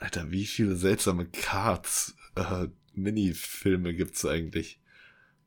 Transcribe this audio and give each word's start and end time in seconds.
Alter, 0.00 0.30
wie 0.30 0.46
viele 0.46 0.76
seltsame 0.76 1.26
Cards, 1.26 2.16
äh, 2.34 2.68
Minifilme 2.94 3.94
gibt's 3.94 4.24
eigentlich? 4.24 4.80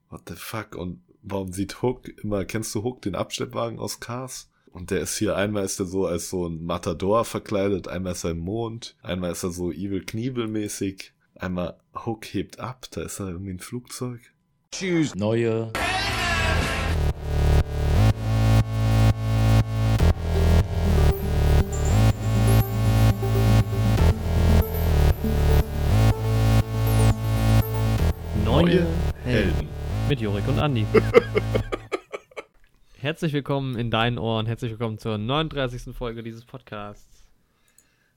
What 0.10 0.30
the 0.30 0.36
fuck? 0.36 0.76
Und 0.76 1.02
warum 1.24 1.52
sieht 1.52 1.82
Hook 1.82 2.08
immer, 2.24 2.46
kennst 2.46 2.74
du 2.76 2.84
Hook, 2.84 3.02
den 3.02 3.16
Abschleppwagen 3.16 3.80
aus 3.80 4.00
Cars? 4.00 4.52
Und 4.68 4.92
der 4.92 5.02
ist 5.02 5.18
hier, 5.18 5.36
einmal 5.36 5.66
ist 5.66 5.80
er 5.80 5.88
so 5.88 6.06
als 6.06 6.30
so 6.30 6.48
ein 6.48 6.64
Matador 6.64 7.26
verkleidet, 7.26 7.88
einmal 7.88 8.14
ist 8.14 8.24
er 8.24 8.32
im 8.32 8.40
Mond, 8.40 8.96
einmal 9.02 9.32
ist 9.32 9.44
er 9.44 9.52
so 9.52 9.72
Evil 9.72 10.06
Knievel 10.06 10.48
mäßig, 10.48 11.14
einmal 11.36 11.80
Hook 12.06 12.26
hebt 12.26 12.60
ab, 12.60 12.86
da 12.92 13.02
ist 13.02 13.20
er 13.20 13.30
irgendwie 13.30 13.54
ein 13.54 13.60
Flugzeug. 13.60 14.20
Tschüss. 14.72 15.16
Neue 15.16 15.72
Jorik 30.44 30.48
und 30.48 30.60
Andi. 30.60 30.86
herzlich 33.00 33.34
willkommen 33.34 33.78
in 33.78 33.92
deinen 33.92 34.18
Ohren, 34.18 34.46
herzlich 34.46 34.72
willkommen 34.72 34.98
zur 34.98 35.18
39. 35.18 35.96
Folge 35.96 36.24
dieses 36.24 36.46
Podcasts. 36.46 37.26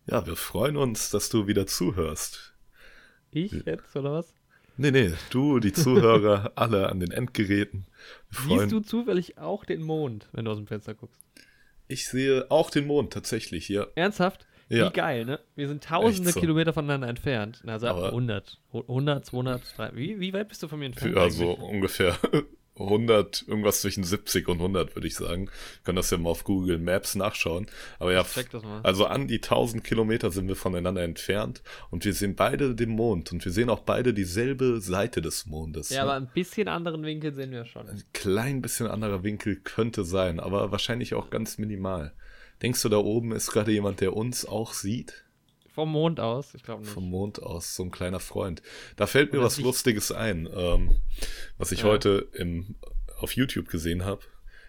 Ja, 0.07 0.27
wir 0.27 0.37
freuen 0.37 0.77
uns, 0.77 1.11
dass 1.11 1.29
du 1.29 1.47
wieder 1.47 1.67
zuhörst. 1.67 2.55
Ich 3.31 3.53
jetzt, 3.53 3.95
oder 3.97 4.13
was? 4.13 4.35
Nee, 4.77 4.91
nee, 4.91 5.13
du, 5.31 5.61
die 5.61 5.73
Zuhörer, 5.73 6.53
alle 6.57 6.89
an 6.89 7.01
den 7.01 7.11
Endgeräten. 7.11 7.87
Siehst 8.31 8.73
du 8.73 8.81
zufällig 8.81 9.39
auch 9.39 9.65
den 9.65 9.83
Mond, 9.83 10.29
wenn 10.33 10.45
du 10.45 10.51
aus 10.51 10.59
dem 10.59 10.67
Fenster 10.67 10.95
guckst? 10.95 11.21
Ich 11.89 12.09
sehe 12.09 12.51
auch 12.51 12.71
den 12.71 12.87
Mond 12.87 13.13
tatsächlich 13.13 13.67
hier. 13.67 13.91
Ernsthaft? 13.95 14.47
Ja. 14.69 14.89
Wie 14.89 14.93
geil, 14.93 15.25
ne? 15.25 15.41
Wir 15.55 15.69
sind 15.69 15.85
tausende 15.85 16.33
so. 16.33 16.41
Kilometer 16.41 16.73
voneinander 16.73 17.09
entfernt. 17.09 17.63
Also 17.67 17.87
Aber- 17.87 18.09
100, 18.09 18.61
100, 18.73 19.25
200, 19.25 19.63
300. 19.77 19.97
Wie, 19.97 20.19
wie 20.21 20.33
weit 20.33 20.49
bist 20.49 20.63
du 20.63 20.69
von 20.69 20.79
mir 20.79 20.87
entfernt? 20.87 21.15
Ja, 21.15 21.31
so 21.31 21.53
ungefähr 21.53 22.17
100, 22.79 23.45
irgendwas 23.47 23.81
zwischen 23.81 24.05
70 24.05 24.49
und 24.49 24.59
100, 24.59 24.95
würde 24.95 25.07
ich 25.07 25.15
sagen. 25.15 25.49
Können 25.85 25.97
das 25.97 26.11
ja 26.11 26.19
mal 26.19 26.31
auf 26.31 26.45
Google 26.45 26.79
Maps 26.79 27.15
nachschauen. 27.15 27.67
Aber 27.99 28.13
ja, 28.13 28.25
also 28.83 29.07
an 29.07 29.29
die 29.29 29.37
1000 29.37 29.83
Kilometer 29.83 30.31
sind 30.31 30.49
wir 30.49 30.57
voneinander 30.57 31.03
entfernt 31.03 31.63
und 31.91 32.05
wir 32.05 32.13
sehen 32.13 32.35
beide 32.35 32.75
den 32.75 32.91
Mond 32.91 33.33
und 33.33 33.45
wir 33.45 33.53
sehen 33.53 33.71
auch 33.71 33.81
beide 33.81 34.13
dieselbe 34.13 34.81
Seite 34.81 35.23
des 35.23 35.47
Mondes. 35.47 35.91
Ja, 35.91 35.97
ne? 35.97 36.03
aber 36.03 36.15
ein 36.15 36.29
bisschen 36.33 36.69
anderen 36.69 37.05
Winkel 37.05 37.33
sehen 37.33 37.51
wir 37.51 37.65
schon. 37.65 37.89
Ein 37.89 38.03
klein 38.13 38.61
bisschen 38.61 38.89
anderer 38.89 39.23
Winkel 39.23 39.57
könnte 39.57 40.05
sein, 40.05 40.39
aber 40.39 40.71
wahrscheinlich 40.71 41.15
auch 41.15 41.31
ganz 41.31 41.59
minimal. 41.59 42.13
Denkst 42.63 42.83
du, 42.83 42.89
da 42.89 42.97
oben 42.99 43.33
ist 43.33 43.51
gerade 43.51 43.73
jemand, 43.73 44.01
der 44.01 44.17
uns 44.17 44.45
auch 44.47 44.73
sieht? 44.73 45.25
Vom 45.75 45.93
Mond 45.93 46.21
aus? 46.21 46.55
Ich 46.55 46.63
glaube 46.63 46.83
nicht. 46.83 46.91
Vom 46.93 47.11
Mond 47.11 47.43
aus, 47.43 47.77
so 47.77 47.83
ein 47.83 47.91
kleiner 47.91 48.19
Freund. 48.21 48.63
Da 48.97 49.07
fällt 49.07 49.33
mir 49.35 49.43
was 49.43 49.59
Lustiges 49.61 50.11
ein, 50.11 50.49
ähm, 50.55 50.97
was 51.59 51.71
ich 51.73 51.81
Ja. 51.81 51.85
heute 51.87 52.29
im, 52.33 52.77
auf 53.19 53.33
YouTube 53.33 53.69
gesehen 53.69 54.05
habe. 54.07 54.23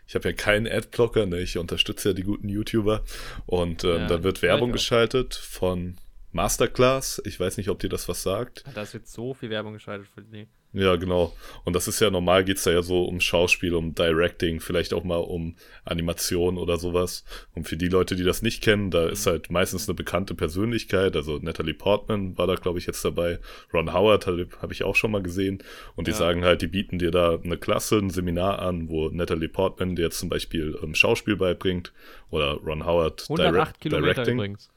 Ich 0.05 0.15
habe 0.15 0.29
ja 0.29 0.33
keinen 0.35 0.67
Adblocker, 0.67 1.25
ne? 1.25 1.39
ich 1.39 1.57
unterstütze 1.57 2.09
ja 2.09 2.13
die 2.13 2.23
guten 2.23 2.49
YouTuber. 2.49 3.03
Und 3.45 3.83
ähm, 3.85 3.89
Ja, 4.01 4.07
da 4.07 4.23
wird 4.23 4.41
Werbung 4.41 4.71
geschaltet 4.73 5.35
von 5.35 5.95
Masterclass. 6.33 7.21
Ich 7.25 7.39
weiß 7.39 7.57
nicht, 7.57 7.69
ob 7.69 7.79
dir 7.79 7.89
das 7.89 8.07
was 8.09 8.21
sagt. 8.23 8.63
Da 8.73 8.81
ist 8.81 8.93
jetzt 8.93 9.11
so 9.13 9.33
viel 9.33 9.49
Werbung 9.49 9.73
geschaltet 9.73 10.07
für 10.13 10.21
die. 10.21 10.47
Ja, 10.73 10.95
genau. 10.97 11.33
Und 11.63 11.73
das 11.75 11.87
ist 11.87 11.99
ja 12.01 12.11
normal, 12.11 12.43
geht's 12.43 12.63
da 12.63 12.71
ja 12.71 12.83
so 12.83 13.05
um 13.05 13.19
Schauspiel, 13.21 13.73
um 13.73 13.95
Directing, 13.95 14.59
vielleicht 14.59 14.93
auch 14.93 15.03
mal 15.03 15.15
um 15.15 15.55
Animation 15.85 16.57
oder 16.57 16.77
sowas. 16.77 17.23
Und 17.55 17.67
für 17.67 17.77
die 17.77 17.87
Leute, 17.87 18.15
die 18.15 18.23
das 18.23 18.41
nicht 18.41 18.61
kennen, 18.61 18.91
da 18.91 19.07
ist 19.07 19.25
halt 19.25 19.49
meistens 19.49 19.87
eine 19.87 19.95
bekannte 19.95 20.35
Persönlichkeit. 20.35 21.15
Also 21.15 21.39
Natalie 21.41 21.73
Portman 21.73 22.37
war 22.37 22.47
da, 22.47 22.55
glaube 22.55 22.79
ich, 22.79 22.85
jetzt 22.85 23.03
dabei. 23.03 23.39
Ron 23.73 23.93
Howard 23.93 24.27
habe 24.27 24.47
hab 24.61 24.71
ich 24.71 24.83
auch 24.83 24.95
schon 24.95 25.11
mal 25.11 25.23
gesehen. 25.23 25.63
Und 25.95 26.07
die 26.07 26.11
Ja. 26.11 26.17
sagen 26.17 26.43
halt, 26.43 26.61
die 26.61 26.67
bieten 26.67 26.99
dir 26.99 27.11
da 27.11 27.39
eine 27.41 27.57
Klasse, 27.57 27.97
ein 27.97 28.09
Seminar 28.09 28.59
an, 28.59 28.89
wo 28.89 29.09
Natalie 29.09 29.49
Portman 29.49 29.95
dir 29.95 30.03
jetzt 30.03 30.19
zum 30.19 30.29
Beispiel 30.29 30.77
ähm, 30.83 30.93
Schauspiel 30.93 31.37
beibringt. 31.37 31.91
Oder 32.29 32.51
Ron 32.55 32.85
Howard 32.85 33.23
108 33.29 33.55
Direct- 33.55 33.81
Kilometer 33.81 34.27
übrigens. 34.27 34.69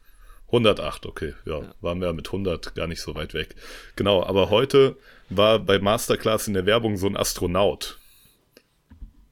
108, 0.53 1.07
okay, 1.07 1.35
ja, 1.47 1.61
Ja. 1.61 1.75
waren 1.81 2.01
wir 2.01 2.07
ja 2.09 2.13
mit 2.13 2.29
100 2.33 2.75
gar 2.75 2.87
nicht 2.87 3.01
so 3.03 3.15
weit 3.15 3.35
weg. 3.35 3.55
Genau, 3.97 4.23
aber 4.25 4.51
heute 4.51 4.97
war 5.31 5.59
bei 5.59 5.79
Masterclass 5.79 6.49
in 6.49 6.55
der 6.55 6.67
Werbung 6.67 6.97
so 6.97 7.07
ein 7.07 7.17
Astronaut. 7.17 7.99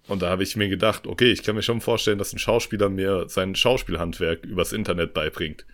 Und 0.06 0.22
da 0.22 0.30
habe 0.30 0.42
ich 0.42 0.56
mir 0.56 0.68
gedacht, 0.68 1.06
okay, 1.06 1.30
ich 1.30 1.42
kann 1.42 1.54
mir 1.54 1.62
schon 1.62 1.82
vorstellen, 1.82 2.18
dass 2.18 2.32
ein 2.32 2.38
Schauspieler 2.38 2.88
mir 2.88 3.28
sein 3.28 3.54
Schauspielhandwerk 3.54 4.44
übers 4.44 4.72
Internet 4.72 5.12
beibringt. 5.12 5.66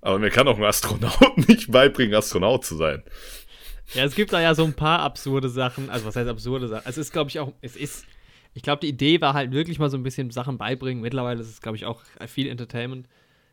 Aber 0.00 0.18
mir 0.18 0.30
kann 0.30 0.48
auch 0.48 0.56
ein 0.56 0.64
Astronaut 0.64 1.36
nicht 1.48 1.70
beibringen, 1.70 2.14
Astronaut 2.14 2.64
zu 2.64 2.76
sein. 2.76 3.02
Ja, 3.94 4.04
es 4.04 4.14
gibt 4.14 4.32
da 4.32 4.40
ja 4.40 4.54
so 4.54 4.64
ein 4.64 4.74
paar 4.74 5.00
absurde 5.00 5.48
Sachen. 5.48 5.90
Also, 5.90 6.06
was 6.06 6.16
heißt 6.16 6.28
absurde 6.28 6.68
Sachen? 6.68 6.86
Also, 6.86 7.00
es 7.00 7.06
ist, 7.06 7.12
glaube 7.12 7.30
ich, 7.30 7.38
auch, 7.38 7.52
es 7.60 7.76
ist, 7.76 8.06
ich 8.54 8.62
glaube, 8.62 8.80
die 8.80 8.88
Idee 8.88 9.20
war 9.20 9.34
halt 9.34 9.52
wirklich 9.52 9.78
mal 9.78 9.90
so 9.90 9.96
ein 9.96 10.02
bisschen 10.02 10.30
Sachen 10.30 10.58
beibringen. 10.58 11.02
Mittlerweile 11.02 11.40
ist 11.40 11.50
es, 11.50 11.60
glaube 11.60 11.76
ich, 11.76 11.84
auch 11.84 12.02
viel 12.26 12.48
Entertainment. 12.48 13.06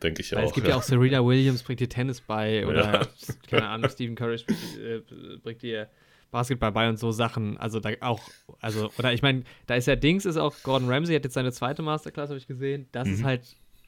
Denke 0.03 0.21
ich 0.21 0.31
Weil 0.31 0.43
auch. 0.43 0.49
es 0.49 0.53
gibt 0.53 0.67
ja. 0.67 0.75
auch 0.75 0.83
Serena 0.83 1.25
Williams 1.25 1.63
bringt 1.63 1.79
dir 1.79 1.89
Tennis 1.89 2.21
bei 2.21 2.65
oder, 2.67 2.83
Ja. 3.01 3.07
keine 3.49 3.67
Ahnung, 3.67 3.89
Stephen 3.89 4.15
Curry 4.15 4.35
äh, 4.35 5.01
bringt 5.41 5.61
dir 5.63 5.89
Basketball 6.29 6.71
bei 6.71 6.87
und 6.89 6.99
so 6.99 7.11
Sachen. 7.11 7.57
Also, 7.57 7.79
da 7.79 7.89
auch, 8.01 8.21
also, 8.59 8.91
oder 8.99 9.13
ich 9.13 9.21
meine, 9.21 9.43
da 9.65 9.75
ist 9.75 9.87
ja 9.87 9.95
Dings, 9.95 10.25
ist 10.25 10.37
auch 10.37 10.53
Gordon 10.63 10.89
Ramsay, 10.89 11.15
hat 11.15 11.23
jetzt 11.23 11.33
seine 11.33 11.51
zweite 11.51 11.81
Masterclass, 11.81 12.29
habe 12.29 12.37
ich 12.37 12.47
gesehen. 12.47 12.87
Das 12.91 13.07
ist 13.07 13.21
Mhm. 13.21 13.25
halt, 13.25 13.41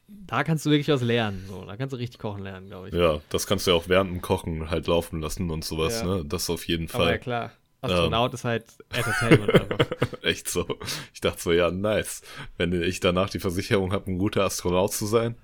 da 0.07 0.43
kannst 0.43 0.65
du 0.65 0.71
wirklich 0.71 0.87
was 0.87 1.01
lernen. 1.03 1.43
So, 1.47 1.63
da 1.65 1.75
kannst 1.77 1.93
du 1.93 1.97
richtig 1.97 2.19
kochen 2.19 2.41
lernen, 2.43 2.67
glaube 2.67 2.87
ich. 2.89 2.93
Ja, 2.95 3.19
das 3.29 3.45
kannst 3.45 3.67
du 3.67 3.71
ja 3.71 3.77
auch 3.77 3.87
während 3.87 4.09
dem 4.09 4.21
Kochen 4.21 4.71
halt 4.71 4.87
laufen 4.87 5.21
lassen 5.21 5.51
und 5.51 5.63
sowas, 5.63 6.01
Ja. 6.01 6.07
ne? 6.07 6.25
Das 6.25 6.49
auf 6.49 6.67
jeden 6.67 6.89
Aber 6.89 7.03
ja, 7.03 7.09
Fall. 7.09 7.19
klar. 7.19 7.51
Astronaut 7.81 8.33
ist 8.33 8.43
halt 8.43 8.65
Entertainment 8.91 9.53
einfach. 9.53 9.77
Echt 10.23 10.49
so. 10.49 10.65
Ich 11.13 11.21
dachte 11.21 11.41
so, 11.41 11.51
ja, 11.53 11.71
nice. 11.71 12.23
Wenn 12.57 12.73
ich 12.81 12.99
danach 12.99 13.29
die 13.29 13.39
Versicherung 13.39 13.93
habe, 13.93 14.11
ein 14.11 14.17
guter 14.17 14.43
Astronaut 14.43 14.91
zu 14.91 15.05
sein. 15.05 15.35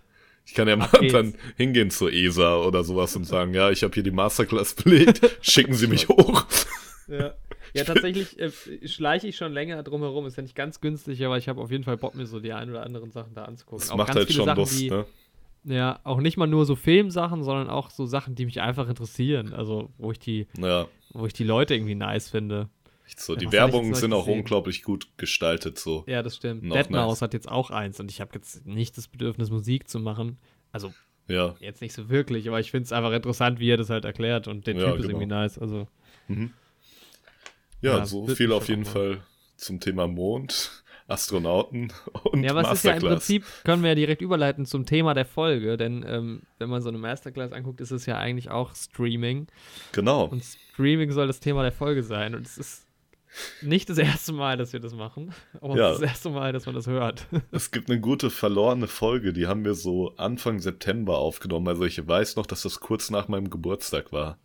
Ich 0.46 0.54
kann 0.54 0.68
ja 0.68 0.76
mal 0.76 0.88
geht's. 1.00 1.14
dann 1.14 1.34
hingehen 1.58 1.90
zur 1.90 2.12
ESA 2.12 2.58
oder 2.58 2.84
sowas 2.84 3.16
und 3.16 3.26
sagen, 3.26 3.54
ja, 3.54 3.72
ich 3.72 3.84
habe 3.84 3.94
hier 3.94 4.04
die 4.04 4.12
Masterclass 4.12 4.76
belegt, 4.76 5.38
schicken 5.42 5.74
Sie 5.74 5.88
mich 5.88 6.08
hoch. 6.10 6.46
Ja, 7.08 7.34
ja 7.74 7.84
tatsächlich 7.84 8.40
äh, 8.40 8.52
schleiche 8.88 9.28
ich 9.28 9.38
schon 9.38 9.54
länger 9.54 9.82
drum 9.84 10.02
herum. 10.02 10.26
Ist 10.26 10.38
ja 10.38 10.44
nicht 10.44 10.56
ganz 10.56 10.82
günstig, 10.82 11.26
aber 11.26 11.38
ich 11.38 11.50
habe 11.50 11.62
auf 11.62 11.72
jeden 11.72 11.84
Fall 11.84 11.98
Bock, 11.98 12.16
mir 12.16 12.26
so 12.26 12.40
die 12.40 12.54
ein 12.54 12.70
oder 12.70 12.84
anderen 12.84 13.12
Sachen 13.12 13.34
da 13.34 13.46
anzugucken. 13.46 13.80
Das 13.80 13.92
auch 13.92 13.98
macht 13.98 14.08
ganz 14.10 14.18
halt 14.18 14.28
viele 14.28 14.38
schon 14.38 14.46
Sachen, 14.46 14.60
Lust, 14.60 14.80
die, 14.80 14.90
ne? 14.90 15.06
Ja, 15.68 16.00
auch 16.04 16.22
nicht 16.22 16.38
mal 16.38 16.46
nur 16.46 16.66
so 16.66 16.76
Filmsachen, 16.76 17.44
sondern 17.44 17.70
auch 17.70 17.90
so 17.90 18.06
Sachen, 18.06 18.36
die 18.36 18.46
mich 18.46 18.62
einfach 18.62 18.88
interessieren. 18.88 19.52
Also, 19.52 19.90
wo 19.98 20.12
ich 20.12 20.20
die, 20.20 20.48
Ja, 20.60 20.88
wo 21.12 21.26
ich 21.26 21.34
die 21.34 21.44
Leute 21.44 21.74
irgendwie 21.74 21.96
nice 21.96 22.30
finde. 22.30 22.70
So. 23.18 23.34
Ja, 23.34 23.40
Die 23.40 23.46
was 23.48 23.54
Werbungen 23.54 23.94
sind 23.94 24.14
auch 24.14 24.26
gesehen? 24.26 24.40
unglaublich 24.40 24.84
gut 24.84 25.10
gestaltet, 25.18 25.78
so. 25.80 26.04
Ja, 26.08 26.24
das 26.24 26.36
stimmt. 26.36 26.64
Noch 26.64 26.76
Deadmau5 26.76 27.08
nice. 27.08 27.22
hat 27.22 27.34
jetzt 27.34 27.50
auch 27.50 27.70
eins 27.72 28.00
und 28.00 28.12
ich 28.12 28.22
habe 28.22 28.32
jetzt 28.36 28.66
nicht 28.66 28.98
das 28.98 29.08
Bedürfnis, 29.08 29.50
Musik 29.50 29.88
zu 29.88 30.00
machen. 30.00 30.38
Also, 30.72 30.94
Ja, 31.28 31.56
jetzt 31.60 31.82
nicht 31.82 31.94
so 31.94 32.10
wirklich, 32.10 32.48
aber 32.48 32.60
ich 32.60 32.72
finde 32.72 32.86
es 32.86 32.92
einfach 32.92 33.12
interessant, 33.12 33.60
wie 33.60 33.70
er 33.70 33.78
das 33.78 33.90
halt 33.90 34.06
erklärt 34.06 34.48
und 34.48 34.68
der 34.68 34.76
Ja, 34.76 34.86
Typ 34.92 34.96
ist 35.00 35.02
genau. 35.08 35.10
irgendwie 35.20 35.28
nice. 35.28 35.58
Also, 35.58 35.88
ja, 37.82 37.98
Ja, 38.00 38.06
so 38.06 38.28
viel 38.28 38.52
auf 38.52 38.68
jeden 38.70 38.86
Fall 38.86 39.22
zum 39.58 39.80
Thema 39.80 40.08
Mond, 40.08 40.84
Astronauten 41.08 41.94
und 42.24 42.44
Ja, 42.44 42.60
es 42.62 42.80
ist 42.80 42.84
ja 42.86 42.94
im. 42.94 43.02
Prinzip, 43.04 43.46
können 43.64 43.84
wir 43.84 43.90
ja 43.90 43.96
direkt 43.96 44.22
überleiten 44.24 44.66
zum 44.66 44.86
Thema 44.88 45.14
der 45.14 45.26
Folge, 45.26 45.78
denn 45.78 46.04
ähm, 46.08 46.42
wenn 46.58 46.70
man 46.70 46.82
so 46.82 46.90
eine 46.90 46.98
Masterclass 46.98 47.52
anguckt, 47.52 47.80
ist 47.80 47.92
es 47.92 48.06
ja 48.08 48.18
eigentlich 48.18 48.50
auch 48.50 48.74
Streaming. 48.76 49.46
Genau. 49.92 50.26
Und 50.26 50.44
Streaming 50.44 51.12
soll 51.12 51.28
das 51.28 51.40
Thema 51.40 51.62
der 51.62 51.72
Folge 51.72 52.02
sein. 52.02 52.34
Und 52.34 52.46
es 52.48 52.58
ist 52.58 52.85
nicht 53.62 53.90
das 53.90 53.98
erste 53.98 54.34
Mal, 54.34 54.58
dass 54.58 54.74
wir 54.74 54.80
das 54.80 54.94
machen, 54.94 55.34
aber 55.62 55.76
Ja. 55.78 55.90
das 55.92 56.02
erste 56.02 56.30
Mal, 56.30 56.54
dass 56.54 56.66
man 56.66 56.76
das 56.76 56.88
hört. 56.88 57.28
Es 57.52 57.72
gibt 57.72 57.90
eine 57.90 58.00
gute 58.00 58.30
verlorene 58.30 58.88
Folge, 58.88 59.34
die 59.34 59.48
haben 59.48 59.66
wir 59.66 59.74
so 59.74 60.14
Anfang 60.18 60.60
September 60.60 61.18
aufgenommen. 61.18 61.68
Also 61.68 61.84
ich 61.86 62.06
weiß 62.08 62.36
noch, 62.38 62.46
dass 62.46 62.62
das 62.64 62.80
kurz 62.80 63.10
nach 63.10 63.28
meinem 63.28 63.50
Geburtstag 63.50 64.12
war. 64.12 64.38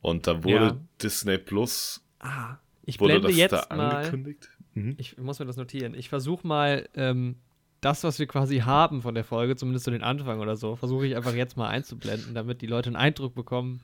Und 0.00 0.26
da 0.26 0.44
wurde 0.44 0.54
Ja. 0.66 0.76
Disney 1.02 1.38
Plus, 1.38 2.02
Ah, 2.20 2.56
ich 2.84 2.98
wurde 3.00 3.14
blende 3.14 3.28
das 3.28 3.36
jetzt 3.36 3.52
da 3.52 3.74
mal. 3.76 3.96
angekündigt? 3.96 4.48
Mhm. 4.74 4.94
Ich 4.98 5.16
muss 5.18 5.38
mir 5.38 5.46
das 5.46 5.56
notieren. 5.56 5.94
Ich 5.94 6.08
versuche 6.08 6.46
mal 6.46 6.88
ähm, 6.94 7.36
das, 7.80 8.04
was 8.04 8.18
wir 8.18 8.26
quasi 8.26 8.58
haben 8.60 9.02
von 9.02 9.14
der 9.14 9.24
Folge, 9.24 9.56
zumindest 9.56 9.84
so 9.84 9.90
den 9.90 10.02
Anfang 10.02 10.40
oder 10.40 10.56
so, 10.56 10.76
versuche 10.76 11.06
ich 11.06 11.16
einfach 11.16 11.34
jetzt 11.34 11.56
mal 11.56 11.68
einzublenden, 11.68 12.34
damit 12.34 12.62
die 12.62 12.66
Leute 12.66 12.88
einen 12.88 12.96
Eindruck 12.96 13.34
bekommen, 13.34 13.80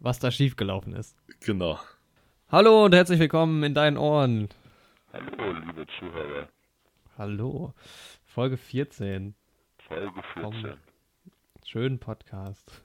was 0.00 0.18
da 0.18 0.30
schiefgelaufen 0.30 0.94
ist. 0.94 1.16
Genau. 1.40 1.78
Hallo 2.52 2.84
und 2.84 2.94
herzlich 2.94 3.18
willkommen 3.18 3.62
in 3.62 3.72
deinen 3.72 3.96
Ohren. 3.96 4.50
Hallo, 5.12 5.52
liebe 5.52 5.86
Zuhörer. 5.98 6.48
Hallo. 7.16 7.72
Folge 8.26 8.58
14. 8.58 9.34
Folge 9.88 10.22
14. 10.34 10.74
Schönen 11.64 11.98
Podcast. 11.98 12.82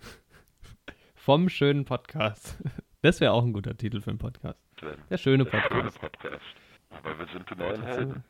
Vom 1.16 1.50
schönen 1.50 1.84
Podcast. 1.84 2.58
Das 3.02 3.20
wäre 3.20 3.34
auch 3.34 3.44
ein 3.44 3.52
guter 3.52 3.76
Titel 3.76 4.00
für 4.00 4.12
einen 4.12 4.20
Podcast. 4.20 4.58
Der 4.82 4.96
Der 5.10 5.18
schöne 5.18 5.46
schöne 5.46 5.62
Podcast. 5.62 6.00
Podcast. 6.00 6.42
Aber 6.90 7.20
wir 7.20 7.28
sind 7.28 7.50
die 7.50 7.56
neuen 7.56 7.84
Helden. 7.84 8.24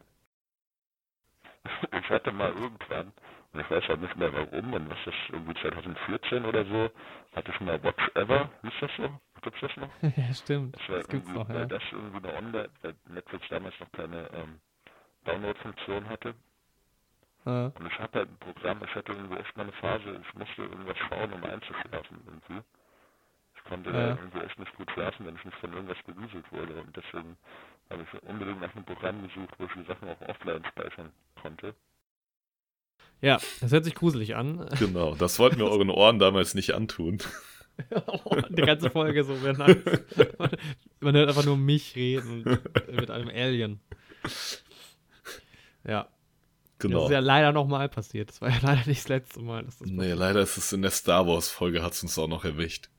Ich 2.02 2.10
hatte 2.10 2.32
mal 2.32 2.50
irgendwann, 2.54 3.12
Und 3.54 3.60
ich 3.60 3.70
weiß 3.70 3.84
halt 3.88 4.02
nicht 4.02 4.16
mehr 4.16 4.34
warum. 4.34 4.74
Und 4.74 4.90
was 4.90 4.98
ist 5.00 5.06
das 5.08 5.14
irgendwie 5.34 5.54
2014 5.62 6.46
oder 6.46 6.66
so? 6.66 6.90
Hatte 7.36 7.52
ich 7.52 7.60
mal 7.60 7.82
Watch 7.84 8.10
Ever, 8.16 8.50
hieß 8.64 8.74
das 8.82 8.92
so? 8.98 9.20
Gibt's 9.42 9.60
das 9.62 9.76
noch? 9.78 9.92
ja, 10.18 10.34
stimmt. 10.34 10.76
Das, 10.76 10.90
war 10.90 10.98
Das 10.98 11.08
gibt's 11.10 11.30
irgendwie, 11.30 11.34
noch, 11.34 11.50
weil 11.52 11.62
ja. 11.62 11.66
das 11.68 11.84
irgendwie 11.92 12.18
eine 12.28 12.38
Online, 12.38 12.70
weil 12.82 12.96
Netflix 13.10 13.48
damals 13.50 13.80
noch 13.80 13.92
keine 13.92 14.30
ähm, 14.34 14.60
Download-Funktion 15.26 16.10
hatte. 16.10 16.36
Ja. 17.46 17.72
Und 17.80 17.86
ich 17.88 18.00
hatte 18.00 18.20
halt 18.20 18.30
ein 18.30 18.38
Programm, 18.40 18.84
ich 18.84 18.94
hatte 18.96 19.12
irgendwie 19.14 19.38
echt 19.38 19.56
mal 19.58 19.64
eine 19.64 19.72
Phase, 19.74 20.22
ich 20.22 20.34
musste 20.34 20.64
irgendwas 20.64 20.98
schauen, 20.98 21.34
um 21.34 21.44
einzuschlafen 21.44 22.20
irgendwie. 22.26 22.62
Ich 23.56 23.64
konnte 23.66 23.92
Ja. 23.92 24.16
da 24.16 24.22
irgendwie 24.22 24.40
echt 24.40 24.60
nicht 24.60 24.76
gut 24.76 24.92
schlafen, 24.92 25.26
wenn 25.26 25.36
ich 25.36 25.46
nicht 25.46 25.58
von 25.60 25.74
irgendwas 25.74 25.98
gewieselt 26.06 26.52
wurde. 26.52 26.82
Und 26.82 26.96
deswegen 26.96 27.38
habe 27.90 28.04
ich 28.04 28.24
unbedingt 28.24 28.62
nach 28.62 28.76
einem 28.76 28.86
Programm 28.86 29.24
gesucht, 29.28 29.54
wo 29.58 29.66
ich 29.66 29.74
die 29.74 29.84
Sachen 29.86 30.10
auch 30.10 30.22
offline 30.22 30.66
speichern 30.66 31.12
konnte. 31.42 31.76
ja, 33.22 33.40
das 33.62 33.72
hört 33.72 33.84
sich 33.86 33.96
gruselig 33.96 34.36
an. 34.36 34.68
Genau, 34.78 35.16
das 35.16 35.40
wollten 35.40 35.58
wir 35.60 35.66
euren 35.72 35.90
Ohren 35.90 36.20
damals 36.20 36.54
nicht 36.56 36.74
antun. 36.76 37.20
Die 38.50 38.62
ganze 38.64 38.90
Folge 38.90 39.24
so 39.24 39.42
wäre 39.44 39.58
nice. 39.58 39.78
Man, 41.00 41.16
hört 41.16 41.30
einfach 41.30 41.46
nur 41.46 41.58
mich 41.58 41.96
reden 41.96 42.60
mit 42.92 43.12
einem 43.12 43.30
Alien. 43.30 43.80
Ja, 45.84 46.04
das 46.04 46.12
Genau. 46.80 47.06
ist 47.06 47.12
ja 47.12 47.20
leider 47.20 47.52
nochmal 47.54 47.90
passiert. 47.90 48.30
Das 48.30 48.42
war 48.42 48.50
ja 48.50 48.58
leider 48.62 48.86
nicht 48.88 49.02
das 49.02 49.08
letzte 49.08 49.40
Mal, 49.42 49.64
dass 49.64 49.80
das 49.80 49.90
Nee, 49.90 50.14
leider 50.14 50.42
ist 50.42 50.58
es 50.58 50.74
in 50.74 50.82
der 50.82 50.92
Star 50.92 51.26
Wars-Folge 51.28 51.82
hat 51.82 51.94
es 51.94 52.04
uns 52.04 52.18
auch 52.20 52.28
noch 52.28 52.44
erwischt. 52.46 52.90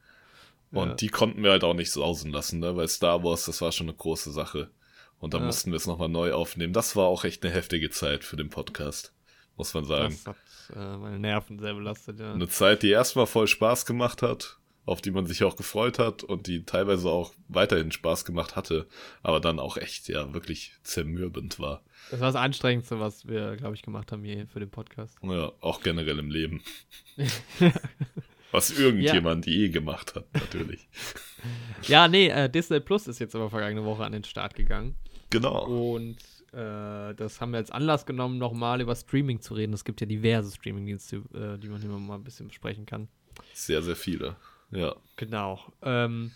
Und 0.72 0.88
Ja. 0.88 0.94
die 0.94 1.08
konnten 1.08 1.42
wir 1.42 1.50
halt 1.52 1.64
auch 1.64 1.74
nicht 1.74 1.90
sausen 1.90 2.30
lassen, 2.32 2.58
ne? 2.60 2.76
weil 2.76 2.88
Star 2.88 3.22
Wars, 3.24 3.46
das 3.46 3.60
war 3.60 3.72
schon 3.72 3.88
eine 3.88 3.96
große 3.96 4.32
Sache. 4.32 4.70
Und 5.18 5.34
da 5.34 5.38
Ja. 5.38 5.44
mussten 5.44 5.70
wir 5.70 5.76
es 5.76 5.86
nochmal 5.86 6.08
neu 6.08 6.32
aufnehmen. 6.32 6.72
Das 6.72 6.94
war 6.96 7.06
auch 7.06 7.24
echt 7.24 7.44
eine 7.44 7.52
heftige 7.54 7.90
Zeit 7.90 8.24
für 8.24 8.36
den 8.36 8.50
Podcast, 8.50 9.12
muss 9.56 9.74
man 9.74 9.84
sagen. 9.84 10.16
Das 10.24 10.26
hat 10.26 10.76
äh, 10.76 10.96
meine 10.98 11.18
Nerven 11.18 11.58
sehr 11.58 11.74
belastet, 11.74 12.20
ja. 12.20 12.32
Eine 12.34 12.48
Zeit, 12.48 12.82
die 12.82 12.90
erstmal 12.90 13.26
voll 13.26 13.46
Spaß 13.46 13.86
gemacht 13.86 14.22
hat, 14.22 14.57
auf 14.88 15.02
die 15.02 15.10
man 15.10 15.26
sich 15.26 15.44
auch 15.44 15.56
gefreut 15.56 15.98
hat 15.98 16.24
und 16.24 16.46
die 16.46 16.64
teilweise 16.64 17.08
auch 17.10 17.32
weiterhin 17.48 17.92
Spaß 17.92 18.24
gemacht 18.24 18.56
hatte, 18.56 18.86
aber 19.22 19.40
dann 19.40 19.58
auch 19.58 19.76
echt, 19.76 20.08
ja, 20.08 20.32
wirklich 20.32 20.72
zermürbend 20.82 21.60
war. 21.60 21.82
Das 22.10 22.20
war 22.20 22.28
das 22.28 22.40
Anstrengendste, 22.40 22.98
was 22.98 23.28
wir, 23.28 23.56
glaube 23.56 23.74
ich, 23.74 23.82
gemacht 23.82 24.12
haben 24.12 24.24
hier 24.24 24.46
für 24.46 24.60
den 24.60 24.70
Podcast. 24.70 25.18
Ja, 25.22 25.52
auch 25.60 25.82
generell 25.82 26.18
im 26.18 26.30
Leben. 26.30 26.62
Was 28.50 28.70
irgendjemand 28.70 29.46
je 29.46 29.68
gemacht 29.68 30.14
hat, 30.14 30.24
natürlich. 30.32 30.88
ja, 31.82 32.08
nee, 32.08 32.28
äh, 32.28 32.48
Disney 32.48 32.80
Plus 32.80 33.06
ist 33.06 33.18
jetzt 33.18 33.34
aber 33.34 33.50
vergangene 33.50 33.84
Woche 33.84 34.04
an 34.04 34.12
den 34.12 34.24
Start 34.24 34.54
gegangen. 34.54 34.96
Genau. 35.28 35.66
Und 35.66 36.16
äh, 36.52 37.14
das 37.14 37.42
haben 37.42 37.52
wir 37.52 37.58
als 37.58 37.70
Anlass 37.70 38.06
genommen, 38.06 38.38
nochmal 38.38 38.80
über 38.80 38.96
Streaming 38.96 39.42
zu 39.42 39.52
reden. 39.52 39.74
Es 39.74 39.84
gibt 39.84 40.00
ja 40.00 40.06
diverse 40.06 40.50
Streamingdienste, 40.50 41.16
äh, 41.34 41.58
die 41.58 41.68
man 41.68 41.82
immer 41.82 41.98
mal 41.98 42.14
ein 42.14 42.24
bisschen 42.24 42.48
besprechen 42.48 42.86
kann. 42.86 43.08
Sehr, 43.52 43.82
sehr 43.82 43.96
viele. 43.96 44.36
Ja. 44.70 44.94
Genau. 45.16 45.60
Ähm, 45.82 46.32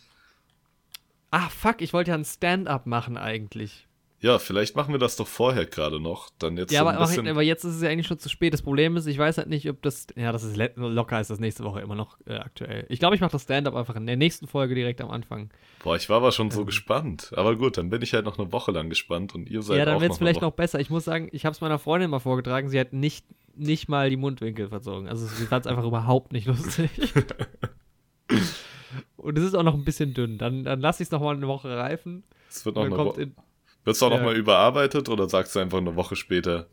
ah, 1.31 1.49
fuck, 1.49 1.83
ich 1.83 1.93
wollte 1.93 2.11
ja 2.11 2.17
ein 2.17 2.25
Stand-up 2.25 2.87
machen 2.87 3.17
eigentlich. 3.17 3.87
Ja, 4.21 4.39
vielleicht 4.39 4.77
machen 4.77 4.95
wir 4.95 5.01
das 5.01 5.17
doch 5.17 5.27
vorher 5.27 5.67
gerade 5.67 5.99
noch. 5.99 6.31
Dann 6.39 6.57
jetzt 6.57 6.71
Ja, 6.71 6.83
so 6.83 6.89
aber, 6.89 7.01
bisschen. 7.01 7.27
aber 7.27 7.43
jetzt 7.43 7.65
ist 7.65 7.75
es 7.75 7.83
ja 7.83 7.89
eigentlich 7.91 8.07
schon 8.07 8.21
zu 8.21 8.29
spät. 8.29 8.55
Das 8.55 8.63
Problem 8.63 8.97
ist, 8.97 9.07
ich 9.07 9.19
weiß 9.19 9.37
halt 9.37 9.49
nicht, 9.49 9.69
ob 9.69 9.83
das. 9.83 10.07
Ja, 10.15 10.31
das 10.31 10.45
ist 10.45 10.57
locker, 10.77 11.21
ist 11.21 11.29
das 11.29 11.41
nächste 11.41 11.65
Woche 11.65 11.81
immer 11.81 11.97
noch 11.97 12.19
äh, 12.27 12.37
aktuell. 12.37 12.87
Ich 12.89 13.01
glaube, 13.01 13.17
ich 13.17 13.21
mache 13.21 13.33
das 13.33 13.43
Stand-up 13.43 13.75
einfach 13.75 13.97
in 13.97 14.07
der 14.07 14.17
nächsten 14.17 14.47
Folge 14.47 14.77
direkt 14.77 15.01
am 15.01 15.11
Anfang. 15.11 15.51
Boah, 15.83 15.97
ich 15.97 16.09
war 16.09 16.19
aber 16.19 16.31
schon 16.31 16.53
so 16.53 16.61
Ähm. 16.61 16.67
gespannt. 16.67 17.33
Aber 17.35 17.57
gut, 17.57 17.77
dann 17.79 17.91
bin 17.91 18.01
ich 18.01 18.15
halt 18.15 18.25
noch 18.25 18.39
eine 18.39 18.53
Woche 18.53 18.71
lang 18.71 18.89
gespannt 18.91 19.35
und 19.35 19.51
ihr 19.51 19.61
seid 19.61 19.79
ja, 19.79 19.85
dann 19.85 20.01
wird 20.01 20.13
es 20.13 20.19
vielleicht 20.19 20.41
noch 20.41 20.53
besser. 20.53 20.79
Ich 20.79 20.89
muss 20.89 21.05
sagen, 21.05 21.29
ich 21.33 21.45
habe 21.45 21.55
es 21.55 21.61
meiner 21.61 21.81
Freundin 21.81 22.09
mal 22.09 22.21
vorgetragen. 22.21 22.69
Sie 22.69 22.79
hat 22.79 22.93
nicht, 22.93 23.27
nicht 23.57 23.89
mal 23.89 24.09
die 24.09 24.17
Mundwinkel 24.17 24.69
verzogen. 24.69 25.09
Also, 25.09 25.27
sie 25.27 25.47
fand 25.47 25.67
es 25.67 25.71
einfach 25.71 25.85
überhaupt 25.85 26.33
nicht 26.33 26.47
lustig. 26.47 26.91
Und 29.17 29.39
es 29.39 29.45
ist 29.45 29.55
auch 29.55 29.63
noch 29.63 29.75
ein 29.75 29.85
bisschen 29.85 30.15
dünn. 30.15 30.39
Dann, 30.39 30.65
dann 30.65 30.81
lasse 30.81 31.03
ich 31.03 31.07
es 31.09 31.11
noch 31.13 31.21
mal 31.21 31.35
eine 31.37 31.47
Woche 31.47 31.77
reifen. 31.77 32.25
Es 32.49 32.65
wird 32.67 32.77
noch 32.77 32.85
eine 32.85 32.95
kommt 32.95 33.11
Woche. 33.11 33.31
Wird 33.85 33.97
es 33.97 34.03
auch 34.03 34.11
Ja. 34.11 34.23
mal 34.23 34.37
überarbeitet 34.37 35.09
oder 35.09 35.29
sagst 35.29 35.55
du 35.55 35.61
einfach 35.61 35.79
eine 35.79 35.97
Woche 35.97 36.15
später? 36.17 36.67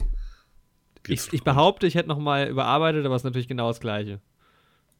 ich, 1.07 1.31
ich 1.34 1.44
behaupte, 1.44 1.88
ich 1.88 1.96
hätte 1.96 2.10
noch 2.10 2.19
mal 2.19 2.48
überarbeitet, 2.50 3.06
aber 3.06 3.16
es 3.16 3.22
ist 3.22 3.25
natürlich 3.25 3.48
genau 3.48 3.68
das 3.69 3.80
Gleiche. 3.80 4.19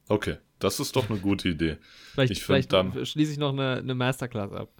Okay, 0.08 0.38
das 0.58 0.80
ist 0.80 0.96
doch 0.96 1.08
eine 1.08 1.20
gute 1.20 1.48
Idee. 1.48 1.76
Vielleicht, 2.14 2.32
Ich 2.32 2.42
vielleicht 2.44 2.72
dann- 2.72 3.04
schließe 3.06 3.32
ich 3.32 3.38
noch 3.38 3.52
eine, 3.52 3.76
eine 3.76 3.94
Masterclass 3.94 4.50
ab. 4.52 4.70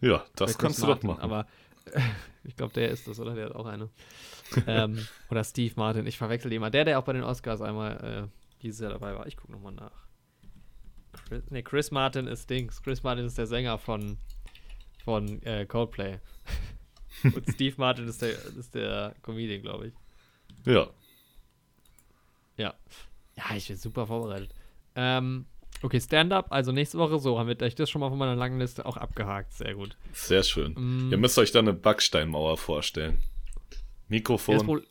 Ja, 0.00 0.24
das 0.36 0.52
Bei 0.52 0.58
Chris 0.58 0.58
kannst 0.58 0.82
du 0.82 0.86
Martin, 0.86 1.08
doch 1.08 1.16
machen. 1.16 1.24
Aber 1.24 1.46
ich 2.44 2.54
glaube, 2.54 2.72
der 2.74 2.90
ist 2.90 3.08
das, 3.08 3.18
oder? 3.18 3.34
Der 3.34 3.46
hat 3.46 3.54
auch 3.56 3.66
eine. 3.66 3.88
ähm, 4.68 5.04
oder 5.30 5.42
Steve 5.42 5.72
Martin. 5.76 6.06
Ich 6.06 6.16
verwechsel 6.18 6.50
die 6.50 6.56
immer. 6.56 6.70
Der, 6.70 6.84
der 6.84 6.98
auch 7.00 7.04
bei 7.04 7.12
den 7.14 7.24
Oscars 7.24 7.60
einmal 7.60 8.28
äh, 8.30 8.62
dieses 8.62 8.78
Jahr 8.80 8.92
dabei 8.92 9.14
war. 9.16 9.26
Ich 9.26 9.36
gucke 9.36 9.50
nochmal 9.52 9.72
nach. 9.72 10.06
Chris, 11.26 11.42
nee, 11.50 11.62
Chris 11.62 11.90
Martin 11.90 12.26
ist 12.26 12.48
Dings. 12.50 12.82
Chris 12.82 13.02
Martin 13.02 13.24
ist 13.26 13.38
der 13.38 13.46
Sänger 13.46 13.78
von, 13.78 14.18
von 15.04 15.42
äh, 15.42 15.66
Coldplay. 15.66 16.18
Und 17.24 17.48
Steve 17.50 17.74
Martin 17.78 18.06
ist 18.06 18.22
der, 18.22 18.30
ist 18.30 18.74
der 18.74 19.14
Comedian, 19.22 19.62
glaube 19.62 19.88
ich. 19.88 19.94
ja, 20.64 20.88
Ja. 22.56 22.74
Ja, 23.36 23.56
ich 23.56 23.68
bin 23.68 23.76
super 23.76 24.06
vorbereitet. 24.06 24.52
Ähm, 24.94 25.46
okay, 25.82 26.00
Stand-up, 26.00 26.46
also 26.50 26.72
nächste 26.72 26.98
Woche 26.98 27.18
so, 27.18 27.38
haben 27.38 27.48
wir 27.48 27.60
euch 27.62 27.74
das 27.74 27.88
schon 27.88 28.00
mal 28.00 28.08
von 28.08 28.18
meiner 28.18 28.34
langen 28.34 28.58
Liste 28.58 28.84
auch 28.84 28.96
abgehakt. 28.96 29.52
Sehr 29.52 29.74
gut. 29.74 29.96
sehr 30.12 30.42
schön. 30.42 30.74
Mm. 30.76 31.12
Ihr 31.12 31.18
müsst 31.18 31.38
euch 31.38 31.52
dann 31.52 31.68
eine 31.68 31.76
Backsteinmauer 31.76 32.56
vorstellen. 32.56 33.18
Mikrofon, 34.08 34.82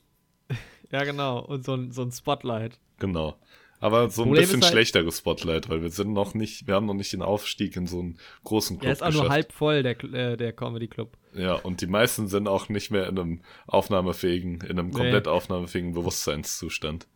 ja, 0.91 1.03
genau. 1.03 1.39
Und 1.39 1.65
so 1.65 1.73
ein, 1.73 1.91
so 1.91 2.03
ein 2.03 2.11
Spotlight. 2.11 2.79
genau. 2.99 3.37
Aber 3.79 4.09
so 4.09 4.23
ein 4.23 4.29
Problem 4.29 4.41
bisschen 4.43 4.61
halt- 4.63 4.71
schlechteres 4.71 5.19
Spotlight, 5.19 5.69
weil 5.69 5.83
wir 5.83 5.91
sind 5.91 6.11
noch 6.13 6.33
nicht, 6.33 6.65
wir 6.65 6.73
haben 6.73 6.87
noch 6.87 6.95
nicht 6.95 7.13
den 7.13 7.21
Aufstieg 7.21 7.75
in 7.75 7.85
so 7.85 7.99
einen 7.99 8.17
großen 8.43 8.77
Club 8.77 8.83
Der 8.83 8.91
ist 8.93 9.01
auch 9.03 9.05
nur 9.11 9.21
geschafft. 9.23 9.31
halb 9.31 9.51
voll, 9.51 9.83
der, 9.83 10.03
äh, 10.03 10.35
der 10.35 10.51
Comedy 10.53 10.87
Club. 10.87 11.15
Ja, 11.35 11.53
und 11.53 11.81
die 11.81 11.87
meisten 11.87 12.27
sind 12.27 12.47
auch 12.47 12.69
nicht 12.69 12.89
mehr 12.89 13.07
in 13.07 13.19
einem 13.19 13.41
aufnahmefähigen, 13.67 14.61
in 14.61 14.79
einem 14.79 14.87
Nee. 14.87 14.93
komplett 14.93 15.27
aufnahmefähigen 15.27 15.93
Bewusstseinszustand. 15.93 17.07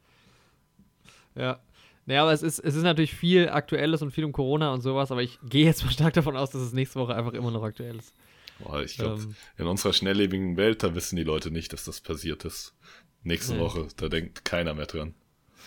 Ja. 1.36 1.60
Naja, 2.06 2.24
aber 2.24 2.34
es 2.34 2.44
ist, 2.44 2.60
es 2.60 2.76
ist 2.76 2.84
natürlich 2.84 3.14
viel 3.14 3.50
Aktuelles 3.50 4.02
und 4.02 4.12
viel 4.12 4.26
um 4.26 4.32
Corona 4.32 4.74
und 4.74 4.82
sowas, 4.82 5.12
aber 5.12 5.22
ich 5.24 5.40
gehe 5.48 5.66
jetzt 5.66 5.84
mal 5.84 5.92
stark 5.92 6.14
davon 6.14 6.36
aus, 6.36 6.52
dass 6.52 6.62
es 6.62 6.74
nächste 6.74 7.00
Woche 7.00 7.16
einfach 7.16 7.34
immer 7.34 7.52
noch 7.52 7.64
aktuell 7.64 7.98
ist. 7.98 8.14
Boah, 8.60 8.82
ich 8.84 8.98
glaube, 8.98 9.22
Ähm. 9.24 9.36
in 9.58 9.66
unserer 9.68 9.94
schnelllebigen 9.94 10.58
Welt, 10.58 10.84
da 10.84 10.94
wissen 10.94 11.16
die 11.16 11.24
Leute 11.24 11.50
nicht, 11.50 11.74
dass 11.74 11.86
das 11.86 12.02
passiert 12.02 12.46
ist. 12.46 12.76
Nächste 13.24 13.54
Nee. 13.56 13.60
Woche, 13.62 13.88
da 13.98 14.10
denkt 14.10 14.46
keiner 14.46 14.74
mehr 14.76 14.86
dran. 14.86 15.16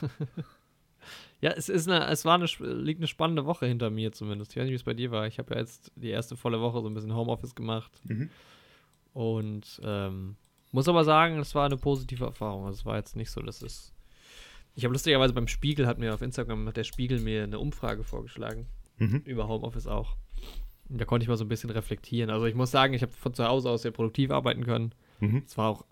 Ja, 1.40 1.50
es 1.50 1.68
ist 1.68 1.88
eine, 1.88 2.06
es 2.06 2.24
war 2.24 2.34
eine, 2.34 2.46
liegt 2.74 3.00
eine 3.00 3.06
spannende 3.06 3.44
Woche 3.44 3.66
hinter 3.66 3.90
mir 3.90 4.12
zumindest. 4.12 4.52
Ich 4.52 4.56
weiß 4.56 4.64
nicht, 4.64 4.72
wie 4.72 4.76
es 4.76 4.84
bei 4.84 4.94
dir 4.94 5.10
war. 5.10 5.26
Ich 5.26 5.38
habe 5.38 5.54
ja 5.54 5.60
jetzt 5.60 5.92
die 5.96 6.08
erste 6.08 6.36
volle 6.36 6.60
Woche 6.60 6.80
so 6.80 6.88
ein 6.88 6.94
bisschen 6.94 7.14
Homeoffice 7.14 7.54
gemacht. 7.54 7.92
Mhm. 8.04 8.30
Und 9.12 9.80
ähm, 9.84 10.36
muss 10.72 10.88
aber 10.88 11.04
sagen, 11.04 11.38
es 11.38 11.54
war 11.54 11.66
eine 11.66 11.76
positive 11.76 12.24
Erfahrung. 12.24 12.66
Also 12.66 12.78
es 12.78 12.84
war 12.86 12.96
jetzt 12.96 13.14
nicht 13.16 13.30
so, 13.30 13.40
dass 13.42 13.62
es. 13.62 13.92
Ich 14.74 14.84
habe 14.84 14.92
lustigerweise 14.92 15.32
beim 15.32 15.46
Spiegel, 15.46 15.86
hat 15.86 15.98
mir 15.98 16.12
auf 16.12 16.22
Instagram, 16.22 16.66
hat 16.66 16.76
der 16.76 16.84
Spiegel 16.84 17.20
mir 17.20 17.44
eine 17.44 17.60
Umfrage 17.60 18.02
vorgeschlagen. 18.02 18.66
Mhm. 18.98 19.22
Über 19.24 19.46
Homeoffice 19.46 19.86
auch. 19.86 20.16
Und 20.88 21.00
da 21.00 21.04
konnte 21.04 21.24
ich 21.24 21.28
mal 21.28 21.36
so 21.36 21.44
ein 21.44 21.48
bisschen 21.48 21.70
reflektieren. 21.70 22.30
Also 22.30 22.46
ich 22.46 22.54
muss 22.54 22.70
sagen, 22.70 22.92
ich 22.92 23.02
habe 23.02 23.12
von 23.12 23.34
zu 23.34 23.44
Hause 23.44 23.70
aus 23.70 23.82
sehr 23.82 23.92
produktiv 23.92 24.30
arbeiten 24.30 24.64
können. 24.64 24.92
Mhm. 25.20 25.42
Es 25.46 25.56
war 25.56 25.70
auch 25.70 25.84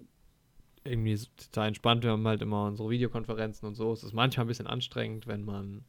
irgendwie 0.85 1.17
so 1.17 1.29
total 1.37 1.69
entspannt. 1.69 2.03
Wir 2.03 2.11
haben 2.11 2.27
halt 2.27 2.43
immer 2.43 2.67
unsere 2.67 2.91
Videokonferenzen 2.91 3.67
und 3.67 3.75
so. 3.75 3.93
Es 3.93 4.03
ist 4.03 4.13
manchmal 4.13 4.47
ein 4.47 4.49
bisschen 4.49 4.67
anstrengend, 4.67 5.27
wenn 5.27 5.45
man 5.45 5.85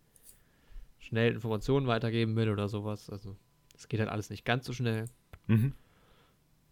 schnell 1.00 1.34
Informationen 1.34 1.88
weitergeben 1.88 2.36
will 2.36 2.50
oder 2.50 2.68
sowas. 2.70 3.10
Also 3.10 3.36
es 3.76 3.88
geht 3.88 4.00
halt 4.00 4.10
alles 4.10 4.30
nicht 4.30 4.46
ganz 4.46 4.66
so 4.66 4.74
schnell. 4.74 5.06
Mhm. 5.48 5.74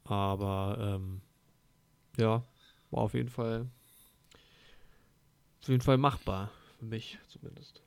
Aber 0.03 0.77
ähm, 0.79 1.21
ja, 2.17 2.43
war 2.91 3.03
auf 3.03 3.13
jeden 3.13 3.29
Fall 3.29 3.67
auf 5.61 5.69
jeden 5.69 5.81
Fall 5.81 5.97
machbar. 5.97 6.51
Für 6.79 6.85
mich 6.85 7.19
zumindest. 7.27 7.81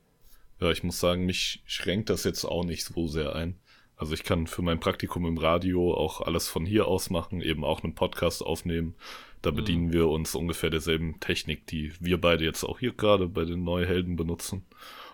Ja, 0.61 0.71
ich 0.71 0.85
muss 0.85 1.01
sagen, 1.01 1.27
mich 1.27 1.63
schränkt 1.67 2.11
das 2.11 2.23
jetzt 2.25 2.45
auch 2.45 2.65
nicht 2.65 2.85
so 2.85 3.09
sehr 3.09 3.35
ein. 3.35 3.59
Also 3.97 4.15
ich 4.15 4.25
kann 4.25 4.47
für 4.47 4.63
mein 4.63 4.81
Praktikum 4.81 5.25
im 5.27 5.39
Radio 5.39 5.95
auch 5.95 6.21
alles 6.21 6.49
von 6.49 6.67
hier 6.67 6.89
aus 6.89 7.11
machen, 7.11 7.41
eben 7.41 7.65
auch 7.65 7.83
einen 7.85 7.95
Podcast 7.95 8.45
aufnehmen. 8.45 8.95
Da 9.43 9.51
Mhm. 9.51 9.57
bedienen 9.57 9.93
wir 9.93 10.09
uns 10.09 10.35
ungefähr 10.35 10.71
derselben 10.71 11.21
Technik, 11.21 11.67
die 11.67 11.93
wir 12.01 12.21
beide 12.21 12.45
jetzt 12.45 12.65
auch 12.65 12.79
hier 12.81 12.93
gerade 12.93 13.29
bei 13.29 13.45
den 13.45 13.63
Neuhelden 13.63 14.17
benutzen. 14.17 14.67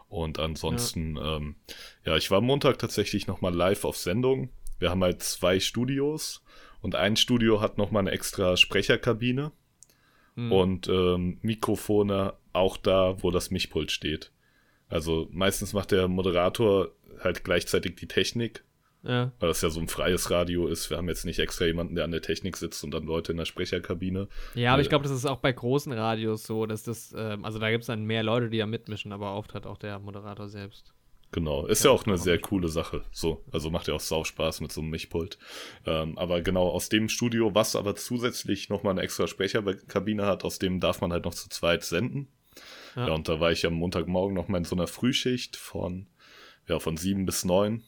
Und 0.08 0.38
ansonsten, 0.38 1.16
ja, 1.16 1.36
ähm, 1.36 1.54
ja 2.04 2.16
ich 2.16 2.30
war 2.30 2.40
Montag 2.40 2.78
tatsächlich 2.78 3.26
nochmal 3.26 3.54
live 3.54 3.84
auf 3.84 3.96
Sendung. 3.96 4.50
Wir 4.78 4.90
haben 4.90 5.02
halt 5.02 5.22
zwei 5.22 5.60
Studios 5.60 6.42
und 6.80 6.94
ein 6.94 7.16
Studio 7.16 7.60
hat 7.60 7.76
nochmal 7.76 8.00
eine 8.00 8.12
extra 8.12 8.56
Sprecherkabine 8.56 9.52
Hm. 10.36 10.52
und 10.52 10.88
ähm, 10.88 11.38
Mikrofone 11.42 12.34
auch 12.52 12.76
da, 12.76 13.22
wo 13.22 13.30
das 13.30 13.50
Mischpult 13.50 13.90
steht. 13.90 14.32
Also 14.88 15.28
meistens 15.30 15.72
macht 15.72 15.90
der 15.90 16.08
Moderator 16.08 16.88
halt 17.22 17.44
gleichzeitig 17.44 17.96
die 17.96 18.08
Technik 18.08 18.64
Ja. 19.02 19.32
Weil 19.38 19.48
das 19.48 19.62
ja 19.62 19.70
so 19.70 19.80
ein 19.80 19.88
freies 19.88 20.30
Radio 20.30 20.66
ist. 20.66 20.90
Wir 20.90 20.98
haben 20.98 21.08
jetzt 21.08 21.24
nicht 21.24 21.38
extra 21.38 21.64
jemanden, 21.64 21.94
der 21.94 22.04
an 22.04 22.10
der 22.10 22.20
Technik 22.20 22.56
sitzt 22.56 22.84
und 22.84 22.90
dann 22.90 23.04
Leute 23.04 23.32
in 23.32 23.38
der 23.38 23.46
Sprecherkabine. 23.46 24.28
Ja, 24.54 24.72
aber 24.72 24.80
Äh, 24.80 24.82
ich 24.82 24.88
glaube, 24.88 25.04
das 25.04 25.12
ist 25.12 25.26
auch 25.26 25.38
bei 25.38 25.52
großen 25.52 25.92
Radios 25.92 26.44
so, 26.44 26.66
dass 26.66 26.82
das, 26.82 27.14
ähm, 27.16 27.44
also 27.44 27.58
da 27.58 27.70
gibt 27.70 27.82
es 27.82 27.86
dann 27.86 28.04
mehr 28.04 28.22
Leute, 28.22 28.50
die 28.50 28.58
da 28.58 28.66
mitmischen, 28.66 29.12
aber 29.12 29.34
oft 29.34 29.54
hat 29.54 29.66
auch 29.66 29.78
der 29.78 29.98
Moderator 29.98 30.48
selbst. 30.48 30.92
Genau, 31.32 31.66
ist 31.66 31.84
ja, 31.84 31.92
auch 31.92 32.06
eine 32.06 32.18
sehr 32.18 32.40
coole 32.40 32.68
Sache. 32.68 33.02
So, 33.12 33.44
also 33.52 33.70
macht 33.70 33.86
ja 33.86 33.94
auch 33.94 34.00
sau 34.00 34.24
Spaß 34.24 34.60
mit 34.62 34.72
so 34.72 34.80
einem 34.80 34.90
Mischpult. 34.90 35.38
Ähm, 35.86 36.18
aber 36.18 36.42
genau 36.42 36.68
aus 36.68 36.88
dem 36.88 37.08
Studio, 37.08 37.54
was 37.54 37.76
aber 37.76 37.94
zusätzlich 37.94 38.68
nochmal 38.68 38.92
eine 38.92 39.02
extra 39.02 39.28
Sprecherkabine 39.28 40.26
hat, 40.26 40.44
aus 40.44 40.58
dem 40.58 40.80
darf 40.80 41.00
man 41.00 41.12
halt 41.12 41.24
noch 41.24 41.34
zu 41.34 41.48
zweit 41.48 41.84
senden. 41.84 42.28
Ja. 42.96 43.06
Ja, 43.06 43.14
und 43.14 43.28
da 43.28 43.38
war 43.38 43.52
ich 43.52 43.64
am 43.64 43.74
Montagmorgen 43.74 44.34
noch 44.34 44.48
mal 44.48 44.58
in 44.58 44.64
so 44.64 44.74
einer 44.74 44.88
Frühschicht 44.88 45.56
von, 45.56 46.08
ja, 46.66 46.80
von 46.80 46.96
sieben 46.96 47.26
bis 47.26 47.44
neun. 47.44 47.84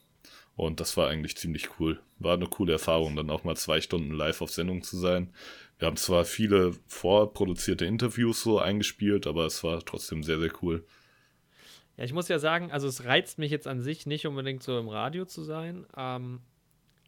Und 0.56 0.80
das 0.80 0.96
war 0.96 1.08
eigentlich 1.08 1.36
ziemlich 1.36 1.80
cool. 1.80 2.00
War 2.18 2.34
eine 2.34 2.46
coole 2.46 2.72
Erfahrung, 2.74 3.16
dann 3.16 3.30
auch 3.30 3.44
mal 3.44 3.56
zwei 3.56 3.80
Stunden 3.80 4.12
live 4.12 4.42
auf 4.42 4.50
Sendung 4.50 4.82
zu 4.82 4.96
sein. 4.98 5.32
Wir 5.78 5.86
haben 5.86 5.96
zwar 5.96 6.24
viele 6.24 6.72
vorproduzierte 6.86 7.84
Interviews 7.84 8.42
so 8.42 8.58
eingespielt, 8.58 9.26
aber 9.26 9.46
es 9.46 9.64
war 9.64 9.84
trotzdem 9.84 10.22
sehr, 10.22 10.38
sehr 10.38 10.52
cool. 10.62 10.84
Ja, 11.96 12.04
ich 12.04 12.12
muss 12.12 12.28
ja 12.28 12.38
sagen, 12.38 12.70
also 12.70 12.86
es 12.86 13.04
reizt 13.04 13.38
mich 13.38 13.50
jetzt 13.50 13.66
an 13.66 13.80
sich 13.80 14.06
nicht 14.06 14.26
unbedingt 14.26 14.62
so 14.62 14.78
im 14.78 14.88
Radio 14.88 15.24
zu 15.24 15.42
sein, 15.42 15.86
ähm, 15.96 16.40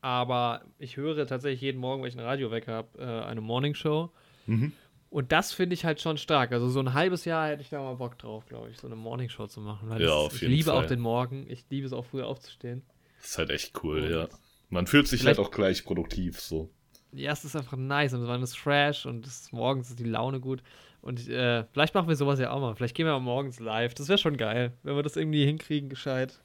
aber 0.01 0.65
ich 0.79 0.97
höre 0.97 1.27
tatsächlich 1.27 1.61
jeden 1.61 1.81
Morgen, 1.81 2.03
wenn 2.03 2.09
ich 2.09 2.17
ein 2.19 2.25
Radio 2.25 2.51
weg 2.51 2.67
habe, 2.67 2.99
äh, 2.99 3.25
eine 3.27 3.41
Morningshow. 3.41 4.11
Mhm. 4.47 4.73
Und 5.09 5.31
das 5.31 5.53
finde 5.53 5.75
ich 5.75 5.85
halt 5.85 6.01
schon 6.01 6.19
stark. 6.19 6.51
Also 6.53 6.69
so 6.69 6.81
ein 6.81 6.93
halbes 6.93 7.25
Jahr 7.25 7.49
hätte 7.49 7.63
ich 7.63 7.69
da 7.71 7.81
mal 7.81 7.95
Bock 7.95 8.19
drauf, 8.19 8.45
glaube 8.47 8.71
ich, 8.71 8.79
so 8.79 8.89
eine 8.89 8.97
Morningshow 8.97 9.47
zu 9.47 9.61
machen. 9.61 9.89
Weil 9.89 10.01
Ja, 10.01 10.09
das, 10.09 10.17
auf 10.17 10.35
ich 10.35 10.41
jeden 10.43 10.55
liebe 10.55 10.71
Fall. 10.71 10.85
auch 10.85 10.89
den 10.89 10.99
Morgen. 11.01 11.47
Ich 11.49 11.65
liebe 11.71 11.87
es 11.87 11.93
auch 11.93 12.05
früher 12.05 12.27
aufzustehen. 12.27 12.83
Das 13.25 13.31
ist 13.31 13.39
halt 13.39 13.49
echt 13.49 13.83
cool, 13.83 14.11
ja. 14.11 14.29
Man 14.69 14.87
fühlt 14.87 15.09
sich 15.09 15.23
vielleicht- 15.23 15.39
halt 15.39 15.47
auch 15.49 15.51
gleich 15.51 15.83
produktiv 15.83 16.41
so. 16.41 16.71
Ja, 17.13 17.33
es 17.33 17.43
ist 17.45 17.57
einfach 17.57 17.79
nice 17.79 18.13
und 18.13 18.23
man 18.27 18.43
ist 18.43 18.59
fresh 18.59 19.07
und 19.07 19.27
es, 19.27 19.51
morgens 19.51 19.89
ist 19.89 19.99
die 19.99 20.05
Laune 20.05 20.41
gut. 20.41 20.63
Und 21.01 21.27
äh, 21.31 21.65
vielleicht 21.73 21.95
machen 21.95 22.09
wir 22.09 22.17
sowas 22.17 22.39
ja 22.39 22.51
auch 22.51 22.61
mal. 22.61 22.75
Vielleicht 22.75 22.95
gehen 22.95 23.07
wir 23.07 23.19
morgens 23.21 23.61
live. 23.61 23.95
Das 23.95 24.09
wäre 24.09 24.19
schon 24.19 24.37
geil, 24.37 24.73
wenn 24.83 24.95
wir 24.95 25.03
das 25.03 25.17
irgendwie 25.17 25.47
hinkriegen, 25.47 25.89
gescheit. 25.89 26.39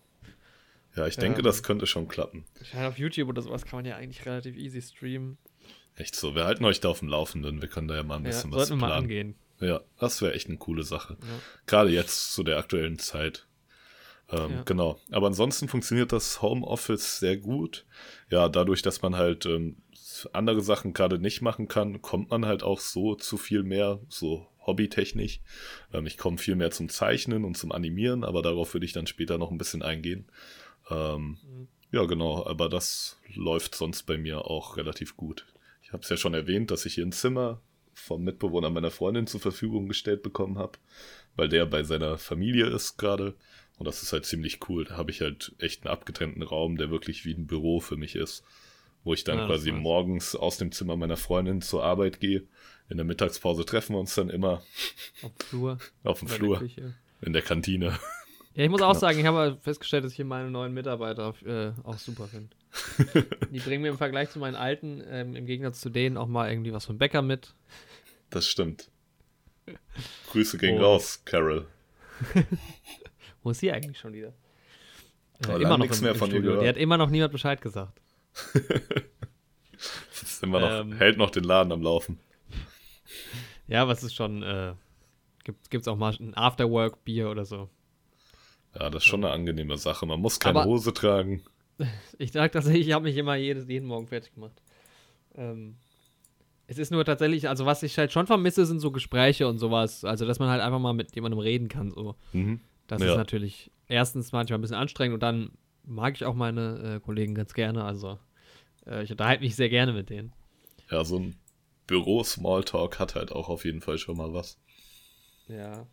Ja, 0.96 1.06
ich 1.06 1.18
denke, 1.18 1.40
Ähm. 1.40 1.44
das 1.44 1.64
könnte 1.64 1.86
schon 1.86 2.08
klappen. 2.08 2.46
Gescheit 2.58 2.88
auf 2.88 2.98
YouTube 2.98 3.28
oder 3.30 3.42
sowas 3.42 3.66
kann 3.66 3.80
man 3.80 3.86
ja 3.86 3.96
eigentlich 3.98 4.26
relativ 4.26 4.56
easy 4.56 4.82
streamen. 4.82 5.38
Echt 5.96 6.16
so. 6.16 6.34
Wir 6.34 6.46
halten 6.46 6.64
euch 6.64 6.80
da 6.80 6.88
auf 6.90 7.00
dem 7.00 7.10
Laufenden. 7.10 7.62
Wir 7.62 7.68
können 7.70 7.90
da 7.90 7.96
ja 7.96 8.04
mal 8.04 8.16
ein 8.18 8.24
Ja, 8.24 8.30
bisschen 8.30 8.52
was 8.52 8.68
sollten 8.70 8.82
wir 8.82 8.88
mal 8.88 8.88
planen. 8.88 9.04
angehen. 9.04 9.36
Ja, 9.60 9.82
das 10.00 10.22
wäre 10.22 10.34
echt 10.34 10.48
eine 10.48 10.58
coole 10.58 10.84
Sache. 10.84 11.18
Ja. 11.22 11.28
Gerade 11.68 11.90
jetzt 11.90 12.32
zu 12.34 12.44
der 12.44 12.58
aktuellen 12.58 13.00
Zeit. 13.00 13.48
Ähm, 14.32 14.52
Ja. 14.52 14.64
Genau. 14.64 15.00
Aber 15.12 15.28
ansonsten 15.28 15.68
funktioniert 15.68 16.12
das 16.12 16.42
Homeoffice 16.42 17.20
sehr 17.20 17.38
gut. 17.38 17.86
Ja, 18.30 18.50
dadurch, 18.50 18.82
dass 18.82 19.02
man 19.02 19.16
halt 19.16 19.46
ähm, 19.46 19.78
andere 20.34 20.62
Sachen 20.62 20.94
gerade 20.94 21.20
nicht 21.20 21.42
machen 21.42 21.68
kann, 21.68 22.02
kommt 22.02 22.30
man 22.30 22.46
halt 22.46 22.64
auch 22.64 22.80
so 22.80 23.16
zu 23.16 23.38
viel 23.38 23.64
mehr, 23.64 24.00
so 24.10 24.46
hobbytechnisch. 24.66 25.42
Ähm, 25.94 26.06
ich 26.06 26.18
komme 26.18 26.38
viel 26.38 26.56
mehr 26.56 26.72
zum 26.72 26.90
Zeichnen 26.90 27.46
und 27.46 27.58
zum 27.58 27.72
Animieren, 27.72 28.24
aber 28.24 28.42
darauf 28.42 28.74
würde 28.74 28.86
ich 28.86 28.94
dann 28.94 29.08
später 29.08 29.38
noch 29.38 29.52
ein 29.52 29.58
bisschen 29.58 29.82
eingehen. 29.82 30.26
Ähm, 30.90 31.38
Mhm. 31.44 31.68
Ja, 31.92 32.06
genau, 32.06 32.46
aber 32.46 32.70
das 32.70 33.18
läuft 33.34 33.74
sonst 33.74 34.04
bei 34.04 34.16
mir 34.18 34.46
auch 34.46 34.78
relativ 34.78 35.18
gut. 35.18 35.48
Ich 35.82 35.92
habe 35.92 36.04
es 36.04 36.10
ja 36.10 36.18
schon 36.18 36.36
erwähnt, 36.36 36.70
dass 36.70 36.86
ich 36.86 36.94
hier 36.94 37.06
ein 37.06 37.12
Zimmer 37.12 37.62
vom 37.96 38.24
Mitbewohner 38.24 38.70
meiner 38.70 38.92
Freundin 38.92 39.26
zur 39.26 39.40
Verfügung 39.40 39.88
gestellt 39.88 40.22
bekommen 40.22 40.60
habe, 40.60 40.74
weil 41.36 41.50
der 41.50 41.66
bei 41.66 41.82
seiner 41.84 42.20
Familie 42.20 42.68
ist 42.68 42.98
gerade. 42.98 43.34
Und 43.80 43.86
das 43.88 44.04
ist 44.04 44.14
halt 44.14 44.26
ziemlich 44.26 44.60
cool. 44.70 44.84
Da 44.86 44.98
habe 44.98 45.10
ich 45.10 45.22
halt 45.22 45.54
echt 45.58 45.84
einen 45.86 45.92
abgetrennten 45.94 46.44
Raum, 46.44 46.78
der 46.78 46.92
wirklich 46.92 47.26
wie 47.26 47.34
ein 47.34 47.48
Büro 47.48 47.80
für 47.80 47.96
mich 47.98 48.16
ist. 48.16 48.44
Wo 49.06 49.14
ich 49.14 49.24
dann 49.24 49.38
Ja, 49.40 49.46
quasi 49.48 49.72
nice. 49.72 49.82
morgens 49.82 50.36
aus 50.36 50.58
dem 50.58 50.72
Zimmer 50.74 50.98
meiner 50.98 51.16
Freundin 51.18 51.62
zur 51.62 51.84
Arbeit 51.84 52.20
gehe. 52.20 52.44
In 52.90 52.98
der 52.98 53.06
Mittagspause 53.06 53.66
treffen 53.66 53.96
wir 53.96 54.00
uns 54.00 54.14
dann 54.16 54.30
immer 54.30 54.62
Auf 55.24 55.32
dem 55.34 55.46
Flur. 55.48 55.78
auf 56.04 56.20
dem 56.20 56.28
der 56.28 56.38
Flur, 56.38 56.60
Küche. 56.60 56.94
in 57.22 57.34
der 57.34 57.42
Kantine. 57.42 57.98
Ja, 58.56 58.64
ich 58.66 58.70
muss 58.70 58.82
auch 58.82 58.90
Genau. 58.90 59.00
sagen, 59.00 59.20
ich 59.20 59.26
habe 59.26 59.58
festgestellt, 59.62 60.04
dass 60.04 60.12
ich 60.12 60.16
hier 60.18 60.26
meine 60.26 60.52
neuen 60.52 60.74
Mitarbeiter 60.74 61.34
äh, 61.46 61.72
auch 61.84 61.98
super 61.98 62.28
finde. 62.28 62.50
Die 63.52 63.60
bringen 63.60 63.84
mir 63.84 63.90
im 63.90 63.98
Vergleich 63.98 64.30
zu 64.32 64.40
meinen 64.40 64.56
alten, 64.56 65.02
ähm, 65.08 65.36
im 65.36 65.46
Gegensatz 65.46 65.80
zu 65.80 65.90
denen, 65.90 66.18
auch 66.18 66.28
mal 66.28 66.50
irgendwie 66.52 66.74
was 66.74 66.86
vom 66.86 66.98
Bäcker 66.98 67.22
mit. 67.22 67.54
Das 68.32 68.46
stimmt. 68.48 68.90
Grüße 70.32 70.58
gehen 70.58 70.80
Oh. 70.80 70.84
raus, 70.84 71.22
Carol. 71.26 71.68
Wo 73.44 73.52
ist 73.52 73.60
sie 73.60 73.72
eigentlich 73.72 73.98
schon 73.98 74.14
wieder? 74.14 74.34
Äh, 75.42 75.50
Aber 75.50 75.60
lange 75.60 75.80
nichts 75.80 76.02
mehr 76.02 76.16
von 76.16 76.30
ihr 76.32 76.42
gehört. 76.42 76.64
Die 76.64 76.68
hat 76.68 76.78
immer 76.78 76.98
noch 76.98 77.10
niemand 77.10 77.32
Bescheid 77.32 77.62
gesagt. 77.62 78.00
Ist 80.12 80.44
immer 80.44 80.60
noch, 80.60 80.70
Ähm. 80.82 80.94
hält 80.98 81.18
noch 81.18 81.30
den 81.30 81.44
Laden 81.44 81.72
am 81.72 81.82
Laufen. 81.82 82.20
Ja, 83.68 83.88
was 83.88 84.02
ist 84.02 84.16
schon, 84.16 84.42
äh, 84.42 84.74
gibt 85.44 85.76
es 85.84 85.88
auch 85.88 85.96
mal 85.96 86.12
ein 86.20 86.36
Afterwork-Bier 86.36 87.30
oder 87.30 87.46
so. 87.46 87.70
Ja, 88.74 88.90
das 88.90 89.04
ist 89.04 89.08
schon 89.08 89.24
eine 89.24 89.32
angenehme 89.32 89.78
Sache. 89.78 90.08
Man 90.08 90.20
muss 90.20 90.40
keine 90.40 90.62
Aber- 90.62 90.70
Hose 90.70 90.92
tragen. 90.94 91.44
Ich 92.18 92.32
sag 92.32 92.52
tatsächlich, 92.52 92.88
ich 92.88 92.94
habe 92.94 93.04
mich 93.04 93.16
immer 93.16 93.36
jedes, 93.36 93.68
jeden 93.70 93.86
Morgen 93.88 94.08
fertig 94.08 94.34
gemacht. 94.34 94.60
Ähm, 95.36 95.76
es 96.68 96.78
ist 96.80 96.92
nur 96.92 97.06
tatsächlich, 97.06 97.48
also 97.48 97.66
was 97.68 97.84
ich 97.84 97.96
halt 98.00 98.12
schon 98.12 98.26
vermisse, 98.28 98.66
sind 98.66 98.80
so 98.80 98.90
Gespräche 98.92 99.48
und 99.48 99.60
sowas. 99.60 100.04
Also, 100.04 100.26
dass 100.26 100.40
man 100.40 100.50
halt 100.50 100.62
einfach 100.64 100.80
mal 100.80 100.94
mit 100.94 101.14
jemandem 101.16 101.40
reden 101.40 101.68
kann. 101.68 101.92
So. 101.92 102.16
Mhm. 102.34 102.60
Das 102.90 103.02
Ja. 103.02 103.12
ist 103.12 103.18
natürlich 103.18 103.72
erstens 103.88 104.32
manchmal 104.32 104.58
ein 104.60 104.62
bisschen 104.62 104.76
anstrengend 104.78 105.14
und 105.16 105.20
dann 105.24 105.52
mag 105.86 106.16
ich 106.16 106.26
auch 106.26 106.34
meine 106.36 106.96
äh, 106.96 107.00
Kollegen 107.00 107.36
ganz 107.36 107.54
gerne. 107.54 107.84
Also, 107.84 108.20
äh, 108.86 109.04
ich 109.04 109.12
unterhalte 109.12 109.44
mich 109.44 109.56
sehr 109.56 109.70
gerne 109.70 109.94
mit 109.94 110.10
denen. 110.10 110.34
Ja, 110.92 111.04
so 111.06 111.20
ein 111.20 111.36
Büro-Smalltalk 111.88 113.00
hat 113.00 113.16
halt 113.16 113.32
auch 113.32 113.50
auf 113.50 113.66
jeden 113.66 113.82
Fall 113.82 113.98
schon 113.98 114.18
mal 114.18 114.34
was. 114.34 114.58
Ja. 115.48 115.86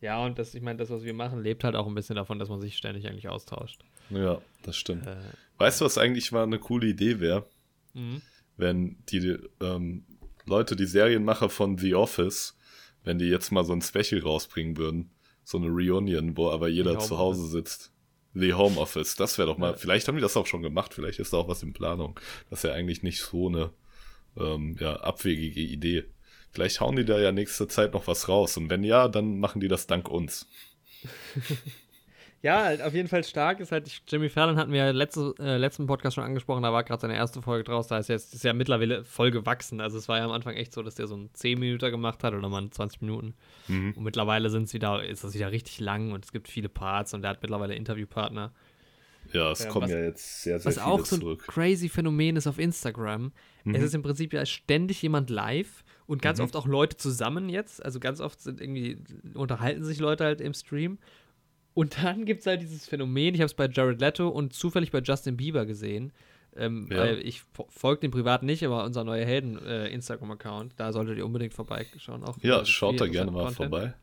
Ja, 0.00 0.24
und 0.24 0.36
das, 0.38 0.54
ich 0.54 0.62
meine, 0.62 0.78
das, 0.78 0.90
was 0.90 1.04
wir 1.04 1.14
machen, 1.14 1.42
lebt 1.42 1.62
halt 1.62 1.76
auch 1.76 1.86
ein 1.86 1.94
bisschen 1.94 2.16
davon, 2.16 2.40
dass 2.40 2.48
man 2.48 2.60
sich 2.60 2.76
ständig 2.76 3.06
eigentlich 3.06 3.28
austauscht. 3.28 3.84
Ja, 4.10 4.40
das 4.62 4.76
stimmt. 4.76 5.06
Äh, 5.06 5.16
Weißt 5.58 5.80
du, 5.80 5.84
was 5.84 5.96
eigentlich 5.96 6.32
mal 6.32 6.42
eine 6.42 6.58
coole 6.58 6.88
Idee 6.88 7.20
wäre? 7.20 7.46
mhm. 7.94 8.20
Wenn 8.56 8.96
die 9.08 9.38
ähm, 9.60 10.04
Leute, 10.44 10.74
die 10.76 10.86
Serienmacher 10.86 11.48
von 11.48 11.78
The 11.78 11.94
Office, 11.94 12.56
wenn 13.04 13.18
die 13.18 13.26
jetzt 13.26 13.50
mal 13.52 13.64
so 13.64 13.72
ein 13.72 13.80
Special 13.80 14.20
rausbringen 14.20 14.76
würden, 14.76 15.10
so 15.44 15.58
eine 15.58 15.68
Reunion, 15.68 16.36
wo 16.36 16.50
aber 16.50 16.68
jeder 16.68 16.98
zu 16.98 17.18
Hause 17.18 17.46
sitzt. 17.48 17.90
The 18.34 18.54
Home 18.54 18.78
Office, 18.80 19.14
das 19.16 19.36
wäre 19.36 19.48
doch 19.48 19.58
mal, 19.58 19.72
Ja. 19.72 19.76
vielleicht 19.76 20.08
haben 20.08 20.14
die 20.14 20.22
das 20.22 20.36
auch 20.38 20.46
schon 20.46 20.62
gemacht, 20.62 20.94
vielleicht 20.94 21.18
ist 21.18 21.32
da 21.34 21.36
auch 21.36 21.48
was 21.48 21.62
in 21.62 21.74
Planung. 21.74 22.18
Das 22.48 22.60
ist 22.60 22.62
ja 22.64 22.72
eigentlich 22.74 23.02
nicht 23.02 23.20
so 23.20 23.48
eine 23.48 23.70
ähm, 24.38 24.76
ja, 24.80 24.96
abwegige 25.00 25.60
Idee. 25.60 26.04
Vielleicht 26.50 26.80
hauen 26.80 26.96
die 26.96 27.04
da 27.04 27.18
ja 27.20 27.30
nächste 27.32 27.68
Zeit 27.68 27.92
noch 27.92 28.06
was 28.06 28.28
raus. 28.28 28.56
Und 28.56 28.70
wenn 28.70 28.84
ja, 28.84 29.08
dann 29.08 29.38
machen 29.38 29.60
die 29.60 29.68
das 29.68 29.86
dank 29.86 30.08
uns. 30.08 30.46
Ja, 32.42 32.64
halt 32.64 32.82
auf 32.82 32.92
jeden 32.92 33.06
Fall 33.08 33.22
stark 33.22 33.60
ist 33.60 33.70
halt, 33.70 33.88
Jimmy 34.08 34.28
Fallon 34.28 34.56
hatten 34.56 34.72
wir 34.72 34.84
ja 34.86 34.90
letzte, 34.90 35.32
äh, 35.38 35.58
letzten 35.58 35.86
Podcast 35.86 36.16
schon 36.16 36.24
angesprochen, 36.24 36.64
da 36.64 36.72
war 36.72 36.82
gerade 36.82 37.00
seine 37.00 37.14
erste 37.14 37.40
Folge 37.40 37.62
draus, 37.62 37.86
da 37.86 37.98
ist 37.98 38.08
jetzt 38.08 38.34
ist 38.34 38.42
ja 38.42 38.52
mittlerweile 38.52 39.04
voll 39.04 39.30
gewachsen. 39.30 39.80
Also 39.80 39.96
es 39.96 40.08
war 40.08 40.18
ja 40.18 40.24
am 40.24 40.32
Anfang 40.32 40.54
echt 40.54 40.72
so, 40.72 40.82
dass 40.82 40.96
der 40.96 41.06
so 41.06 41.14
einen 41.14 41.30
10 41.34 41.60
Minuten 41.60 41.88
gemacht 41.92 42.24
hat 42.24 42.34
oder 42.34 42.48
mal 42.48 42.68
20 42.68 43.00
Minuten. 43.00 43.34
Mhm. 43.68 43.92
Und 43.96 44.02
mittlerweile 44.02 44.50
sind's 44.50 44.74
wieder, 44.74 45.04
ist 45.04 45.22
das 45.22 45.34
wieder 45.34 45.52
richtig 45.52 45.78
lang 45.78 46.10
und 46.10 46.24
es 46.24 46.32
gibt 46.32 46.48
viele 46.48 46.68
Parts 46.68 47.14
und 47.14 47.22
er 47.22 47.30
hat 47.30 47.42
mittlerweile 47.42 47.76
Interviewpartner. 47.76 48.52
Ja, 49.32 49.52
es 49.52 49.60
Ja, 49.62 49.68
kommen 49.70 49.84
was- 49.84 49.92
ja 49.92 50.00
jetzt 50.00 50.42
sehr, 50.42 50.58
sehr 50.58 50.66
Was 50.66 50.74
viele 50.74 50.86
auch 50.86 51.06
so 51.06 51.14
ein 51.16 51.20
zurück. 51.20 51.44
crazy 51.46 51.88
Phänomen 51.88 52.34
ist 52.34 52.48
auf 52.48 52.58
Instagram. 52.58 53.30
Mhm. 53.62 53.74
Es 53.76 53.84
ist 53.84 53.94
im 53.94 54.02
Prinzip 54.02 54.32
ja 54.32 54.44
ständig 54.44 55.00
jemand 55.00 55.30
live 55.30 55.84
und 56.06 56.20
ganz 56.22 56.40
Mhm. 56.40 56.46
oft 56.46 56.56
auch 56.56 56.66
Leute 56.66 56.96
zusammen 56.96 57.48
jetzt. 57.48 57.84
Also 57.84 58.00
ganz 58.00 58.20
oft 58.20 58.40
sind 58.40 58.60
irgendwie, 58.60 58.98
unterhalten 59.34 59.84
sich 59.84 60.00
Leute 60.00 60.24
halt 60.24 60.40
im 60.40 60.54
Stream. 60.54 60.98
Und 61.74 62.02
dann 62.02 62.24
gibt 62.26 62.40
es 62.40 62.46
halt 62.46 62.60
dieses 62.60 62.86
Phänomen, 62.86 63.34
ich 63.34 63.40
habe 63.40 63.46
es 63.46 63.54
bei 63.54 63.68
Jared 63.68 64.00
Leto 64.00 64.28
und 64.28 64.52
zufällig 64.52 64.90
bei 64.90 64.98
Justin 65.00 65.36
Bieber 65.36 65.64
gesehen. 65.66 66.12
Ähm, 66.54 66.88
Ja. 66.90 66.98
Weil 66.98 67.18
ich 67.26 67.40
fo- 67.54 67.66
folge 67.70 68.00
dem 68.02 68.10
privat 68.10 68.42
nicht, 68.42 68.62
aber 68.64 68.84
unser 68.84 69.04
neue 69.04 69.24
Helden 69.24 69.58
äh, 69.64 69.88
Instagram-Account, 69.88 70.74
da 70.76 70.92
solltet 70.92 71.16
ihr 71.16 71.24
unbedingt 71.24 71.54
vorbeischauen. 71.54 72.24
Auch 72.24 72.36
Ja, 72.42 72.64
schaut 72.66 73.00
da 73.00 73.06
gerne 73.06 73.30
mal 73.30 73.44
Content. 73.44 73.56
vorbei. 73.56 73.94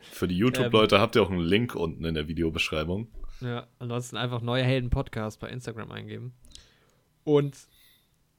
Für 0.00 0.28
die 0.28 0.36
YouTube-Leute 0.36 1.00
habt 1.00 1.16
ihr 1.16 1.22
auch 1.22 1.30
einen 1.30 1.40
Link 1.40 1.74
unten 1.74 2.04
in 2.04 2.14
der 2.14 2.28
Videobeschreibung. 2.28 3.08
Ja, 3.40 3.66
ansonsten 3.78 4.16
einfach 4.18 4.42
neue 4.42 4.62
Helden 4.64 4.90
Podcast 4.90 5.40
bei 5.40 5.48
Instagram 5.48 5.90
eingeben. 5.90 6.34
Und 7.24 7.56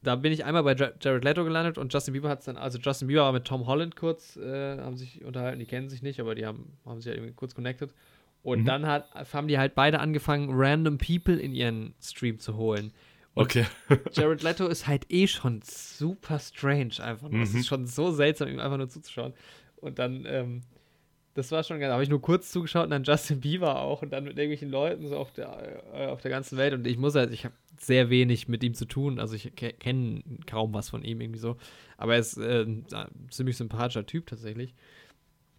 da 0.04 0.16
bin 0.16 0.32
ich 0.32 0.46
einmal 0.46 0.64
bei 0.64 0.76
Ja- 0.76 0.92
Jared 1.02 1.24
Leto 1.24 1.44
gelandet 1.44 1.78
und 1.78 1.92
Justin 1.94 2.14
Bieber 2.14 2.30
hat 2.30 2.40
es 2.40 2.46
dann, 2.46 2.56
also 2.56 2.78
Justin 2.80 3.08
Bieber 3.08 3.22
war 3.22 3.34
mit 3.34 3.46
Tom 3.46 3.66
Holland 3.68 3.96
kurz, 3.96 4.38
äh, 4.38 4.78
haben 4.78 4.96
sich 4.96 5.24
unterhalten, 5.26 5.60
die 5.60 5.66
kennen 5.66 5.90
sich 5.90 6.02
nicht, 6.02 6.20
aber 6.20 6.36
die 6.36 6.46
haben, 6.46 6.78
haben 6.86 7.02
sich 7.02 7.08
halt 7.10 7.18
irgendwie 7.18 7.34
kurz 7.36 7.56
connected. 7.56 7.94
Und 8.42 8.62
Mhm. 8.62 8.66
dann 8.66 8.86
hat, 8.88 9.10
haben 9.34 9.48
die 9.48 9.58
halt 9.58 9.76
beide 9.76 10.00
angefangen, 10.00 10.50
random 10.52 10.98
People 10.98 11.36
in 11.38 11.54
ihren 11.54 11.94
Stream 12.02 12.40
zu 12.40 12.56
holen. 12.56 12.92
Und 13.34 13.44
Okay. 13.46 13.66
Jared 14.14 14.42
Leto 14.44 14.68
ist 14.68 14.88
halt 14.88 15.06
eh 15.12 15.28
schon 15.28 15.62
super 15.64 16.40
strange 16.40 17.02
einfach. 17.02 17.30
nur. 17.30 17.42
Es 17.42 17.54
Mhm. 17.54 17.60
ist 17.60 17.68
schon 17.68 17.86
so 17.88 18.12
seltsam, 18.12 18.48
ihm 18.50 18.60
einfach 18.60 18.78
nur 18.78 18.90
zuzuschauen. 18.90 19.34
Und 19.78 20.00
dann, 20.00 20.26
ähm, 20.28 20.62
Das 21.36 21.52
war 21.52 21.64
schon 21.64 21.80
geil. 21.80 21.88
Da 21.88 21.94
habe 21.94 22.04
ich 22.04 22.10
nur 22.10 22.22
kurz 22.22 22.52
zugeschaut 22.52 22.86
und 22.86 22.90
dann 22.90 23.04
Justin 23.04 23.40
Bieber 23.40 23.80
auch 23.80 24.02
und 24.02 24.10
dann 24.12 24.24
mit 24.26 24.38
irgendwelchen 24.38 24.70
Leuten 24.72 25.08
so 25.08 25.16
auf 25.16 25.32
der, 25.32 25.84
äh, 25.94 26.08
auf 26.08 26.20
der 26.22 26.32
ganzen 26.32 26.58
Welt. 26.58 26.74
Und 26.74 26.86
ich 26.88 26.98
muss 26.98 27.16
halt, 27.16 27.32
ich 27.32 27.46
habe 27.46 27.54
sehr 27.78 28.10
wenig 28.10 28.48
mit 28.50 28.62
ihm 28.64 28.74
zu 28.74 28.86
tun. 28.86 29.20
Also 29.20 29.36
ich 29.36 29.56
ke 29.56 29.72
kenne 29.72 30.22
kaum 30.48 30.74
was 30.74 30.90
von 30.90 31.04
ihm 31.04 31.22
irgendwie 31.22 31.40
so. 31.40 31.56
Aber 31.98 32.16
er 32.16 32.20
ist 32.20 32.36
äh, 32.38 32.64
ein 32.64 32.84
ziemlich 33.30 33.56
sympathischer 33.58 34.06
Typ 34.06 34.26
tatsächlich. 34.26 34.74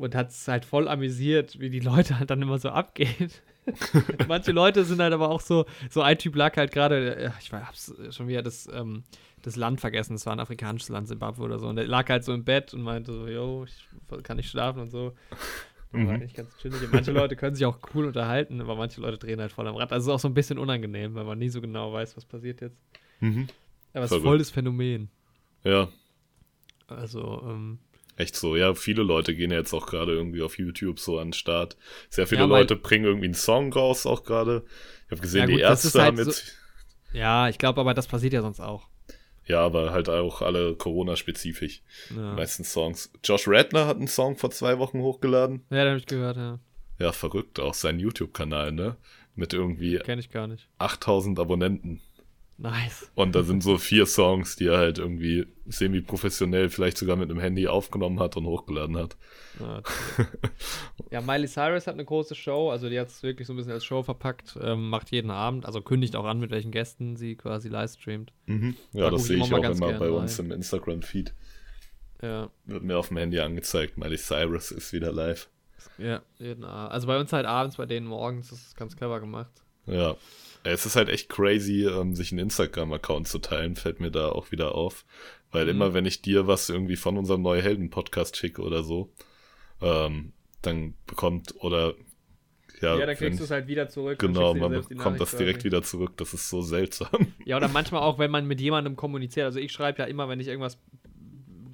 Und 0.01 0.15
hat 0.15 0.31
es 0.31 0.49
halt 0.49 0.65
voll 0.65 0.89
amüsiert, 0.89 1.61
wie 1.61 1.69
die 1.71 1.81
Leute 1.81 2.19
halt 2.19 2.31
dann 2.31 2.41
immer 2.41 2.59
so 2.59 2.71
abgehen. 2.71 3.31
Manche 4.29 4.53
Leute 4.53 4.85
sind 4.85 5.01
halt 5.01 5.13
aber 5.13 5.29
auch 5.29 5.41
so, 5.43 5.67
so 5.91 6.01
ein 6.01 6.17
Typ 6.19 6.35
lag 6.37 6.57
halt 6.57 6.73
gerade, 6.73 7.17
äh, 7.17 7.31
ich 7.41 7.53
hab's 7.53 7.93
schon 8.11 8.27
wieder 8.27 8.43
das, 8.43 8.67
ähm, 8.73 9.05
das 9.43 9.57
Land 9.57 9.81
vergessen, 9.81 10.15
es 10.15 10.25
war 10.25 10.33
ein 10.33 10.41
afrikanisches 10.41 10.89
Land, 10.89 11.09
Zimbabwe 11.09 11.43
oder 11.43 11.59
so. 11.59 11.69
Und 11.69 11.77
der 11.77 11.87
lag 11.87 12.09
halt 12.09 12.25
so 12.25 12.33
im 12.33 12.45
Bett 12.45 12.73
und 12.73 12.81
meinte 12.83 13.13
so, 13.13 13.29
yo, 13.29 13.65
ich 13.65 14.23
kann 14.23 14.39
nicht 14.39 14.49
schlafen 14.51 14.81
und 14.81 14.91
so. 14.91 15.13
Das 15.31 15.39
war 15.93 16.01
Mhm. 16.01 16.09
eigentlich 16.09 16.35
ganz 16.35 16.57
chillig. 16.57 16.81
Und 16.83 16.93
manche 16.93 17.11
Leute 17.13 17.37
können 17.37 17.55
sich 17.55 17.67
auch 17.67 17.79
cool 17.95 18.07
unterhalten, 18.07 18.61
aber 18.61 18.77
manche 18.77 19.01
Leute 19.01 19.19
drehen 19.19 19.41
halt 19.41 19.53
voll 19.53 19.67
am 19.69 19.77
Rad. 19.77 19.93
Also 19.93 20.11
ist 20.11 20.15
auch 20.15 20.21
so 20.21 20.29
ein 20.29 20.35
bisschen 20.35 20.59
unangenehm, 20.59 21.15
weil 21.15 21.25
man 21.25 21.39
nie 21.39 21.49
so 21.51 21.61
genau 21.61 21.93
weiß, 21.93 22.17
was 22.17 22.25
passiert 22.25 22.61
jetzt. 22.63 22.79
Mhm. 23.21 23.49
Aber 23.93 24.05
es 24.05 24.13
ist 24.13 24.23
voll 24.23 24.39
das 24.39 24.51
Phänomen. 24.51 25.11
Ja, 25.65 25.89
Also, 26.87 27.43
ähm, 27.47 27.79
echt 28.21 28.37
so. 28.37 28.57
Ja, 28.57 28.75
viele 28.75 29.03
Leute 29.03 29.35
gehen 29.35 29.51
ja 29.51 29.59
jetzt 29.59 29.73
auch 29.75 29.87
gerade 29.87 30.13
irgendwie 30.13 30.43
auf 30.43 30.59
YouTube 30.59 31.01
so 31.01 31.19
an 31.19 31.29
den 31.29 31.33
Start. 31.33 31.77
Sehr 32.11 32.27
viele 32.27 32.43
Ja, 32.43 32.47
Leute 32.47 32.77
bringen 32.77 33.05
irgendwie 33.05 33.27
einen 33.27 33.35
Song 33.35 33.73
raus 33.73 34.07
auch 34.07 34.25
gerade. 34.25 34.65
Ich 35.07 35.11
habe 35.13 35.21
gesehen, 35.23 35.41
Ja, 35.41 35.47
die 35.47 35.53
gut, 35.55 35.63
ist 35.63 35.69
Ärzte 35.85 36.03
halt 36.03 36.19
haben 36.19 36.19
jetzt... 36.19 36.55
ja, 37.13 37.49
ich 37.49 37.59
glaube 37.59 37.81
aber, 37.81 37.95
das 37.95 38.07
passiert 38.07 38.33
ja 38.33 38.43
sonst 38.43 38.61
auch. 38.61 38.89
Ja, 39.47 39.61
aber 39.63 39.91
halt 39.93 40.09
auch 40.09 40.43
alle 40.43 40.77
Corona-spezifisch. 40.77 41.83
Die 42.11 42.15
Ja, 42.15 42.35
meisten 42.35 42.63
Songs. 42.65 43.11
Josh 43.25 43.49
Radner 43.49 43.87
hat 43.87 43.97
einen 43.97 44.07
Song 44.07 44.37
vor 44.37 44.51
zwei 44.51 44.79
Wochen 44.79 45.01
hochgeladen. 45.01 45.65
ja 45.71 45.79
den 45.79 45.89
habe 45.89 45.99
ich 45.99 46.07
gehört, 46.07 46.37
ja. 46.37 46.59
Ja, 46.99 47.13
verrückt. 47.13 47.59
Auch 47.59 47.75
sein 47.75 47.99
YouTube-Kanal, 47.99 48.73
ne? 48.73 48.97
Mit 49.35 49.53
irgendwie 49.55 49.99
Kenne 49.99 50.21
ich 50.21 50.31
gar 50.31 50.47
nicht. 50.47 50.69
8000 50.79 51.39
Abonnenten. 51.39 52.01
Nice. 52.63 53.11
Und 53.15 53.35
da 53.35 53.43
sind 53.43 53.63
so 53.63 53.79
vier 53.79 54.05
Songs, 54.05 54.55
die 54.57 54.67
er 54.67 54.77
halt 54.77 54.99
irgendwie 54.99 55.47
semi-professionell, 55.67 56.69
vielleicht 56.69 56.99
sogar 56.99 57.17
mit 57.17 57.31
einem 57.31 57.41
Handy 57.41 57.67
aufgenommen 57.69 58.21
hat 58.21 58.37
und 58.37 58.45
hochgeladen 58.45 58.99
hat. 58.99 59.17
Ja, 59.59 59.83
ja, 61.11 61.21
Miley 61.23 61.49
Cyrus 61.49 61.87
hat 61.87 61.95
eine 61.95 62.05
große 62.05 62.35
Show, 62.35 62.71
also 62.71 62.91
die 62.91 63.01
hat 63.01 63.09
es 63.09 63.23
wirklich 63.23 63.47
so 63.47 63.55
ein 63.55 63.57
bisschen 63.57 63.73
als 63.73 63.85
Show 63.85 64.03
verpackt, 64.03 64.59
ähm, 64.61 64.91
macht 64.91 65.11
jeden 65.11 65.31
Abend, 65.31 65.65
also 65.65 65.81
kündigt 65.81 66.17
auch 66.17 66.27
an, 66.27 66.39
mit 66.39 66.51
welchen 66.51 66.71
Gästen 66.71 67.17
sie 67.17 67.35
quasi 67.35 67.69
live 67.71 67.93
streamt. 67.93 68.33
Mhm. 68.45 68.77
Da 68.93 68.99
Ja, 68.99 69.05
guck 69.09 69.13
das 69.13 69.23
ich 69.23 69.27
sehe 69.29 69.37
ich 69.39 69.51
mal 69.51 69.61
auch 69.61 69.71
immer 69.77 69.93
bei 69.95 70.11
uns 70.11 70.39
rein. 70.39 70.47
im 70.47 70.53
Instagram-Feed. 70.53 71.35
Ja, 72.23 72.51
Wird 72.67 72.83
mir 72.85 72.99
auf 72.99 73.09
dem 73.09 73.17
Handy 73.17 73.41
angezeigt, 73.41 73.97
Miley 73.97 74.19
Cyrus 74.19 74.71
ist 74.71 74.93
wieder 74.93 75.13
live. 75.13 75.49
ja, 75.97 76.21
jeden 76.39 76.65
Abend. 76.65 76.93
Also 76.93 77.07
bei 77.07 77.19
uns 77.19 77.33
halt 77.33 77.47
abends, 77.47 77.77
bei 77.79 77.87
denen 77.87 78.07
morgens, 78.07 78.51
das 78.51 78.61
ist 78.61 78.77
ganz 78.77 78.97
clever 78.97 79.19
gemacht. 79.21 79.51
Ja. 79.87 80.15
Es 80.63 80.85
ist 80.87 80.97
halt 80.97 81.09
echt 81.09 81.29
crazy, 81.29 81.87
ähm, 81.87 82.15
sich 82.15 82.33
einen 82.33 82.41
Instagram-Account 82.41 83.29
zu 83.29 83.39
teilen, 83.39 83.77
fällt 83.77 84.01
mir 84.01 84.11
da 84.11 84.29
auch 84.31 84.51
wieder 84.53 84.75
auf. 84.75 85.05
Weil 85.53 85.65
Mhm. 85.65 85.71
immer, 85.71 85.95
wenn 85.95 86.07
ich 86.07 86.23
dir 86.23 86.47
was 86.47 86.69
irgendwie 86.69 86.97
von 86.97 87.17
unserem 87.17 87.43
Neue 87.43 87.63
Helden-Podcast 87.63 88.37
schicke 88.37 88.63
oder 88.63 88.83
so, 88.83 89.11
ähm, 89.81 90.33
dann 90.63 90.95
bekommt 91.07 91.55
oder 91.57 91.95
ja, 92.83 92.97
Ja, 92.99 93.07
dann 93.07 93.17
kriegst 93.17 93.41
du 93.41 93.45
es 93.45 93.51
halt 93.51 93.67
wieder 93.67 93.89
zurück. 93.89 94.19
genau, 94.19 94.55
man 94.55 94.73
Nachricht 94.73 95.21
das 95.21 95.37
direkt 95.37 95.65
wieder 95.65 95.83
zurück. 95.83 96.17
Das 96.17 96.33
ist 96.35 96.49
so 96.49 96.63
seltsam. 96.63 97.33
Ja, 97.45 97.57
oder 97.57 97.69
manchmal 97.69 98.03
auch, 98.03 98.19
wenn 98.19 98.31
man 98.31 98.47
mit 98.47 98.61
jemandem 98.61 98.97
kommuniziert. 98.97 99.45
Also 99.47 99.59
ich 99.59 99.73
schreibe 99.73 99.99
ja 100.01 100.05
immer, 100.07 100.29
wenn 100.29 100.41
ich 100.41 100.49
irgendwas 100.49 100.79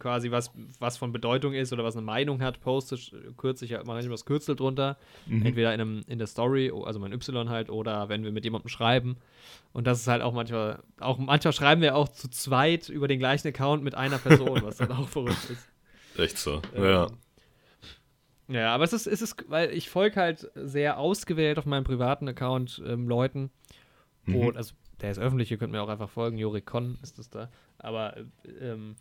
quasi 0.06 0.30
was, 0.30 0.52
was 0.78 0.96
von 0.96 1.10
Bedeutung 1.12 1.52
ist 1.52 1.72
oder 1.72 1.82
was 1.82 1.96
eine 1.96 2.06
Meinung 2.06 2.40
hat, 2.42 2.60
poste, 2.60 2.94
sch- 2.94 3.34
kürze 3.36 3.64
ich 3.64 3.72
ja 3.72 3.82
mache 3.82 3.98
ich 3.98 4.04
immer 4.06 4.14
das 4.14 4.25
Kürzel 4.25 4.54
drunter. 4.54 4.96
Mhm. 5.26 5.44
Entweder 5.44 5.75
in, 5.75 5.80
einem, 5.80 6.04
in 6.06 6.18
der 6.18 6.28
Story, 6.28 6.70
also 6.84 7.00
mein 7.00 7.12
Y 7.12 7.48
halt, 7.48 7.70
oder 7.70 8.08
wenn 8.08 8.22
wir 8.22 8.30
mit 8.30 8.44
jemandem 8.44 8.68
schreiben. 8.68 9.16
Und 9.72 9.88
das 9.88 9.98
ist 9.98 10.06
halt 10.06 10.22
auch 10.22 10.32
manchmal, 10.32 10.80
auch 11.00 11.18
manchmal 11.18 11.52
schreiben 11.52 11.80
wir 11.82 11.96
auch 11.96 12.08
zu 12.08 12.28
zweit 12.30 12.88
über 12.88 13.08
den 13.08 13.18
gleichen 13.18 13.48
Account 13.48 13.82
mit 13.82 13.96
einer 13.96 14.18
Person, 14.18 14.62
was 14.62 14.76
dann 14.76 14.92
auch 14.92 15.08
verrückt 15.08 15.50
ist. 15.50 15.68
Echt 16.16 16.38
so. 16.38 16.62
Ähm, 16.75 16.84
ja. 16.84 17.06
Ja, 18.48 18.75
aber 18.75 18.84
es 18.84 18.92
ist, 18.92 19.08
es 19.08 19.22
ist, 19.22 19.44
weil 19.48 19.72
ich 19.72 19.90
folge 19.90 20.20
halt 20.20 20.48
sehr 20.54 20.98
ausgewählt 20.98 21.58
auf 21.58 21.66
meinem 21.66 21.82
privaten 21.82 22.28
Account 22.28 22.80
ähm, 22.86 23.08
Leuten. 23.08 23.50
Mhm. 24.25 24.36
Und, 24.36 24.56
also, 24.56 24.75
der 25.00 25.10
ist 25.10 25.18
öffentlich, 25.18 25.50
ihr 25.50 25.58
könnt 25.58 25.72
mir 25.72 25.82
auch 25.82 25.88
einfach 25.88 26.08
folgen. 26.08 26.38
Jorik 26.38 26.64
Con 26.64 26.96
ist 27.02 27.18
das 27.18 27.28
da. 27.28 27.50
Aber 27.78 28.16
äh, 28.16 28.22
ähm, 28.61 28.94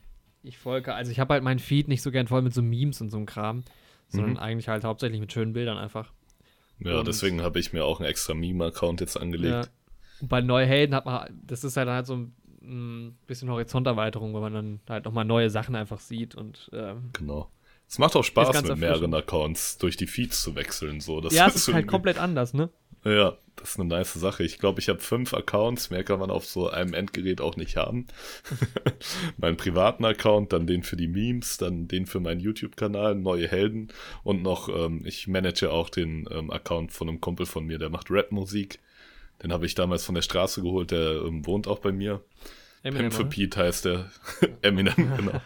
ich 0.48 0.58
folge, 0.58 0.94
also 0.94 1.12
ich 1.12 1.20
habe 1.20 1.34
halt 1.34 1.44
meinen 1.44 1.60
Feed 1.60 1.88
nicht 1.88 2.02
so 2.02 2.12
gern 2.12 2.28
voll 2.28 2.42
mit 2.42 2.54
so 2.54 2.62
Memes 2.62 3.02
und 3.02 3.10
so 3.10 3.18
einem 3.18 3.26
Kram, 3.26 3.64
sondern 4.10 4.32
Mhm. 4.32 4.38
eigentlich 4.38 4.68
halt 4.68 4.84
hauptsächlich 4.84 5.20
mit 5.20 5.32
schönen 5.34 5.54
Bildern 5.54 5.78
einfach. 5.78 6.12
Ja, 6.80 7.00
und- 7.00 7.08
deswegen 7.08 7.42
habe 7.42 7.60
ich 7.60 7.74
mir 7.74 7.86
auch 7.86 8.00
einen 8.00 8.10
extra 8.10 8.34
Meme-Account 8.34 9.02
jetzt 9.02 9.16
Ja. 9.16 9.22
angelegt. 9.22 9.72
Und 10.22 10.28
bei 10.30 10.42
Neuhelden 10.42 10.96
hat 10.96 11.06
man, 11.06 11.28
das 11.46 11.64
ist 11.64 11.78
halt 11.78 11.90
halt 11.90 12.06
so 12.06 12.16
ein, 12.16 12.36
ein 12.64 13.18
bisschen 13.28 13.50
Horizonterweiterung, 13.50 14.34
weil 14.34 14.42
man 14.42 14.54
dann 14.54 14.80
halt 14.90 15.06
nochmal 15.06 15.26
neue 15.26 15.50
Sachen 15.50 15.76
einfach 15.76 16.00
sieht 16.00 16.36
und 16.36 16.70
ähm, 16.74 17.10
Genau. 17.14 17.50
Es 17.88 18.00
macht 18.00 18.16
auch 18.16 18.24
Spaß, 18.24 18.64
mit 18.64 18.78
mehreren. 18.80 19.14
Accounts 19.14 19.78
durch 19.78 19.96
die 19.96 20.08
Feeds 20.08 20.42
zu 20.42 20.56
wechseln. 20.56 21.02
So. 21.02 21.22
Das 21.22 21.34
ja, 21.36 21.46
es 21.48 21.56
ist 21.56 21.72
halt 21.72 21.86
komplett 21.88 22.18
anders, 22.18 22.54
ne? 22.56 22.70
Ja, 23.06 23.38
das 23.56 23.72
ist 23.72 23.80
eine 23.80 23.88
nice 23.88 24.14
Sache. 24.14 24.44
Ich 24.44 24.58
glaube, 24.58 24.80
ich 24.80 24.90
habe 24.90 25.00
fünf 25.00 25.34
Accounts. 25.34 25.92
Mehr 25.92 26.04
kann 26.04 26.20
man 26.20 26.32
auf 26.32 26.46
so 26.46 26.70
einem 26.70 26.94
Endgerät 26.94 27.40
auch 27.40 27.56
nicht 27.56 27.78
haben. 27.78 28.08
meinen 29.38 29.58
privaten 29.58 30.04
Account, 30.06 30.52
dann 30.52 30.66
den 30.68 30.84
für 30.84 30.98
die 30.98 31.08
Memes, 31.08 31.58
dann 31.58 31.88
den 31.88 32.08
für 32.08 32.20
meinen 32.20 32.40
YouTube-Kanal, 32.40 33.16
neue 33.16 33.48
Helden 33.48 33.90
und 34.24 34.42
noch, 34.42 34.70
ähm, 34.70 35.04
ich 35.06 35.28
manage 35.28 35.72
auch 35.72 35.90
den 35.90 36.28
ähm, 36.32 36.50
Account 36.52 36.92
von 36.92 37.08
einem 37.08 37.22
Kumpel 37.22 37.46
von 37.46 37.66
mir, 37.66 37.78
der 37.78 37.90
macht 37.90 38.10
Rap-Musik. 38.10 38.80
Den 39.44 39.54
habe 39.54 39.66
ich 39.66 39.76
damals 39.76 40.04
von 40.04 40.16
der 40.16 40.22
Straße 40.22 40.62
geholt, 40.62 40.92
der 40.92 41.22
ähm, 41.26 41.46
wohnt 41.46 41.68
auch 41.68 41.80
bei 41.80 41.92
mir. 41.92 42.22
Eminem, 42.82 43.10
Pimp 43.10 43.14
für 43.14 43.22
oder? 43.22 43.30
Pete 43.30 43.60
heißt 43.60 43.86
der. 43.86 44.12
Eminem, 44.62 44.96
genau. 44.96 45.42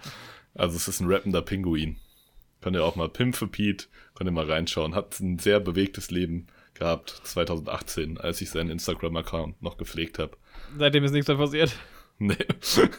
Also 0.56 0.78
es 0.78 0.88
ist 0.88 1.02
ein 1.02 1.08
rappender 1.08 1.42
Pinguin. 1.42 1.98
Könnt 2.62 2.76
ihr 2.76 2.84
auch 2.84 2.96
mal 2.96 3.10
Pimp 3.10 3.36
für 3.36 3.48
Pete, 3.48 3.88
könnt 4.16 4.30
ihr 4.30 4.34
mal 4.34 4.50
reinschauen. 4.50 4.96
Hat 4.96 5.20
ein 5.20 5.40
sehr 5.40 5.60
bewegtes 5.60 6.12
Leben 6.12 6.48
gehabt 6.80 7.10
2018, 7.24 8.18
als 8.18 8.42
ich 8.42 8.50
seinen 8.50 8.70
Instagram-Account 8.72 9.62
noch 9.62 9.78
gepflegt 9.78 10.18
habe. 10.20 10.36
Seitdem 10.78 11.04
ist 11.04 11.12
nichts 11.12 11.28
mehr 11.28 11.38
passiert. 11.38 11.76
Nee. 12.18 12.36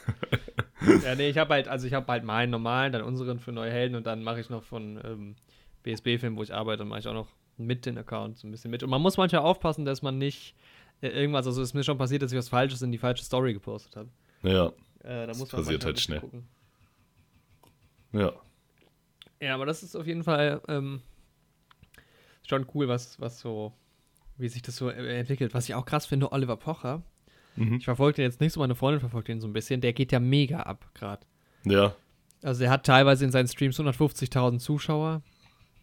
Ja, 1.04 1.14
nee, 1.14 1.28
ich 1.28 1.36
habe 1.36 1.52
halt, 1.52 1.68
also 1.68 1.86
ich 1.86 1.92
habe 1.92 2.10
halt 2.10 2.24
meinen 2.24 2.48
normalen, 2.50 2.90
dann 2.92 3.02
unseren 3.02 3.38
für 3.38 3.52
neue 3.52 3.70
Helden 3.70 3.96
und 3.96 4.06
dann 4.06 4.22
mache 4.22 4.40
ich 4.40 4.48
noch 4.48 4.62
von 4.62 4.98
ähm, 5.04 5.36
BSB-Film, 5.82 6.36
wo 6.38 6.42
ich 6.42 6.54
arbeite, 6.54 6.86
mache 6.86 7.00
ich 7.00 7.06
auch 7.08 7.12
noch 7.12 7.28
mit 7.58 7.84
den 7.84 7.98
Accounts 7.98 8.44
ein 8.44 8.50
bisschen 8.50 8.70
mit. 8.70 8.82
Und 8.82 8.88
man 8.88 9.02
muss 9.02 9.18
manchmal 9.18 9.42
aufpassen, 9.42 9.84
dass 9.84 10.00
man 10.00 10.16
nicht 10.16 10.54
äh, 11.02 11.08
irgendwas, 11.08 11.46
also 11.46 11.60
es 11.60 11.68
ist 11.68 11.74
mir 11.74 11.84
schon 11.84 11.98
passiert, 11.98 12.22
dass 12.22 12.32
ich 12.32 12.38
was 12.38 12.48
Falsches 12.48 12.80
in 12.80 12.92
die 12.92 12.98
falsche 12.98 13.22
Story 13.24 13.52
gepostet 13.52 13.94
habe. 13.96 14.08
ja, 14.42 14.68
Äh, 14.68 14.72
da 15.02 15.26
Das 15.26 15.38
muss 15.38 15.52
man 15.52 15.62
passiert 15.62 15.84
halt 15.84 16.00
schnell. 16.00 16.20
gucken. 16.20 16.48
ja. 18.12 18.32
Ja, 19.42 19.54
aber 19.54 19.66
das 19.66 19.82
ist 19.82 19.96
auf 19.96 20.06
jeden 20.06 20.24
Fall 20.24 20.62
ähm, 20.68 21.02
schon 22.50 22.66
cool, 22.74 22.88
was, 22.88 23.18
was 23.20 23.40
so, 23.40 23.72
wie 24.36 24.48
sich 24.48 24.60
das 24.62 24.76
so 24.76 24.90
äh, 24.90 25.18
entwickelt. 25.18 25.54
Was 25.54 25.68
ich 25.68 25.74
auch 25.74 25.86
krass 25.86 26.04
finde, 26.06 26.30
Oliver 26.32 26.56
Pocher, 26.56 27.02
Mhm. 27.56 27.74
ich 27.78 27.84
verfolge 27.84 28.16
den 28.16 28.24
jetzt 28.26 28.40
nicht 28.40 28.52
so, 28.52 28.60
meine 28.60 28.76
Freundin 28.76 29.00
verfolgt 29.00 29.26
den 29.28 29.40
so 29.40 29.48
ein 29.48 29.52
bisschen, 29.52 29.80
der 29.80 29.92
geht 29.92 30.12
ja 30.12 30.20
mega 30.20 30.60
ab 30.60 30.88
gerade. 30.94 31.26
Ja. 31.64 31.94
Also 32.42 32.62
er 32.64 32.70
hat 32.70 32.86
teilweise 32.86 33.24
in 33.24 33.32
seinen 33.32 33.48
Streams 33.48 33.78
150.000 33.78 34.60
Zuschauer. 34.60 35.22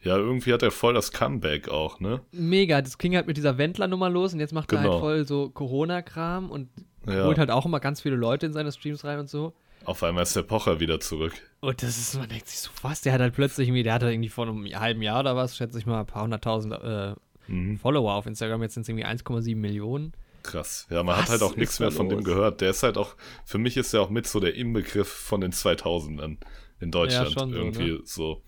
Ja, 0.01 0.15
irgendwie 0.15 0.53
hat 0.53 0.63
er 0.63 0.71
voll 0.71 0.93
das 0.93 1.12
Comeback 1.12 1.67
auch, 1.69 1.99
ne? 1.99 2.21
Mega, 2.32 2.82
das 2.82 2.97
ging 2.97 3.15
halt 3.15 3.27
mit 3.27 3.36
dieser 3.36 3.58
Wendler-Nummer 3.58 4.10
los 4.10 4.34
und 4.34 4.39
jetzt 4.39 4.53
macht 4.53 4.71
er 4.71 4.77
Genau. 4.80 4.91
halt 4.93 4.99
voll 5.01 5.25
so 5.27 5.49
Corona-Kram 5.49 6.49
und 6.49 6.69
Ja. 7.06 7.25
holt 7.25 7.38
halt 7.38 7.51
auch 7.51 7.65
immer 7.65 7.80
ganz 7.82 8.01
viele 8.01 8.15
Leute 8.15 8.45
in 8.45 8.53
seine 8.53 8.71
Streams 8.71 9.03
rein 9.03 9.19
und 9.19 9.30
so. 9.30 9.53
Auf 9.86 10.01
einmal 10.03 10.23
ist 10.23 10.36
der 10.36 10.43
Pocher 10.43 10.80
wieder 10.80 10.99
zurück. 10.99 11.34
Und 11.60 11.82
das 11.82 11.98
ist, 11.98 12.15
man 12.17 12.30
denkt 12.30 12.48
sich 12.48 12.60
so, 12.60 12.70
was? 12.84 13.02
Der 13.02 13.13
hat 13.13 13.22
halt 13.22 13.34
plötzlich 13.34 13.67
irgendwie, 13.67 13.84
der 13.84 13.93
hatte 13.93 14.12
irgendwie 14.12 14.30
vor 14.30 14.48
einem 14.48 14.65
halben 14.80 15.02
Jahr 15.02 15.22
oder 15.22 15.36
was, 15.36 15.58
schätze 15.58 15.80
ich 15.80 15.86
mal, 15.86 16.02
ein 16.02 16.06
paar 16.06 16.24
hunderttausend 16.24 16.74
äh, 16.74 17.13
Mhm. 17.50 17.78
Follower 17.78 18.13
auf 18.13 18.26
Instagram. 18.26 18.62
Jetzt 18.62 18.74
sind 18.74 18.84
es 18.84 18.89
irgendwie 18.89 19.06
1,7 19.06 19.56
Millionen. 19.56 20.12
Krass. 20.43 20.86
Ja, 20.89 21.02
man 21.04 21.15
Was 21.15 21.24
hat 21.24 21.30
halt 21.30 21.43
auch 21.43 21.56
nichts 21.56 21.80
mehr 21.80 21.91
von 21.91 22.10
dem 22.10 22.20
los? 22.20 22.26
gehört. 22.26 22.60
Der 22.62 22.72
ist 22.72 22.84
halt 22.84 22.98
auch, 22.98 23.15
für 23.46 23.58
mich 23.58 23.78
ist 23.78 23.93
er 23.93 24.02
auch 24.02 24.10
mit 24.10 24.28
so 24.28 24.39
der 24.41 24.54
Inbegriff 24.56 25.08
von 25.08 25.39
den 25.41 25.54
2000ern 25.54 26.38
in 26.82 26.91
Deutschland. 26.91 27.32
so, 27.32 27.48
irgendwie 27.48 27.91
ne? 27.93 28.00
so. 28.04 28.41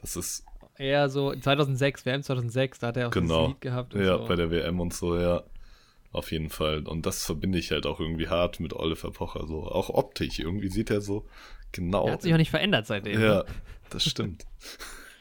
Das 0.00 0.16
ist, 0.16 0.44
Eher 0.76 1.08
so 1.08 1.32
2006, 1.32 2.04
WM 2.04 2.22
2006, 2.24 2.80
da 2.80 2.88
hat 2.88 2.96
er 2.96 3.06
auch 3.06 3.12
Genau. 3.12 3.42
das 3.42 3.48
Lied 3.50 3.60
gehabt. 3.60 3.94
Ja, 3.94 4.18
so. 4.18 4.24
bei 4.26 4.34
der 4.34 4.50
WM 4.50 4.80
und 4.80 4.92
so, 4.92 5.16
ja. 5.16 5.44
Auf 6.10 6.32
jeden 6.32 6.50
Fall. 6.50 6.80
Und 6.88 7.06
das 7.06 7.24
verbinde 7.24 7.58
ich 7.60 7.70
halt 7.70 7.86
auch 7.86 8.00
irgendwie 8.00 8.26
hart 8.28 8.58
mit 8.58 8.72
Oliver 8.72 9.12
Pocher. 9.12 9.46
So. 9.46 9.62
Auch 9.68 9.90
optisch. 9.90 10.40
Irgendwie 10.40 10.68
sieht 10.68 10.90
er 10.90 11.00
so 11.00 11.24
genau. 11.74 12.06
Er 12.06 12.12
hat 12.14 12.22
sich 12.22 12.32
auch 12.32 12.38
nicht 12.38 12.50
verändert 12.50 12.86
seitdem. 12.86 13.20
ja, 13.20 13.34
ne? 13.36 13.44
das 13.90 14.04
stimmt. 14.04 14.46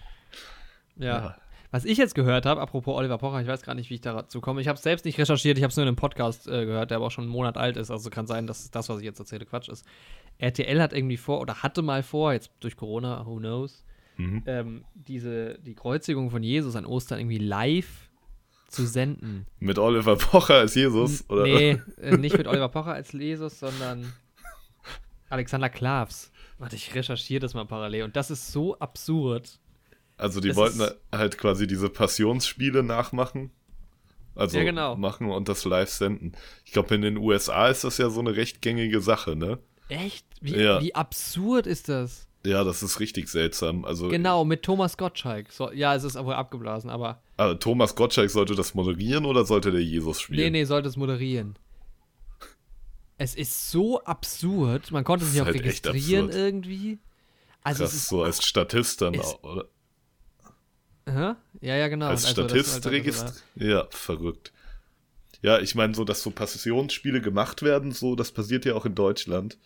ja. 0.98 1.06
ja. 1.06 1.36
Was 1.72 1.86
ich 1.86 1.98
jetzt 1.98 2.14
gehört 2.14 2.46
habe, 2.46 2.62
apropos 2.62 2.96
Oliver 2.96 3.18
Pocher, 3.18 3.42
ich 3.42 3.48
weiß 3.48 3.64
gar 3.64 3.74
nicht, 3.74 3.90
wie 3.90 3.96
ich 3.96 4.02
dazu 4.02 4.42
komme. 4.42 4.62
Ich 4.62 4.68
habe 4.68 4.78
es 4.78 4.84
selbst 4.84 5.06
nicht 5.06 5.18
recherchiert, 5.18 5.58
ich 5.58 5.64
habe 5.64 5.72
es 5.72 5.76
nur 5.76 5.84
in 5.84 5.88
einem 5.88 5.96
Podcast 5.96 6.48
äh, 6.48 6.66
gehört, 6.66 6.92
der 6.92 6.98
aber 6.98 7.08
auch 7.08 7.12
schon 7.12 7.24
einen 7.24 7.32
Monat 7.34 7.58
alt 7.58 7.78
ist. 7.78 7.90
Also 7.90 8.12
kann 8.12 8.28
sein, 8.28 8.46
dass 8.46 8.70
das, 8.70 8.90
was 8.90 9.00
ich 9.00 9.06
jetzt 9.06 9.20
erzähle, 9.20 9.46
Quatsch 9.46 9.70
ist. 9.70 9.84
RTL 10.38 10.80
hat 10.80 10.94
irgendwie 10.94 11.18
vor 11.18 11.42
oder 11.42 11.64
hatte 11.64 11.82
mal 11.82 12.04
vor, 12.04 12.32
jetzt 12.32 12.52
durch 12.60 12.78
Corona, 12.78 13.26
who 13.26 13.38
knows, 13.38 13.84
Mhm. 14.18 14.44
ähm, 14.46 14.86
diese, 14.94 15.58
die 15.60 15.74
Kreuzigung 15.74 16.30
von 16.30 16.44
Jesus 16.44 16.76
an 16.76 16.86
Ostern 16.86 17.20
irgendwie 17.20 17.40
live 17.40 18.12
zu 18.68 18.86
senden. 18.86 19.48
Mit 19.60 19.80
Oliver 19.80 20.16
Pocher 20.16 20.56
als 20.56 20.76
Jesus, 20.76 21.28
oder? 21.30 21.44
Nee, 21.44 21.82
äh, 22.00 22.18
nicht 22.18 22.38
mit 22.38 22.46
Oliver 22.48 22.70
Pocher 22.70 22.94
als 22.94 23.12
Jesus, 23.12 23.58
sondern 23.60 24.14
Alexander 25.30 25.70
Klavs. 25.70 26.32
Warte, 26.60 26.76
ich 26.76 26.94
recherchiere 26.96 27.40
das 27.42 27.54
mal 27.54 27.66
parallel. 27.66 28.04
Und 28.04 28.16
das 28.16 28.32
ist 28.32 28.52
so 28.52 28.78
absurd. 28.80 29.60
Also 30.18 30.40
die 30.40 30.50
Das 30.50 30.58
wollten 30.58 30.82
halt 31.12 31.38
quasi 31.38 31.68
diese 31.68 31.90
Passionsspiele 31.90 32.84
nachmachen. 32.84 33.52
Also 34.36 34.58
Ja, 34.58 34.64
genau. 34.64 34.96
machen 34.96 35.30
und 35.30 35.48
das 35.50 35.66
live 35.66 35.90
senden. 35.90 36.34
Ich 36.66 36.72
glaube, 36.72 36.96
in 36.96 37.02
den 37.02 37.18
USA 37.18 37.68
ist 37.68 37.84
das 37.84 37.98
ja 37.98 38.10
so 38.10 38.20
eine 38.20 38.36
recht 38.36 38.62
gängige 38.62 39.00
Sache, 39.02 39.36
ne? 39.36 39.60
Echt? 39.90 40.26
Wie, 40.42 40.56
Ja. 40.56 40.82
wie 40.82 40.96
absurd 40.96 41.68
ist 41.68 41.90
das? 41.90 42.28
Ja, 42.46 42.64
das 42.64 42.84
ist 42.84 43.00
richtig 43.00 43.30
seltsam. 43.30 43.86
Also 43.86 44.10
Genau, 44.10 44.44
mit 44.44 44.64
Thomas 44.64 44.98
Gottschalk. 44.98 45.52
So, 45.52 45.72
ja, 45.72 45.96
es 45.96 46.04
ist 46.04 46.16
aber 46.16 46.38
abgeblasen, 46.38 46.90
aber. 46.90 47.22
also 47.38 47.56
Thomas 47.56 47.96
Gottschalk 47.96 48.30
sollte 48.30 48.56
das 48.56 48.74
moderieren 48.74 49.26
oder 49.26 49.46
sollte 49.46 49.72
der 49.72 49.82
Jesus 49.84 50.18
Nee, 50.18 50.24
spielen? 50.24 50.52
nee, 50.54 50.64
sollte 50.66 50.90
es 50.90 50.98
moderieren. 50.98 51.56
Es 53.18 53.36
ist 53.36 53.70
so 53.72 54.02
absurd. 54.04 54.92
Man 54.92 55.04
konnte 55.04 55.26
sich 55.26 55.42
auch 55.42 55.46
halt 55.46 55.56
registrieren 55.56 56.30
irgendwie. 56.30 57.00
Also, 57.64 57.84
Krass, 57.84 58.08
so 58.10 58.24
als 58.24 58.44
Statist 58.44 59.02
dann 59.02 59.14
ist- 59.14 59.24
auch, 59.24 59.44
oder? 59.44 59.66
Hä? 61.06 61.34
Ja, 61.62 61.76
ja, 61.76 61.88
genau. 61.90 62.08
als 62.08 62.26
Also, 62.26 62.44
Statist 62.44 62.86
registriert. 62.88 63.44
Ja, 63.56 63.88
verrückt. 63.90 64.52
Ja, 65.42 65.60
ich 65.60 65.76
meine, 65.76 65.94
so, 65.94 66.06
dass 66.06 66.24
so 66.24 66.32
Passionsspiele 66.32 67.20
gemacht 67.22 67.62
werden, 67.62 67.92
so, 67.92 68.16
das 68.16 68.32
passiert 68.32 68.64
ja 68.66 68.76
auch 68.76 68.86
in 68.86 68.96
Deutschland. 68.96 69.58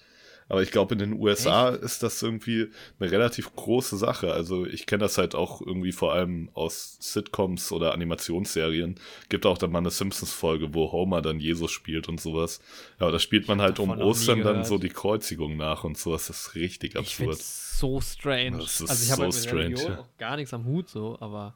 Aber 0.49 0.61
ich 0.63 0.71
glaube, 0.71 0.93
in 0.95 0.99
den 0.99 1.13
USA 1.13 1.69
ist 1.69 2.03
das 2.03 2.21
irgendwie 2.21 2.69
eine 2.99 3.11
relativ 3.11 3.53
große 3.55 3.97
Sache. 3.97 4.31
Also 4.33 4.65
ich 4.65 4.85
kenne 4.85 5.01
das 5.01 5.17
halt 5.17 5.35
auch 5.35 5.61
irgendwie 5.61 5.91
vor 5.91 6.13
allem 6.13 6.49
aus 6.53 6.97
Sitcoms 7.01 7.71
oder 7.71 7.93
Animationsserien. 7.93 8.95
Gibt 9.29 9.45
auch 9.45 9.57
dann 9.57 9.71
mal 9.71 9.79
eine 9.79 9.91
Simpsons-Folge, 9.91 10.73
wo 10.73 10.91
Homer 10.91 11.21
dann 11.21 11.39
Jesus 11.39 11.71
spielt 11.71 12.07
und 12.07 12.21
sowas. 12.21 12.59
Ja, 12.99 13.07
aber 13.07 13.11
da 13.11 13.19
spielt 13.19 13.47
man 13.47 13.61
halt 13.61 13.79
um 13.79 13.89
Ostern 13.91 14.41
dann 14.41 14.63
so 14.63 14.77
die 14.77 14.89
Kreuzigung 14.89 15.57
nach 15.57 15.83
und 15.83 15.97
sowas. 15.97 16.27
Das 16.27 16.47
ist 16.47 16.55
richtig 16.55 16.95
Ich 16.95 17.15
finde 17.15 17.33
absurd. 17.33 17.41
so 17.41 18.01
strange. 18.01 18.57
Das 18.59 18.79
ist 18.81 18.89
also 18.89 19.03
ich 19.03 19.11
habe 19.11 19.17
so 19.17 19.23
halt 19.23 19.33
mit 19.33 19.43
strange, 19.77 19.93
ja. 19.95 19.99
auch 19.99 20.17
gar 20.17 20.35
nichts 20.37 20.53
am 20.53 20.65
Hut 20.65 20.89
so, 20.89 21.17
aber 21.19 21.55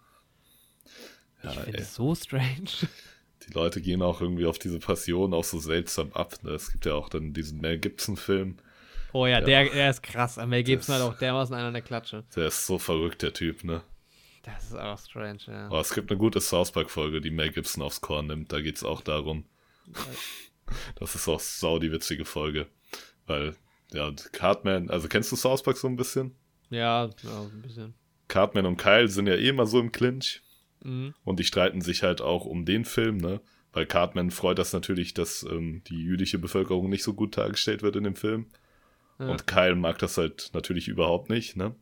Ja, 1.43 1.51
ich 1.51 1.59
finde 1.59 1.79
es 1.79 1.95
so 1.95 2.13
strange. 2.13 2.69
Die 3.47 3.53
Leute 3.53 3.81
gehen 3.81 4.01
auch 4.01 4.21
irgendwie 4.21 4.45
auf 4.45 4.59
diese 4.59 4.79
Passion 4.79 5.33
auch 5.33 5.43
so 5.43 5.59
seltsam 5.59 6.11
ab. 6.13 6.35
Ne? 6.43 6.51
Es 6.51 6.71
gibt 6.71 6.85
ja 6.85 6.93
auch 6.93 7.09
dann 7.09 7.33
diesen 7.33 7.59
Mel 7.61 7.79
Gibson-Film. 7.79 8.57
Oh 9.13 9.25
ja, 9.25 9.39
Ja. 9.39 9.41
Der, 9.45 9.69
der 9.69 9.89
ist 9.89 10.01
krass. 10.03 10.37
Mel 10.45 10.63
Gibson 10.63 10.95
Das- 10.95 11.03
hat 11.03 11.13
auch 11.13 11.17
dermaßen 11.17 11.55
einer 11.55 11.71
der 11.71 11.81
Klatsche. 11.81 12.23
Der 12.35 12.47
ist 12.47 12.65
so 12.65 12.77
verrückt, 12.79 13.21
der 13.21 13.33
Typ, 13.33 13.63
ne? 13.63 13.81
Das 14.43 14.65
ist 14.65 14.75
auch 14.75 14.97
strange, 14.97 15.37
ja. 15.47 15.67
Aber 15.67 15.81
es 15.81 15.93
gibt 15.93 16.09
eine 16.09 16.17
gute 16.17 16.41
South 16.41 16.71
Park-Folge, 16.71 17.21
die 17.21 17.29
Mel 17.29 17.51
Gibson 17.51 17.83
aufs 17.83 18.01
Korn 18.01 18.27
nimmt. 18.27 18.51
Da 18.51 18.59
geht's 18.61 18.83
auch 18.83 19.01
darum. 19.01 19.45
Das 20.95 21.15
ist 21.15 21.27
auch 21.27 21.39
sau 21.41 21.79
die 21.79 21.91
witzige 21.91 22.23
Folge. 22.23 22.67
Weil, 23.27 23.55
ja, 23.91 24.09
Cartman, 24.31 24.89
also 24.89 25.07
kennst 25.09 25.31
du 25.31 25.35
South 25.35 25.63
Park 25.63 25.75
so 25.77 25.87
ein 25.87 25.97
bisschen? 25.97 26.33
Ja, 26.69 27.09
ja, 27.23 27.41
ein 27.41 27.61
bisschen. 27.61 27.93
Cartman 28.29 28.65
und 28.65 28.77
Kyle 28.77 29.09
sind 29.09 29.27
ja 29.27 29.35
eh 29.35 29.49
immer 29.49 29.65
so 29.65 29.79
im 29.81 29.91
Clinch. 29.91 30.41
Mhm. 30.81 31.13
Und 31.25 31.39
die 31.39 31.43
streiten 31.43 31.81
sich 31.81 32.03
halt 32.03 32.21
auch 32.21 32.45
um 32.45 32.63
den 32.65 32.85
Film, 32.85 33.17
ne? 33.17 33.41
Weil 33.73 33.85
Cartman 33.85 34.31
freut 34.31 34.59
das 34.59 34.71
natürlich, 34.73 35.13
dass 35.13 35.43
ähm, 35.43 35.81
die 35.87 36.01
jüdische 36.01 36.39
Bevölkerung 36.39 36.89
nicht 36.89 37.03
so 37.03 37.13
gut 37.13 37.35
dargestellt 37.37 37.81
wird 37.83 37.95
in 37.97 38.05
dem 38.05 38.15
Film. 38.15 38.47
Ja. 39.19 39.27
Und 39.29 39.47
Kyle 39.47 39.75
mag 39.75 39.99
das 39.99 40.17
halt 40.17 40.51
natürlich 40.53 40.87
überhaupt 40.87 41.29
nicht, 41.29 41.55
ne? 41.55 41.75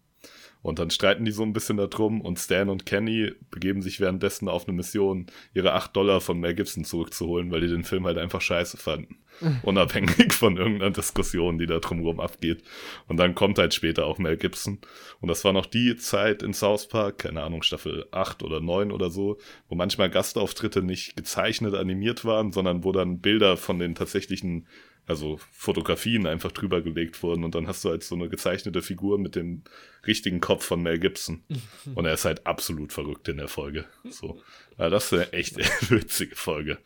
Und 0.61 0.79
dann 0.79 0.89
streiten 0.89 1.23
die 1.23 1.31
so 1.31 1.43
ein 1.43 1.53
bisschen 1.53 1.77
darum 1.77 2.19
und 2.19 2.37
Stan 2.37 2.69
und 2.69 2.85
Kenny 2.85 3.31
begeben 3.49 3.81
sich 3.81 4.01
währenddessen 4.01 4.49
auf 4.49 4.67
eine 4.67 4.75
Mission, 4.75 5.27
ihre 5.53 5.73
8 5.73 5.95
Dollar 5.95 6.19
von 6.19 6.37
Mel 6.39 6.53
Gibson 6.53 6.83
zurückzuholen, 6.83 7.49
weil 7.49 7.61
die 7.61 7.69
den 7.69 7.85
Film 7.85 8.05
halt 8.05 8.17
einfach 8.17 8.41
scheiße 8.41 8.75
fanden. 8.75 9.19
Unabhängig 9.63 10.33
von 10.33 10.57
irgendeiner 10.57 10.91
Diskussion, 10.91 11.59
die 11.59 11.65
da 11.65 11.79
drumherum 11.79 12.19
abgeht. 12.19 12.61
Und 13.07 13.15
dann 13.17 13.35
kommt 13.35 13.57
halt 13.57 13.73
später 13.73 14.05
auch 14.05 14.17
Mel 14.17 14.35
Gibson. 14.35 14.79
Und 15.21 15.29
das 15.29 15.45
war 15.45 15.53
noch 15.53 15.65
die 15.65 15.95
Zeit 15.95 16.43
in 16.43 16.53
South 16.53 16.89
Park, 16.89 17.19
keine 17.19 17.41
Ahnung, 17.43 17.63
Staffel 17.63 18.07
8 18.11 18.43
oder 18.43 18.59
9 18.59 18.91
oder 18.91 19.09
so, 19.09 19.37
wo 19.69 19.75
manchmal 19.75 20.09
Gastauftritte 20.09 20.81
nicht 20.81 21.15
gezeichnet 21.15 21.73
animiert 21.73 22.25
waren, 22.25 22.51
sondern 22.51 22.83
wo 22.83 22.91
dann 22.91 23.21
Bilder 23.21 23.55
von 23.55 23.79
den 23.79 23.95
tatsächlichen 23.95 24.67
also 25.09 25.39
Fotografien 25.51 26.25
einfach 26.27 26.51
drüber 26.51 26.81
gelegt 26.81 27.21
wurden 27.23 27.43
und 27.43 27.55
dann 27.55 27.67
hast 27.67 27.83
du 27.83 27.89
halt 27.89 28.03
so 28.03 28.15
eine 28.15 28.29
gezeichnete 28.29 28.81
Figur 28.81 29.17
mit 29.19 29.35
dem 29.35 29.63
richtigen 30.07 30.39
Kopf 30.39 30.63
von 30.63 30.81
Mel 30.81 30.99
Gibson. 30.99 31.43
Und 31.95 32.05
er 32.05 32.13
ist 32.13 32.23
halt 32.25 32.45
absolut 32.47 32.93
verrückt 32.93 33.27
in 33.27 33.37
der 33.37 33.47
Folge. 33.49 33.85
So. 34.09 34.41
Ja, 34.77 34.89
das 34.89 35.05
ist 35.05 35.13
eine 35.13 35.33
echt 35.33 35.57
witzige 35.91 36.35
Folge. 36.35 36.77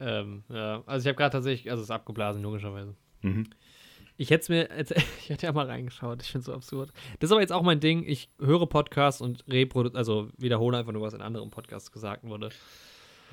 Ähm, 0.00 0.42
ja. 0.48 0.82
Also 0.86 1.04
ich 1.04 1.08
habe 1.08 1.16
gerade 1.16 1.32
tatsächlich, 1.32 1.70
also 1.70 1.82
es 1.82 1.86
ist 1.88 1.94
abgeblasen, 1.94 2.42
logischerweise. 2.42 2.94
Mhm. 3.22 3.48
Ich 4.16 4.30
hätte 4.30 4.52
mir, 4.52 4.68
jetzt- 4.76 4.92
ich 5.20 5.28
hätte 5.30 5.46
ja 5.46 5.52
mal 5.52 5.66
reingeschaut, 5.66 6.22
ich 6.22 6.28
finde 6.30 6.40
es 6.40 6.46
so 6.46 6.54
absurd. 6.54 6.92
Das 7.20 7.28
ist 7.28 7.32
aber 7.32 7.40
jetzt 7.40 7.52
auch 7.52 7.62
mein 7.62 7.80
Ding, 7.80 8.04
ich 8.06 8.28
höre 8.40 8.66
Podcasts 8.66 9.20
und 9.20 9.44
reprodu 9.48 9.90
also 9.96 10.28
wiederhole 10.36 10.76
einfach 10.76 10.92
nur, 10.92 11.02
was 11.02 11.14
in 11.14 11.20
anderen 11.22 11.50
Podcasts 11.50 11.92
gesagt 11.92 12.24
wurde. 12.24 12.50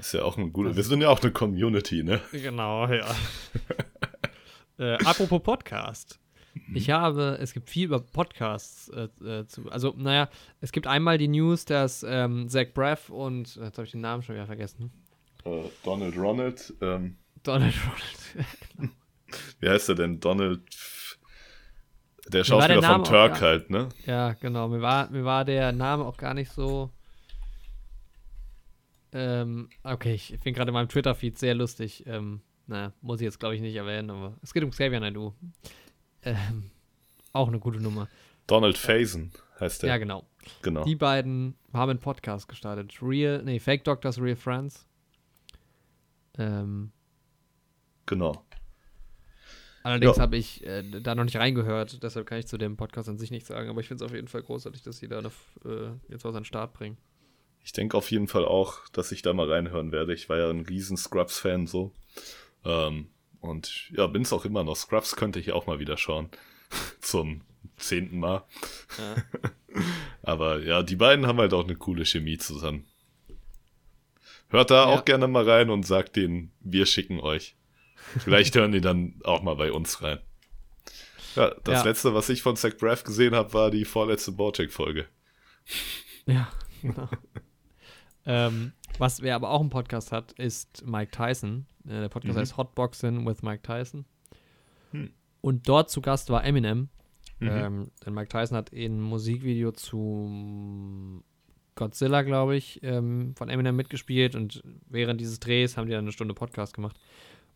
Ist 0.02 0.14
ja 0.14 0.24
auch 0.24 0.36
eine 0.36 0.50
gute. 0.50 0.76
Wir 0.76 0.84
sind 0.84 1.00
ja 1.02 1.10
auch 1.10 1.22
eine 1.22 1.32
Community, 1.32 2.02
ne? 2.04 2.22
Genau, 2.32 2.88
ja. 2.88 3.06
äh, 4.80 4.94
apropos 5.06 5.44
Podcast. 5.44 6.20
Ich 6.74 6.90
habe, 6.90 7.38
es 7.40 7.54
gibt 7.54 7.70
viel 7.70 7.86
über 7.86 8.00
Podcasts 8.00 8.90
äh, 8.90 9.04
äh, 9.24 9.46
zu. 9.46 9.70
Also, 9.70 9.94
naja, 9.96 10.28
es 10.60 10.72
gibt 10.72 10.88
einmal 10.88 11.20
die 11.20 11.28
News, 11.28 11.66
dass 11.66 12.04
ähm, 12.04 12.50
Zach 12.50 12.74
Braff 12.74 13.10
und, 13.10 13.56
jetzt 13.58 13.78
habe 13.78 13.86
ich 13.86 13.92
den 13.92 14.02
Namen 14.02 14.24
schon 14.24 14.34
wieder 14.34 14.48
vergessen. 14.48 14.92
Äh, 15.46 15.66
Donald 15.84 16.18
Ronald. 16.18 16.74
Ähm, 16.82 17.18
Donald 17.44 17.76
Ronald. 17.86 18.94
wie 19.60 19.70
heißt 19.70 19.90
er 19.90 19.96
denn? 19.96 20.20
Donald. 20.20 20.62
Der 22.28 22.32
war 22.32 22.32
der 22.32 22.44
Schauspieler 22.44 22.82
von 22.82 23.04
Turk 23.04 23.34
gar- 23.34 23.42
halt, 23.42 23.70
ne? 23.70 23.90
ja, 24.08 24.34
genau. 24.34 24.68
Mir 24.68 24.82
war, 24.82 25.12
mir 25.12 25.24
war 25.24 25.46
der 25.46 25.72
Name 25.72 26.06
auch 26.06 26.18
gar 26.18 26.34
nicht 26.34 26.52
so. 26.52 26.90
Ähm, 29.14 29.70
okay, 29.84 30.14
ich 30.14 30.40
bin 30.42 30.54
gerade 30.54 30.70
in 30.70 30.74
meinem 30.74 30.90
Twitter-Feed 30.90 31.38
sehr 31.38 31.54
lustig. 31.56 32.04
Ähm, 32.08 32.42
naja, 32.68 32.94
muss 33.02 33.20
ich 33.20 33.26
jetzt 33.26 33.40
glaube 33.40 33.56
ich 33.56 33.62
nicht 33.62 33.76
erwähnen, 33.76 34.10
aber 34.10 34.38
es 34.42 34.54
geht 34.54 34.64
um 34.64 34.72
Xavier 34.72 35.00
Naidoo. 35.00 35.34
Ähm, 36.24 36.72
auch 37.34 37.48
eine 37.48 37.60
gute 37.60 37.80
Nummer. 37.82 38.08
Donald 38.48 38.78
Faison 38.78 39.32
heißt 39.60 39.84
der. 39.84 39.90
Ja, 39.90 39.98
genau. 39.98 40.26
genau. 40.62 40.84
Die 40.86 40.96
beiden 40.96 41.56
haben 41.74 41.90
einen 41.92 42.00
Podcast 42.00 42.48
gestartet. 42.48 42.94
Real, 43.02 43.42
nee, 43.44 43.60
Fake 43.60 43.84
Doctors, 43.84 44.20
Real 44.20 44.36
Friends. 44.36 44.86
Ähm, 46.38 46.92
Genau. 48.06 48.44
allerdings 49.84 50.18
Ja. 50.18 50.24
habe 50.24 50.38
ich 50.38 50.66
äh, 50.66 50.84
da 51.02 51.16
noch 51.16 51.24
nicht 51.24 51.38
reingehört, 51.38 52.02
deshalb 52.04 52.26
kann 52.28 52.40
ich 52.40 52.48
zu 52.48 52.58
dem 52.58 52.76
Podcast 52.78 53.08
an 53.10 53.18
sich 53.18 53.32
nichts 53.32 53.48
sagen, 53.50 53.70
aber 53.70 53.80
ich 53.82 53.88
finde 53.88 54.04
es 54.04 54.10
auf 54.12 54.16
jeden 54.16 54.28
Fall 54.28 54.42
großartig, 54.44 54.82
dass 54.82 54.98
sie 54.98 55.08
da 55.08 55.20
eine, 55.20 55.30
äh, 55.66 55.92
jetzt 56.10 56.24
was 56.26 56.36
an 56.36 56.42
den 56.42 56.46
Start 56.46 56.74
bringen. 56.74 56.98
Ich 57.64 57.74
denke 57.74 57.96
auf 57.98 58.10
jeden 58.12 58.28
Fall 58.28 58.46
auch, 58.46 58.88
dass 58.90 59.12
ich 59.12 59.22
da 59.22 59.34
mal 59.34 59.52
reinhören 59.52 59.92
werde. 59.92 60.14
Ich 60.14 60.30
war 60.30 60.38
ja 60.38 60.50
ein 60.50 60.62
riesen 60.62 60.98
Scrubs-Fan 60.98 61.68
so. 61.68 61.94
Ähm, 62.66 63.10
und 63.40 63.90
ja, 63.92 64.08
bin 64.08 64.24
es 64.24 64.34
auch 64.34 64.46
immer 64.46 64.64
noch. 64.64 64.76
Scrubs 64.76 65.16
könnte 65.16 65.40
ich 65.40 65.52
auch 65.52 65.68
mal 65.68 65.80
wieder 65.80 65.98
schauen. 65.98 66.30
Zum 67.02 67.42
zehnten 67.78 68.20
Mal. 68.20 68.44
Ja. 68.98 69.16
Aber 70.24 70.60
ja, 70.60 70.84
die 70.84 70.96
beiden 70.96 71.28
haben 71.28 71.40
halt 71.40 71.54
auch 71.54 71.64
eine 71.64 71.76
coole 71.76 72.06
Chemie 72.06 72.38
zusammen. 72.38 72.86
Hört 74.50 74.70
da 74.72 74.84
Ja. 74.90 74.96
auch 74.96 75.06
gerne 75.06 75.28
mal 75.28 75.48
rein 75.50 75.70
und 75.70 75.86
sagt 75.86 76.16
denen, 76.16 76.52
wir 76.60 76.86
schicken 76.86 77.20
euch. 77.20 77.56
Vielleicht 78.20 78.56
hören 78.56 78.72
die 78.74 78.82
dann 78.82 79.16
auch 79.24 79.42
mal 79.44 79.56
bei 79.56 79.72
uns 79.72 80.02
rein. 80.02 80.20
Ja, 81.36 81.56
das 81.64 81.80
Ja. 81.80 81.84
letzte, 81.90 82.14
was 82.14 82.28
ich 82.30 82.42
von 82.42 82.58
Zach 82.58 82.76
Braff 82.78 83.04
gesehen 83.04 83.34
habe, 83.36 83.54
war 83.54 83.72
die 83.72 83.86
vorletzte 83.86 84.32
Bojack-Folge. 84.34 85.08
Ja, 86.26 86.52
genau. 86.82 87.08
ähm, 88.26 88.72
was 88.98 89.22
wer 89.22 89.36
aber 89.36 89.50
auch 89.50 89.62
einen 89.62 89.70
Podcast 89.70 90.12
hat, 90.12 90.34
ist 90.34 90.86
Mike 90.86 91.12
Tyson. 91.12 91.66
Äh, 91.86 92.02
der 92.02 92.10
Podcast 92.10 92.36
Mhm. 92.36 92.40
heißt 92.42 92.58
Hotboxing 92.58 93.26
with 93.26 93.42
Mike 93.42 93.64
Tyson. 93.64 94.06
Hm. 94.92 95.12
Und 95.42 95.68
dort 95.68 95.90
zu 95.90 96.02
Gast 96.02 96.30
war 96.30 96.44
Eminem. 96.44 96.90
Mhm. 97.40 97.48
Ähm, 97.50 97.92
denn 98.06 98.14
Mike 98.14 98.30
Tyson 98.30 98.56
hat 98.58 98.72
ein 98.72 99.02
Musikvideo 99.02 99.72
zu 99.72 101.24
Godzilla, 101.76 102.22
glaube 102.22 102.56
ich, 102.56 102.80
ähm, 102.84 103.34
von 103.36 103.50
Eminem 103.50 103.76
mitgespielt 103.76 104.36
und 104.36 104.62
während 104.88 105.20
dieses 105.22 105.40
Drehs 105.40 105.78
haben 105.78 105.88
die 105.88 105.94
dann 105.94 106.04
eine 106.06 106.12
Stunde 106.12 106.34
Podcast 106.34 106.74
gemacht. 106.76 107.00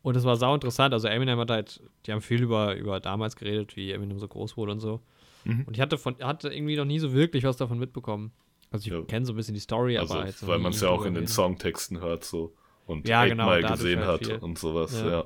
Und 0.02 0.16
es 0.16 0.24
war 0.24 0.36
sau 0.38 0.54
interessant. 0.54 0.94
Also 0.94 1.08
Eminem 1.08 1.38
hat 1.40 1.50
halt, 1.52 1.82
die 2.06 2.12
haben 2.12 2.22
viel 2.22 2.42
über, 2.42 2.76
über 2.76 3.00
damals 3.00 3.36
geredet, 3.36 3.76
wie 3.76 3.92
Eminem 3.92 4.20
so 4.20 4.28
groß 4.28 4.56
wurde 4.56 4.72
und 4.72 4.80
so. 4.80 5.02
Mhm. 5.44 5.64
Und 5.68 5.76
ich 5.76 5.82
hatte 5.82 5.98
von, 5.98 6.16
hatte 6.22 6.50
irgendwie 6.50 6.76
noch 6.76 6.86
nie 6.86 7.00
so 7.00 7.14
wirklich 7.14 7.44
was 7.44 7.58
davon 7.58 7.78
mitbekommen. 7.80 8.32
Also 8.72 8.88
ich 8.88 8.92
Ja. 8.94 9.02
kenne 9.04 9.26
so 9.26 9.34
ein 9.34 9.36
bisschen 9.36 9.54
die 9.54 9.60
Story, 9.60 9.98
Also, 9.98 10.16
aber 10.16 10.26
noch 10.26 10.48
weil 10.48 10.60
man 10.60 10.72
es 10.74 10.82
ja 10.82 10.90
auch 10.90 11.06
in 11.06 11.14
den. 11.14 11.28
Songtexten 11.28 12.00
hört 12.02 12.24
so 12.24 12.56
und 12.86 13.08
Ja, 13.08 13.26
genau, 13.26 13.50
dadurch 13.50 13.72
gesehen 13.74 14.06
halt 14.06 14.32
hat 14.32 14.42
und 14.42 14.60
sowas, 14.60 14.94
Ja. 15.00 15.10
ja. 15.10 15.26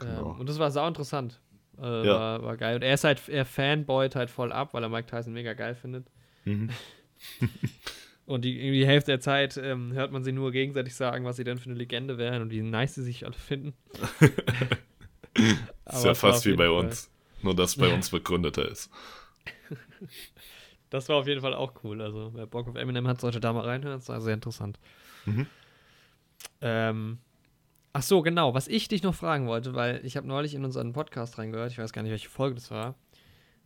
Ähm, 0.00 0.06
genau. 0.08 0.36
und 0.38 0.48
das 0.48 0.58
war 0.58 0.70
sau 0.70 0.86
interessant. 0.86 1.40
Äh, 1.80 2.06
Ja. 2.06 2.14
war, 2.14 2.42
war 2.42 2.56
geil. 2.56 2.76
Und 2.76 2.82
er 2.82 2.94
ist 2.94 3.04
halt, 3.04 3.28
er 3.28 3.44
fanboyt 3.44 4.14
halt 4.16 4.30
voll 4.30 4.52
ab, 4.52 4.74
weil 4.74 4.82
er 4.82 4.88
Mike 4.88 5.06
Tyson 5.08 5.32
mega 5.32 5.54
geil 5.54 5.74
findet. 5.74 6.06
Mhm. 6.44 6.70
Und 8.26 8.44
die, 8.44 8.58
irgendwie 8.60 8.80
die 8.80 8.86
Hälfte 8.86 9.12
der 9.12 9.20
Zeit 9.20 9.56
ähm, 9.56 9.92
hört 9.94 10.12
man 10.12 10.22
sie 10.22 10.32
nur 10.32 10.52
gegenseitig 10.52 10.94
sagen, 10.94 11.24
was 11.24 11.36
sie 11.36 11.44
denn 11.44 11.56
für 11.56 11.70
eine 11.70 11.78
Legende 11.78 12.18
wären 12.18 12.42
und 12.42 12.50
wie 12.50 12.60
nice 12.60 12.96
sie 12.96 13.02
sich 13.02 13.24
alle 13.24 13.32
finden. 13.34 13.72
Ist 15.86 16.04
ja 16.04 16.14
fast 16.14 16.44
wie 16.44 16.52
bei 16.52 16.66
Fall- 16.66 16.74
uns. 16.74 17.10
Nur, 17.40 17.54
dass 17.56 17.76
bei 17.76 17.92
uns 17.94 18.10
begründeter 18.10 18.68
ist. 18.68 18.90
Das 20.90 21.08
war 21.08 21.16
auf 21.16 21.26
jeden 21.26 21.40
Fall 21.40 21.54
auch 21.54 21.72
cool. 21.84 22.00
Also, 22.00 22.30
wer 22.34 22.46
Bock 22.46 22.68
auf 22.68 22.74
Eminem 22.76 23.06
hat, 23.08 23.20
sollte 23.20 23.40
da 23.40 23.52
mal 23.52 23.64
reinhören. 23.64 23.98
Das 23.98 24.08
war 24.08 24.20
sehr 24.20 24.34
interessant. 24.34 24.78
Mhm. 25.26 25.46
Ähm, 26.60 27.18
ach 27.92 28.02
so, 28.02 28.22
genau. 28.22 28.54
Was 28.54 28.68
ich 28.68 28.88
dich 28.88 29.02
noch 29.02 29.14
fragen 29.14 29.46
wollte, 29.46 29.74
weil 29.74 30.04
ich 30.04 30.16
habe 30.16 30.26
neulich 30.26 30.54
in 30.54 30.64
unseren 30.64 30.92
Podcast 30.92 31.38
reingehört, 31.38 31.72
ich 31.72 31.78
weiß 31.78 31.92
gar 31.92 32.02
nicht, 32.02 32.10
welche 32.12 32.28
Folge 32.28 32.54
das 32.56 32.70
war, 32.70 32.94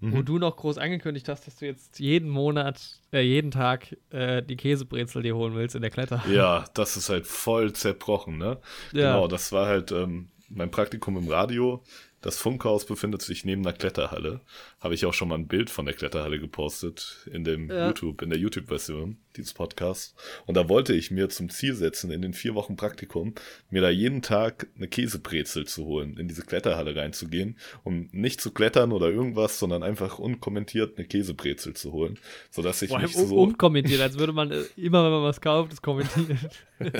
wo 0.00 0.16
Mhm. 0.18 0.24
du 0.24 0.38
noch 0.38 0.56
groß 0.56 0.78
angekündigt 0.78 1.28
hast, 1.28 1.46
dass 1.46 1.56
du 1.56 1.66
jetzt 1.66 2.00
jeden 2.00 2.28
Monat, 2.28 3.00
äh, 3.12 3.20
jeden 3.20 3.50
Tag 3.52 3.96
äh, 4.10 4.42
die 4.42 4.56
Käsebrezel 4.56 5.22
dir 5.22 5.36
holen 5.36 5.54
willst 5.54 5.76
in 5.76 5.82
der 5.82 5.90
Kletter. 5.92 6.22
Ja, 6.28 6.64
das 6.74 6.96
ist 6.96 7.08
halt 7.08 7.26
voll 7.26 7.72
zerbrochen, 7.72 8.36
ne? 8.38 8.58
Ja. 8.92 9.12
Genau, 9.12 9.28
das 9.28 9.52
war 9.52 9.66
halt 9.66 9.92
ähm, 9.92 10.28
mein 10.48 10.70
Praktikum 10.70 11.16
im 11.16 11.28
Radio. 11.28 11.82
Das 12.22 12.38
Funkhaus 12.38 12.86
befindet 12.86 13.20
sich 13.20 13.44
neben 13.44 13.66
einer 13.66 13.76
Kletterhalle. 13.76 14.40
Habe 14.80 14.94
ich 14.94 15.04
auch 15.04 15.12
schon 15.12 15.28
mal 15.28 15.34
ein 15.34 15.48
Bild 15.48 15.70
von 15.70 15.84
der 15.84 15.94
Kletterhalle 15.94 16.38
gepostet 16.38 17.28
in 17.30 17.44
dem 17.44 17.68
Ja. 17.68 17.88
YouTube, 17.88 18.22
in 18.22 18.30
der 18.30 18.38
YouTube-Version 18.38 19.18
dieses 19.36 19.52
Podcasts. 19.54 20.14
Und 20.46 20.56
da 20.56 20.68
wollte 20.68 20.94
ich 20.94 21.10
mir 21.10 21.28
zum 21.28 21.50
Ziel 21.50 21.74
setzen, 21.74 22.10
in 22.12 22.22
den 22.22 22.32
vier 22.32 22.54
Wochen 22.54 22.76
Praktikum, 22.76 23.34
mir 23.70 23.82
da 23.82 23.90
jeden 23.90 24.22
Tag 24.22 24.68
eine 24.76 24.86
Käsebrezel 24.86 25.66
zu 25.66 25.84
holen, 25.84 26.16
in 26.16 26.28
diese 26.28 26.42
Kletterhalle 26.42 26.94
reinzugehen, 26.94 27.58
um 27.82 28.08
nicht 28.12 28.40
zu 28.40 28.52
klettern 28.52 28.92
oder 28.92 29.10
irgendwas, 29.10 29.58
sondern 29.58 29.82
einfach 29.82 30.18
unkommentiert 30.18 30.98
eine 30.98 31.06
Käsebrezel 31.06 31.74
zu 31.74 31.92
holen, 31.92 32.18
sodass 32.50 32.82
ich 32.82 32.92
allem 32.92 33.02
mich 33.02 33.16
un 33.16 33.26
so 33.26 33.36
unkommentiert, 33.36 34.00
als 34.00 34.16
würde 34.18 34.32
man 34.32 34.52
äh, 34.52 34.62
immer, 34.76 35.04
wenn 35.04 35.10
man 35.10 35.24
was 35.24 35.40
kauft, 35.40 35.72
es 35.72 35.82
kommentieren. 35.82 36.38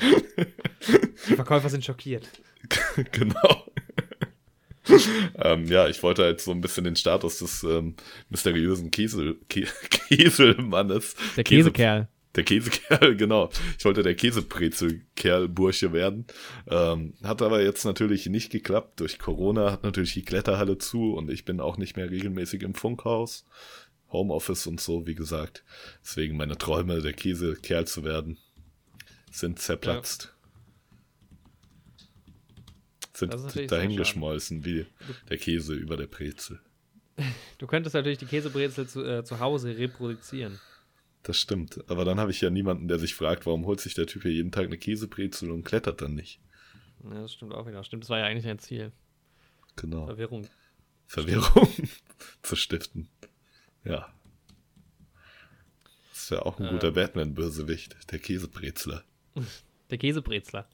die 1.28 1.34
Verkäufer 1.34 1.68
sind 1.68 1.84
schockiert. 1.84 2.28
genau. 3.12 3.66
ähm, 5.36 5.66
ja, 5.66 5.88
ich 5.88 6.02
wollte 6.02 6.22
halt 6.22 6.40
so 6.40 6.50
ein 6.50 6.60
bisschen 6.60 6.84
den 6.84 6.96
Status 6.96 7.38
des 7.38 7.62
ähm, 7.62 7.94
mysteriösen 8.30 8.90
Käse, 8.90 9.36
Kä 9.48 9.66
Käselmannes. 9.90 11.14
Der 11.36 11.44
Käse- 11.44 11.70
Käsekerl. 11.70 12.08
Der 12.34 12.44
Käsekerl, 12.44 13.16
genau. 13.16 13.50
Ich 13.78 13.84
wollte 13.84 14.02
der 14.02 14.14
Käsebrezelkerl-Bursche 14.14 15.92
werden. 15.92 16.26
Ähm, 16.70 17.14
hat 17.22 17.42
aber 17.42 17.62
jetzt 17.62 17.84
natürlich 17.84 18.26
nicht 18.26 18.50
geklappt. 18.50 19.00
Durch 19.00 19.18
Corona 19.18 19.72
hat 19.72 19.82
natürlich 19.82 20.14
die 20.14 20.24
Kletterhalle 20.24 20.78
zu 20.78 21.14
und 21.14 21.30
ich 21.30 21.44
bin 21.44 21.60
auch 21.60 21.78
nicht 21.78 21.96
mehr 21.96 22.10
regelmäßig 22.10 22.62
im 22.62 22.74
Funkhaus. 22.74 23.44
Homeoffice 24.12 24.66
und 24.66 24.80
so, 24.80 25.06
wie 25.06 25.14
gesagt. 25.14 25.64
Deswegen 26.02 26.36
meine 26.36 26.56
Träume, 26.56 27.00
der 27.02 27.12
Käsekerl 27.12 27.86
zu 27.86 28.04
werden, 28.04 28.38
sind 29.30 29.58
zerplatzt. 29.58 30.34
Sind 33.18 33.70
dahingeschmolzen 33.72 34.64
wie 34.64 34.86
der 35.28 35.38
Käse 35.38 35.74
über 35.74 35.96
der 35.96 36.06
Brezel. 36.06 36.60
Du 37.58 37.66
könntest 37.66 37.94
natürlich 37.96 38.18
die 38.18 38.26
Käsebrezel 38.26 38.86
zu, 38.86 39.04
äh, 39.04 39.24
zu 39.24 39.40
Hause 39.40 39.76
reproduzieren. 39.76 40.60
Das 41.24 41.36
stimmt. 41.36 41.80
Aber 41.90 42.04
dann 42.04 42.20
habe 42.20 42.30
ich 42.30 42.40
ja 42.40 42.48
niemanden, 42.48 42.86
der 42.86 43.00
sich 43.00 43.16
fragt, 43.16 43.44
warum 43.44 43.66
holt 43.66 43.80
sich 43.80 43.94
der 43.94 44.06
Typ 44.06 44.22
hier 44.22 44.30
jeden 44.32 44.52
Tag 44.52 44.66
eine 44.66 44.78
Käsebrezel 44.78 45.50
und 45.50 45.64
klettert 45.64 46.00
dann 46.00 46.14
nicht. 46.14 46.38
Ja, 47.02 47.22
das 47.22 47.32
stimmt 47.32 47.54
auch 47.54 47.66
wieder. 47.66 47.82
Stimmt, 47.82 48.04
das 48.04 48.10
war 48.10 48.20
ja 48.20 48.26
eigentlich 48.26 48.46
ein 48.46 48.60
Ziel. 48.60 48.92
Genau. 49.74 50.06
Verwirrung. 50.06 50.46
Verwirrung 51.08 51.68
zu 52.42 52.54
stiften. 52.54 53.08
Ja. 53.84 54.12
Das 56.12 56.30
wäre 56.30 56.46
auch 56.46 56.60
ein 56.60 56.66
Ähm. 56.66 56.70
guter 56.72 56.92
Batman-Bösewicht, 56.92 57.96
der 58.12 58.20
Käsebrezler. 58.20 59.02
Der 59.90 59.98
Käsebrezler. 59.98 60.68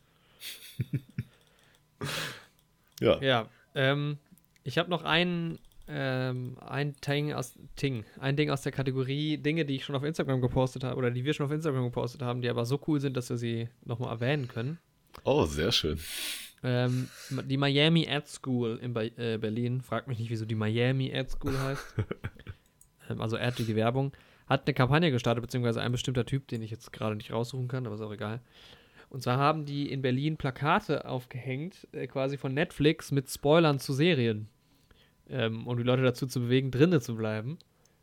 Ja. 3.01 3.21
Ja, 3.21 3.49
ähm, 3.75 4.19
ich 4.63 4.79
habe 4.79 4.91
noch 4.91 5.05
ein, 5.05 5.59
ähm, 5.89 6.57
ein 6.61 6.95
Ding 7.07 7.33
aus 7.33 7.55
Ting, 7.77 8.05
ein 8.21 8.37
Ding 8.37 8.51
aus 8.51 8.63
der 8.63 8.73
Kategorie 8.73 9.37
Dinge, 9.39 9.65
die 9.65 9.77
ich 9.77 9.85
schon 9.85 9.97
auf 9.97 10.05
Instagram 10.05 10.41
gepostet 10.41 10.85
habe 10.85 10.97
oder 10.97 11.11
die 11.11 11.25
wir 11.25 11.35
schon 11.35 11.47
auf 11.47 11.53
Instagram 11.53 11.85
gepostet 11.85 12.23
haben, 12.23 12.41
die 12.41 12.49
aber 12.49 12.65
so 12.65 12.81
cool 12.87 13.01
sind, 13.01 13.17
dass 13.17 13.31
wir 13.31 13.37
sie 13.37 13.69
nochmal 13.85 14.11
erwähnen 14.11 14.49
können. 14.49 14.79
Oh, 15.25 15.45
sehr 15.45 15.73
schön. 15.73 15.99
Ähm, 16.63 17.09
die 17.31 17.59
Miami 17.59 18.09
Ad 18.09 18.27
School 18.27 18.79
in 18.83 18.95
Be 18.95 19.13
äh, 19.19 19.37
Berlin, 19.37 19.83
fragt 19.83 20.09
mich 20.09 20.19
nicht, 20.19 20.31
wieso 20.31 20.47
die 20.47 20.55
Miami 20.55 21.15
Ad 21.15 21.29
School 21.31 21.59
heißt. 21.59 21.95
ähm, 23.11 23.21
also 23.21 23.37
Ad 23.37 23.59
wie 23.59 23.65
die 23.65 23.77
Werbung, 23.77 24.13
hat 24.47 24.67
eine 24.67 24.75
Kampagne 24.75 25.11
gestartet, 25.11 25.43
beziehungsweise 25.43 25.83
ein 25.83 25.93
bestimmter 25.93 26.25
Typ, 26.25 26.49
den 26.49 26.63
ich 26.63 26.71
jetzt 26.71 26.93
gerade 26.93 27.17
nicht 27.17 27.33
raussuchen 27.33 27.69
kann, 27.69 27.87
aber 27.87 27.95
ist 27.97 28.01
auch 28.01 28.13
egal. 28.13 28.41
Und 29.15 29.23
zwar 29.23 29.39
haben 29.39 29.65
die 29.65 29.93
in 29.93 30.03
Berlin 30.03 30.37
Plakate 30.37 31.05
aufgehängt, 31.09 31.87
äh, 31.93 32.09
quasi 32.09 32.37
von 32.37 32.53
Netflix 32.53 33.13
mit 33.13 33.31
Spoilern 33.31 33.79
zu 33.79 33.93
Serien. 33.93 34.49
Ähm, 35.31 35.69
um 35.69 35.77
die 35.77 35.85
Leute 35.85 36.03
dazu 36.03 36.27
zu 36.27 36.41
bewegen, 36.41 36.73
drinnen 36.73 37.01
zu 37.01 37.15
bleiben. 37.15 37.57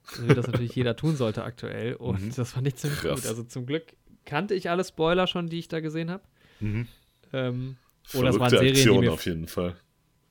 So 0.05 0.25
wie 0.25 0.33
das 0.33 0.47
natürlich 0.47 0.73
jeder 0.73 0.95
tun 0.95 1.17
sollte 1.17 1.43
aktuell. 1.43 1.93
Und 1.99 2.21
Mhm. 2.27 2.31
das 2.37 2.53
fand 2.53 2.65
ich 2.67 2.77
ziemlich 2.77 3.01
Krass. 3.01 3.21
gut. 3.23 3.27
Also 3.29 3.43
zum 3.43 3.65
Glück 3.65 3.93
kannte 4.23 4.53
ich 4.55 4.69
alle 4.69 4.85
Spoiler 4.85 5.27
schon, 5.27 5.47
die 5.49 5.59
ich 5.59 5.67
da 5.67 5.81
gesehen 5.81 6.09
habe. 6.09 6.23
Mhm. 6.61 6.87
Ähm, 7.33 7.75
Oder 8.13 8.29
es 8.29 8.39
waren 8.39 8.49
Serien, 8.49 8.73
die 8.73 8.79
Aktion 8.79 8.99
mir- 9.01 9.11
auf 9.11 9.25
jeden 9.25 9.47
Fall. 9.47 9.75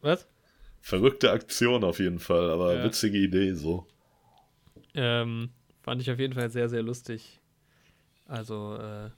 was? 0.01 0.27
Verrückte 0.81 1.31
Aktion 1.31 1.85
auf 1.85 1.99
jeden 1.99 2.21
Fall, 2.21 2.49
aber 2.51 2.77
Ja. 2.77 2.85
witzige 2.85 3.19
Idee 3.19 3.53
so. 3.53 3.87
Ähm, 4.95 5.51
fand 5.83 6.01
ich 6.01 6.11
auf 6.11 6.19
jeden 6.19 6.33
Fall 6.33 6.49
sehr, 6.51 6.71
sehr 6.71 6.83
lustig. 6.83 7.39
Also, 8.27 8.77
äh, 8.77 9.11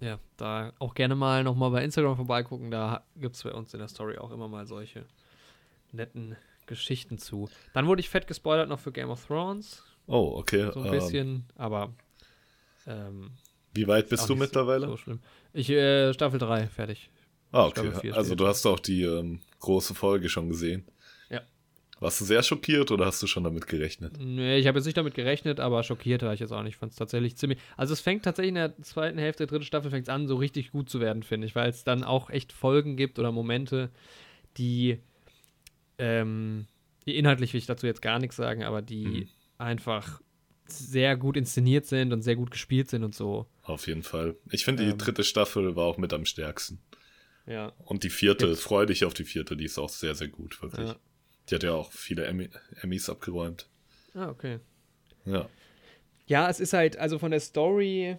ja, 0.00 0.18
da 0.36 0.72
auch 0.78 0.94
gerne 0.94 1.14
mal 1.14 1.44
nochmal 1.44 1.70
bei 1.70 1.84
Instagram 1.84 2.16
vorbeigucken. 2.16 2.70
Da 2.70 3.04
gibt 3.16 3.36
es 3.36 3.42
bei 3.42 3.52
uns 3.52 3.72
in 3.72 3.80
der 3.80 3.88
Story 3.88 4.18
auch 4.18 4.30
immer 4.30 4.48
mal 4.48 4.66
solche 4.66 5.04
netten 5.92 6.36
Geschichten 6.66 7.18
zu. 7.18 7.48
Dann 7.72 7.86
wurde 7.86 8.00
ich 8.00 8.08
fett 8.08 8.26
gespoilert 8.26 8.68
noch 8.68 8.80
für 8.80 8.92
Game 8.92 9.10
of 9.10 9.24
Thrones. 9.26 9.82
Oh, 10.06 10.34
okay. 10.36 10.70
So 10.72 10.80
ein 10.80 10.86
ähm, 10.86 10.92
bisschen, 10.92 11.44
aber 11.56 11.94
ähm, 12.86 13.30
Wie 13.72 13.86
weit 13.86 14.04
ist 14.04 14.10
bist 14.10 14.28
du 14.28 14.34
nicht 14.34 14.38
so- 14.38 14.44
mittlerweile? 14.44 14.86
So 14.86 14.96
schlimm. 14.96 15.20
Ich, 15.52 15.70
äh, 15.70 16.12
Staffel 16.12 16.38
3, 16.38 16.66
fertig. 16.66 17.10
Ah, 17.52 17.66
okay. 17.66 18.10
Also 18.12 18.30
steht. 18.30 18.40
du 18.40 18.46
hast 18.46 18.66
auch 18.66 18.80
die 18.80 19.04
ähm, 19.04 19.40
große 19.60 19.94
Folge 19.94 20.28
schon 20.28 20.48
gesehen. 20.48 20.84
Warst 22.04 22.20
du 22.20 22.24
sehr 22.26 22.42
schockiert 22.42 22.90
oder 22.90 23.06
hast 23.06 23.22
du 23.22 23.26
schon 23.26 23.44
damit 23.44 23.66
gerechnet? 23.66 24.18
Nee, 24.18 24.58
ich 24.58 24.66
habe 24.66 24.78
jetzt 24.78 24.84
nicht 24.84 24.96
damit 24.98 25.14
gerechnet, 25.14 25.58
aber 25.58 25.82
schockiert 25.82 26.20
war 26.22 26.34
ich 26.34 26.40
jetzt 26.40 26.52
auch 26.52 26.62
nicht. 26.62 26.74
Ich 26.74 26.78
fand 26.78 26.92
es 26.92 26.98
tatsächlich 26.98 27.36
ziemlich. 27.36 27.58
Also 27.78 27.94
es 27.94 28.00
fängt 28.00 28.24
tatsächlich 28.24 28.50
in 28.50 28.56
der 28.56 28.76
zweiten 28.82 29.16
Hälfte 29.18 29.44
der 29.44 29.46
dritten 29.46 29.64
Staffel 29.64 29.90
fängt 29.90 30.10
an, 30.10 30.28
so 30.28 30.36
richtig 30.36 30.70
gut 30.70 30.90
zu 30.90 31.00
werden, 31.00 31.22
finde 31.22 31.46
ich, 31.46 31.54
weil 31.54 31.70
es 31.70 31.82
dann 31.82 32.04
auch 32.04 32.28
echt 32.28 32.52
Folgen 32.52 32.96
gibt 32.96 33.18
oder 33.18 33.32
Momente, 33.32 33.90
die, 34.58 34.98
ähm, 35.98 36.66
die 37.06 37.16
inhaltlich 37.16 37.52
will 37.52 37.58
ich 37.58 37.66
dazu 37.66 37.86
jetzt 37.86 38.02
gar 38.02 38.18
nichts 38.18 38.36
sagen, 38.36 38.64
aber 38.64 38.82
die 38.82 39.06
Mhm. 39.06 39.28
einfach 39.58 40.20
sehr 40.66 41.16
gut 41.16 41.36
inszeniert 41.36 41.86
sind 41.86 42.12
und 42.12 42.22
sehr 42.22 42.36
gut 42.36 42.50
gespielt 42.50 42.88
sind 42.90 43.04
und 43.04 43.14
so. 43.14 43.46
Auf 43.62 43.86
jeden 43.86 44.02
Fall. 44.02 44.36
Ich 44.50 44.64
finde, 44.64 44.84
die 44.84 44.90
Ähm. 44.90 44.98
dritte 44.98 45.24
Staffel 45.24 45.76
war 45.76 45.84
auch 45.86 45.98
mit 45.98 46.12
am 46.12 46.24
stärksten. 46.26 46.80
Ja. 47.46 47.72
Und 47.78 48.04
die 48.04 48.10
vierte, 48.10 48.46
Gibt's- 48.46 48.62
freu 48.62 48.86
dich 48.86 49.04
auf 49.04 49.12
die 49.14 49.24
vierte, 49.24 49.56
die 49.56 49.64
ist 49.64 49.78
auch 49.78 49.88
sehr, 49.90 50.14
sehr 50.14 50.28
gut, 50.28 50.60
wirklich. 50.62 50.88
Ja. 50.88 50.96
Die 51.48 51.54
hat 51.54 51.62
ja 51.62 51.72
auch 51.72 51.92
viele 51.92 52.24
Emmy 52.26 52.48
Emmys 52.80 53.08
abgeräumt. 53.08 53.68
Ah, 54.14 54.28
okay. 54.28 54.60
Ja. 55.24 55.48
Ja, 56.26 56.48
es 56.48 56.60
ist 56.60 56.72
halt, 56.72 56.96
also 56.96 57.18
von 57.18 57.30
der 57.30 57.40
Story 57.40 58.16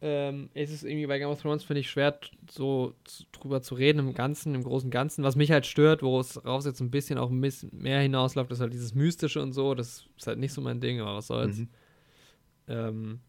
ähm, 0.00 0.48
ist 0.54 0.70
es 0.70 0.84
irgendwie 0.84 1.06
bei 1.06 1.18
Game 1.18 1.28
of 1.28 1.42
Thrones, 1.42 1.64
finde 1.64 1.80
ich, 1.80 1.90
schwer 1.90 2.18
so 2.48 2.94
drüber 3.32 3.62
zu 3.62 3.74
reden 3.74 3.98
im 3.98 4.14
Ganzen, 4.14 4.54
im 4.54 4.62
großen 4.62 4.90
Ganzen. 4.90 5.24
Was 5.24 5.34
mich 5.34 5.50
halt 5.50 5.66
stört, 5.66 6.02
wo 6.02 6.20
es 6.20 6.44
raus 6.44 6.66
jetzt 6.66 6.80
ein 6.80 6.90
bisschen 6.90 7.18
auch 7.18 7.30
ein 7.30 7.40
bisschen 7.40 7.70
mehr 7.72 8.00
hinausläuft, 8.00 8.52
ist 8.52 8.60
halt 8.60 8.72
dieses 8.72 8.94
Mystische 8.94 9.42
und 9.42 9.52
so. 9.52 9.74
Das 9.74 10.06
ist 10.16 10.26
halt 10.26 10.38
nicht 10.38 10.52
so 10.52 10.60
mein 10.60 10.80
Ding, 10.80 11.00
aber 11.00 11.16
was 11.16 11.26
soll's. 11.26 11.58
Mhm. 11.58 11.68
Ähm, 12.68 13.20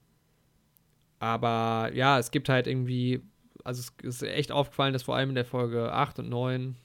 aber 1.17 1.91
ja, 1.93 2.19
es 2.19 2.29
gibt 2.29 2.49
halt 2.49 2.67
irgendwie, 2.67 3.21
also 3.63 3.81
es 3.81 4.21
ist 4.21 4.23
echt 4.23 4.51
aufgefallen, 4.51 4.93
dass 4.93 5.03
vor 5.03 5.15
allem 5.15 5.29
in 5.29 5.35
der 5.35 5.45
Folge 5.45 5.91
8 5.91 6.19
und 6.19 6.29
9 6.29 6.75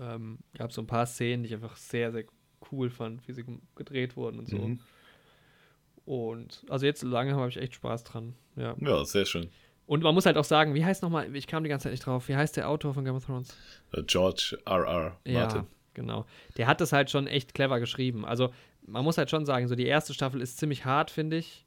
ähm, 0.00 0.38
gab 0.56 0.72
so 0.72 0.80
ein 0.82 0.86
paar 0.86 1.06
Szenen, 1.06 1.42
die 1.42 1.48
ich 1.48 1.54
einfach 1.54 1.76
sehr, 1.76 2.12
sehr 2.12 2.24
cool 2.72 2.90
fand, 2.90 3.26
wie 3.28 3.32
sie 3.32 3.44
gedreht 3.76 4.16
wurden 4.16 4.38
und 4.38 4.48
so. 4.48 4.58
Mhm. 4.58 4.80
Und 6.04 6.64
also 6.68 6.84
jetzt 6.86 7.02
lange 7.02 7.34
habe 7.34 7.48
ich 7.48 7.56
echt 7.56 7.74
Spaß 7.74 8.04
dran. 8.04 8.34
Ja. 8.56 8.74
Ja, 8.80 9.04
sehr 9.04 9.24
schön. 9.24 9.48
Und 9.86 10.02
man 10.02 10.14
muss 10.14 10.26
halt 10.26 10.36
auch 10.38 10.44
sagen, 10.44 10.74
wie 10.74 10.84
heißt 10.84 11.02
nochmal, 11.02 11.34
ich 11.34 11.46
kam 11.46 11.62
die 11.62 11.68
ganze 11.68 11.84
Zeit 11.84 11.92
nicht 11.92 12.06
drauf, 12.06 12.28
wie 12.28 12.36
heißt 12.36 12.56
der 12.56 12.68
Autor 12.68 12.94
von 12.94 13.04
Game 13.04 13.14
of 13.16 13.24
Thrones? 13.24 13.54
Äh, 13.92 14.02
George 14.04 14.58
R.R. 14.64 15.18
Martin. 15.26 15.60
Ja, 15.60 15.66
genau. 15.92 16.26
Der 16.56 16.66
hat 16.66 16.80
das 16.80 16.92
halt 16.92 17.10
schon 17.10 17.26
echt 17.26 17.54
clever 17.54 17.80
geschrieben. 17.80 18.24
Also 18.24 18.50
man 18.86 19.04
muss 19.04 19.18
halt 19.18 19.30
schon 19.30 19.44
sagen, 19.46 19.68
so 19.68 19.74
die 19.74 19.86
erste 19.86 20.14
Staffel 20.14 20.40
ist 20.40 20.58
ziemlich 20.58 20.84
hart, 20.84 21.10
finde 21.10 21.36
ich. 21.38 21.66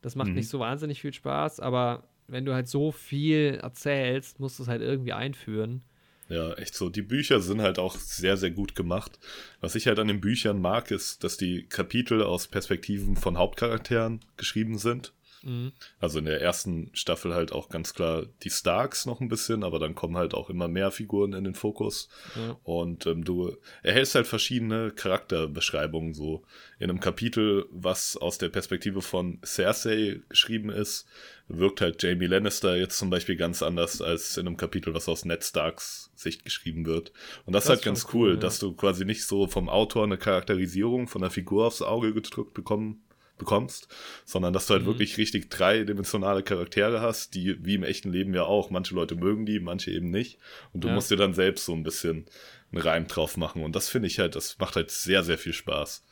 Das 0.00 0.16
macht 0.16 0.28
Mhm. 0.28 0.34
nicht 0.36 0.48
so 0.48 0.60
wahnsinnig 0.60 1.00
viel 1.00 1.12
Spaß, 1.12 1.60
aber 1.60 2.04
wenn 2.26 2.44
du 2.44 2.54
halt 2.54 2.68
so 2.68 2.92
viel 2.92 3.58
erzählst, 3.62 4.38
musst 4.38 4.58
du 4.58 4.62
es 4.62 4.68
halt 4.68 4.80
irgendwie 4.82 5.12
einführen. 5.12 5.82
Ja, 6.28 6.52
echt 6.54 6.74
so. 6.74 6.90
Die 6.90 7.02
Bücher 7.02 7.40
sind 7.40 7.62
halt 7.62 7.78
auch 7.78 7.96
sehr, 7.96 8.36
sehr 8.36 8.50
gut 8.50 8.74
gemacht. 8.74 9.18
Was 9.60 9.74
ich 9.74 9.86
halt 9.86 9.98
an 9.98 10.08
den 10.08 10.20
Büchern 10.20 10.60
mag, 10.60 10.90
ist, 10.90 11.24
dass 11.24 11.38
die 11.38 11.64
Kapitel 11.64 12.22
aus 12.22 12.48
Perspektiven 12.48 13.16
von 13.16 13.38
Hauptcharakteren 13.38 14.20
geschrieben 14.36 14.76
sind. 14.78 15.12
Mhm. 15.48 15.72
Also 15.98 16.18
in 16.18 16.26
der 16.26 16.40
ersten 16.40 16.90
Staffel 16.92 17.34
halt 17.34 17.52
auch 17.52 17.70
ganz 17.70 17.94
klar 17.94 18.26
die 18.42 18.50
Starks 18.50 19.06
noch 19.06 19.20
ein 19.20 19.28
bisschen, 19.28 19.64
aber 19.64 19.78
dann 19.78 19.94
kommen 19.94 20.16
halt 20.16 20.34
auch 20.34 20.50
immer 20.50 20.68
mehr 20.68 20.90
Figuren 20.90 21.32
in 21.32 21.44
den 21.44 21.54
Fokus. 21.54 22.08
Ja. 22.36 22.56
Und 22.64 23.06
ähm, 23.06 23.24
du 23.24 23.56
erhältst 23.82 24.14
halt 24.14 24.26
verschiedene 24.26 24.90
Charakterbeschreibungen 24.90 26.14
so. 26.14 26.44
In 26.78 26.90
einem 26.90 27.00
Kapitel, 27.00 27.66
was 27.70 28.16
aus 28.16 28.38
der 28.38 28.50
Perspektive 28.50 29.02
von 29.02 29.40
Cersei 29.44 30.20
geschrieben 30.28 30.70
ist, 30.70 31.06
wirkt 31.48 31.80
halt 31.80 32.02
Jamie 32.02 32.26
Lannister 32.26 32.76
jetzt 32.76 32.98
zum 32.98 33.10
Beispiel 33.10 33.36
ganz 33.36 33.62
anders 33.62 34.02
als 34.02 34.36
in 34.36 34.46
einem 34.46 34.58
Kapitel, 34.58 34.94
was 34.94 35.08
aus 35.08 35.24
Ned 35.24 35.42
Starks 35.42 36.10
Sicht 36.14 36.44
geschrieben 36.44 36.84
wird. 36.84 37.12
Und 37.46 37.54
das, 37.54 37.64
Das 37.64 37.64
ist 37.64 37.68
halt 37.70 37.84
ganz 37.84 38.06
cool, 38.12 38.28
cool, 38.28 38.34
ja. 38.34 38.40
dass 38.40 38.58
du 38.58 38.74
quasi 38.74 39.04
nicht 39.04 39.24
so 39.24 39.46
vom 39.46 39.68
Autor 39.68 40.04
eine 40.04 40.18
Charakterisierung 40.18 41.08
von 41.08 41.22
der 41.22 41.30
Figur 41.30 41.66
aufs 41.66 41.80
Auge 41.80 42.12
gedrückt 42.12 42.54
bekommen 42.54 43.02
bekommst, 43.38 43.88
sondern 44.24 44.52
dass 44.52 44.66
du 44.66 44.74
halt 44.74 44.82
Mhm. 44.82 44.88
wirklich 44.88 45.16
richtig 45.18 45.50
dreidimensionale 45.50 46.42
Charaktere 46.42 47.00
hast, 47.00 47.34
die 47.34 47.64
wie 47.64 47.74
im 47.74 47.82
echten 47.84 48.10
Leben 48.12 48.34
ja 48.34 48.42
auch, 48.44 48.70
manche 48.70 48.94
Leute 48.94 49.14
mögen 49.14 49.46
die, 49.46 49.60
manche 49.60 49.90
eben 49.90 50.10
nicht. 50.10 50.38
Und 50.72 50.82
du 50.84 50.88
Ja. 50.88 50.94
musst 50.94 51.10
dir 51.10 51.16
dann 51.16 51.34
selbst 51.34 51.64
so 51.64 51.72
ein 51.72 51.82
bisschen 51.82 52.26
einen 52.72 52.82
Reim 52.82 53.06
drauf 53.06 53.36
machen. 53.36 53.62
Und 53.64 53.74
das 53.76 53.88
finde 53.88 54.08
ich 54.08 54.18
halt, 54.18 54.34
das 54.36 54.58
macht 54.58 54.76
halt 54.76 54.90
sehr, 54.90 55.22
sehr 55.24 55.38
viel 55.38 55.52
Spaß. 55.54 56.04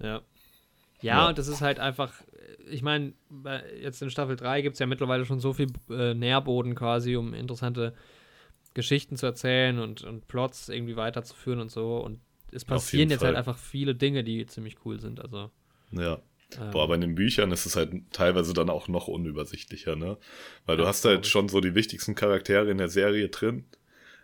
Ja. 0.00 0.22
Ja, 1.00 1.22
Ja. 1.22 1.28
und 1.28 1.38
das 1.38 1.46
ist 1.48 1.60
halt 1.60 1.78
einfach, 1.78 2.12
ich 2.68 2.82
meine, 2.82 3.12
jetzt 3.80 4.02
in 4.02 4.10
Staffel 4.10 4.34
3 4.36 4.62
gibt 4.62 4.74
es 4.74 4.80
ja 4.80 4.86
mittlerweile 4.86 5.24
schon 5.24 5.38
so 5.38 5.52
viel 5.52 5.68
äh, 5.90 6.14
Nährboden 6.14 6.74
quasi, 6.74 7.14
um 7.16 7.34
interessante 7.34 7.94
Geschichten 8.74 9.16
zu 9.16 9.26
erzählen 9.26 9.78
und, 9.78 10.02
und 10.02 10.28
Plots 10.28 10.68
irgendwie 10.68 10.96
weiterzuführen 10.96 11.60
und 11.60 11.70
so. 11.70 11.98
Und 11.98 12.20
es 12.50 12.64
passieren 12.64 13.10
jetzt 13.10 13.20
Fall. 13.20 13.28
halt 13.28 13.36
einfach 13.38 13.58
viele 13.58 13.94
Dinge, 13.94 14.24
die 14.24 14.44
ziemlich 14.46 14.76
cool 14.84 15.00
sind. 15.00 15.20
Also, 15.20 15.50
Ja. 15.92 16.20
Ähm, 16.60 16.70
Boah, 16.70 16.84
aber 16.84 16.94
in 16.94 17.00
den 17.02 17.14
Büchern 17.14 17.50
ist 17.52 17.66
es 17.66 17.76
halt 17.76 17.92
teilweise 18.12 18.54
dann 18.54 18.70
auch 18.70 18.88
noch 18.88 19.08
unübersichtlicher, 19.08 19.96
ne? 19.96 20.16
Weil 20.66 20.76
du 20.76 20.82
Ja, 20.84 20.88
hast 20.88 21.04
halt 21.04 21.26
schon 21.26 21.48
so 21.48 21.60
die 21.60 21.74
wichtigsten 21.74 22.14
Charaktere 22.14 22.70
in 22.70 22.78
der 22.78 22.88
Serie 22.88 23.28
drin. 23.28 23.64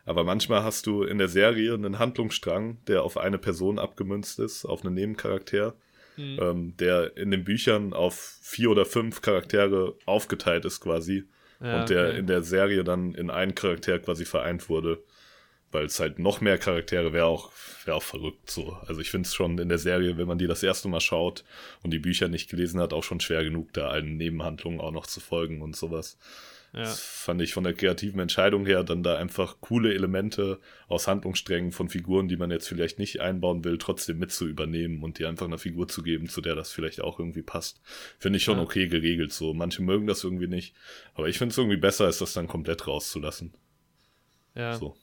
Aber 0.07 0.25
manchmal 0.25 0.63
hast 0.63 0.87
du 0.87 1.03
in 1.03 1.19
der 1.19 1.29
Serie 1.29 1.75
einen 1.75 1.99
Handlungsstrang, 1.99 2.79
der 2.87 3.03
auf 3.03 3.17
eine 3.17 3.39
Person 3.39 3.79
abgemünzt 3.79 4.39
ist, 4.39 4.65
auf 4.65 4.85
einen 4.85 4.95
Nebencharakter, 4.95 5.75
Mhm. 6.17 6.39
ähm, 6.41 6.77
der 6.79 7.17
in 7.17 7.33
den 7.33 7.43
Büchern 7.43 7.93
auf 7.93 8.39
vier 8.41 8.71
oder 8.71 8.85
fünf 8.87 9.21
Charaktere 9.21 9.97
aufgeteilt 10.07 10.65
ist 10.65 10.81
quasi. 10.81 11.25
ja, 11.61 11.81
und 11.81 11.91
der 11.91 12.09
okay. 12.11 12.19
in 12.19 12.27
der 12.27 12.43
Serie 12.43 12.85
dann 12.85 13.15
in 13.15 13.31
einen 13.31 13.55
Charakter 13.55 13.99
quasi 13.99 14.25
vereint 14.25 14.69
wurde. 14.69 15.03
Weil 15.75 15.87
es 15.87 15.99
halt 15.99 16.21
noch 16.21 16.41
mehr 16.41 16.57
Charaktere 16.57 17.13
wäre 17.13 17.27
auch, 17.27 17.51
wär 17.85 17.97
auch 17.97 18.03
verrückt 18.03 18.49
so. 18.49 18.75
Also 18.87 19.01
ich 19.01 19.11
finde 19.11 19.27
es 19.27 19.35
schon 19.35 19.59
in 19.59 19.69
der 19.69 19.79
Serie, 19.79 20.17
wenn 20.17 20.29
man 20.29 20.39
die 20.39 20.47
das 20.47 20.63
erste 20.63 20.87
Mal 20.87 21.01
schaut 21.01 21.43
und 21.83 21.91
die 21.91 21.99
Bücher 21.99 22.29
nicht 22.29 22.49
gelesen 22.49 22.81
hat, 22.81 22.93
auch 22.93 23.03
schon 23.03 23.19
schwer 23.19 23.43
genug, 23.43 23.73
da 23.73 23.89
allen 23.89 24.17
Nebenhandlungen 24.17 24.81
auch 24.81 24.93
noch 24.93 25.07
zu 25.09 25.19
folgen 25.19 25.63
und 25.63 25.75
sowas. 25.75 26.17
ja. 26.73 26.83
Das 26.83 27.01
fand 27.01 27.43
ich 27.43 27.53
von 27.55 27.65
der 27.65 27.75
kreativen 27.75 28.21
Entscheidung 28.21 28.67
her 28.67 28.85
dann 28.85 29.03
da 29.03 29.17
einfach 29.17 29.57
coole 29.61 29.93
Elemente 29.95 30.61
aus 30.87 31.09
Handlungssträngen 31.09 31.73
von 31.73 31.89
Figuren, 31.89 32.29
die 32.29 32.37
man 32.37 32.53
jetzt 32.53 32.69
vielleicht 32.69 33.01
nicht 33.01 33.21
einbauen 33.21 33.65
will, 33.65 33.79
trotzdem 33.79 34.19
mit 34.19 34.31
zu 34.31 34.47
übernehmen 34.47 35.03
und 35.03 35.19
die 35.19 35.27
einfach 35.27 35.47
einer 35.47 35.59
Figur 35.59 35.89
zu 35.89 36.03
geben, 36.05 36.29
zu 36.29 36.41
der 36.41 36.55
das 36.55 36.71
vielleicht 36.71 37.01
auch 37.01 37.19
irgendwie 37.19 37.43
passt. 37.43 37.81
Finde 38.21 38.37
ich 38.37 38.45
schon 38.45 38.59
Ja. 38.59 38.63
okay 38.63 38.87
geregelt 38.87 39.33
so. 39.33 39.55
Manche 39.55 39.83
mögen 39.83 40.07
das 40.07 40.23
irgendwie 40.23 40.47
nicht, 40.49 40.75
aber 41.15 41.29
ich 41.29 41.39
finde 41.39 41.51
es 41.53 41.59
irgendwie 41.59 41.79
besser, 41.79 42.05
als 42.05 42.19
das 42.19 42.33
dann 42.33 42.47
komplett 42.47 42.87
rauszulassen. 42.87 43.55
ja. 44.55 44.77
So. 44.79 44.97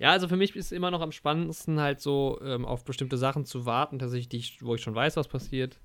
Ja, 0.00 0.10
also 0.12 0.26
für 0.28 0.36
mich 0.36 0.56
ist 0.56 0.72
immer 0.72 0.90
noch 0.90 1.02
am 1.02 1.12
spannendsten 1.12 1.78
halt 1.78 2.00
so 2.00 2.40
ähm, 2.42 2.64
auf 2.64 2.84
bestimmte 2.84 3.16
Sachen 3.18 3.44
zu 3.44 3.66
warten, 3.66 3.98
tatsächlich, 3.98 4.64
wo 4.64 4.74
ich 4.74 4.82
schon 4.82 4.94
weiß, 4.94 5.16
was 5.16 5.28
passiert. 5.28 5.78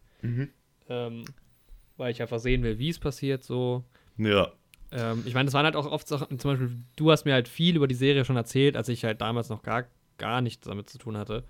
Ähm, 0.89 1.25
weil 1.97 2.12
ich 2.12 2.21
einfach 2.21 2.39
sehen 2.39 2.63
will, 2.63 2.80
wie 2.80 2.89
es 2.89 2.97
passiert, 2.97 3.43
so. 3.43 3.84
Ja, 4.17 4.51
Ähm, 4.91 5.23
ich 5.25 5.34
meine, 5.34 5.45
das 5.45 5.54
waren 5.54 5.65
halt 5.65 5.75
auch 5.75 5.86
oft 5.86 6.08
Sachen, 6.08 6.39
zum 6.39 6.51
Beispiel, 6.51 6.71
du 6.95 7.12
hast 7.12 7.25
mir 7.25 7.34
halt 7.34 7.49
viel 7.49 7.75
über 7.75 7.88
die 7.88 7.95
Serie 7.95 8.23
schon 8.23 8.38
erzählt, 8.38 8.78
als 8.78 8.88
ich 8.88 9.04
halt 9.04 9.19
damals 9.19 9.49
noch 9.49 9.63
gar, 9.63 9.86
gar 10.17 10.41
nichts 10.41 10.65
damit 10.65 10.89
zu 10.89 10.97
tun 10.97 11.17
hatte. 11.17 11.43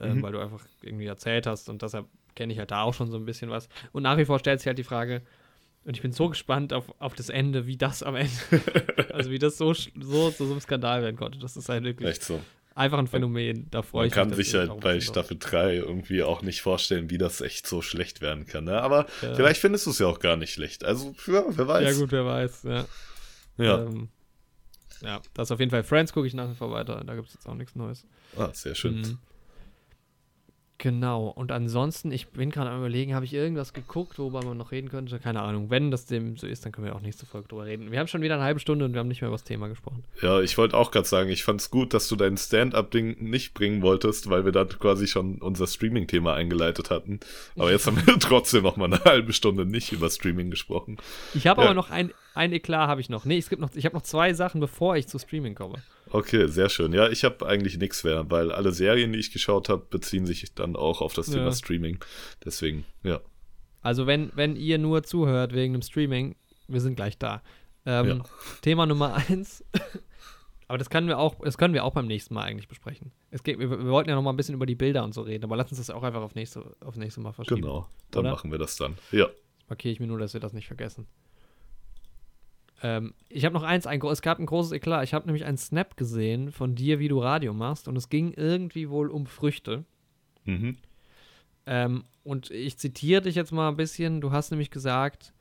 Ähm, 0.00 0.18
Mhm. 0.18 0.22
Weil 0.22 0.32
du 0.32 0.40
einfach 0.40 0.66
irgendwie 0.82 1.06
erzählt 1.06 1.46
hast 1.46 1.68
und 1.68 1.82
deshalb 1.82 2.06
kenne 2.34 2.52
ich 2.52 2.58
halt 2.58 2.70
da 2.72 2.82
auch 2.82 2.94
schon 2.94 3.10
so 3.10 3.16
ein 3.16 3.24
bisschen 3.24 3.48
was. 3.50 3.68
Und 3.92 4.02
nach 4.02 4.18
wie 4.18 4.24
vor 4.24 4.38
stellt 4.40 4.58
sich 4.60 4.66
halt 4.66 4.78
die 4.78 4.84
Frage, 4.84 5.22
und 5.86 5.96
ich 5.96 6.02
bin 6.02 6.12
so 6.12 6.28
gespannt 6.28 6.72
auf, 6.72 6.84
auf 7.00 7.14
das 7.14 7.28
Ende, 7.30 7.66
wie 7.66 7.76
das 7.76 8.02
am 8.02 8.16
Ende, 8.16 8.30
also 9.14 9.30
wie 9.30 9.38
das 9.38 9.56
so, 9.56 9.72
so 9.72 10.30
zu 10.30 10.44
so 10.46 10.50
einem 10.52 10.60
Skandal 10.60 11.02
werden 11.02 11.16
konnte. 11.16 11.38
Das 11.38 11.56
ist 11.56 11.68
halt 11.68 11.84
wirklich 11.84 12.08
echt 12.08 12.24
so. 12.24 12.40
einfach 12.74 12.98
ein 12.98 13.06
Phänomen. 13.06 13.68
Da 13.70 13.82
freue 13.82 14.00
Man 14.02 14.06
ich 14.08 14.12
kann 14.12 14.28
mich. 14.28 14.36
sich 14.36 14.46
deswegen 14.52 14.70
halt 14.70 14.78
auch 14.78 14.80
bei 14.82 15.00
Staffel 15.00 15.36
3 15.38 15.74
irgendwie 15.76 16.22
auch 16.22 16.42
nicht 16.42 16.60
vorstellen, 16.60 17.08
wie 17.10 17.18
das 17.18 17.40
echt 17.40 17.66
so 17.66 17.80
schlecht 17.82 18.20
werden 18.20 18.46
kann. 18.46 18.64
Ne? 18.64 18.80
Aber 18.82 19.06
Ja. 19.22 19.34
vielleicht 19.34 19.60
findest 19.60 19.86
du 19.86 19.90
es 19.90 19.98
ja 20.00 20.06
auch 20.08 20.18
gar 20.18 20.36
nicht 20.36 20.52
schlecht. 20.52 20.84
Also, 20.84 21.14
ja, 21.26 21.44
wer 21.48 21.68
weiß. 21.68 21.84
Ja, 21.94 22.00
gut, 22.00 22.12
wer 22.12 22.26
weiß. 22.26 22.62
Ja. 22.64 22.84
Ja, 23.58 23.78
Ähm, 23.84 24.08
ja, 25.02 25.20
das 25.34 25.50
auf 25.50 25.60
jeden 25.60 25.70
Fall. 25.70 25.82
Friends 25.84 26.12
gucke 26.12 26.26
ich 26.26 26.34
nach 26.34 26.50
wie 26.50 26.54
vor 26.54 26.70
weiter. 26.70 27.02
Da 27.06 27.14
gibt 27.14 27.28
es 27.28 27.34
jetzt 27.34 27.46
auch 27.48 27.54
nichts 27.54 27.74
Neues. 27.76 28.04
ah, 28.36 28.50
sehr 28.52 28.74
schön. 28.74 29.00
Mhm. 29.00 29.18
Genau. 30.78 31.28
Und 31.28 31.52
ansonsten, 31.52 32.12
ich 32.12 32.28
bin 32.28 32.50
gerade 32.50 32.68
am 32.70 32.78
überlegen, 32.80 33.14
habe 33.14 33.24
ich 33.24 33.32
irgendwas 33.32 33.72
geguckt, 33.72 34.18
worüber 34.18 34.42
man 34.44 34.58
noch 34.58 34.72
reden 34.72 34.90
könnte? 34.90 35.18
Keine 35.18 35.40
Ahnung. 35.40 35.70
Wenn 35.70 35.90
das 35.90 36.04
dem 36.04 36.36
so 36.36 36.46
ist, 36.46 36.64
dann 36.64 36.72
können 36.72 36.86
wir 36.86 36.94
auch 36.94 37.00
nächste 37.00 37.24
Folge 37.24 37.48
drüber 37.48 37.64
reden. 37.64 37.90
Wir 37.90 37.98
haben 37.98 38.08
schon 38.08 38.20
wieder 38.20 38.34
eine 38.34 38.44
halbe 38.44 38.60
Stunde 38.60 38.84
und 38.84 38.92
wir 38.92 39.00
haben 39.00 39.08
nicht 39.08 39.22
mehr 39.22 39.28
über 39.28 39.36
das 39.36 39.44
Thema 39.44 39.68
gesprochen. 39.68 40.04
Ja, 40.20 40.40
ich 40.40 40.58
wollte 40.58 40.76
auch 40.76 40.90
gerade 40.90 41.08
sagen, 41.08 41.30
ich 41.30 41.44
fand's 41.44 41.70
gut, 41.70 41.94
dass 41.94 42.08
du 42.08 42.16
dein 42.16 42.36
Stand-up-Ding 42.36 43.16
nicht 43.20 43.54
bringen 43.54 43.80
wolltest, 43.80 44.28
weil 44.28 44.44
wir 44.44 44.52
dann 44.52 44.68
quasi 44.68 45.06
schon 45.06 45.36
unser 45.36 45.66
Streaming-Thema 45.66 46.34
eingeleitet 46.34 46.90
hatten. 46.90 47.20
Aber 47.56 47.70
jetzt 47.70 47.86
haben 47.86 47.96
wir 48.06 48.14
trotzdem 48.20 48.62
noch 48.64 48.76
mal 48.76 48.92
eine 48.92 49.02
halbe 49.04 49.32
Stunde 49.32 49.64
nicht 49.64 49.92
über 49.92 50.10
Streaming 50.10 50.50
gesprochen. 50.50 50.98
Ich 51.34 51.46
habe 51.46 51.62
Ja. 51.62 51.68
aber 51.68 51.74
noch 51.74 51.90
ein, 51.90 52.12
ein 52.34 52.52
Eklat 52.52 52.88
habe 52.88 53.00
ich 53.00 53.08
noch. 53.08 53.24
Nee, 53.24 53.38
es 53.38 53.48
gibt 53.48 53.62
noch, 53.62 53.70
ich 53.74 53.86
habe 53.86 53.96
noch 53.96 54.02
zwei 54.02 54.34
Sachen, 54.34 54.60
bevor 54.60 54.96
ich 54.96 55.08
zu 55.08 55.18
Streaming 55.18 55.54
komme. 55.54 55.76
Okay, 56.10 56.46
sehr 56.46 56.68
schön. 56.68 56.92
Ja, 56.92 57.08
ich 57.08 57.24
habe 57.24 57.46
eigentlich 57.46 57.78
nichts 57.78 58.04
mehr, 58.04 58.30
weil 58.30 58.52
alle 58.52 58.72
Serien, 58.72 59.12
die 59.12 59.18
ich 59.18 59.32
geschaut 59.32 59.68
habe, 59.68 59.84
beziehen 59.90 60.24
sich 60.26 60.54
dann 60.54 60.76
auch 60.76 61.00
auf 61.00 61.14
das 61.14 61.26
Ja. 61.28 61.34
Thema 61.34 61.52
Streaming. 61.52 61.98
Deswegen, 62.44 62.84
ja. 63.02 63.20
Also 63.82 64.06
wenn, 64.06 64.30
wenn 64.34 64.56
ihr 64.56 64.78
nur 64.78 65.02
zuhört 65.02 65.52
wegen 65.52 65.72
dem 65.72 65.82
Streaming, 65.82 66.36
wir 66.68 66.80
sind 66.80 66.94
gleich 66.96 67.18
da. 67.18 67.42
Ähm, 67.84 68.06
Ja. 68.06 68.22
Thema 68.62 68.86
Nummer 68.86 69.14
eins. 69.28 69.64
aber 70.68 70.78
das 70.78 70.90
können 70.90 71.08
wir 71.08 71.18
auch, 71.18 71.36
das 71.44 71.58
können 71.58 71.74
wir 71.74 71.84
auch 71.84 71.92
beim 71.92 72.06
nächsten 72.06 72.34
Mal 72.34 72.42
eigentlich 72.42 72.68
besprechen. 72.68 73.12
Es 73.30 73.42
geht, 73.42 73.58
wir, 73.58 73.70
wir 73.70 73.86
wollten 73.86 74.10
ja 74.10 74.16
noch 74.16 74.22
mal 74.22 74.30
ein 74.30 74.36
bisschen 74.36 74.54
über 74.54 74.66
die 74.66 74.74
Bilder 74.74 75.04
und 75.04 75.12
so 75.14 75.22
reden, 75.22 75.44
aber 75.44 75.56
lass 75.56 75.70
uns 75.70 75.78
das 75.78 75.90
auch 75.90 76.02
einfach 76.02 76.22
auf 76.22 76.34
nächste, 76.34 76.74
auf 76.80 76.96
nächste 76.96 77.20
Mal 77.20 77.32
verschieben. 77.32 77.62
Genau. 77.62 77.88
Dann 78.10 78.20
Oder? 78.22 78.30
machen 78.30 78.50
wir 78.50 78.58
das 78.58 78.76
dann. 78.76 78.96
Ja. 79.12 79.28
Markiere 79.68 79.92
ich 79.92 80.00
mir 80.00 80.06
nur, 80.06 80.18
dass 80.18 80.32
wir 80.34 80.40
das 80.40 80.52
nicht 80.52 80.66
vergessen. 80.66 81.06
Ähm, 82.82 83.14
ich 83.28 83.44
habe 83.44 83.54
noch 83.54 83.62
eins, 83.62 83.86
ein, 83.86 84.00
es 84.02 84.22
gab 84.22 84.38
ein 84.38 84.46
großes 84.46 84.72
Eklat. 84.72 85.04
Ich 85.04 85.14
habe 85.14 85.26
nämlich 85.26 85.44
einen 85.44 85.56
Snap 85.58 85.96
gesehen 85.96 86.52
von 86.52 86.74
dir, 86.74 86.98
wie 86.98 87.08
du 87.08 87.20
Radio 87.20 87.54
machst 87.54 87.88
und 87.88 87.96
es 87.96 88.08
ging 88.08 88.32
irgendwie 88.34 88.90
wohl 88.90 89.10
um 89.10 89.26
Früchte. 89.26 89.84
Mhm. 90.44 90.76
Ähm, 91.66 92.04
und 92.22 92.50
ich 92.50 92.78
zitiere 92.78 93.22
dich 93.22 93.34
jetzt 93.34 93.52
mal 93.52 93.68
ein 93.68 93.76
bisschen. 93.76 94.20
Du 94.20 94.30
hast 94.32 94.50
nämlich 94.50 94.70
gesagt, 94.70 95.32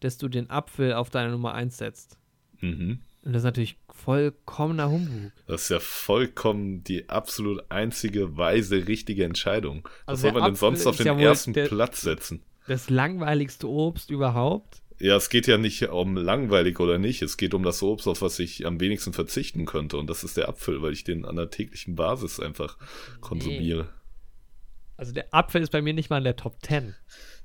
dass 0.00 0.18
du 0.18 0.28
den 0.28 0.50
Apfel 0.50 0.92
auf 0.92 1.10
deine 1.10 1.30
Nummer 1.30 1.54
1 1.54 1.76
setzt. 1.78 2.18
Mhm. 2.60 3.00
Und 3.22 3.32
das 3.32 3.40
ist 3.40 3.44
natürlich 3.46 3.78
vollkommener 3.90 4.90
Humbug. 4.90 5.32
Das 5.46 5.62
ist 5.62 5.68
ja 5.70 5.80
vollkommen 5.80 6.84
die 6.84 7.08
absolut 7.08 7.64
einzige 7.70 8.36
weise, 8.36 8.86
richtige 8.86 9.24
Entscheidung. 9.24 9.88
Was 10.04 10.20
Also 10.20 10.22
soll 10.22 10.32
man 10.32 10.42
denn 10.42 10.52
Apfel 10.52 10.58
sonst 10.76 10.86
auf 10.86 10.96
den 10.98 11.06
ja 11.06 11.18
ersten 11.18 11.54
der- 11.54 11.66
Platz 11.68 12.02
setzen? 12.02 12.42
Das 12.66 12.88
langweiligste 12.90 13.68
Obst 13.68 14.10
überhaupt. 14.10 14.82
Ja, 15.04 15.16
es 15.16 15.28
geht 15.28 15.46
ja 15.46 15.58
nicht 15.58 15.82
um 15.90 16.16
langweilig 16.16 16.80
oder 16.80 16.98
nicht. 16.98 17.20
Es 17.20 17.36
geht 17.36 17.52
um 17.52 17.62
das 17.62 17.82
Obst, 17.82 18.06
auf 18.08 18.22
was 18.22 18.38
ich 18.38 18.64
am 18.64 18.80
wenigsten 18.80 19.12
verzichten 19.12 19.66
könnte. 19.66 19.98
Und 19.98 20.08
das 20.08 20.24
ist 20.24 20.38
der 20.38 20.48
Apfel, 20.48 20.80
weil 20.80 20.94
ich 20.94 21.04
den 21.04 21.26
an 21.26 21.36
der 21.36 21.50
täglichen 21.50 21.94
Basis 21.94 22.40
einfach 22.40 22.78
konsumiere. 23.20 23.88
Also 24.96 25.12
der 25.12 25.26
Apfel 25.34 25.60
ist 25.62 25.72
bei 25.72 25.82
mir 25.82 25.92
nicht 25.92 26.08
mal 26.08 26.18
in 26.18 26.24
der 26.24 26.36
Top 26.36 26.56
10. 26.62 26.94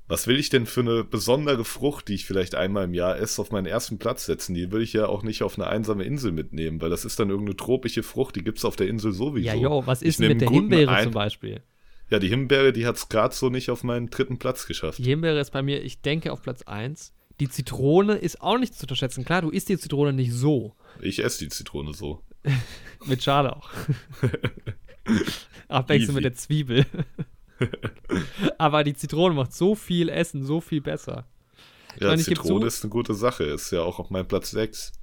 Was 0.07 0.25
will 0.25 0.39
ich 0.39 0.49
denn 0.49 0.65
für 0.67 0.79
eine 0.79 1.03
besondere 1.03 1.65
Frucht, 1.65 2.07
die 2.07 2.13
ich 2.15 2.25
vielleicht 2.25 2.55
einmal 2.55 2.85
im 2.85 2.93
Jahr 2.93 3.19
esse, 3.19 3.41
auf 3.41 3.51
meinen 3.51 3.65
ersten 3.65 3.99
Platz 3.99 4.25
setzen? 4.25 4.55
Die 4.55 4.71
will 4.71 4.81
ich 4.81 4.93
ja 4.93 5.07
auch 5.07 5.23
nicht 5.23 5.43
auf 5.43 5.59
eine 5.59 5.67
einsame 5.67 6.05
Insel 6.05 6.31
mitnehmen, 6.31 6.81
weil 6.81 6.89
das 6.89 7.03
ist 7.03 7.19
dann 7.19 7.29
irgendeine 7.29 7.57
tropische 7.57 8.03
Frucht, 8.03 8.37
die 8.37 8.43
gibt's 8.45 8.63
auf 8.63 8.77
der 8.77 8.87
Insel 8.87 9.11
sowieso. 9.11 9.45
Ja, 9.47 9.53
jo, 9.55 9.83
was 9.85 10.01
ist 10.01 10.19
denn 10.21 10.29
mit 10.29 10.41
der 10.41 10.49
Himbeere 10.49 10.91
ein- 10.91 11.03
zum 11.03 11.13
Beispiel? 11.13 11.61
Ja, 12.09 12.19
die 12.19 12.29
Himbeere, 12.29 12.71
die 12.71 12.87
hat's 12.87 13.09
gerade 13.09 13.35
so 13.35 13.49
nicht 13.49 13.69
auf 13.69 13.83
meinen 13.83 14.09
dritten 14.09 14.39
Platz 14.39 14.65
geschafft. 14.65 14.97
Die 14.99 15.03
Himbeere 15.03 15.39
ist 15.41 15.51
bei 15.51 15.61
mir, 15.61 15.83
ich 15.83 16.01
denke, 16.01 16.31
auf 16.31 16.41
Platz 16.41 16.61
1. 16.63 17.13
Die 17.39 17.49
Zitrone 17.49 18.15
ist 18.15 18.41
auch 18.41 18.57
nicht 18.57 18.75
zu 18.75 18.83
unterschätzen. 18.83 19.23
Klar, 19.23 19.41
du 19.41 19.49
isst 19.49 19.69
die 19.69 19.77
Zitrone 19.77 20.11
nicht 20.13 20.33
so. 20.33 20.75
Ich 21.01 21.23
esse 21.23 21.39
die 21.39 21.49
Zitrone 21.49 21.93
so. 21.93 22.21
Mit 23.05 23.23
Schale 23.23 23.55
auch. 23.55 23.69
Abwechselnd 25.67 26.15
mit 26.15 26.23
der 26.23 26.33
Zwiebel. 26.33 26.85
Aber 28.57 28.83
die 28.83 28.93
Zitrone 28.93 29.33
macht 29.33 29.53
so 29.53 29.75
viel 29.75 30.09
Essen 30.09 30.43
so 30.43 30.61
viel 30.61 30.81
besser. 30.81 31.25
Ja, 31.99 32.07
meine, 32.07 32.21
ich 32.21 32.27
Zitrone 32.27 32.65
ist 32.65 32.83
eine 32.83 32.89
gute 32.89 33.13
Sache. 33.13 33.43
Ist 33.43 33.71
ja 33.71 33.81
auch 33.81 33.99
auf 33.99 34.09
meinem 34.09 34.27
Platz 34.27 34.51
6. 34.51 34.93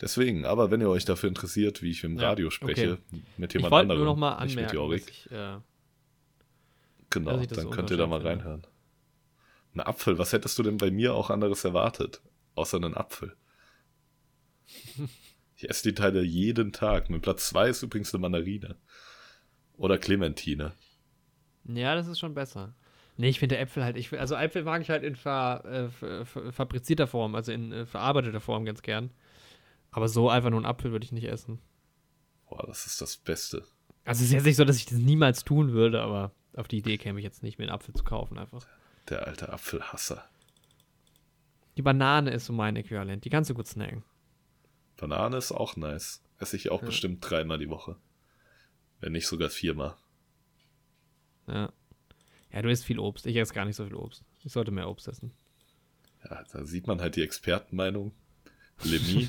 Deswegen, 0.00 0.44
aber 0.44 0.70
wenn 0.70 0.80
ihr 0.80 0.90
euch 0.90 1.04
dafür 1.04 1.28
interessiert, 1.28 1.80
wie 1.80 1.90
ich 1.90 2.04
im 2.04 2.18
Ja, 2.18 2.28
Radio 2.30 2.50
spreche, 2.50 2.98
okay. 3.10 3.22
mit 3.36 3.50
Ich 3.50 3.54
jemand 3.54 3.70
wollte 3.70 3.82
anderem, 3.82 4.00
nur 4.00 4.06
noch 4.06 4.16
mal 4.16 4.44
nicht 4.44 4.56
mit 4.56 4.64
anmerken, 4.66 4.76
Jorik, 4.76 5.08
ich, 5.08 5.30
äh, 5.30 5.56
genau, 7.10 7.40
ich 7.40 7.48
dann 7.48 7.70
könnt 7.70 7.90
ihr 7.90 7.96
da 7.96 8.06
mal 8.06 8.20
finde. 8.20 8.30
reinhören. 8.30 8.66
Ein 9.74 9.80
Apfel, 9.80 10.18
was 10.18 10.32
hättest 10.32 10.58
du 10.58 10.62
denn 10.62 10.76
bei 10.76 10.90
mir 10.90 11.14
auch 11.14 11.30
anderes 11.30 11.64
erwartet? 11.64 12.20
Außer 12.54 12.76
einen 12.76 12.96
Apfel. 12.96 13.36
Ich 15.56 15.70
esse 15.70 15.88
die 15.88 15.94
Teile 15.94 16.22
jeden 16.22 16.72
Tag. 16.72 17.10
Mit 17.10 17.22
Platz 17.22 17.48
2 17.48 17.68
ist 17.68 17.82
übrigens 17.82 18.12
eine 18.12 18.20
Mandarine. 18.20 18.76
Oder 19.76 19.98
Clementine. 19.98 20.72
ja, 21.64 21.94
das 21.94 22.08
ist 22.08 22.18
schon 22.18 22.34
besser. 22.34 22.74
Nee, 23.16 23.28
ich 23.28 23.38
finde 23.38 23.56
Äpfel 23.58 23.84
halt, 23.84 23.96
ich, 23.96 24.12
also 24.18 24.34
Äpfel 24.34 24.64
mag 24.64 24.82
ich 24.82 24.90
halt 24.90 25.04
in 25.04 25.14
ver, 25.14 25.64
äh, 25.64 26.24
fabrizierter 26.24 27.06
Form, 27.06 27.36
also 27.36 27.52
in 27.52 27.70
äh, 27.70 27.86
verarbeiteter 27.86 28.40
Form 28.40 28.64
ganz 28.64 28.82
gern. 28.82 29.10
Aber 29.92 30.08
so 30.08 30.28
einfach 30.28 30.50
nur 30.50 30.58
einen 30.58 30.66
Apfel 30.66 30.90
würde 30.90 31.04
ich 31.04 31.12
nicht 31.12 31.28
essen. 31.28 31.60
Boah, 32.48 32.66
das 32.66 32.86
ist 32.86 33.00
das 33.00 33.16
Beste. 33.16 33.64
Also 34.04 34.20
es 34.20 34.28
ist 34.28 34.32
jetzt 34.32 34.44
nicht 34.44 34.56
so, 34.56 34.64
dass 34.64 34.76
ich 34.76 34.86
das 34.86 34.98
niemals 34.98 35.44
tun 35.44 35.72
würde, 35.72 36.02
aber 36.02 36.32
auf 36.54 36.66
die 36.66 36.78
Idee 36.78 36.98
käme 36.98 37.20
ich 37.20 37.24
jetzt 37.24 37.42
nicht, 37.44 37.58
mir 37.58 37.64
einen 37.64 37.74
Apfel 37.74 37.94
zu 37.94 38.02
kaufen 38.02 38.38
einfach. 38.38 38.66
Der 39.08 39.26
alte 39.26 39.52
Apfelhasser. 39.52 40.28
Die 41.76 41.82
Banane 41.82 42.30
ist 42.30 42.46
so 42.46 42.52
mein 42.52 42.76
Äquivalent, 42.76 43.24
die 43.24 43.30
kannst 43.30 43.50
du 43.50 43.54
gut 43.54 43.66
snacken. 43.66 44.04
Banane 44.96 45.36
ist 45.36 45.52
auch 45.52 45.76
nice. 45.76 46.22
Esse 46.38 46.56
ich 46.56 46.70
auch 46.70 46.80
Ja. 46.80 46.86
bestimmt 46.86 47.28
dreimal 47.28 47.58
die 47.58 47.68
Woche. 47.68 47.96
Wenn 49.00 49.12
nicht 49.12 49.26
sogar 49.26 49.50
viermal. 49.50 49.96
Ja. 51.46 51.72
Ja, 52.52 52.62
du 52.62 52.70
isst 52.70 52.84
viel 52.84 52.98
Obst. 53.00 53.26
Ich 53.26 53.36
esse 53.36 53.52
gar 53.52 53.64
nicht 53.64 53.76
so 53.76 53.84
viel 53.84 53.96
Obst. 53.96 54.22
Ich 54.44 54.52
sollte 54.52 54.70
mehr 54.70 54.88
Obst 54.88 55.08
essen. 55.08 55.32
Ja, 56.24 56.44
da 56.52 56.64
sieht 56.64 56.86
man 56.86 57.00
halt 57.00 57.16
die 57.16 57.22
Expertenmeinung. 57.22 58.12
Lemmy. 58.84 59.28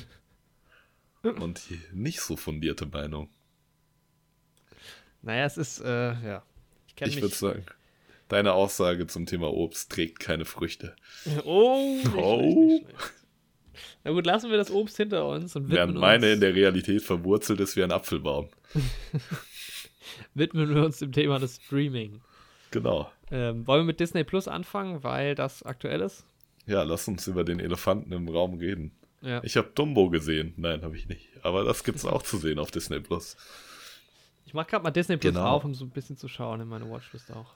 und 1.22 1.68
die 1.68 1.80
nicht 1.92 2.20
so 2.20 2.36
fundierte 2.36 2.86
Meinung. 2.86 3.28
Naja, 5.22 5.44
es 5.44 5.56
ist, 5.56 5.80
äh, 5.80 6.12
ja. 6.24 6.42
Ich 6.86 6.94
kenne 6.94 7.10
Ich 7.10 7.20
würde 7.20 7.34
sagen, 7.34 7.66
deine 8.28 8.52
Aussage 8.54 9.06
zum 9.06 9.26
Thema 9.26 9.52
Obst 9.52 9.90
trägt 9.92 10.20
keine 10.20 10.44
Früchte. 10.44 10.94
Oh, 11.44 11.96
nicht 12.02 12.14
Oh. 12.16 12.40
schlecht, 12.40 12.56
nicht 12.56 13.00
schlecht. 13.00 13.12
Na 14.04 14.12
gut, 14.12 14.24
lassen 14.26 14.50
wir 14.50 14.56
das 14.56 14.70
Obst 14.70 14.96
hinter 14.96 15.26
uns 15.28 15.54
und 15.56 15.64
widmen, 15.64 15.76
Während 15.76 15.98
meine 15.98 16.26
uns, 16.26 16.34
in 16.34 16.40
der 16.40 16.54
Realität 16.54 17.02
verwurzelt 17.02 17.60
ist 17.60 17.76
wie 17.76 17.82
ein 17.82 17.90
Apfelbaum. 17.92 18.48
widmen 20.34 20.74
wir 20.74 20.84
uns 20.84 20.98
dem 20.98 21.12
Thema 21.12 21.38
des 21.38 21.56
Streaming. 21.56 22.20
Genau. 22.70 23.10
Ähm, 23.30 23.66
wollen 23.66 23.80
wir 23.82 23.86
mit 23.86 24.00
Disney 24.00 24.24
Plus 24.24 24.48
anfangen, 24.48 25.02
weil 25.02 25.34
das 25.34 25.62
aktuell 25.62 26.00
ist? 26.00 26.24
Ja, 26.66 26.82
lass 26.84 27.08
uns 27.08 27.26
über 27.26 27.44
den 27.44 27.60
Elefanten 27.60 28.12
im 28.12 28.28
Raum 28.28 28.54
reden. 28.58 28.92
Ja. 29.22 29.42
Ich 29.44 29.56
habe 29.56 29.70
Dumbo 29.74 30.08
gesehen. 30.10 30.52
Nein, 30.56 30.82
habe 30.82 30.96
ich 30.96 31.08
nicht. 31.08 31.28
Aber 31.42 31.64
das 31.64 31.84
gibt's 31.84 32.04
auch 32.04 32.22
zu 32.22 32.38
sehen 32.38 32.58
auf 32.58 32.70
Disney 32.70 33.00
Plus. 33.00 33.36
Ich 34.46 34.54
mach 34.54 34.66
gerade 34.66 34.84
mal 34.84 34.90
Disney 34.90 35.16
Plus 35.16 35.34
Genau. 35.34 35.46
auf, 35.48 35.64
um 35.64 35.74
so 35.74 35.84
ein 35.84 35.90
bisschen 35.90 36.16
zu 36.16 36.28
schauen 36.28 36.60
in 36.60 36.68
meine 36.68 36.88
Watchlist 36.88 37.32
auch. 37.32 37.52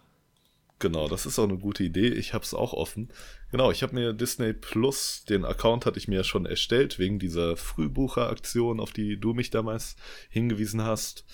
Genau, 0.81 1.09
das 1.09 1.27
ist 1.27 1.39
auch 1.39 1.45
eine 1.45 1.59
gute 1.59 1.85
Idee. 1.85 2.09
Ich 2.09 2.33
habe 2.33 2.43
es 2.43 2.55
auch 2.55 2.73
offen. 2.73 3.11
Genau, 3.51 3.71
ich 3.71 3.83
habe 3.83 3.95
mir 3.95 4.15
Disney 4.15 4.55
Plus, 4.55 5.27
den 5.29 5.45
Account 5.45 5.85
hatte 5.85 5.99
ich 5.99 6.09
mir 6.09 6.17
ja 6.17 6.25
schon 6.25 6.47
erstellt, 6.47 6.99
wegen 6.99 7.19
dieser 7.19 7.59
Frühbucheraktion, 7.59 8.81
auf 8.81 8.93
die 8.93 9.21
du 9.21 9.35
mich 9.35 9.51
damals 9.51 9.97
hingewiesen 10.31 10.83
hast. 10.83 11.27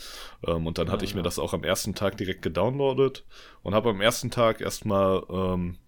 Ähm, 0.44 0.66
und 0.66 0.78
dann 0.78 0.90
hatte 0.90 1.04
ich 1.04 1.14
mir 1.14 1.20
ja. 1.20 1.24
das 1.24 1.38
auch 1.38 1.54
am 1.54 1.62
ersten 1.62 1.94
Tag 1.94 2.16
direkt 2.16 2.42
gedownloadet 2.42 3.24
und 3.62 3.72
habe 3.72 3.90
am 3.90 4.00
ersten 4.00 4.32
Tag 4.32 4.60
erstmal 4.60 5.22
ähm, 5.30 5.78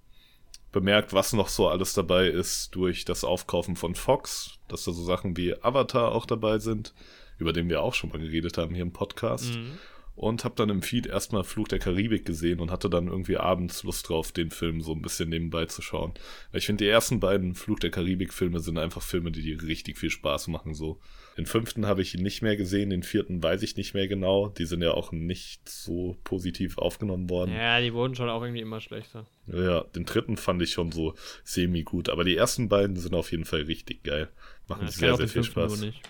bemerkt, 0.70 1.12
was 1.12 1.32
noch 1.32 1.48
so 1.48 1.66
alles 1.66 1.94
dabei 1.94 2.28
ist 2.28 2.76
durch 2.76 3.04
das 3.04 3.24
Aufkaufen 3.24 3.74
von 3.74 3.96
Fox, 3.96 4.52
dass 4.68 4.84
da 4.84 4.92
so 4.92 5.02
Sachen 5.02 5.36
wie 5.36 5.60
Avatar 5.60 6.12
auch 6.12 6.26
dabei 6.26 6.60
sind, 6.60 6.94
über 7.38 7.52
den 7.52 7.68
wir 7.68 7.82
auch 7.82 7.94
schon 7.94 8.10
mal 8.10 8.20
geredet 8.20 8.56
haben 8.56 8.72
hier 8.72 8.82
im 8.82 8.92
Podcast 8.92 9.56
Mhm. 9.56 9.78
Und 10.18 10.42
habe 10.44 10.56
dann 10.56 10.68
im 10.68 10.82
Feed 10.82 11.06
erstmal 11.06 11.44
Fluch 11.44 11.68
der 11.68 11.78
Karibik 11.78 12.26
gesehen 12.26 12.58
und 12.58 12.72
hatte 12.72 12.90
dann 12.90 13.06
irgendwie 13.06 13.36
abends 13.36 13.84
Lust 13.84 14.08
drauf, 14.08 14.32
den 14.32 14.50
Film 14.50 14.80
so 14.80 14.92
ein 14.92 15.00
bisschen 15.00 15.28
nebenbei 15.28 15.66
zu 15.66 15.80
schauen. 15.80 16.12
Weil 16.50 16.58
ich 16.58 16.66
finde, 16.66 16.84
die 16.84 16.90
ersten 16.90 17.20
beiden 17.20 17.54
Fluch 17.54 17.78
der 17.78 17.92
Karibik-Filme 17.92 18.58
sind 18.58 18.78
einfach 18.78 19.00
Filme, 19.00 19.30
die 19.30 19.42
dir 19.42 19.62
richtig 19.62 19.96
viel 19.96 20.10
Spaß 20.10 20.48
machen. 20.48 20.74
So. 20.74 20.98
Den 21.36 21.46
fünften 21.46 21.86
habe 21.86 22.02
ich 22.02 22.14
nicht 22.14 22.42
mehr 22.42 22.56
gesehen, 22.56 22.90
den 22.90 23.04
vierten 23.04 23.40
weiß 23.40 23.62
ich 23.62 23.76
nicht 23.76 23.94
mehr 23.94 24.08
genau. 24.08 24.48
Die 24.48 24.66
sind 24.66 24.82
ja 24.82 24.90
auch 24.90 25.12
nicht 25.12 25.68
so 25.68 26.16
positiv 26.24 26.78
aufgenommen 26.78 27.30
worden. 27.30 27.52
Ja, 27.52 27.80
die 27.80 27.94
wurden 27.94 28.16
schon 28.16 28.28
auch 28.28 28.42
irgendwie 28.42 28.62
immer 28.62 28.80
schlechter. 28.80 29.24
Ja, 29.46 29.84
den 29.84 30.04
dritten 30.04 30.36
fand 30.36 30.60
ich 30.62 30.72
schon 30.72 30.90
so 30.90 31.14
semi-gut, 31.44 32.08
aber 32.08 32.24
die 32.24 32.36
ersten 32.36 32.68
beiden 32.68 32.96
sind 32.96 33.14
auf 33.14 33.30
jeden 33.30 33.44
Fall 33.44 33.62
richtig 33.62 34.02
geil. 34.02 34.28
Machen 34.66 34.86
Ja, 34.86 34.90
sehr, 34.90 35.16
sehr 35.16 35.28
viel 35.28 35.44
Spaß. 35.44 35.80
nicht. 35.80 36.02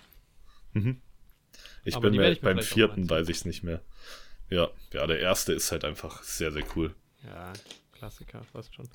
Ich 1.89 1.97
Aber 1.97 2.11
bin 2.11 2.21
mir, 2.21 2.31
ich 2.31 2.41
beim 2.41 2.61
vierten 2.61 3.09
weiß 3.09 3.29
ich 3.29 3.39
es 3.39 3.45
nicht 3.47 3.63
mehr. 3.63 3.81
Ja, 4.51 4.69
ja, 4.93 5.07
der 5.07 5.21
erste 5.21 5.53
ist 5.53 5.73
halt 5.73 5.85
einfach 5.85 6.23
sehr, 6.23 6.53
sehr 6.53 6.65
cool. 6.77 6.95
Ja, 7.25 7.53
Klassiker, 7.93 8.43
fast 8.45 8.75
schon. 8.75 8.89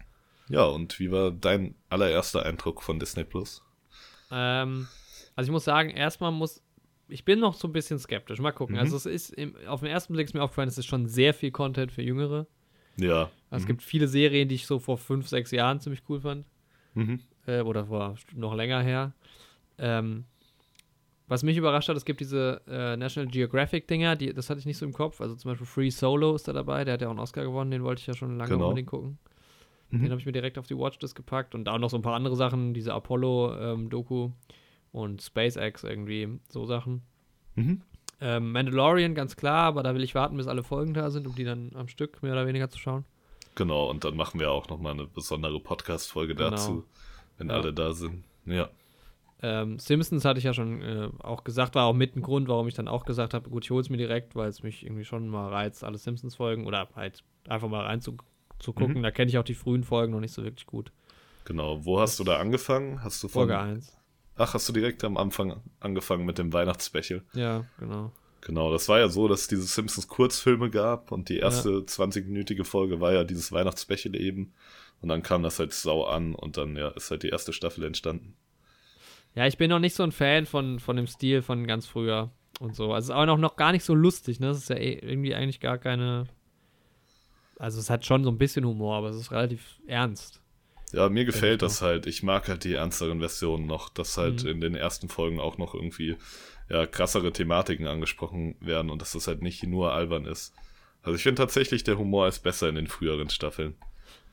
Ja, 0.50 0.66
und 0.66 1.00
wie 1.00 1.12
war 1.12 1.32
dein 1.32 1.74
allererster 1.90 2.46
Eindruck 2.46 2.84
von 2.84 3.00
Disney 3.00 3.24
Plus? 3.24 3.64
Ähm, 4.32 4.88
also 5.36 5.50
ich 5.50 5.52
muss 5.52 5.64
sagen, 5.64 5.90
erstmal 5.90 6.32
muss, 6.32 6.62
ich 7.08 7.26
bin 7.26 7.40
noch 7.40 7.56
so 7.56 7.68
ein 7.68 7.74
bisschen 7.74 7.98
skeptisch. 7.98 8.40
Mal 8.40 8.52
gucken. 8.52 8.76
Mhm. 8.76 8.82
Also 8.82 8.96
es 8.96 9.06
ist, 9.06 9.30
im, 9.32 9.56
auf 9.68 9.80
den 9.80 9.90
ersten 9.90 10.14
Blick 10.14 10.26
ist 10.26 10.34
mir 10.34 10.44
aufgefallen, 10.44 10.70
es 10.70 10.78
ist 10.78 10.86
schon 10.86 11.08
sehr 11.08 11.34
viel 11.34 11.52
Content 11.52 11.92
für 11.92 12.02
Jüngere. 12.04 12.46
Ja. 12.98 13.32
Also 13.50 13.64
Es 13.64 13.68
gibt 13.68 13.82
viele 13.82 14.08
Serien, 14.08 14.48
die 14.48 14.56
ich 14.56 14.68
so 14.68 14.78
vor 14.78 14.98
fünf, 15.00 15.28
sechs 15.28 15.52
Jahren 15.52 15.80
ziemlich 15.80 16.04
cool 16.10 16.22
fand. 16.22 16.46
Mhm. 16.94 17.22
Äh, 17.48 17.62
oder 17.62 17.88
vor 17.88 18.16
noch 18.34 18.54
länger 18.54 18.82
her. 18.82 19.14
Ähm, 19.80 20.26
was 21.28 21.44
mich 21.44 21.58
überrascht 21.58 21.90
hat, 21.90 21.96
es 21.98 22.06
gibt 22.06 22.20
diese 22.20 22.62
äh, 22.68 22.98
National 22.98 23.30
Geographic-Dinger, 23.32 24.16
die, 24.16 24.34
das 24.34 24.50
hatte 24.50 24.60
ich 24.60 24.66
nicht 24.66 24.78
so 24.78 24.86
im 24.86 24.94
Kopf. 24.94 25.22
Also 25.22 25.36
zum 25.36 25.52
Beispiel 25.52 25.66
Free 25.68 25.90
Solo 25.90 26.36
ist 26.36 26.48
da 26.48 26.54
dabei, 26.54 26.84
der 26.86 26.96
hat 26.96 27.02
ja 27.02 27.08
auch 27.08 27.12
einen 27.12 27.20
Oscar 27.20 27.44
gewonnen, 27.44 27.72
den 27.72 27.84
wollte 27.84 28.02
ich 28.02 28.08
ja 28.08 28.14
schon 28.14 28.38
lange 28.38 28.52
Genau. 28.52 28.66
unbedingt 28.70 28.90
gucken. 28.90 29.18
Mhm. 29.90 30.02
Den 30.02 30.12
habe 30.12 30.20
ich 30.20 30.26
mir 30.26 30.32
direkt 30.32 30.58
auf 30.58 30.68
die 30.68 30.78
Watchlist 30.78 31.16
gepackt 31.16 31.56
und 31.56 31.70
auch 31.70 31.78
noch 31.78 31.90
so 31.90 31.98
ein 31.98 32.02
paar 32.02 32.16
andere 32.16 32.36
Sachen, 32.36 32.74
diese 32.74 32.94
Apollo-Doku 32.94 34.32
und 34.92 35.22
SpaceX 35.22 35.84
irgendwie, 35.84 36.40
so 36.50 36.66
Sachen. 36.66 37.02
Mhm. 37.56 37.82
Ähm, 38.22 38.52
Mandalorian, 38.52 39.16
ganz 39.16 39.36
klar, 39.36 39.64
aber 39.66 39.84
da 39.84 39.96
will 39.96 40.04
ich 40.04 40.16
warten, 40.16 40.38
bis 40.38 40.48
alle 40.48 40.64
Folgen 40.64 40.94
da 40.94 41.10
sind, 41.10 41.28
um 41.28 41.36
die 41.36 41.44
dann 41.44 41.72
am 41.76 41.88
Stück 41.88 42.22
mehr 42.24 42.32
oder 42.34 42.48
weniger 42.48 42.70
zu 42.70 42.80
schauen. 42.80 43.06
Genau, 43.56 43.90
und 43.90 44.04
dann 44.04 44.16
machen 44.16 44.40
wir 44.40 44.52
auch 44.52 44.68
nochmal 44.70 44.94
eine 44.94 45.06
besondere 45.06 45.60
Podcast-Folge 45.60 46.36
Genau. 46.36 46.50
dazu, 46.52 46.86
wenn 47.38 47.50
Ja. 47.50 47.56
alle 47.56 47.74
da 47.74 47.92
sind. 47.94 48.24
Ja. 48.46 48.70
Ähm, 49.46 49.78
Simpsons 49.78 50.24
hatte 50.24 50.38
ich 50.40 50.46
ja 50.46 50.54
schon 50.54 50.82
äh, 50.82 51.10
auch 51.20 51.44
gesagt, 51.44 51.76
war 51.76 51.86
auch 51.86 51.94
mit 51.94 52.16
ein 52.16 52.22
Grund, 52.22 52.48
warum 52.48 52.70
ich 52.70 52.76
dann 52.76 52.88
auch 52.88 53.04
gesagt 53.04 53.34
habe, 53.34 53.50
gut, 53.50 53.66
ich 53.66 53.72
hol's 53.72 53.90
mir 53.90 53.98
direkt, 53.98 54.38
weil 54.38 54.48
es 54.48 54.64
mich 54.64 54.86
irgendwie 54.86 55.04
schon 55.04 55.28
mal 55.28 55.50
reizt, 55.50 55.84
alle 55.84 55.98
Simpsons-Folgen 55.98 56.66
oder 56.66 56.88
halt 56.96 57.26
einfach 57.50 57.68
mal 57.68 57.84
rein 57.84 58.00
zu, 58.00 58.16
zu 58.60 58.72
gucken. 58.72 59.00
Mhm. 59.00 59.04
Da 59.04 59.12
kenne 59.12 59.30
ich 59.30 59.38
auch 59.38 59.44
die 59.44 59.54
frühen 59.54 59.84
Folgen 59.84 60.14
noch 60.14 60.22
nicht 60.22 60.34
so 60.34 60.46
wirklich 60.46 60.66
gut. 60.66 60.94
Genau. 61.44 61.84
Wo 61.84 62.00
hast 62.00 62.22
du 62.22 62.24
da 62.24 62.40
angefangen? 62.40 63.04
Hast 63.04 63.22
du 63.22 63.28
von. 63.28 63.50
Folge 63.50 63.60
1. 63.60 63.98
Ach, 64.38 64.54
hast 64.54 64.68
du 64.70 64.74
direkt 64.74 65.04
am 65.04 65.18
Anfang 65.18 65.62
angefangen 65.82 66.26
mit 66.26 66.38
dem 66.38 66.54
Weihnachtsspecial? 66.54 67.22
Ja, 67.34 67.66
genau. 67.78 68.14
Genau, 68.42 68.72
das 68.72 68.90
war 68.90 69.00
ja 69.00 69.10
so, 69.10 69.28
dass 69.28 69.42
es 69.42 69.48
diese 69.48 69.64
Simpsons 69.64 70.08
Kurzfilme 70.08 70.70
gab 70.70 71.12
und 71.12 71.30
die 71.30 71.38
erste 71.38 71.70
20-minütige 71.70 72.66
Folge 72.66 73.00
war 73.00 73.14
ja 73.14 73.24
dieses 73.24 73.52
Weihnachtsspecial 73.52 74.16
eben. 74.16 74.54
Und 75.02 75.10
dann 75.10 75.22
kam 75.22 75.44
das 75.44 75.60
halt 75.60 75.74
sau 75.74 76.06
an 76.06 76.34
und 76.34 76.58
dann 76.58 76.76
ja 76.78 76.90
ist 76.90 77.12
halt 77.12 77.24
die 77.24 77.30
erste 77.30 77.52
Staffel 77.54 77.84
entstanden. 77.84 78.36
Ja, 79.36 79.48
ich 79.48 79.58
bin 79.58 79.70
noch 79.70 79.80
nicht 79.80 79.96
so 79.96 80.04
ein 80.04 80.12
Fan 80.12 80.46
von, 80.46 80.80
von 80.80 80.96
dem 80.96 81.08
Stil 81.08 81.42
von 81.42 81.66
ganz 81.68 81.88
früher. 81.88 82.30
und 82.60 82.76
so. 82.76 82.94
Also 82.94 83.12
es 83.12 83.16
ist 83.16 83.16
auch 83.22 83.26
noch, 83.26 83.38
noch 83.38 83.56
gar 83.56 83.72
nicht 83.72 83.84
so 83.84 83.96
lustig, 83.96 84.40
ne? 84.40 84.48
Das 84.48 84.58
ist 84.58 84.70
ja 84.70 84.76
eh 84.78 84.94
irgendwie 84.94 85.34
eigentlich 85.36 85.60
gar 85.60 85.78
keine. 85.78 86.26
Also 87.58 87.80
es 87.80 87.90
hat 87.90 88.06
schon 88.06 88.24
so 88.24 88.30
ein 88.30 88.38
bisschen 88.38 88.66
Humor, 88.66 88.98
aber 88.98 89.10
es 89.10 89.16
ist 89.18 89.32
relativ 89.32 89.80
ernst. 89.88 90.40
Ja, 90.92 91.10
mir 91.10 91.26
gefällt 91.26 91.62
das 91.64 91.82
halt. 91.82 92.06
Ich 92.06 92.22
mag 92.22 92.48
halt 92.48 92.64
die 92.64 92.76
ernsteren 92.76 93.20
Versionen 93.20 93.66
noch, 93.66 93.90
dass 93.90 94.18
halt 94.18 94.44
Mhm. 94.44 94.50
in 94.50 94.62
den 94.62 94.76
ersten 94.76 95.10
Folgen 95.10 95.40
auch 95.40 95.58
noch 95.58 95.74
irgendwie 95.74 96.16
ja, 96.70 96.86
krassere 96.86 97.32
Thematiken 97.34 97.88
angesprochen 97.88 98.56
werden 98.60 98.90
und 98.92 99.02
dass 99.02 99.14
das 99.14 99.28
halt 99.28 99.42
nicht 99.42 99.64
nur 99.64 99.94
albern 99.94 100.26
ist. 100.26 100.54
Also 101.02 101.16
ich 101.16 101.24
finde 101.24 101.42
tatsächlich, 101.42 101.84
der 101.84 101.98
Humor 101.98 102.28
ist 102.28 102.40
besser 102.40 102.70
in 102.70 102.76
den 102.76 102.88
früheren 102.88 103.30
Staffeln. 103.30 103.76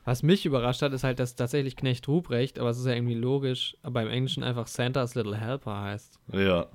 Was 0.03 0.23
mich 0.23 0.45
überrascht 0.45 0.81
hat, 0.81 0.93
ist 0.93 1.03
halt, 1.03 1.19
dass 1.19 1.35
tatsächlich 1.35 1.75
Knecht 1.75 2.07
Ruprecht, 2.07 2.57
aber 2.57 2.69
es 2.71 2.79
ist 2.79 2.85
ja 2.87 2.93
irgendwie 2.93 3.13
logisch, 3.15 3.77
aber 3.83 4.01
im 4.01 4.09
Englischen 4.09 4.41
einfach 4.43 4.65
Santa's 4.67 5.13
Little 5.15 5.37
Helper 5.37 5.79
heißt. 5.81 6.19
Ja, 6.33 6.67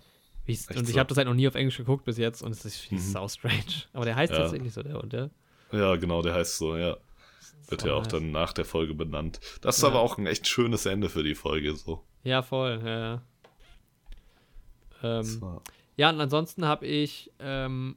Wie 0.45 0.53
ich's- 0.53 0.68
Echt 0.70 0.79
und 0.79 0.85
ich 0.89 0.95
so? 0.95 0.99
habe 1.01 1.09
das 1.09 1.16
halt 1.18 1.27
noch 1.27 1.35
nie 1.35 1.49
auf 1.49 1.57
Englisch 1.57 1.77
geguckt 1.77 2.05
bis 2.05 2.18
jetzt 2.18 2.41
und 2.43 2.53
es 2.53 2.64
ist 2.64 2.93
Mhm. 2.93 2.99
sau 2.99 3.27
strange. 3.27 3.64
Aber 3.93 4.05
der 4.05 4.14
heißt 4.14 4.33
Ja. 4.33 4.39
tatsächlich 4.41 4.72
so, 4.72 4.83
der 4.85 5.03
und 5.03 5.12
der. 5.12 5.31
ja, 5.72 5.97
genau, 5.97 6.22
der 6.22 6.35
heißt 6.35 6.57
so, 6.59 6.77
ja. 6.77 6.97
Wird 7.68 7.83
ja 7.85 7.95
auch 7.95 8.07
dann 8.07 8.31
nach 8.31 8.53
der 8.53 8.64
Folge 8.64 8.95
benannt. 8.95 9.41
Das 9.61 9.79
ist 9.79 9.83
Ja. 9.83 9.89
aber 9.89 9.99
auch 10.01 10.18
ein 10.18 10.27
echt 10.29 10.47
schönes 10.47 10.87
Ende 10.87 11.09
für 11.09 11.24
die 11.24 11.35
Folge 11.35 11.74
so. 11.74 12.05
Ja, 12.22 12.43
voll, 12.43 12.81
ja, 12.85 12.99
ja. 12.99 13.22
Ähm. 15.03 15.61
Ja, 15.97 16.11
und 16.11 16.20
ansonsten 16.20 16.64
habe 16.66 16.87
ich 16.87 17.33
ähm, 17.41 17.97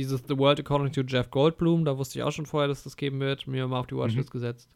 dieses 0.00 0.22
The 0.28 0.36
World 0.38 0.60
According 0.60 0.92
to 0.92 1.02
Jeff 1.02 1.30
Goldblum, 1.30 1.84
da 1.84 1.96
wusste 1.98 2.18
ich 2.18 2.22
auch 2.22 2.32
schon 2.32 2.46
vorher, 2.46 2.68
dass 2.68 2.84
das 2.84 2.96
geben 2.96 3.20
wird, 3.20 3.46
mir 3.46 3.66
mal 3.68 3.78
auf 3.80 3.86
die 3.86 3.96
Watchlist 3.96 4.30
gesetzt. 4.30 4.68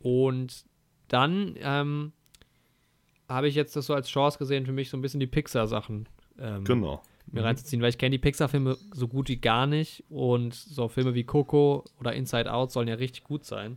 Und 0.00 0.64
dann 1.08 1.54
ähm, 1.60 2.12
habe 3.28 3.48
ich 3.48 3.54
jetzt 3.54 3.76
das 3.76 3.86
so 3.86 3.94
als 3.94 4.08
Chance 4.08 4.38
gesehen, 4.38 4.66
für 4.66 4.72
mich 4.72 4.90
so 4.90 4.96
ein 4.96 5.02
bisschen 5.02 5.20
die 5.20 5.26
Pixar-Sachen 5.26 6.08
ähm, 6.38 6.64
Genau. 6.64 7.02
mir 7.30 7.44
reinzuziehen, 7.44 7.80
weil 7.82 7.90
ich 7.90 7.98
kenne 7.98 8.10
die 8.10 8.18
Pixar-Filme 8.18 8.76
so 8.92 9.08
gut 9.08 9.28
wie 9.28 9.36
gar 9.36 9.66
nicht 9.66 10.04
und 10.08 10.54
so 10.54 10.88
Filme 10.88 11.14
wie 11.14 11.24
Coco 11.24 11.84
oder 12.00 12.12
Inside 12.14 12.52
Out 12.52 12.72
sollen 12.72 12.88
ja 12.88 12.94
richtig 12.94 13.24
gut 13.24 13.44
sein. 13.44 13.76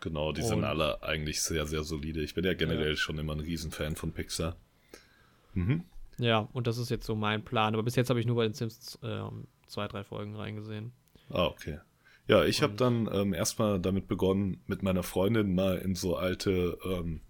Genau, 0.00 0.32
die 0.32 0.40
Und- 0.42 0.48
sind 0.48 0.64
alle 0.64 1.02
eigentlich 1.02 1.42
sehr, 1.42 1.66
sehr 1.66 1.82
solide. 1.84 2.22
Ich 2.22 2.34
bin 2.34 2.44
ja 2.44 2.54
generell 2.54 2.96
schon 2.96 3.18
immer 3.18 3.34
ein 3.34 3.40
Riesenfan 3.40 3.96
von 3.96 4.12
Pixar. 4.12 4.56
Mhm. 5.54 5.84
Ja, 6.18 6.48
und 6.52 6.66
das 6.66 6.78
ist 6.78 6.90
jetzt 6.90 7.06
so 7.06 7.14
mein 7.14 7.44
Plan. 7.44 7.74
Aber 7.74 7.82
bis 7.82 7.96
jetzt 7.96 8.08
habe 8.10 8.20
ich 8.20 8.26
nur 8.26 8.36
bei 8.36 8.44
den 8.44 8.52
Sims 8.54 8.98
äh, 9.02 9.20
zwei, 9.70 9.88
drei 9.88 10.04
Folgen 10.04 10.36
reingesehen. 10.36 10.92
Ah, 11.30 11.46
okay. 11.46 11.78
Ja, 12.28 12.44
ich 12.44 12.62
habe 12.62 12.72
Und- 12.72 12.80
dann 12.80 13.08
ähm, 13.12 13.34
erstmal 13.34 13.80
damit 13.80 14.06
begonnen, 14.08 14.60
mit 14.66 14.82
meiner 14.82 15.02
Freundin 15.02 15.54
mal 15.54 15.78
in 15.78 15.94
so 15.94 16.16
alte 16.16 16.78
ähm, 16.84 17.20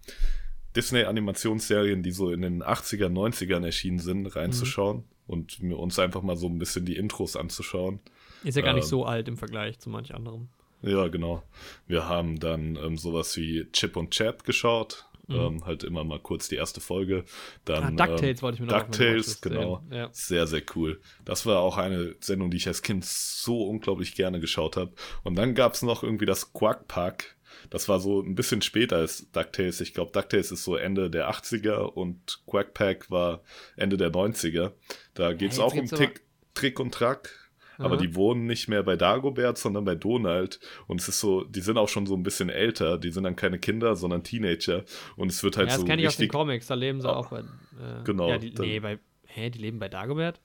Disney-Animationsserien, 0.75 2.03
die 2.03 2.11
so 2.11 2.31
in 2.31 2.41
den 2.41 2.63
80er, 2.63 3.07
90ern 3.07 3.65
erschienen 3.65 3.99
sind, 3.99 4.27
reinzuschauen 4.35 5.03
und 5.27 5.61
mir 5.61 5.77
uns 5.77 5.99
einfach 5.99 6.21
mal 6.21 6.37
so 6.37 6.47
ein 6.47 6.59
bisschen 6.59 6.85
die 6.85 6.95
Intros 6.95 7.35
anzuschauen. 7.35 7.99
Ist 8.43 8.55
ja 8.55 8.61
gar 8.63 8.73
nicht 8.73 8.83
Ähm, 8.85 8.89
so 8.89 9.05
alt 9.05 9.27
im 9.27 9.37
Vergleich 9.37 9.79
zu 9.79 9.89
manch 9.89 10.13
anderem. 10.13 10.47
Ja, 10.81 11.07
genau. 11.09 11.43
Wir 11.87 12.07
haben 12.09 12.39
dann 12.39 12.75
ähm, 12.75 12.97
sowas 12.97 13.35
wie 13.37 13.67
Chip 13.71 13.95
und 13.97 14.11
Chap 14.11 14.43
geschaut. 14.43 15.05
Mhm. 15.31 15.39
Ähm, 15.39 15.65
halt 15.65 15.83
immer 15.83 16.03
mal 16.03 16.19
kurz 16.19 16.47
die 16.49 16.55
erste 16.55 16.81
Folge. 16.81 17.23
Dann, 17.65 17.99
Ah, 17.99 18.07
DuckTales 18.07 18.39
ähm, 18.39 18.41
wollte 18.41 18.55
ich 18.55 18.59
mir 18.61 18.67
noch 18.67 18.79
DuckTales, 18.83 19.41
genau. 19.41 19.83
Ja. 19.91 20.09
Sehr, 20.11 20.47
sehr 20.47 20.61
cool. 20.75 21.01
Das 21.25 21.45
war 21.45 21.59
auch 21.59 21.77
eine 21.77 22.15
Sendung, 22.19 22.51
die 22.51 22.57
ich 22.57 22.67
als 22.67 22.81
Kind 22.81 23.05
so 23.05 23.63
unglaublich 23.63 24.15
gerne 24.15 24.39
geschaut 24.39 24.77
habe. 24.77 24.91
Und 25.23 25.35
dann 25.35 25.55
gab 25.55 25.73
es 25.73 25.81
noch 25.81 26.03
irgendwie 26.03 26.25
das 26.25 26.53
Quack 26.53 26.87
Pack. 26.87 27.35
Das 27.69 27.87
war 27.87 27.99
so 27.99 28.21
ein 28.21 28.35
bisschen 28.35 28.61
später 28.61 28.97
als 28.97 29.29
DuckTales. 29.31 29.81
Ich 29.81 29.93
glaube, 29.93 30.11
DuckTales 30.11 30.51
ist 30.51 30.63
so 30.63 30.75
Ende 30.75 31.09
der 31.09 31.29
80er 31.29 31.77
und 31.81 32.41
Quack 32.47 32.73
Pack 32.73 33.11
war 33.11 33.41
Ende 33.75 33.97
der 33.97 34.11
90er. 34.11 34.71
Da 35.13 35.33
geht 35.33 35.51
es 35.51 35.57
jetzt 35.57 35.63
auch 35.63 35.73
um 35.75 35.87
Tick, 35.87 36.21
Trick 36.53 36.79
und 36.79 36.93
Track. 36.93 37.40
Aber 37.81 37.95
Aha. 37.95 38.01
die 38.01 38.15
wohnen 38.15 38.45
nicht 38.45 38.67
mehr 38.67 38.83
bei 38.83 38.95
Dagobert, 38.95 39.57
sondern 39.57 39.83
bei 39.85 39.95
Donald. 39.95 40.59
Und 40.87 41.01
es 41.01 41.07
ist 41.07 41.19
so, 41.19 41.43
die 41.43 41.61
sind 41.61 41.77
auch 41.77 41.89
schon 41.89 42.05
so 42.05 42.15
ein 42.15 42.23
bisschen 42.23 42.49
älter. 42.49 42.97
Die 42.97 43.11
sind 43.11 43.23
dann 43.23 43.35
keine 43.35 43.59
Kinder, 43.59 43.95
sondern 43.95 44.23
Teenager. 44.23 44.83
Und 45.17 45.29
es 45.31 45.43
wird 45.43 45.57
halt 45.57 45.67
ja, 45.69 45.73
das 45.75 45.81
so 45.81 45.87
kenne 45.87 46.01
ich 46.01 46.07
aus 46.07 46.17
den 46.17 46.29
Comics, 46.29 46.67
da 46.67 46.75
leben 46.75 47.01
sie 47.01 47.09
Ah, 47.09 47.17
auch 47.17 47.29
bei. 47.29 47.39
Äh, 47.39 48.03
genau, 48.05 48.29
Ja, 48.29 48.37
die, 48.37 48.53
dann- 48.53 48.65
nee, 48.65 48.79
bei. 48.79 48.99
Hä, 49.25 49.49
die 49.49 49.59
leben 49.59 49.79
bei 49.79 49.87
Dagobert? 49.89 50.39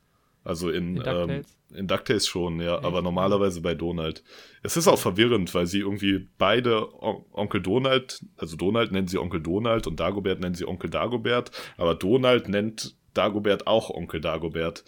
also 0.44 0.70
in, 0.70 0.96
In 0.96 0.96
ähm, 0.98 1.02
DuckTales? 1.02 1.58
in 1.74 1.88
DuckTales 1.88 2.26
schon, 2.28 2.60
ja, 2.60 2.76
aber 2.76 2.98
Echt? 2.98 3.02
normalerweise 3.02 3.60
bei 3.60 3.74
Donald. 3.74 4.22
Es 4.62 4.76
ist 4.76 4.86
auch 4.86 4.98
verwirrend, 5.00 5.52
weil 5.56 5.66
sie 5.66 5.80
irgendwie 5.80 6.28
beide 6.38 6.88
On 7.02 7.24
Onkel 7.32 7.60
Donald, 7.60 8.20
also 8.36 8.56
Donald 8.56 8.92
nennen 8.92 9.08
sie 9.08 9.18
Onkel 9.18 9.40
Donald 9.42 9.88
und 9.88 9.98
Dagobert 9.98 10.38
nennen 10.38 10.54
sie 10.54 10.64
Onkel 10.68 10.88
Dagobert, 10.88 11.50
aber 11.76 11.96
Donald 11.96 12.48
nennt 12.48 12.94
Dagobert 13.12 13.66
auch 13.66 13.90
Onkel 13.90 14.20
Dagobert. 14.20 14.84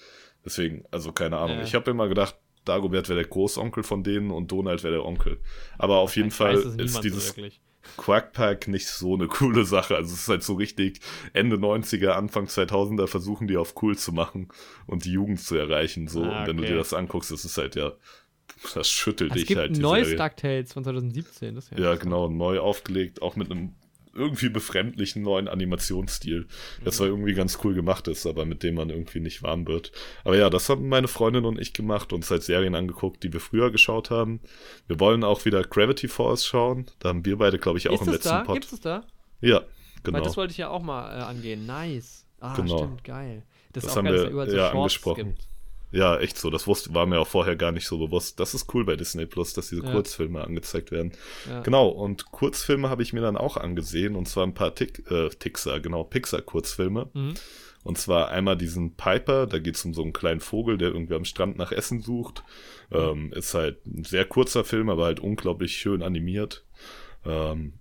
Deswegen, 0.48 0.84
also 0.90 1.12
keine 1.12 1.36
Ahnung. 1.36 1.58
Ja. 1.58 1.62
Ich 1.62 1.74
habe 1.74 1.90
immer 1.90 2.08
gedacht, 2.08 2.36
Dagobert 2.64 3.08
wäre 3.10 3.18
der 3.20 3.28
Großonkel 3.28 3.82
von 3.82 4.02
denen 4.02 4.30
und 4.30 4.50
Donald 4.50 4.82
wäre 4.82 4.94
der 4.94 5.04
Onkel. 5.04 5.40
Aber 5.76 5.98
auf 5.98 6.16
jeden 6.16 6.28
Ich 6.28 6.34
Fall 6.34 6.56
ist 6.56 7.02
dieses 7.04 7.36
wirklich. 7.36 7.60
Quackpack 7.96 8.68
nicht 8.68 8.86
so 8.88 9.14
eine 9.14 9.28
coole 9.28 9.64
Sache. 9.64 9.94
Also 9.96 10.12
es 10.14 10.20
ist 10.22 10.28
halt 10.28 10.42
so 10.42 10.54
richtig 10.54 11.00
Ende 11.32 11.56
90er, 11.56 12.08
Anfang 12.10 12.46
2000er 12.46 13.06
versuchen 13.06 13.46
die 13.46 13.56
auf 13.56 13.74
cool 13.82 13.96
zu 13.96 14.12
machen 14.12 14.48
und 14.86 15.04
die 15.04 15.12
Jugend 15.12 15.40
zu 15.40 15.56
erreichen. 15.56 16.08
So, 16.08 16.24
Ah, 16.24 16.40
und 16.40 16.48
wenn 16.48 16.56
du 16.56 16.62
okay. 16.64 16.72
dir 16.72 16.78
das 16.78 16.92
anguckst, 16.94 17.30
ist 17.30 17.44
es 17.44 17.56
halt 17.56 17.76
ja, 17.76 17.92
das 18.74 18.88
schüttelt 18.90 19.30
Es 19.32 19.38
dich 19.38 19.46
gibt 19.46 19.60
halt. 19.60 19.70
ein 19.76 19.80
neues 19.80 20.08
Serie. 20.08 20.22
DuckTales 20.28 20.72
von 20.72 20.84
2017. 20.84 21.54
Das 21.54 21.64
ist 21.70 21.78
ja, 21.78 21.84
Ja, 21.84 21.94
genau, 21.94 22.28
neu 22.28 22.58
aufgelegt, 22.58 23.22
auch 23.22 23.36
mit 23.36 23.50
einem 23.50 23.74
irgendwie 24.18 24.48
befremdlichen 24.48 25.22
neuen 25.22 25.48
Animationsstil, 25.48 26.46
das 26.84 27.00
war 27.00 27.06
irgendwie 27.06 27.34
ganz 27.34 27.58
cool 27.64 27.74
gemacht 27.74 28.08
ist, 28.08 28.26
aber 28.26 28.44
mit 28.44 28.62
dem 28.62 28.74
man 28.74 28.90
irgendwie 28.90 29.20
nicht 29.20 29.42
warm 29.42 29.66
wird. 29.66 29.92
Aber 30.24 30.36
ja, 30.36 30.50
das 30.50 30.68
haben 30.68 30.88
meine 30.88 31.08
Freundin 31.08 31.44
und 31.44 31.58
ich 31.60 31.72
gemacht, 31.72 32.12
uns 32.12 32.30
halt 32.30 32.42
Serien 32.42 32.74
angeguckt, 32.74 33.22
die 33.22 33.32
wir 33.32 33.40
früher 33.40 33.70
geschaut 33.70 34.10
haben. 34.10 34.40
Wir 34.86 35.00
wollen 35.00 35.24
auch 35.24 35.44
wieder 35.44 35.62
Gravity 35.62 36.08
Falls 36.08 36.44
schauen. 36.44 36.86
Da 36.98 37.10
haben 37.10 37.24
wir 37.24 37.38
beide, 37.38 37.58
glaube 37.58 37.78
ich, 37.78 37.88
auch 37.88 38.00
Ist 38.00 38.06
im 38.06 38.12
letzten 38.12 38.28
da? 38.28 38.42
Pod. 38.44 38.54
Gibt 38.54 38.72
es 38.72 38.80
da? 38.80 39.04
Ja, 39.40 39.60
Weil 39.60 39.66
genau. 40.02 40.20
das 40.20 40.36
wollte 40.36 40.50
ich 40.52 40.58
ja 40.58 40.68
auch 40.68 40.82
mal 40.82 41.18
äh, 41.18 41.22
angehen. 41.22 41.64
Nice. 41.66 42.26
Ah, 42.40 42.54
Genau. 42.56 42.78
stimmt, 42.78 43.04
geil. 43.04 43.42
Das, 43.72 43.84
Das 43.84 43.96
haben 43.96 44.06
wir, 44.06 44.54
ja, 44.54 44.70
angesprochen. 44.70 45.30
gibt. 45.30 45.47
Ja, 45.90 46.18
echt 46.18 46.36
so. 46.38 46.50
Das 46.50 46.66
wusste, 46.66 46.92
war 46.94 47.06
mir 47.06 47.18
auch 47.18 47.26
vorher 47.26 47.56
gar 47.56 47.72
nicht 47.72 47.86
so 47.86 47.98
bewusst. 47.98 48.38
Das 48.40 48.52
ist 48.54 48.72
cool 48.74 48.84
bei 48.84 48.96
Disney 48.96 49.26
Plus, 49.26 49.54
dass 49.54 49.70
diese 49.70 49.84
Ja. 49.84 49.92
Kurzfilme 49.92 50.42
angezeigt 50.42 50.90
werden. 50.90 51.12
Ja. 51.48 51.60
Genau, 51.62 51.88
und 51.88 52.30
Kurzfilme 52.30 52.90
habe 52.90 53.02
ich 53.02 53.12
mir 53.12 53.22
dann 53.22 53.36
auch 53.36 53.56
angesehen, 53.56 54.14
und 54.14 54.28
zwar 54.28 54.46
ein 54.46 54.54
paar 54.54 54.74
Tick, 54.74 55.10
äh, 55.10 55.30
Pixar, 55.30 55.80
genau, 55.80 56.04
Pixar-Kurzfilme. 56.04 57.08
Mhm. 57.14 57.34
Und 57.84 57.96
zwar 57.96 58.28
einmal 58.28 58.56
diesen 58.56 58.96
Piper, 58.96 59.46
da 59.46 59.58
geht 59.58 59.76
es 59.76 59.84
um 59.84 59.94
so 59.94 60.02
einen 60.02 60.12
kleinen 60.12 60.40
Vogel, 60.40 60.76
der 60.76 60.88
irgendwie 60.88 61.14
am 61.14 61.24
Strand 61.24 61.56
nach 61.56 61.72
Essen 61.72 62.02
sucht. 62.02 62.42
Ähm, 62.92 63.32
ist 63.32 63.54
halt 63.54 63.86
ein 63.86 64.04
sehr 64.04 64.24
kurzer 64.26 64.64
Film, 64.64 64.90
aber 64.90 65.04
halt 65.06 65.20
unglaublich 65.20 65.76
schön 65.76 66.02
animiert. 66.02 66.64
Ähm, 67.24 67.74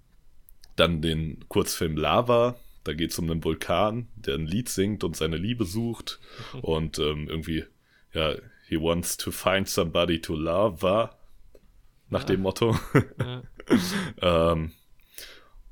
dann 0.75 1.01
den 1.01 1.43
Kurzfilm 1.49 1.97
Lava, 1.97 2.55
da 2.83 2.93
geht 2.93 3.11
es 3.11 3.19
um 3.19 3.29
einen 3.29 3.43
Vulkan, 3.43 4.07
der 4.15 4.35
ein 4.35 4.45
Lied 4.45 4.69
singt 4.69 5.03
und 5.03 5.17
seine 5.17 5.35
Liebe 5.35 5.65
sucht. 5.65 6.19
Und 6.61 6.99
ähm, 6.99 7.27
irgendwie, 7.27 7.65
ja, 8.13 8.35
he 8.67 8.77
wants 8.79 9.17
to 9.17 9.31
find 9.31 9.67
somebody 9.67 10.19
to 10.21 10.35
love, 10.35 10.81
war 10.81 11.17
nach 12.09 12.21
Ja. 12.21 12.25
dem 12.27 12.41
Motto. 12.41 12.75
Ja. 13.19 13.43
Ähm, 14.21 14.71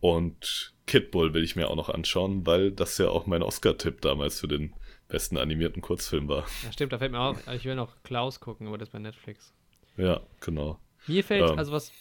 und 0.01 0.73
Kid 0.85 1.11
Bull 1.11 1.33
will 1.33 1.43
ich 1.43 1.55
mir 1.55 1.69
auch 1.69 1.75
noch 1.75 1.89
anschauen, 1.89 2.45
weil 2.45 2.71
das 2.71 2.97
ja 2.97 3.07
auch 3.09 3.25
mein 3.25 3.41
Oscar-Tipp 3.41 4.01
damals 4.01 4.39
für 4.41 4.47
den 4.47 4.73
besten 5.07 5.37
animierten 5.37 5.81
Kurzfilm 5.81 6.27
war. 6.27 6.45
ja, 6.63 6.71
stimmt, 6.71 6.91
da 6.93 6.97
fällt 6.99 7.11
mir 7.11 7.19
auf, 7.21 7.37
ich 7.53 7.63
will 7.65 7.75
noch 7.75 8.03
Klaus 8.03 8.39
gucken, 8.39 8.67
aber 8.67 8.77
das 8.77 8.89
bei 8.89 8.99
Netflix. 8.99 9.53
Ja, 9.97 10.19
genau. 10.41 10.79
Mir 11.07 11.23
fällt, 11.23 11.49
Ähm. 11.49 11.57
also 11.57 11.71
was, 11.71 11.91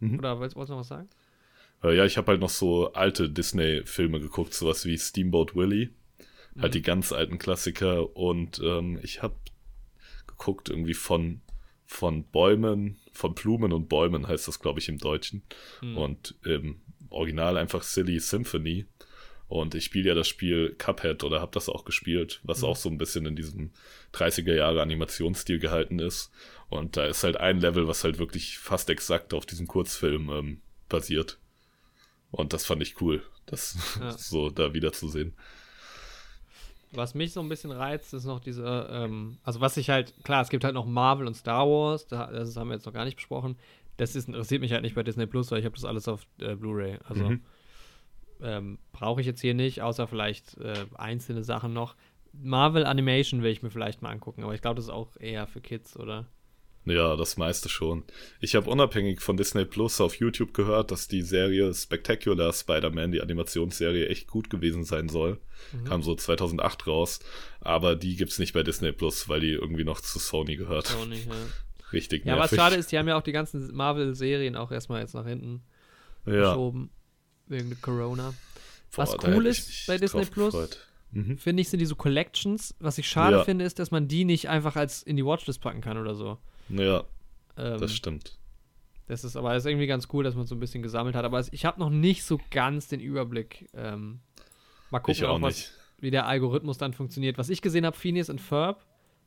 Mhm. 0.00 0.18
oder 0.18 0.38
wolltest 0.38 0.56
wolltest 0.56 0.70
du 0.70 0.74
noch 0.74 0.80
was 0.80 0.88
sagen? 0.88 1.08
Äh, 1.82 1.96
ja, 1.96 2.04
ich 2.04 2.16
habe 2.16 2.28
halt 2.32 2.40
noch 2.40 2.48
so 2.48 2.92
alte 2.94 3.28
Disney-Filme 3.28 4.20
geguckt, 4.20 4.54
sowas 4.54 4.84
wie 4.86 4.96
Steamboat 4.96 5.54
Willie. 5.54 5.90
Halt 6.58 6.72
Mhm. 6.72 6.76
die 6.76 6.82
ganz 6.82 7.12
alten 7.12 7.38
Klassiker. 7.38 8.16
Und 8.16 8.58
ähm, 8.64 8.98
ich 9.02 9.22
habe 9.22 9.34
geguckt 10.38 10.68
irgendwie 10.68 10.94
von, 10.94 11.40
von 11.86 12.24
Bäumen, 12.24 12.98
von 13.12 13.34
Blumen 13.34 13.72
und 13.72 13.88
Bäumen 13.88 14.26
heißt 14.28 14.48
das, 14.48 14.60
glaube 14.60 14.80
ich, 14.80 14.88
im 14.88 14.98
Deutschen. 14.98 15.42
Mhm. 15.82 15.96
Und 15.96 16.34
im 16.44 16.80
Original 17.10 17.56
einfach 17.56 17.82
Silly 17.82 18.18
Symphony. 18.20 18.86
Und 19.48 19.76
ich 19.76 19.84
spiele 19.84 20.08
ja 20.08 20.14
das 20.14 20.26
Spiel 20.26 20.74
Cuphead 20.76 21.22
oder 21.22 21.40
habe 21.40 21.52
das 21.52 21.68
auch 21.68 21.84
gespielt, 21.84 22.40
was 22.42 22.62
Mhm. 22.62 22.64
auch 22.64 22.76
so 22.76 22.88
ein 22.88 22.98
bisschen 22.98 23.26
in 23.26 23.36
diesem 23.36 23.70
30er 24.12 24.54
Jahre 24.54 24.82
Animationsstil 24.82 25.60
gehalten 25.60 26.00
ist. 26.00 26.32
Und 26.68 26.96
da 26.96 27.06
ist 27.06 27.22
halt 27.22 27.36
ein 27.36 27.60
Level, 27.60 27.86
was 27.86 28.02
halt 28.02 28.18
wirklich 28.18 28.58
fast 28.58 28.90
exakt 28.90 29.32
auf 29.34 29.46
diesem 29.46 29.68
Kurzfilm 29.68 30.30
ähm, 30.30 30.60
basiert. 30.88 31.38
Und 32.32 32.52
das 32.52 32.66
fand 32.66 32.82
ich 32.82 33.00
cool, 33.00 33.22
das 33.46 33.96
Ja. 34.00 34.10
so 34.18 34.50
da 34.50 34.74
wiederzusehen. 34.74 35.34
Was 36.96 37.14
mich 37.14 37.32
so 37.32 37.40
ein 37.40 37.48
bisschen 37.48 37.70
reizt, 37.70 38.14
ist 38.14 38.24
noch 38.24 38.40
diese, 38.40 38.88
ähm, 38.90 39.38
also 39.44 39.60
was 39.60 39.76
ich 39.76 39.90
halt, 39.90 40.14
klar, 40.24 40.42
es 40.42 40.48
gibt 40.48 40.64
halt 40.64 40.74
noch 40.74 40.86
Marvel 40.86 41.26
und 41.26 41.34
Star 41.34 41.66
Wars, 41.68 42.06
da, 42.06 42.26
das 42.30 42.56
haben 42.56 42.68
wir 42.68 42.74
jetzt 42.74 42.86
noch 42.86 42.92
gar 42.92 43.04
nicht 43.04 43.16
besprochen. 43.16 43.56
Das 43.96 44.14
ist, 44.16 44.28
interessiert 44.28 44.60
mich 44.60 44.72
halt 44.72 44.82
nicht 44.82 44.94
bei 44.94 45.02
Disney 45.02 45.26
Plus, 45.26 45.50
weil 45.50 45.60
ich 45.60 45.64
habe 45.64 45.74
das 45.74 45.84
alles 45.84 46.08
auf 46.08 46.26
äh, 46.38 46.54
Blu-ray. 46.54 46.98
Also 47.08 47.30
Mhm. 47.30 47.40
ähm, 48.42 48.78
brauche 48.92 49.20
ich 49.20 49.26
jetzt 49.26 49.40
hier 49.40 49.54
nicht, 49.54 49.82
außer 49.82 50.06
vielleicht 50.06 50.58
äh, 50.58 50.86
einzelne 50.96 51.44
Sachen 51.44 51.72
noch. 51.72 51.94
Marvel 52.32 52.84
Animation 52.84 53.42
will 53.42 53.50
ich 53.50 53.62
mir 53.62 53.70
vielleicht 53.70 54.02
mal 54.02 54.10
angucken, 54.10 54.42
aber 54.44 54.54
ich 54.54 54.60
glaube, 54.60 54.76
das 54.76 54.86
ist 54.86 54.90
auch 54.90 55.16
eher 55.18 55.46
für 55.46 55.60
Kids, 55.62 55.96
oder? 55.98 56.26
Ja, 56.86 57.16
das 57.16 57.36
meiste 57.36 57.68
schon. 57.68 58.04
Ich 58.40 58.54
habe 58.54 58.70
unabhängig 58.70 59.20
von 59.20 59.36
Disney 59.36 59.64
Plus 59.64 60.00
auf 60.00 60.14
YouTube 60.14 60.54
gehört, 60.54 60.92
dass 60.92 61.08
die 61.08 61.22
Serie 61.22 61.74
Spectacular 61.74 62.52
Spider-Man, 62.52 63.10
die 63.10 63.20
Animationsserie, 63.20 64.08
echt 64.08 64.28
gut 64.28 64.50
gewesen 64.50 64.84
sein 64.84 65.08
soll. 65.08 65.40
Mhm. 65.72 65.84
Kam 65.84 66.02
so 66.02 66.14
2008 66.14 66.86
raus, 66.86 67.18
aber 67.60 67.96
die 67.96 68.14
gibt's 68.14 68.38
nicht 68.38 68.52
bei 68.52 68.62
Disney 68.62 68.92
Plus, 68.92 69.28
weil 69.28 69.40
die 69.40 69.50
irgendwie 69.50 69.82
noch 69.82 70.00
zu 70.00 70.20
Sony 70.20 70.54
gehört. 70.56 70.86
Sony, 70.86 71.16
ja. 71.16 71.34
Richtig 71.92 72.24
Ja, 72.24 72.34
was 72.38 72.52
nervig. 72.52 72.58
schade 72.58 72.76
ist, 72.76 72.92
die 72.92 72.98
haben 72.98 73.08
ja 73.08 73.16
auch 73.18 73.22
die 73.22 73.32
ganzen 73.32 73.74
Marvel-Serien 73.74 74.54
auch 74.56 74.70
erstmal 74.70 75.00
jetzt 75.00 75.14
nach 75.14 75.26
hinten 75.26 75.62
ja. 76.24 76.32
geschoben. 76.50 76.90
Wegen 77.48 77.68
der 77.68 77.78
Corona. 77.78 78.28
Boah, 78.94 79.02
was 79.02 79.16
cool 79.24 79.46
ist 79.46 79.86
bei 79.88 79.98
Disney 79.98 80.24
Plus. 80.24 80.54
Mhm. 81.12 81.36
Finde 81.38 81.60
ich, 81.62 81.68
sind 81.68 81.80
die 81.80 81.86
so 81.86 81.94
Collections. 81.96 82.74
Was 82.80 82.98
ich 82.98 83.08
schade 83.08 83.36
Ja. 83.38 83.44
finde, 83.44 83.64
ist, 83.64 83.78
dass 83.78 83.90
man 83.90 84.06
die 84.08 84.24
nicht 84.24 84.48
einfach 84.48 84.76
als 84.76 85.02
in 85.02 85.16
die 85.16 85.24
Watchlist 85.24 85.60
packen 85.60 85.80
kann 85.80 85.96
oder 85.98 86.14
so. 86.14 86.38
Ja, 86.68 87.04
Ähm, 87.56 87.78
das 87.80 87.94
stimmt. 87.94 88.38
Das 89.06 89.22
ist 89.22 89.36
aber 89.36 89.54
das 89.54 89.62
ist 89.64 89.70
irgendwie 89.70 89.86
ganz 89.86 90.08
cool, 90.12 90.24
dass 90.24 90.34
man 90.34 90.46
so 90.46 90.54
ein 90.54 90.60
bisschen 90.60 90.82
gesammelt 90.82 91.14
hat. 91.14 91.24
Aber 91.24 91.42
ich 91.52 91.64
habe 91.64 91.78
noch 91.78 91.90
nicht 91.90 92.24
so 92.24 92.40
ganz 92.50 92.88
den 92.88 93.00
Überblick. 93.00 93.68
Ähm, 93.72 94.20
mal 94.90 94.98
gucken, 95.00 95.24
auch 95.26 95.36
auch 95.36 95.42
was, 95.42 95.70
wie 96.00 96.10
der 96.10 96.26
Algorithmus 96.26 96.76
dann 96.78 96.92
funktioniert. 96.92 97.38
Was 97.38 97.48
ich 97.48 97.62
gesehen 97.62 97.86
habe, 97.86 97.96
Phineas 97.96 98.28
und 98.30 98.40
Ferb 98.40 98.84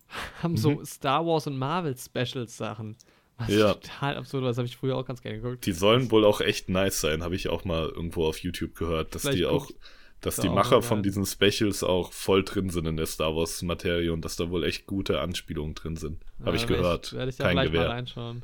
haben 0.43 0.57
so 0.57 0.71
Mhm. 0.71 0.85
Star 0.85 1.25
Wars 1.25 1.47
und 1.47 1.57
Marvel 1.57 1.95
Specials 1.97 2.57
Sachen. 2.57 2.97
Was 3.37 3.47
Ja. 3.49 3.73
total 3.75 4.17
absurd, 4.17 4.43
war. 4.43 4.49
das 4.49 4.57
habe 4.57 4.67
ich 4.67 4.75
früher 4.75 4.97
auch 4.97 5.05
ganz 5.05 5.21
gerne 5.21 5.39
geguckt. 5.39 5.65
Die 5.65 5.71
sollen 5.71 6.11
wohl 6.11 6.25
auch 6.25 6.41
echt 6.41 6.67
nice 6.67 6.99
sein, 6.99 7.23
habe 7.23 7.35
ich 7.35 7.47
auch 7.47 7.63
mal 7.63 7.87
irgendwo 7.87 8.25
auf 8.25 8.39
YouTube 8.39 8.75
gehört, 8.75 9.15
dass 9.15 9.21
Vielleicht 9.21 9.37
die 9.37 9.45
auch, 9.45 9.67
guckt 9.67 9.79
dass 10.21 10.37
da 10.37 10.41
die 10.43 10.49
Macher 10.49 10.77
mal 10.77 10.81
von 10.81 11.03
diesen 11.03 11.25
Specials 11.25 11.83
auch 11.83 12.11
voll 12.11 12.43
drin 12.43 12.69
sind 12.69 12.85
in 12.85 12.97
der 12.97 13.05
Star 13.05 13.35
Wars 13.35 13.61
Materie 13.61 14.11
und 14.11 14.23
dass 14.25 14.35
da 14.35 14.49
wohl 14.49 14.63
echt 14.63 14.85
gute 14.85 15.21
Anspielungen 15.21 15.75
drin 15.75 15.95
sind. 15.95 16.21
Habe 16.43 16.57
ich 16.57 16.67
gehört. 16.67 17.13
Werde 17.13 17.29
ich 17.29 17.37
da 17.37 17.45
Kein 17.45 17.55
mal 17.55 17.67
Gewehr. 17.67 17.89
reinschauen. 17.89 18.43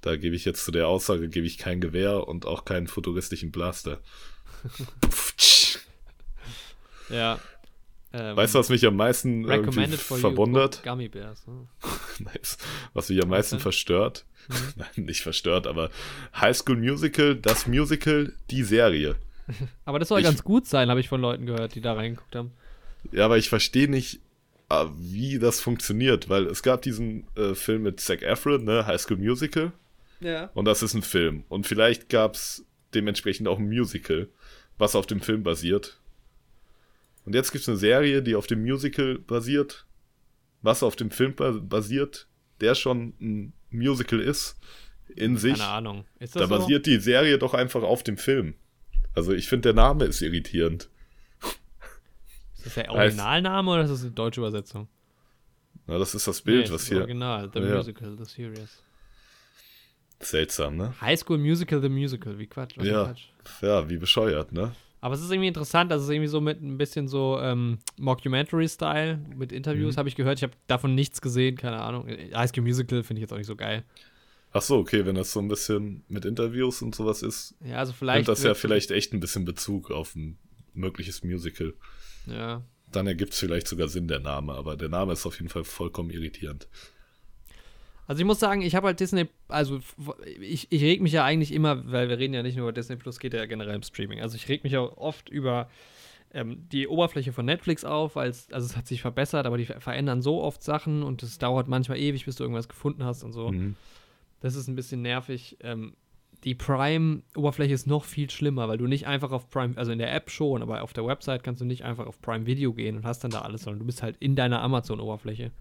Da 0.00 0.16
gebe 0.16 0.34
ich 0.34 0.44
jetzt 0.44 0.64
zu 0.64 0.72
der 0.72 0.88
Aussage, 0.88 1.28
gebe 1.28 1.46
ich 1.46 1.58
kein 1.58 1.80
Gewehr 1.80 2.26
und 2.26 2.44
auch 2.44 2.64
keinen 2.64 2.88
futuristischen 2.88 3.52
Blaster. 3.52 4.00
Ja. 7.08 7.38
Ähm, 8.14 8.36
weißt 8.36 8.54
du, 8.54 8.58
was 8.58 8.68
mich 8.68 8.86
am 8.86 8.96
meisten 8.96 9.46
verwundert? 9.46 10.76
you 10.76 10.82
Gummy 10.82 11.08
Bears. 11.08 11.46
Ne? 11.46 11.66
Nice. 12.18 12.58
Was 12.92 13.08
mich 13.08 13.22
am 13.22 13.28
meisten 13.28 13.56
denn? 13.56 13.62
verstört? 13.62 14.26
Mhm. 14.48 14.54
Nein, 14.76 14.88
nicht 15.06 15.22
verstört, 15.22 15.66
aber 15.66 15.90
High 16.34 16.56
School 16.56 16.76
Musical, 16.76 17.36
das 17.36 17.66
Musical, 17.66 18.34
die 18.50 18.64
Serie. 18.64 19.16
Aber 19.84 19.98
das 19.98 20.08
soll 20.08 20.20
Ich- 20.20 20.24
ganz 20.26 20.42
gut 20.44 20.66
sein, 20.66 20.88
habe 20.90 21.00
ich 21.00 21.08
von 21.08 21.20
Leuten 21.20 21.46
gehört, 21.46 21.74
die 21.74 21.80
da 21.80 21.94
reingeguckt 21.94 22.34
haben. 22.36 22.52
Ja, 23.10 23.24
aber 23.24 23.36
ich 23.38 23.48
verstehe 23.48 23.88
nicht, 23.88 24.20
äh, 24.70 24.84
wie 24.98 25.38
das 25.38 25.60
funktioniert, 25.60 26.28
weil 26.28 26.46
es 26.46 26.62
gab 26.62 26.82
diesen 26.82 27.26
äh, 27.36 27.54
Film 27.54 27.82
mit 27.82 28.00
Zac 28.00 28.22
Efron, 28.22 28.64
ne, 28.64 28.86
High 28.86 29.00
School 29.00 29.16
Musical, 29.18 29.72
Ja. 30.20 30.50
und 30.54 30.64
das 30.66 30.82
ist 30.82 30.94
ein 30.94 31.02
Film. 31.02 31.44
Und 31.48 31.66
vielleicht 31.66 32.08
gab 32.08 32.34
es 32.34 32.64
dementsprechend 32.94 33.48
auch 33.48 33.58
ein 33.58 33.68
Musical, 33.68 34.28
was 34.78 34.94
auf 34.94 35.06
dem 35.06 35.20
Film 35.20 35.42
basiert. 35.42 35.98
Und 37.24 37.34
jetzt 37.34 37.52
gibt 37.52 37.62
es 37.62 37.68
eine 37.68 37.78
Serie, 37.78 38.22
die 38.22 38.34
auf 38.34 38.46
dem 38.46 38.62
Musical 38.62 39.18
basiert, 39.18 39.84
was 40.62 40.82
auf 40.82 40.96
dem 40.96 41.10
Film 41.10 41.34
ba- 41.34 41.52
basiert, 41.60 42.26
der 42.60 42.74
schon 42.74 43.14
ein 43.20 43.52
Musical 43.70 44.20
ist, 44.20 44.56
in 45.14 45.36
sich. 45.36 45.54
Keine 45.58 45.68
Ahnung. 45.68 46.04
Ist 46.18 46.34
Da 46.36 46.40
das 46.40 46.48
so? 46.48 46.56
basiert 46.58 46.86
die 46.86 46.98
Serie 46.98 47.38
doch 47.38 47.54
einfach 47.54 47.82
auf 47.82 48.02
dem 48.02 48.16
Film. 48.16 48.54
Also 49.14 49.32
ich 49.32 49.48
finde, 49.48 49.72
der 49.72 49.74
Name 49.74 50.04
ist 50.04 50.22
irritierend. 50.22 50.88
Ist 52.56 52.66
das 52.66 52.74
der 52.74 52.90
Originalname 52.92 53.70
oder 53.70 53.82
ist 53.82 53.90
das 53.90 54.02
eine 54.02 54.12
deutsche 54.12 54.40
Übersetzung? 54.40 54.88
Na, 55.86 55.98
das 55.98 56.14
ist 56.14 56.26
das 56.28 56.40
Bild, 56.40 56.68
Nee, 56.68 56.74
was 56.74 56.82
ist 56.82 56.88
hier. 56.88 56.98
Original, 56.98 57.50
The 57.52 57.58
Ja. 57.60 57.76
Musical, 57.76 58.16
The 58.16 58.24
Series. 58.24 58.82
Seltsam, 60.20 60.76
ne? 60.76 60.94
High 61.00 61.18
School 61.18 61.38
Musical, 61.38 61.80
The 61.82 61.88
Musical, 61.88 62.38
wie 62.38 62.46
Quatsch. 62.46 62.76
Ja. 62.78 63.06
Quatsch. 63.06 63.24
Ja, 63.60 63.88
wie 63.90 63.96
bescheuert, 63.96 64.52
ne? 64.52 64.72
Aber 65.00 65.16
es 65.16 65.20
ist 65.20 65.32
irgendwie 65.32 65.48
interessant, 65.48 65.90
dass 65.90 66.02
es 66.02 66.08
irgendwie 66.08 66.28
so 66.28 66.40
mit 66.40 66.62
ein 66.62 66.78
bisschen 66.78 67.08
so 67.08 67.40
ähm, 67.40 67.78
Mockumentary-Style, 67.98 69.18
mit 69.34 69.50
Interviews 69.50 69.96
Mhm. 69.96 69.98
habe 69.98 70.08
ich 70.08 70.14
gehört. 70.14 70.38
Ich 70.38 70.44
habe 70.44 70.52
davon 70.68 70.94
nichts 70.94 71.20
gesehen, 71.20 71.56
keine 71.56 71.80
Ahnung. 71.80 72.06
High 72.08 72.48
School 72.48 72.62
Musical 72.62 73.02
finde 73.02 73.18
ich 73.18 73.22
jetzt 73.22 73.32
auch 73.32 73.36
nicht 73.38 73.48
so 73.48 73.56
geil. 73.56 73.82
Ach 74.52 74.62
so, 74.62 74.76
okay, 74.76 75.06
wenn 75.06 75.14
das 75.14 75.32
so 75.32 75.40
ein 75.40 75.48
bisschen 75.48 76.04
mit 76.08 76.24
Interviews 76.24 76.82
und 76.82 76.94
sowas 76.94 77.22
ist, 77.22 77.54
Ja, 77.64 77.78
also 77.78 77.90
nimmt 77.90 77.98
vielleicht. 77.98 78.28
das 78.28 78.42
ja 78.42 78.54
vielleicht 78.54 78.90
echt 78.90 79.12
ein 79.12 79.20
bisschen 79.20 79.44
Bezug 79.44 79.90
auf 79.90 80.14
ein 80.14 80.38
mögliches 80.74 81.24
Musical. 81.24 81.72
Ja. 82.26 82.62
Dann 82.90 83.06
ergibt 83.06 83.32
es 83.32 83.38
vielleicht 83.38 83.66
sogar 83.66 83.88
Sinn, 83.88 84.08
der 84.08 84.20
Name, 84.20 84.52
aber 84.54 84.76
der 84.76 84.90
Name 84.90 85.14
ist 85.14 85.24
auf 85.24 85.36
jeden 85.38 85.48
Fall 85.48 85.64
vollkommen 85.64 86.10
irritierend. 86.10 86.68
Also 88.06 88.20
ich 88.20 88.26
muss 88.26 88.40
sagen, 88.40 88.60
ich 88.62 88.74
habe 88.74 88.88
halt 88.88 89.00
Disney, 89.00 89.28
also 89.48 89.80
ich, 90.40 90.70
ich 90.70 90.82
reg 90.82 91.00
mich 91.00 91.12
ja 91.12 91.24
eigentlich 91.24 91.52
immer, 91.52 91.90
weil 91.90 92.08
wir 92.10 92.18
reden 92.18 92.34
ja 92.34 92.42
nicht 92.42 92.56
nur 92.56 92.66
über 92.68 92.72
Disney 92.72 92.96
Plus, 92.96 93.18
geht 93.18 93.32
ja 93.32 93.46
generell 93.46 93.76
im 93.76 93.82
Streaming. 93.82 94.20
Also 94.20 94.36
ich 94.36 94.48
reg 94.48 94.64
mich 94.64 94.76
auch 94.76 94.96
oft 94.98 95.30
über 95.30 95.70
ähm, 96.34 96.68
die 96.70 96.88
Oberfläche 96.88 97.32
von 97.32 97.46
Netflix 97.46 97.84
auf, 97.84 98.16
weil 98.16 98.28
es, 98.28 98.52
also 98.52 98.66
es 98.66 98.76
hat 98.76 98.86
sich 98.86 99.00
verbessert, 99.00 99.46
aber 99.46 99.56
die 99.56 99.66
ver 99.66 99.80
verändern 99.80 100.20
so 100.20 100.42
oft 100.42 100.62
Sachen 100.62 101.02
und 101.02 101.22
es 101.22 101.38
dauert 101.38 101.68
manchmal 101.68 101.98
ewig, 101.98 102.24
bis 102.26 102.36
du 102.36 102.44
irgendwas 102.44 102.68
gefunden 102.68 103.04
hast 103.04 103.22
und 103.22 103.32
so. 103.32 103.50
Mhm. 103.50 103.76
Das 104.42 104.54
ist 104.54 104.68
ein 104.68 104.74
bisschen 104.76 105.00
nervig. 105.02 105.56
Ähm, 105.60 105.94
die 106.44 106.54
Prime-Oberfläche 106.54 107.72
ist 107.74 107.86
noch 107.86 108.04
viel 108.04 108.28
schlimmer, 108.28 108.68
weil 108.68 108.76
du 108.78 108.86
nicht 108.86 109.06
einfach 109.06 109.30
auf 109.30 109.48
Prime, 109.48 109.76
also 109.76 109.92
in 109.92 109.98
der 109.98 110.12
App 110.12 110.28
schon, 110.30 110.60
aber 110.62 110.82
auf 110.82 110.92
der 110.92 111.06
Website 111.06 111.42
kannst 111.44 111.60
du 111.60 111.64
nicht 111.64 111.84
einfach 111.84 112.06
auf 112.06 112.20
Prime 112.20 112.46
Video 112.46 112.72
gehen 112.72 112.96
und 112.96 113.04
hast 113.06 113.22
dann 113.22 113.30
da 113.30 113.42
alles, 113.42 113.62
sondern 113.62 113.78
du 113.80 113.86
bist 113.86 114.02
halt 114.02 114.16
in 114.18 114.34
deiner 114.36 114.60
Amazon-Oberfläche. 114.62 115.52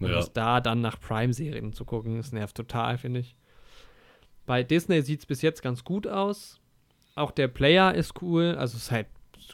Und 0.00 0.10
Ja. 0.10 0.24
da 0.32 0.60
dann 0.60 0.80
nach 0.80 0.98
Prime-Serien 0.98 1.72
zu 1.74 1.84
gucken, 1.84 2.16
das 2.16 2.32
nervt 2.32 2.56
total, 2.56 2.96
finde 2.98 3.20
ich. 3.20 3.36
Bei 4.46 4.62
Disney 4.62 5.02
sieht 5.02 5.20
es 5.20 5.26
bis 5.26 5.42
jetzt 5.42 5.62
ganz 5.62 5.84
gut 5.84 6.06
aus. 6.06 6.60
Auch 7.14 7.30
der 7.30 7.48
Player 7.48 7.94
ist 7.94 8.20
cool, 8.22 8.56
also 8.58 8.76
es 8.76 8.84
ist 8.84 8.90
halt 8.90 9.06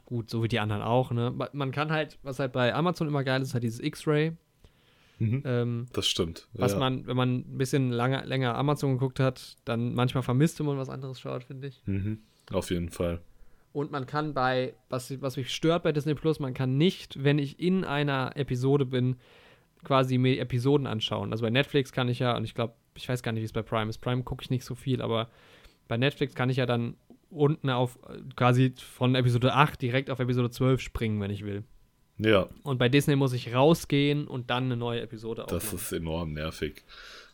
gut, 0.06 0.30
so 0.30 0.42
wie 0.42 0.48
die 0.48 0.60
anderen 0.60 0.82
auch. 0.82 1.10
Ne? 1.10 1.32
Ma- 1.34 1.50
Man 1.52 1.72
kann 1.72 1.90
halt, 1.90 2.18
was 2.22 2.38
halt 2.38 2.52
bei 2.52 2.72
Amazon 2.72 3.08
immer 3.08 3.24
geil 3.24 3.42
ist, 3.42 3.48
ist 3.48 3.54
halt 3.54 3.64
dieses 3.64 3.80
X-Ray. 3.80 4.32
Mhm. 5.18 5.42
Ähm, 5.44 5.86
Das 5.92 6.06
stimmt. 6.06 6.48
was 6.52 6.72
ja. 6.72 6.78
man, 6.78 7.06
wenn 7.06 7.16
man 7.16 7.38
ein 7.38 7.58
bisschen 7.58 7.90
lange, 7.90 8.24
länger 8.24 8.56
Amazon 8.56 8.92
geguckt 8.92 9.20
hat, 9.20 9.56
dann 9.64 9.94
manchmal 9.94 10.22
vermisst, 10.22 10.58
wenn 10.58 10.66
man 10.66 10.78
was 10.78 10.88
anderes 10.88 11.20
schaut, 11.20 11.44
finde 11.44 11.68
ich. 11.68 11.82
Mhm. 11.86 12.20
Auf 12.52 12.70
jeden 12.70 12.88
Fall. 12.88 13.20
Und 13.72 13.90
man 13.90 14.06
kann 14.06 14.32
bei, 14.32 14.74
was, 14.88 15.20
was 15.20 15.36
mich 15.36 15.54
stört 15.54 15.82
bei 15.82 15.92
Disney 15.92 16.14
Plus, 16.14 16.40
man 16.40 16.54
kann 16.54 16.78
nicht, 16.78 17.22
wenn 17.22 17.38
ich 17.38 17.60
in 17.60 17.84
einer 17.84 18.32
Episode 18.36 18.86
bin, 18.86 19.16
quasi 19.84 20.18
mir 20.18 20.40
Episoden 20.40 20.86
anschauen. 20.86 21.32
Also 21.32 21.42
bei 21.42 21.50
Netflix 21.50 21.92
kann 21.92 22.08
ich 22.08 22.18
ja, 22.18 22.36
und 22.36 22.44
ich 22.44 22.54
glaube, 22.54 22.74
ich 22.94 23.08
weiß 23.08 23.22
gar 23.22 23.32
nicht, 23.32 23.42
wie 23.42 23.46
es 23.46 23.52
bei 23.52 23.62
Prime 23.62 23.88
ist. 23.88 23.98
Prime 23.98 24.22
gucke 24.22 24.42
ich 24.42 24.50
nicht 24.50 24.64
so 24.64 24.74
viel, 24.74 25.02
aber 25.02 25.28
bei 25.86 25.96
Netflix 25.96 26.34
kann 26.34 26.50
ich 26.50 26.56
ja 26.56 26.66
dann 26.66 26.96
unten 27.30 27.70
auf 27.70 27.98
äh, 28.08 28.20
quasi 28.36 28.74
von 28.76 29.14
Episode 29.14 29.54
8 29.54 29.80
direkt 29.80 30.10
auf 30.10 30.18
Episode 30.18 30.50
12 30.50 30.80
springen, 30.80 31.20
wenn 31.20 31.30
ich 31.30 31.44
will. 31.44 31.62
Ja, 32.18 32.48
Und 32.64 32.78
bei 32.78 32.88
Disney 32.88 33.14
muss 33.16 33.32
ich 33.32 33.54
rausgehen 33.54 34.26
und 34.26 34.50
dann 34.50 34.64
eine 34.64 34.76
neue 34.76 35.00
Episode 35.02 35.44
das 35.48 35.54
aufmachen. 35.64 35.78
ist 35.78 35.92
enorm 35.92 36.32
nervig. 36.32 36.82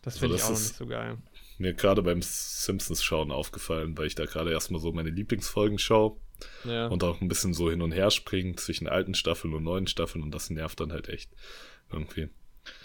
das 0.03 0.15
also 0.15 0.21
finde 0.21 0.35
ich 0.37 0.41
das 0.43 0.51
auch 0.51 0.55
ist- 0.55 0.63
nicht 0.69 0.77
so 0.77 0.87
geil. 0.87 1.19
Mir 1.57 1.73
gerade 1.73 2.03
beim 2.03 2.21
Simpsons-Schauen 2.21 3.31
aufgefallen, 3.31 3.97
weil 3.97 4.07
ich 4.09 4.15
da 4.17 4.25
gerade 4.25 4.51
erstmal 4.51 4.81
so 4.81 4.93
meine 4.93 5.11
Lieblingsfolgen 5.11 5.79
schaue 5.79 6.17
Ja. 6.65 6.89
und 6.89 7.05
auch 7.05 7.21
ein 7.21 7.29
bisschen 7.29 7.55
so 7.55 7.71
hin 7.71 7.81
und 7.81 7.93
her 7.93 8.11
springe 8.11 8.57
zwischen 8.57 8.89
alten 8.89 9.15
Staffeln 9.15 9.55
und 9.55 9.63
neuen 9.63 9.87
Staffeln 9.87 10.23
und 10.25 10.33
das 10.35 10.51
nervt 10.51 10.81
dann 10.81 10.93
halt 10.93 11.09
echt 11.09 11.31
irgendwie. 11.93 12.29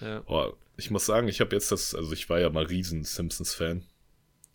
ja. 0.01 0.23
Oh, 0.27 0.53
ich 0.77 0.91
muss 0.91 1.05
sagen, 1.05 1.27
ich 1.27 1.41
habe 1.41 1.55
jetzt 1.55 1.71
das, 1.71 1.95
also 1.95 2.13
ich 2.13 2.29
war 2.29 2.39
ja 2.39 2.49
mal 2.49 2.63
riesen 2.65 3.03
Simpsons-Fan. 3.03 3.83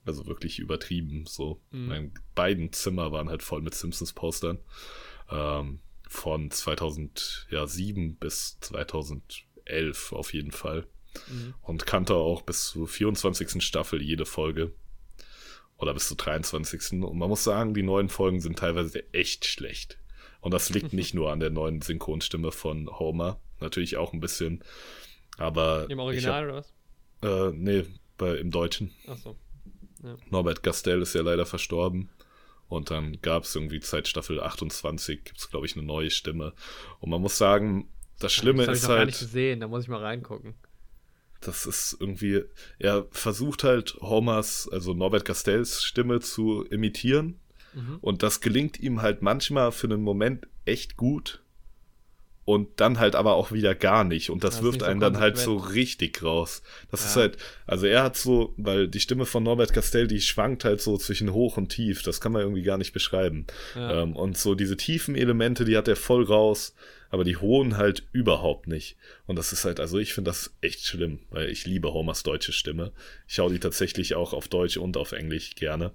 Also 0.07 0.26
wirklich 0.26 0.59
übertrieben 0.59 1.24
so. 1.26 1.61
Mhm. 1.70 1.86
Meine 1.88 2.11
beiden 2.34 2.72
Zimmer 2.72 3.11
waren 3.11 3.28
halt 3.30 3.42
voll 3.42 3.62
mit 3.62 3.74
Simpsons-Postern. 3.74 4.59
Ähm, 5.30 5.80
von 6.09 6.50
2007 6.50 8.16
bis 8.16 8.59
2011 8.61 10.12
auf 10.12 10.32
jeden 10.32 10.50
Fall. 10.52 10.86
Mhm. 11.28 11.55
Und 11.62 11.86
kannte 11.86 12.14
auch 12.14 12.42
bis 12.42 12.68
zur 12.68 12.88
24. 12.88 13.62
Staffel 13.62 14.02
jede 14.02 14.26
Folge. 14.26 14.72
Oder 15.76 15.94
bis 15.94 16.09
zur 16.09 16.16
23. 16.16 17.02
Und 17.02 17.18
man 17.18 17.28
muss 17.28 17.44
sagen, 17.44 17.74
die 17.74 17.82
neuen 17.82 18.09
Folgen 18.09 18.40
sind 18.40 18.59
teilweise 18.59 19.12
echt 19.12 19.44
schlecht. 19.44 19.98
Und 20.40 20.55
das 20.55 20.70
liegt 20.70 20.92
nicht 20.92 21.14
nur 21.14 21.32
an 21.32 21.40
der 21.40 21.50
neuen 21.50 21.82
Synchronstimme 21.82 22.52
von 22.52 22.88
Homer. 22.98 23.40
Natürlich 23.61 23.96
auch 23.96 24.12
ein 24.12 24.20
bisschen. 24.20 24.62
Aber. 25.38 25.88
Im 25.88 25.98
Original 25.98 26.44
oder 26.44 26.55
was? 26.57 26.72
Hab, 27.22 27.52
äh, 27.52 27.57
nee, 27.57 27.84
bei, 28.18 28.36
im 28.36 28.50
Deutschen. 28.50 28.92
Achso. 29.07 29.36
Norbert 30.30 30.62
Gastel 30.62 31.00
ist 31.00 31.14
ja 31.14 31.22
leider 31.22 31.46
verstorben. 31.46 32.11
Und 32.69 32.91
dann 32.91 33.21
gab 33.21 33.45
es 33.45 33.55
irgendwie 33.55 33.81
seit 33.83 34.09
Staffel 34.09 34.41
28, 34.41 35.25
gibt 35.25 35.39
es, 35.39 35.51
glaube 35.51 35.67
ich, 35.67 35.77
eine 35.77 35.85
neue 35.85 36.11
Stimme. 36.11 36.55
Und 37.01 37.11
man 37.11 37.21
muss 37.21 37.39
sagen, 37.39 37.89
das 38.19 38.33
Schlimme 38.33 38.67
das 38.67 38.69
hab 38.69 38.75
ich 38.75 38.83
ist 38.83 38.89
noch 38.89 38.97
gar 38.97 39.05
nicht 39.05 39.15
halt, 39.21 39.29
gesehen, 39.29 39.61
da 39.61 39.69
muss 39.69 39.83
ich 39.85 39.89
mal 39.89 40.01
reingucken. 40.01 40.55
das 41.41 41.67
ist 41.67 41.97
irgendwie, 42.01 42.43
er 42.79 43.07
versucht 43.11 43.65
halt 43.65 43.97
Homers, 44.01 44.69
also 44.73 44.95
Norbert 44.95 45.25
Castells 45.25 45.85
Stimme 45.85 46.21
zu 46.21 46.65
imitieren. 46.65 47.39
Mhm. 47.75 47.99
Und 48.01 48.23
das 48.23 48.41
gelingt 48.41 48.81
ihm 48.81 49.03
halt 49.03 49.23
manchmal 49.23 49.73
für 49.73 49.87
einen 49.87 50.03
Moment 50.03 50.47
echt 50.65 50.97
gut. 50.97 51.43
Und 52.45 52.68
dann 52.80 52.99
halt 52.99 53.14
aber 53.14 53.34
auch 53.34 53.53
wieder 53.53 53.74
gar 53.74 54.05
nicht. 54.05 54.30
Und 54.30 54.45
das 54.45 54.57
ist 54.57 54.62
wirft 54.62 54.74
nicht 54.74 54.84
so 54.84 54.90
einen 54.90 55.01
dann 55.01 55.18
halt 55.18 55.38
so 55.38 55.57
richtig 55.57 56.22
raus. 56.22 56.62
Das 56.90 57.01
Ja. 57.01 57.07
ist 57.07 57.16
halt, 57.16 57.36
also 57.66 57.86
er 57.86 58.03
hat 58.03 58.16
so, 58.16 58.53
weil 58.59 58.86
die 58.88 59.01
Stimme 59.01 59.24
von 59.26 59.42
Norbert 59.42 59.72
Castell, 59.72 60.07
die 60.07 60.20
schwankt 60.20 60.64
halt 60.64 60.80
so 60.82 60.99
zwischen 60.99 61.32
hoch 61.32 61.57
und 61.57 61.70
tief. 61.70 62.03
Das 62.03 62.20
kann 62.20 62.32
man 62.32 62.42
irgendwie 62.42 62.62
gar 62.62 62.76
nicht 62.78 62.92
beschreiben. 62.92 63.47
Ja. 63.74 64.03
Ähm, 64.03 64.14
und 64.14 64.36
so 64.36 64.55
diese 64.55 64.76
tiefen 64.76 65.14
Elemente, 65.16 65.64
die 65.64 65.76
hat 65.76 65.88
er 65.88 65.97
voll 65.97 66.24
raus, 66.24 66.74
aber 67.09 67.24
die 67.24 67.36
hohen 67.38 67.76
halt 67.78 68.07
überhaupt 68.12 68.66
nicht. 68.66 68.97
Und 69.26 69.36
das 69.36 69.53
ist 69.53 69.64
halt, 69.64 69.80
also 69.80 69.99
ich 69.99 70.12
finde 70.12 70.30
das 70.30 70.55
echt 70.61 70.84
schlimm, 70.84 71.20
weil 71.30 71.49
ich 71.49 71.64
liebe 71.64 71.92
Homers 71.95 72.24
deutsche 72.24 72.53
Stimme. 72.53 72.92
Ich 73.26 73.34
schaue 73.36 73.53
die 73.53 73.61
tatsächlich 73.61 74.14
auch 74.16 74.34
auf 74.34 74.49
Deutsch 74.49 74.76
und 74.76 74.97
auf 74.99 75.12
Englisch 75.12 75.55
gerne. 75.55 75.92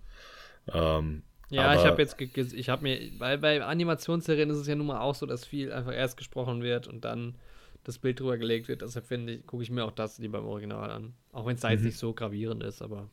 Ähm, 0.74 1.24
Ja, 1.50 1.74
ich 1.74 1.80
aber- 1.80 1.90
habe 1.92 2.02
jetzt, 2.02 2.20
ich 2.54 2.70
habe 2.70 2.84
mir, 2.84 3.00
weil 3.20 3.38
bei 3.40 3.64
Animationsserien 3.64 4.50
ist 4.52 4.58
es 4.58 4.68
ja 4.68 4.76
nun 4.76 4.88
mal 4.88 5.00
auch 5.00 5.16
so, 5.16 5.26
dass 5.26 5.46
viel 5.46 5.72
einfach 5.72 5.94
erst 5.94 6.18
gesprochen 6.18 6.62
wird 6.62 6.88
und 6.88 7.04
dann 7.06 7.36
das 7.84 7.98
Bild 7.98 8.20
drüber 8.20 8.38
gelegt 8.38 8.68
wird. 8.68 8.82
Deshalb 8.84 9.08
finde 9.08 9.34
ich, 9.36 9.48
gucke 9.48 9.64
ich 9.64 9.72
mir 9.72 9.84
auch 9.84 9.92
das 9.92 10.20
lieber 10.20 10.38
im 10.40 10.46
Original 10.46 10.92
an. 10.92 11.14
Auch 11.32 11.46
wenn 11.48 11.56
es 11.56 11.62
da 11.62 11.72
jetzt 11.72 11.84
nicht 11.84 11.98
so 11.98 12.14
gravierend 12.14 12.62
ist, 12.64 12.82
aber 12.82 13.10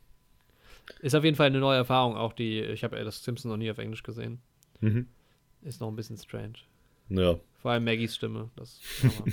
ist 1.01 1.15
auf 1.15 1.25
jeden 1.25 1.37
Fall 1.37 1.47
eine 1.47 1.61
neue 1.61 1.79
Erfahrung. 1.79 2.17
Auch 2.17 2.33
die, 2.33 2.61
ich 2.61 2.85
habe 2.85 2.97
ja 2.99 3.05
das 3.05 3.25
Simpsons 3.25 3.51
noch 3.51 3.57
nie 3.57 3.71
auf 3.71 3.79
Englisch 3.79 4.03
gesehen. 4.03 4.41
Mhm. 4.81 5.07
Ist 5.63 5.81
noch 5.81 5.89
ein 5.89 5.97
bisschen 5.97 6.19
strange. 6.19 6.55
Ja, 7.09 7.39
Vor 7.63 7.71
allem 7.71 7.85
Maggies 7.85 8.15
Stimme. 8.17 8.51
Das, 8.57 8.81
aber, 9.03 9.25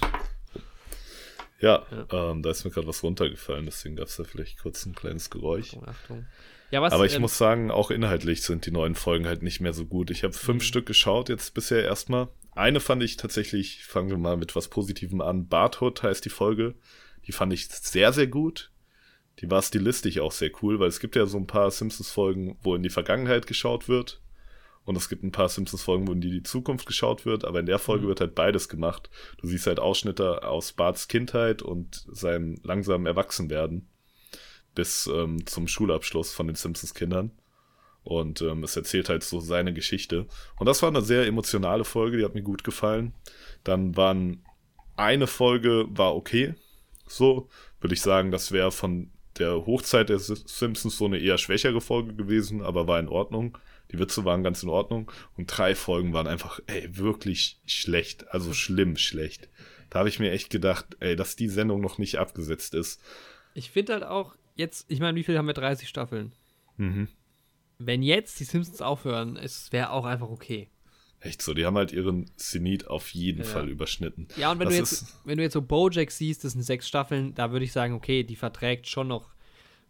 ja, 1.60 1.86
Ähm, 2.10 2.42
da 2.42 2.50
ist 2.50 2.64
mir 2.64 2.70
gerade 2.70 2.86
was 2.86 3.02
runtergefallen, 3.02 3.64
deswegen 3.66 3.96
gab 3.96 4.08
es 4.08 4.16
da 4.16 4.24
vielleicht 4.24 4.58
kurz 4.60 4.84
ein 4.84 4.94
kleines 4.94 5.30
Geräusch. 5.30 5.68
Achtung, 5.74 5.88
Achtung. 5.88 6.26
Ja, 6.72 6.80
was, 6.82 6.92
Aber 6.94 7.04
ich 7.04 7.14
ähm, 7.14 7.20
muss 7.20 7.36
sagen, 7.38 7.70
auch 7.70 7.90
inhaltlich 7.90 8.42
sind 8.42 8.64
die 8.66 8.70
neuen 8.70 8.94
Folgen 8.94 9.26
halt 9.26 9.42
nicht 9.42 9.60
mehr 9.60 9.74
so 9.74 9.84
gut. 9.84 10.10
Ich 10.10 10.24
habe 10.24 10.32
fünf 10.32 10.62
Mhm. 10.62 10.66
Stück 10.66 10.86
geschaut, 10.86 11.28
jetzt 11.28 11.52
bisher 11.54 11.84
erstmal. 11.84 12.28
Eine 12.54 12.80
fand 12.80 13.02
ich 13.02 13.16
tatsächlich, 13.18 13.84
fangen 13.84 14.08
wir 14.10 14.16
mal 14.18 14.36
mit 14.36 14.56
was 14.56 14.68
Positivem 14.68 15.20
an. 15.20 15.48
Barthood 15.48 16.02
heißt 16.02 16.24
die 16.24 16.30
Folge. 16.30 16.74
Die 17.26 17.32
fand 17.32 17.52
ich 17.52 17.68
sehr, 17.68 18.12
sehr 18.12 18.26
gut. 18.26 18.70
Die 19.40 19.50
war 19.50 19.62
stilistisch 19.62 20.18
auch 20.18 20.32
sehr 20.32 20.50
cool, 20.62 20.80
weil 20.80 20.88
es 20.88 20.98
gibt 21.00 21.14
ja 21.14 21.26
so 21.26 21.38
ein 21.38 21.46
paar 21.46 21.70
Simpsons-Folgen, 21.70 22.58
wo 22.62 22.74
in 22.74 22.82
die 22.82 22.90
Vergangenheit 22.90 23.46
geschaut 23.46 23.88
wird. 23.88 24.20
Und 24.84 24.96
es 24.96 25.08
gibt 25.08 25.22
ein 25.22 25.30
paar 25.32 25.48
Simpsons-Folgen, 25.48 26.08
wo 26.08 26.12
in 26.12 26.20
die, 26.20 26.30
die 26.30 26.42
Zukunft 26.42 26.86
geschaut 26.86 27.24
wird. 27.24 27.44
Aber 27.44 27.60
in 27.60 27.66
der 27.66 27.78
Folge 27.78 28.04
Mhm. 28.04 28.08
wird 28.08 28.20
halt 28.20 28.34
beides 28.34 28.68
gemacht. 28.68 29.10
Du 29.38 29.46
siehst 29.46 29.66
halt 29.66 29.78
Ausschnitte 29.78 30.42
aus 30.46 30.72
Barts 30.72 31.06
Kindheit 31.06 31.60
und 31.62 32.04
seinem 32.10 32.56
langsamen 32.62 33.06
Erwachsenwerden 33.06 33.88
bis 34.74 35.06
ähm, 35.06 35.46
zum 35.46 35.68
Schulabschluss 35.68 36.32
von 36.32 36.46
den 36.46 36.56
Simpsons-Kindern. 36.56 37.30
Und 38.04 38.42
ähm, 38.42 38.64
es 38.64 38.76
erzählt 38.76 39.08
halt 39.08 39.22
so 39.22 39.40
seine 39.40 39.72
Geschichte. 39.72 40.26
Und 40.58 40.66
das 40.66 40.82
war 40.82 40.88
eine 40.88 41.02
sehr 41.02 41.26
emotionale 41.26 41.84
Folge, 41.84 42.16
die 42.18 42.24
hat 42.24 42.34
mir 42.34 42.42
gut 42.42 42.64
gefallen. 42.64 43.14
Dann 43.64 43.96
waren 43.96 44.44
eine 44.96 45.26
Folge 45.26 45.86
war 45.88 46.14
okay. 46.14 46.54
So, 47.06 47.48
würde 47.80 47.94
ich 47.94 48.00
sagen, 48.00 48.30
das 48.30 48.52
wäre 48.52 48.72
von 48.72 49.10
der 49.38 49.66
Hochzeit 49.66 50.08
der 50.08 50.18
Simpsons 50.18 50.98
so 50.98 51.06
eine 51.06 51.18
eher 51.18 51.38
schwächere 51.38 51.80
Folge 51.80 52.14
gewesen, 52.14 52.60
aber 52.62 52.86
war 52.86 52.98
in 52.98 53.08
Ordnung. 53.08 53.56
Die 53.90 53.98
Witze 53.98 54.24
waren 54.24 54.42
ganz 54.42 54.62
in 54.62 54.68
Ordnung. 54.68 55.10
Und 55.36 55.46
drei 55.46 55.74
Folgen 55.74 56.12
waren 56.12 56.26
einfach, 56.26 56.60
ey, 56.66 56.96
wirklich 56.96 57.60
schlecht. 57.66 58.28
Also 58.32 58.52
schlimm 58.52 58.96
schlecht. 58.96 59.48
Da 59.90 60.00
habe 60.00 60.08
ich 60.08 60.18
mir 60.18 60.32
echt 60.32 60.50
gedacht, 60.50 60.96
ey, 61.00 61.16
dass 61.16 61.36
die 61.36 61.48
Sendung 61.48 61.80
noch 61.80 61.98
nicht 61.98 62.18
abgesetzt 62.18 62.74
ist. 62.74 63.00
ich 63.54 63.70
finde 63.70 63.92
halt 63.92 64.04
auch, 64.04 64.34
jetzt, 64.62 64.86
ich 64.88 65.00
meine, 65.00 65.16
wie 65.16 65.22
viel 65.24 65.36
haben 65.36 65.46
wir? 65.46 65.54
30 65.54 65.88
Staffeln. 65.88 66.32
Mhm. 66.76 67.08
Wenn 67.78 68.02
jetzt 68.02 68.38
die 68.40 68.44
Simpsons 68.44 68.80
aufhören, 68.80 69.36
es 69.36 69.72
wäre 69.72 69.90
auch 69.90 70.04
einfach 70.04 70.28
okay. 70.30 70.68
Echt 71.20 71.40
so, 71.42 71.54
die 71.54 71.64
haben 71.66 71.76
halt 71.76 71.92
ihren 71.92 72.30
Zenit 72.36 72.88
auf 72.88 73.10
jeden 73.10 73.42
Ja. 73.42 73.44
Fall 73.48 73.68
überschnitten. 73.68 74.26
Ja, 74.36 74.50
und 74.50 74.58
wenn 74.58 74.66
Das 74.66 74.74
du 74.74 74.80
jetzt, 74.80 75.16
wenn 75.24 75.36
du 75.36 75.42
jetzt 75.44 75.52
so 75.52 75.62
Bojack 75.62 76.10
siehst, 76.10 76.42
das 76.44 76.52
sind 76.52 76.62
sechs 76.62 76.88
Staffeln, 76.88 77.34
da 77.34 77.52
würde 77.52 77.64
ich 77.64 77.72
sagen, 77.72 77.94
okay, 77.94 78.24
die 78.24 78.34
verträgt 78.36 78.88
schon 78.88 79.08
noch 79.08 79.30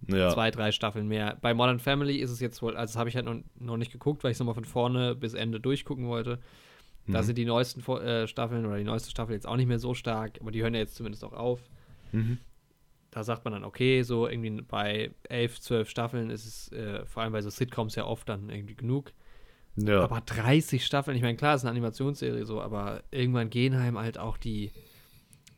Ja, 0.08 0.30
zwei, 0.30 0.50
drei 0.50 0.72
Staffeln 0.72 1.06
mehr. 1.08 1.38
Bei 1.40 1.54
Modern 1.54 1.78
Family 1.78 2.16
ist 2.16 2.30
es 2.30 2.40
jetzt 2.40 2.60
wohl, 2.60 2.76
also 2.76 2.92
das 2.92 2.98
habe 2.98 3.08
ich 3.08 3.16
halt 3.16 3.24
noch, 3.26 3.36
noch 3.58 3.76
nicht 3.76 3.92
geguckt, 3.92 4.24
weil 4.24 4.30
ich 4.32 4.36
es 4.36 4.40
nochmal 4.40 4.54
von 4.56 4.64
vorne 4.64 5.14
bis 5.14 5.32
Ende 5.34 5.60
durchgucken 5.60 6.06
wollte. 6.08 6.38
Da 7.06 7.20
Mhm. 7.20 7.24
sind 7.26 7.38
die 7.38 7.44
neuesten 7.44 7.80
äh, 8.00 8.26
Staffeln 8.28 8.66
oder 8.66 8.76
die 8.78 8.84
neueste 8.84 9.10
Staffel 9.10 9.34
jetzt 9.34 9.46
auch 9.46 9.56
nicht 9.56 9.66
mehr 9.68 9.78
so 9.78 9.94
stark, 9.94 10.38
aber 10.40 10.50
die 10.50 10.62
hören 10.62 10.74
ja 10.74 10.80
jetzt 10.80 10.94
zumindest 10.96 11.24
auch 11.24 11.32
auf. 11.32 11.60
Mhm. 12.12 12.38
Da 13.12 13.22
sagt 13.24 13.44
man 13.44 13.52
dann, 13.52 13.62
okay, 13.64 14.02
so 14.02 14.26
irgendwie 14.26 14.62
bei 14.62 15.10
elf, 15.28 15.60
zwölf 15.60 15.88
Staffeln 15.88 16.30
ist 16.30 16.46
es 16.46 16.72
äh, 16.72 17.04
vor 17.06 17.22
allem 17.22 17.32
bei 17.32 17.42
so 17.42 17.50
Sitcoms 17.50 17.94
ja 17.94 18.04
oft 18.06 18.26
dann 18.28 18.48
irgendwie 18.48 18.74
genug. 18.74 19.12
ja. 19.76 20.00
Aber 20.02 20.20
30 20.22 20.84
Staffeln, 20.84 21.16
ich 21.16 21.22
meine, 21.22 21.36
klar, 21.36 21.54
es 21.54 21.60
ist 21.60 21.66
eine 21.66 21.72
Animationsserie 21.72 22.44
so, 22.46 22.60
aber 22.60 23.04
irgendwann 23.10 23.50
gehen 23.50 23.74
einem 23.74 23.98
halt 23.98 24.16
auch 24.18 24.38
die, 24.38 24.72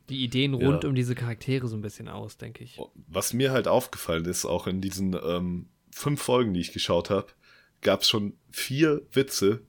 die 0.09 0.23
Ideen 0.23 0.53
rund 0.53 0.83
Ja. 0.83 0.89
um 0.89 0.95
diese 0.95 1.15
Charaktere 1.15 1.67
so 1.67 1.77
ein 1.77 1.81
bisschen 1.81 2.09
aus, 2.09 2.37
denke 2.37 2.63
ich. 2.65 2.77
Was 3.07 3.31
mir 3.33 3.51
halt 3.53 3.69
aufgefallen 3.69 4.25
ist, 4.25 4.45
auch 4.45 4.67
in 4.67 4.81
diesen 4.81 5.15
ähm, 5.25 5.69
fünf 5.91 6.21
Folgen, 6.21 6.53
die 6.53 6.59
ich 6.59 6.73
geschaut 6.73 7.09
habe, 7.09 7.27
gab 7.81 8.01
es 8.01 8.09
schon 8.09 8.33
vier 8.51 9.01
Witze, 9.13 9.61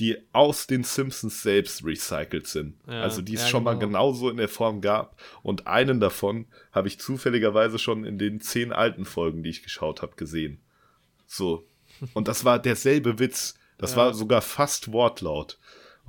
die 0.00 0.16
aus 0.32 0.66
den 0.66 0.82
Simpsons 0.82 1.42
selbst 1.42 1.84
recycelt 1.84 2.46
sind. 2.46 2.74
Ja, 2.86 3.02
also 3.02 3.20
die 3.20 3.34
es 3.34 3.42
ja, 3.42 3.48
schon 3.48 3.64
mal 3.64 3.74
genau. 3.74 3.88
genauso 3.88 4.30
in 4.30 4.38
der 4.38 4.48
Form 4.48 4.80
gab. 4.80 5.20
Und 5.42 5.66
einen 5.66 6.00
davon 6.00 6.46
habe 6.72 6.88
ich 6.88 6.98
zufälligerweise 6.98 7.78
schon 7.78 8.04
in 8.04 8.18
den 8.18 8.40
zehn 8.40 8.72
alten 8.72 9.04
Folgen, 9.04 9.42
die 9.42 9.50
ich 9.50 9.62
geschaut 9.62 10.00
habe, 10.00 10.16
gesehen. 10.16 10.58
So. 11.26 11.66
Und 12.14 12.28
das 12.28 12.46
war 12.46 12.58
derselbe 12.58 13.18
Witz. 13.18 13.54
Das 13.76 13.92
Ja. 13.92 13.98
war 13.98 14.14
sogar 14.14 14.40
fast 14.40 14.90
Wortlaut. 14.92 15.58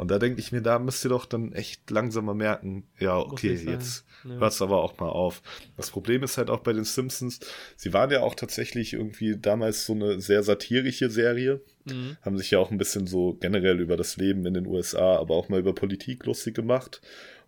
Und 0.01 0.09
da 0.09 0.17
denke 0.17 0.39
ich 0.39 0.51
mir, 0.51 0.61
da 0.61 0.79
müsst 0.79 1.05
ihr 1.05 1.09
doch 1.09 1.27
dann 1.27 1.53
echt 1.53 1.91
langsam 1.91 2.25
mal 2.25 2.33
merken, 2.33 2.85
ja, 2.97 3.19
okay, 3.19 3.53
jetzt 3.53 4.03
Ja. 4.23 4.39
hört's 4.39 4.59
aber 4.59 4.81
auch 4.83 4.97
mal 4.99 5.09
auf. 5.09 5.43
Das 5.77 5.91
Problem 5.91 6.23
ist 6.23 6.39
halt 6.39 6.49
auch 6.49 6.61
bei 6.61 6.73
den 6.73 6.85
Simpsons, 6.85 7.39
sie 7.77 7.93
waren 7.93 8.09
ja 8.09 8.21
auch 8.21 8.33
tatsächlich 8.33 8.93
irgendwie 8.93 9.37
damals 9.37 9.85
so 9.85 9.93
eine 9.93 10.19
sehr 10.19 10.41
satirische 10.41 11.11
Serie, 11.11 11.61
Mhm. 11.85 12.17
haben 12.23 12.35
sich 12.35 12.49
ja 12.49 12.57
auch 12.57 12.71
ein 12.71 12.79
bisschen 12.79 13.05
so 13.05 13.37
generell 13.39 13.79
über 13.79 13.95
das 13.95 14.17
Leben 14.17 14.43
in 14.47 14.55
den 14.55 14.65
USA, 14.65 15.17
aber 15.17 15.35
auch 15.35 15.49
mal 15.49 15.59
über 15.59 15.75
Politik 15.75 16.25
lustig 16.25 16.55
gemacht. 16.55 17.01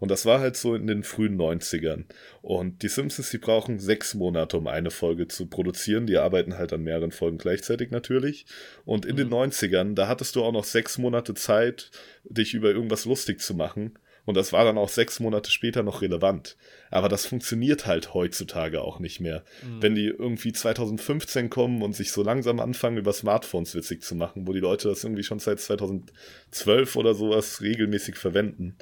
Und 0.03 0.11
das 0.11 0.25
war 0.25 0.41
halt 0.41 0.57
so 0.57 0.75
in 0.75 0.85
den 0.85 1.03
frühen 1.03 1.39
90ern. 1.39 2.03
Und 2.41 2.81
die 2.81 2.89
Simpsons, 2.89 3.29
die 3.29 3.37
brauchen 3.37 3.79
sechs 3.79 4.15
Monate, 4.15 4.57
um 4.57 4.67
eine 4.67 4.91
Folge 4.91 5.29
zu 5.29 5.45
produzieren. 5.45 6.07
Die 6.07 6.17
arbeiten 6.17 6.57
halt 6.57 6.73
an 6.73 6.83
mehreren 6.83 7.13
Folgen 7.13 7.37
gleichzeitig 7.37 7.89
natürlich. 7.89 8.45
Und 8.83 9.05
in 9.05 9.15
den 9.15 9.29
90ern, 9.29 9.95
da 9.95 10.09
hattest 10.09 10.35
du 10.35 10.43
auch 10.43 10.51
noch 10.51 10.65
sechs 10.65 10.97
Monate 10.97 11.35
Zeit, 11.35 11.89
dich 12.25 12.53
über 12.53 12.71
irgendwas 12.71 13.05
lustig 13.05 13.39
zu 13.39 13.53
machen. 13.53 13.97
Und 14.25 14.35
das 14.35 14.51
war 14.51 14.65
dann 14.65 14.77
auch 14.77 14.89
sechs 14.89 15.21
Monate 15.21 15.49
später 15.49 15.83
noch 15.83 16.01
relevant. 16.01 16.57
Aber 16.91 17.07
das 17.07 17.25
funktioniert 17.25 17.85
halt 17.85 18.13
heutzutage 18.13 18.81
auch 18.81 18.99
nicht 18.99 19.21
mehr. 19.21 19.45
Wenn 19.79 19.95
die 19.95 20.07
irgendwie 20.07 20.51
2015 20.51 21.49
kommen 21.49 21.81
und 21.81 21.95
sich 21.95 22.11
so 22.11 22.23
langsam 22.23 22.59
anfangen, 22.59 22.97
über 22.97 23.13
Smartphones 23.13 23.73
witzig 23.73 24.01
zu 24.03 24.15
machen, 24.15 24.47
wo 24.47 24.51
die 24.51 24.59
Leute 24.59 24.89
das 24.89 25.05
irgendwie 25.05 25.23
schon 25.23 25.39
seit 25.39 25.61
2012 25.61 26.97
oder 26.97 27.15
sowas 27.15 27.61
regelmäßig 27.61 28.17
verwenden, 28.17 28.75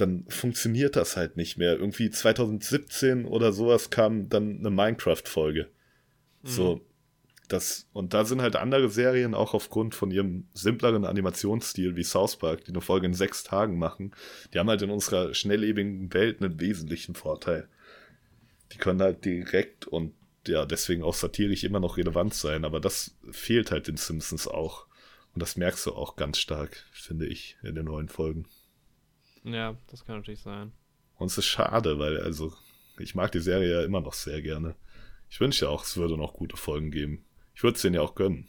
dann 0.00 0.24
funktioniert 0.28 0.96
das 0.96 1.16
halt 1.16 1.36
nicht 1.36 1.58
mehr. 1.58 1.78
Irgendwie 1.78 2.10
2017 2.10 3.24
oder 3.24 3.52
sowas 3.52 3.90
kam 3.90 4.28
dann 4.28 4.58
eine 4.58 4.70
Minecraft-Folge. 4.70 5.68
So, 6.42 6.80
das, 7.48 7.88
und 7.92 8.14
da 8.14 8.24
sind 8.24 8.40
halt 8.40 8.56
andere 8.56 8.88
Serien 8.88 9.34
auch 9.34 9.54
aufgrund 9.54 9.94
von 9.94 10.10
ihrem 10.10 10.46
simpleren 10.54 11.04
Animationsstil 11.04 11.96
wie 11.96 12.04
South 12.04 12.36
Park, 12.36 12.64
die 12.64 12.70
eine 12.70 12.80
Folge 12.80 13.06
in 13.06 13.14
sechs 13.14 13.42
Tagen 13.42 13.76
machen, 13.76 14.12
die 14.54 14.58
haben 14.58 14.70
halt 14.70 14.82
in 14.82 14.90
unserer 14.90 15.34
schnelllebigen 15.34 16.12
Welt 16.14 16.40
einen 16.40 16.60
wesentlichen 16.60 17.14
Vorteil. 17.14 17.68
Die 18.72 18.78
können 18.78 19.02
halt 19.02 19.24
direkt 19.24 19.86
und 19.86 20.14
ja, 20.46 20.64
deswegen 20.64 21.02
auch 21.02 21.14
satirisch 21.14 21.64
immer 21.64 21.80
noch 21.80 21.96
relevant 21.96 22.34
sein, 22.34 22.64
aber 22.64 22.80
das 22.80 23.16
fehlt 23.30 23.72
halt 23.72 23.88
den 23.88 23.96
Simpsons 23.96 24.46
auch. 24.46 24.86
Und 25.34 25.42
das 25.42 25.56
merkst 25.56 25.86
du 25.86 25.92
auch 25.92 26.16
ganz 26.16 26.38
stark, 26.38 26.84
finde 26.92 27.26
ich, 27.26 27.56
in 27.62 27.74
den 27.74 27.86
neuen 27.86 28.08
Folgen. 28.08 28.46
Ja, 29.44 29.76
das 29.88 30.04
kann 30.04 30.16
natürlich 30.16 30.40
sein. 30.40 30.72
Und 31.16 31.28
es 31.28 31.38
ist 31.38 31.46
schade, 31.46 31.98
weil, 31.98 32.20
also, 32.20 32.52
ich 32.98 33.14
mag 33.14 33.32
die 33.32 33.40
Serie 33.40 33.80
ja 33.80 33.84
immer 33.84 34.00
noch 34.00 34.12
sehr 34.12 34.42
gerne. 34.42 34.74
Ich 35.28 35.40
wünsche 35.40 35.64
ja 35.66 35.70
auch, 35.70 35.84
es 35.84 35.96
würde 35.96 36.16
noch 36.16 36.34
gute 36.34 36.56
Folgen 36.56 36.90
geben. 36.90 37.24
Ich 37.54 37.62
würde 37.62 37.76
es 37.76 37.82
denen 37.82 37.94
ja 37.94 38.02
auch 38.02 38.14
gönnen. 38.14 38.48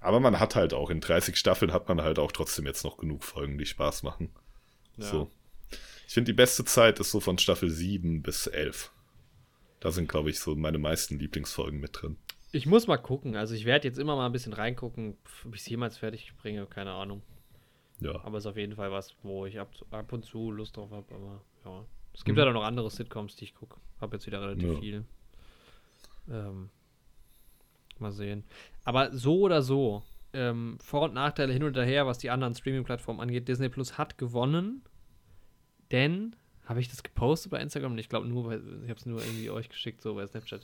Aber 0.00 0.20
man 0.20 0.38
hat 0.38 0.54
halt 0.54 0.74
auch, 0.74 0.90
in 0.90 1.00
30 1.00 1.36
Staffeln 1.36 1.72
hat 1.72 1.88
man 1.88 2.02
halt 2.02 2.18
auch 2.18 2.30
trotzdem 2.30 2.66
jetzt 2.66 2.84
noch 2.84 2.98
genug 2.98 3.24
Folgen, 3.24 3.56
die 3.56 3.66
Spaß 3.66 4.02
machen. 4.02 4.30
Ja. 4.98 5.06
So. 5.06 5.30
Ich 6.06 6.12
finde, 6.12 6.30
die 6.30 6.36
beste 6.36 6.64
Zeit 6.64 7.00
ist 7.00 7.10
so 7.10 7.20
von 7.20 7.38
Staffel 7.38 7.70
7 7.70 8.22
bis 8.22 8.46
11. 8.46 8.92
Da 9.80 9.90
sind, 9.90 10.08
glaube 10.08 10.30
ich, 10.30 10.38
so 10.38 10.54
meine 10.54 10.78
meisten 10.78 11.18
Lieblingsfolgen 11.18 11.80
mit 11.80 12.02
drin. 12.02 12.16
Ich 12.52 12.66
muss 12.66 12.86
mal 12.86 12.98
gucken. 12.98 13.34
Also 13.36 13.54
ich 13.54 13.64
werde 13.64 13.88
jetzt 13.88 13.98
immer 13.98 14.14
mal 14.14 14.26
ein 14.26 14.32
bisschen 14.32 14.52
reingucken, 14.52 15.16
ob 15.44 15.54
ich 15.54 15.62
es 15.62 15.68
jemals 15.68 15.98
fertig 15.98 16.32
bringe, 16.36 16.66
keine 16.66 16.92
Ahnung. 16.92 17.22
Ja. 18.00 18.14
Aber 18.24 18.38
es 18.38 18.44
ist 18.44 18.50
auf 18.50 18.56
jeden 18.56 18.74
Fall 18.74 18.90
was, 18.90 19.14
wo 19.22 19.46
ich 19.46 19.58
ab, 19.60 19.70
ab 19.90 20.12
und 20.12 20.24
zu 20.24 20.50
Lust 20.50 20.76
drauf 20.76 20.90
habe. 20.90 21.14
Aber 21.14 21.40
ja. 21.64 21.84
Es 22.12 22.24
gibt 22.24 22.36
Mhm. 22.36 22.40
ja 22.40 22.44
dann 22.46 22.54
noch 22.54 22.64
andere 22.64 22.90
Sitcoms, 22.90 23.36
die 23.36 23.44
ich 23.44 23.54
gucke. 23.54 23.80
Habe 24.00 24.16
jetzt 24.16 24.26
wieder 24.26 24.40
relativ 24.42 24.72
Ja. 24.72 24.78
viel. 24.80 25.04
Ähm, 26.30 26.70
mal 27.98 28.12
sehen. 28.12 28.44
Aber 28.84 29.12
so 29.12 29.40
oder 29.40 29.62
so, 29.62 30.02
ähm, 30.32 30.78
Vor- 30.80 31.02
und 31.02 31.14
Nachteile 31.14 31.52
hin 31.52 31.62
und 31.62 31.76
her, 31.76 32.06
was 32.06 32.18
die 32.18 32.30
anderen 32.30 32.54
Streaming-Plattformen 32.54 33.20
angeht. 33.20 33.46
Disney 33.48 33.68
Plus 33.68 33.98
hat 33.98 34.18
gewonnen, 34.18 34.82
denn, 35.92 36.34
habe 36.66 36.80
ich 36.80 36.88
das 36.88 37.02
gepostet 37.02 37.50
bei 37.52 37.60
Instagram? 37.60 37.96
Ich 37.98 38.08
glaube 38.08 38.26
nur, 38.26 38.44
bei, 38.48 38.56
ich 38.56 38.90
habe 38.90 38.98
es 38.98 39.06
nur 39.06 39.20
irgendwie 39.22 39.50
euch 39.50 39.68
geschickt, 39.68 40.00
so 40.02 40.14
bei 40.14 40.26
Snapchat. 40.26 40.62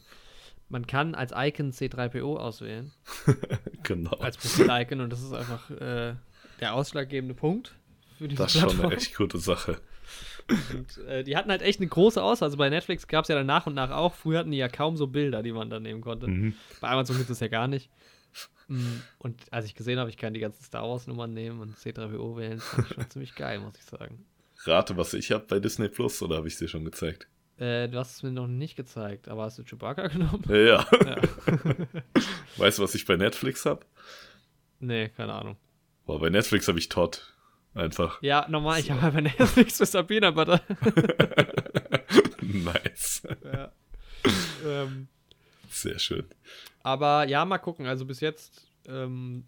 Man 0.69 0.87
kann 0.87 1.15
als 1.15 1.33
Icon 1.35 1.73
C3PO 1.73 2.37
auswählen, 2.37 2.93
genau. 3.83 4.13
als 4.19 4.37
Profil-Icon 4.39 5.01
und 5.01 5.11
das 5.13 5.21
ist 5.23 5.33
einfach 5.33 5.69
äh, 5.71 6.15
der 6.61 6.75
ausschlaggebende 6.75 7.35
Punkt 7.35 7.75
für 8.19 8.29
diese 8.29 8.43
Das 8.43 8.55
ist 8.55 8.61
schon 8.61 8.81
eine 8.81 8.95
echt 8.95 9.15
gute 9.17 9.39
Sache. 9.39 9.81
Und, 10.75 10.99
äh, 11.07 11.23
die 11.23 11.37
hatten 11.37 11.51
halt 11.51 11.63
echt 11.63 11.81
eine 11.81 11.89
große 11.89 12.23
Auswahl. 12.23 12.47
Also 12.47 12.57
bei 12.57 12.69
Netflix 12.71 13.07
gab 13.07 13.25
es 13.25 13.29
ja 13.29 13.37
dann 13.37 13.47
nach 13.47 13.67
und 13.67 13.75
nach 13.75 13.91
auch. 13.91 14.15
Früher 14.15 14.41
hatten 14.41 14.51
die 14.51 14.59
ja 14.59 14.69
kaum 14.69 14.97
so 14.97 15.07
Bilder, 15.07 15.43
die 15.43 15.53
man 15.53 15.71
dann 15.71 15.83
nehmen 15.83 16.01
konnte. 16.01 16.27
Mhm. 16.27 16.55
Bei 16.81 16.89
Amazon 16.89 17.17
gibt 17.17 17.31
es 17.31 17.39
das 17.39 17.41
ja 17.41 17.49
gar 17.49 17.69
nicht. 17.69 17.89
Mm, 18.69 19.01
Und 19.19 19.41
als 19.53 19.67
ich 19.67 19.75
gesehen 19.75 19.99
habe, 19.99 20.11
ich 20.11 20.17
kann 20.17 20.35
die 20.35 20.41
ganzen 20.41 20.63
Star 20.63 20.89
Wars-Nummern 20.89 21.33
nehmen 21.33 21.61
und 21.61 21.77
C3PO 21.77 22.37
wählen, 22.37 22.59
das 22.77 22.87
ich 22.87 22.95
schon 22.95 23.11
ziemlich 23.11 23.35
geil, 23.35 23.61
muss 23.61 23.77
ich 23.77 23.85
sagen. 23.85 24.25
Rate, 24.65 24.97
was 24.97 25.15
ich 25.15 25.33
habe 25.33 25.45
bei 25.49 25.59
Disney 25.61 25.89
Plus, 25.89 26.21
oder 26.23 26.37
habe 26.37 26.49
ich 26.49 26.57
dir 26.57 26.69
schon 26.69 26.85
gezeigt? 26.85 27.27
Äh, 27.59 27.89
du 27.89 27.99
hast 27.99 28.17
es 28.17 28.23
mir 28.23 28.31
noch 28.31 28.47
nicht 28.47 28.77
gezeigt, 28.77 29.29
aber 29.29 29.45
hast 29.45 29.59
du 29.59 29.65
Chewbacca 29.65 30.07
genommen? 30.09 30.45
Ja. 30.49 30.87
Ja. 31.05 31.17
Weißt 32.57 32.79
du, 32.79 32.83
was 32.83 32.95
ich 32.95 33.05
bei 33.07 33.17
Netflix 33.17 33.65
habe? 33.67 33.85
nee, 34.81 35.09
keine 35.09 35.33
Ahnung. 35.35 35.57
Boah, 36.11 36.19
bei 36.19 36.29
Netflix 36.29 36.67
habe 36.67 36.77
ich 36.81 36.89
Todd. 36.89 37.23
Einfach. 37.73 38.21
Ja, 38.21 38.45
normal, 38.49 38.81
ich 38.81 38.91
habe 38.91 39.01
halt 39.01 39.15
bei 39.15 39.21
Netflix 39.21 39.77
für 39.77 39.87
Sabina, 39.87 40.27
aber 40.27 40.45
da. 40.45 40.61
nice. 42.43 43.23
ja. 43.45 43.71
ähm, 44.67 45.07
Sehr 45.69 46.01
schön. 46.01 46.25
Aber 46.83 47.29
ja, 47.29 47.45
mal 47.45 47.59
gucken. 47.59 47.87
Also 47.87 48.07
bis 48.07 48.19
jetzt, 48.19 48.67
ähm, 48.89 49.45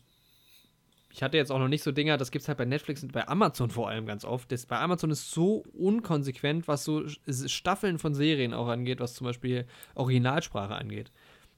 ich 1.10 1.24
hatte 1.24 1.36
jetzt 1.36 1.50
auch 1.50 1.58
noch 1.58 1.66
nicht 1.66 1.82
so 1.82 1.90
Dinger, 1.90 2.16
das 2.16 2.30
gibt 2.30 2.42
es 2.42 2.48
halt 2.48 2.58
bei 2.58 2.64
Netflix 2.64 3.02
und 3.02 3.12
bei 3.12 3.26
Amazon 3.26 3.70
vor 3.70 3.88
allem 3.88 4.06
ganz 4.06 4.24
oft. 4.24 4.52
Das, 4.52 4.64
bei 4.64 4.78
Amazon 4.78 5.10
ist 5.10 5.32
so 5.32 5.64
unkonsequent, 5.72 6.68
was 6.68 6.84
so 6.84 7.02
Staffeln 7.08 7.98
von 7.98 8.14
Serien 8.14 8.54
auch 8.54 8.68
angeht, 8.68 9.00
was 9.00 9.14
zum 9.14 9.24
Beispiel 9.24 9.66
Originalsprache 9.96 10.76
angeht. 10.76 11.10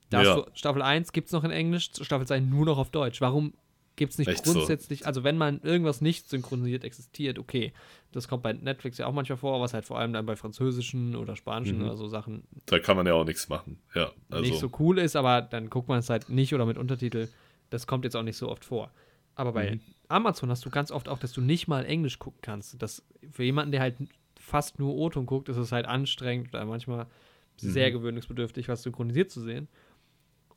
Da 0.08 0.22
Ja. 0.22 0.46
Staffel 0.54 0.80
1 0.80 1.12
gibt 1.12 1.26
es 1.26 1.32
noch 1.32 1.44
in 1.44 1.50
Englisch, 1.50 1.90
Staffel 2.00 2.26
2 2.26 2.40
nur 2.40 2.64
noch 2.64 2.78
auf 2.78 2.88
Deutsch. 2.88 3.20
Warum 3.20 3.52
gibt 3.96 4.12
es 4.12 4.18
nicht 4.18 4.28
Echt 4.28 4.44
so? 4.44 4.52
grundsätzlich, 4.52 5.06
also 5.06 5.24
wenn 5.24 5.36
man 5.38 5.60
irgendwas 5.62 6.00
nicht 6.00 6.28
synchronisiert 6.28 6.84
existiert, 6.84 7.38
okay. 7.38 7.72
Das 8.12 8.28
kommt 8.28 8.42
bei 8.42 8.52
Netflix 8.52 8.98
ja 8.98 9.06
auch 9.06 9.12
manchmal 9.12 9.38
vor, 9.38 9.60
was 9.60 9.74
halt 9.74 9.84
vor 9.84 9.98
allem 9.98 10.12
dann 10.12 10.26
bei 10.26 10.36
französischen 10.36 11.16
oder 11.16 11.36
spanischen 11.36 11.78
Mhm. 11.78 11.84
oder 11.84 11.96
so 11.96 12.06
Sachen 12.08 12.44
Da 12.66 12.78
kann 12.78 12.96
man 12.96 13.06
ja 13.06 13.14
auch 13.14 13.24
nichts 13.24 13.48
machen. 13.48 13.78
Ja, 13.94 14.10
also. 14.30 14.42
nicht 14.42 14.58
so 14.58 14.70
cool 14.78 14.98
ist, 14.98 15.16
aber 15.16 15.42
dann 15.42 15.70
guckt 15.70 15.88
man 15.88 15.98
es 15.98 16.10
halt 16.10 16.28
nicht 16.28 16.54
oder 16.54 16.66
mit 16.66 16.78
Untertitel. 16.78 17.28
Das 17.70 17.86
kommt 17.86 18.04
jetzt 18.04 18.16
auch 18.16 18.22
nicht 18.22 18.36
so 18.36 18.48
oft 18.50 18.64
vor. 18.64 18.90
Aber 19.36 19.52
bei 19.52 19.72
Mhm. 19.72 19.80
Amazon 20.08 20.50
hast 20.50 20.64
du 20.64 20.70
ganz 20.70 20.90
oft 20.90 21.08
auch, 21.08 21.18
dass 21.18 21.32
du 21.32 21.40
nicht 21.40 21.66
mal 21.66 21.84
Englisch 21.84 22.18
gucken 22.18 22.40
kannst. 22.42 22.80
Das, 22.82 23.02
für 23.32 23.42
jemanden, 23.42 23.72
der 23.72 23.80
halt 23.80 23.96
fast 24.38 24.78
nur 24.78 24.94
O-Ton 24.94 25.26
guckt, 25.26 25.48
ist 25.48 25.56
es 25.56 25.72
halt 25.72 25.86
anstrengend 25.86 26.48
oder 26.50 26.64
manchmal 26.66 27.06
sehr 27.56 27.88
Mhm. 27.90 27.94
gewöhnungsbedürftig, 27.94 28.68
was 28.68 28.82
synchronisiert 28.82 29.30
zu 29.30 29.40
sehen. 29.40 29.68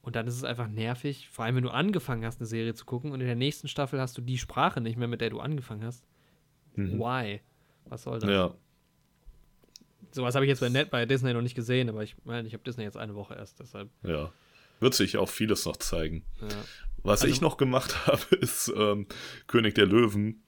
Und 0.07 0.15
dann 0.15 0.25
ist 0.25 0.35
es 0.37 0.45
einfach 0.45 0.69
nervig, 0.69 1.27
vor 1.29 1.43
allem 1.43 1.57
wenn 1.57 1.63
du 1.63 1.69
angefangen 1.69 2.23
hast, 2.23 2.39
eine 2.39 2.47
Serie 2.47 2.73
zu 2.73 2.85
gucken 2.85 3.11
und 3.11 3.19
in 3.19 3.27
der 3.27 3.35
nächsten 3.35 3.67
Staffel 3.67 3.99
hast 3.99 4.17
du 4.17 4.21
die 4.21 4.37
Sprache 4.37 4.79
nicht 4.79 4.97
mehr, 4.97 5.09
mit 5.09 5.19
der 5.19 5.29
du 5.29 5.41
angefangen 5.41 5.83
hast. 5.83 6.05
Mhm. 6.77 6.97
Why? 6.97 7.41
Was 7.89 8.03
soll 8.03 8.19
das? 8.19 8.29
Ja, 8.29 8.53
Sowas 10.11 10.33
habe 10.35 10.45
ich 10.45 10.49
jetzt 10.49 10.61
bei, 10.61 10.69
Net, 10.69 10.89
bei 10.89 11.05
Disney 11.05 11.33
noch 11.33 11.41
nicht 11.41 11.55
gesehen, 11.55 11.89
aber 11.89 12.03
ich 12.03 12.15
meine, 12.23 12.47
ich 12.47 12.53
habe 12.53 12.63
Disney 12.63 12.83
jetzt 12.85 12.95
eine 12.95 13.15
Woche 13.15 13.35
erst, 13.35 13.59
deshalb. 13.59 13.89
ja. 14.03 14.31
Wird 14.79 14.93
sich 14.93 15.17
auch 15.17 15.27
vieles 15.27 15.65
noch 15.65 15.75
zeigen. 15.77 16.23
Ja. 16.39 16.47
Was 17.03 17.23
Also- 17.23 17.33
ich 17.33 17.41
noch 17.41 17.57
gemacht 17.57 18.07
habe, 18.07 18.35
ist 18.37 18.71
ähm, 18.77 19.07
König 19.47 19.75
der 19.75 19.87
Löwen 19.87 20.41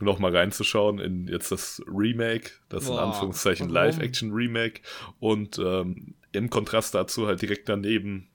noch 0.00 0.18
mal 0.20 0.34
reinzuschauen 0.34 0.98
in 1.00 1.28
jetzt 1.28 1.52
das 1.52 1.82
Remake, 1.86 2.52
das 2.70 2.84
in 2.86 2.92
Boah, 2.94 3.02
Anführungszeichen 3.02 3.66
warum? 3.74 3.74
Live-Action-Remake 3.90 4.80
und 5.20 5.58
ähm, 5.58 6.14
im 6.32 6.48
Kontrast 6.48 6.94
dazu 6.94 7.26
halt 7.26 7.42
direkt 7.42 7.68
daneben 7.68 8.28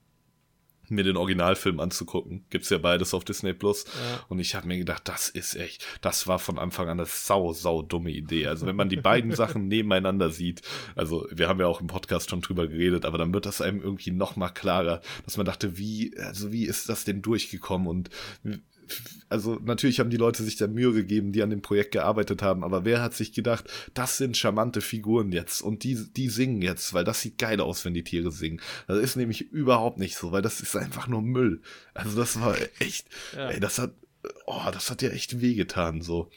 mir 0.90 1.04
den 1.04 1.16
Originalfilm 1.16 1.80
anzugucken. 1.80 2.44
Gibt's 2.50 2.70
ja 2.70 2.78
beides 2.78 3.14
auf 3.14 3.24
Disney 3.24 3.52
Plus. 3.52 3.84
Ja. 3.84 4.24
Und 4.28 4.38
ich 4.38 4.54
habe 4.54 4.66
mir 4.66 4.78
gedacht, 4.78 5.08
das 5.08 5.28
ist 5.28 5.54
echt, 5.54 5.84
das 6.00 6.26
war 6.26 6.38
von 6.38 6.58
Anfang 6.58 6.88
an 6.88 6.98
eine 6.98 7.06
sau, 7.06 7.52
sau 7.52 7.82
dumme 7.82 8.10
Idee. 8.10 8.46
Also 8.46 8.66
wenn 8.66 8.76
man 8.76 8.88
die 8.88 8.96
beiden 8.96 9.34
Sachen 9.34 9.68
nebeneinander 9.68 10.30
sieht, 10.30 10.62
also 10.94 11.26
wir 11.30 11.48
haben 11.48 11.60
ja 11.60 11.66
auch 11.66 11.80
im 11.80 11.86
Podcast 11.86 12.30
schon 12.30 12.40
drüber 12.40 12.66
geredet, 12.66 13.04
aber 13.04 13.18
dann 13.18 13.32
wird 13.32 13.46
das 13.46 13.60
einem 13.60 13.80
irgendwie 13.80 14.10
noch 14.10 14.36
mal 14.36 14.48
klarer, 14.48 15.00
dass 15.24 15.36
man 15.36 15.46
dachte, 15.46 15.78
wie, 15.78 16.16
also 16.18 16.52
wie 16.52 16.64
ist 16.64 16.88
das 16.88 17.04
denn 17.04 17.22
durchgekommen 17.22 17.88
und 17.88 18.10
also 19.28 19.58
natürlich 19.62 20.00
haben 20.00 20.10
die 20.10 20.16
Leute 20.16 20.42
sich 20.42 20.56
da 20.56 20.66
Mühe 20.66 20.92
gegeben, 20.92 21.32
die 21.32 21.42
an 21.42 21.50
dem 21.50 21.62
Projekt 21.62 21.92
gearbeitet 21.92 22.42
haben, 22.42 22.64
aber 22.64 22.84
wer 22.84 23.02
hat 23.02 23.14
sich 23.14 23.32
gedacht, 23.32 23.64
das 23.94 24.16
sind 24.16 24.36
charmante 24.36 24.80
Figuren 24.80 25.32
jetzt 25.32 25.60
und 25.60 25.84
die, 25.84 25.94
die 26.16 26.28
singen 26.28 26.62
jetzt, 26.62 26.94
weil 26.94 27.04
das 27.04 27.20
sieht 27.20 27.38
geil 27.38 27.60
aus, 27.60 27.84
wenn 27.84 27.94
die 27.94 28.04
Tiere 28.04 28.30
singen. 28.32 28.60
Das 28.86 28.98
ist 28.98 29.16
nämlich 29.16 29.50
überhaupt 29.52 29.98
nicht 29.98 30.16
so, 30.16 30.32
weil 30.32 30.42
das 30.42 30.60
ist 30.60 30.76
einfach 30.76 31.08
nur 31.08 31.22
Müll. 31.22 31.60
Also 31.94 32.16
das 32.16 32.40
war 32.40 32.56
echt, 32.78 33.06
Ja. 33.34 33.50
ey, 33.50 33.60
das 33.60 33.78
hat, 33.78 33.92
oh, 34.46 34.62
das 34.72 34.90
hat 34.90 35.02
ja 35.02 35.10
echt 35.10 35.40
wehgetan, 35.40 36.02
so. 36.02 36.30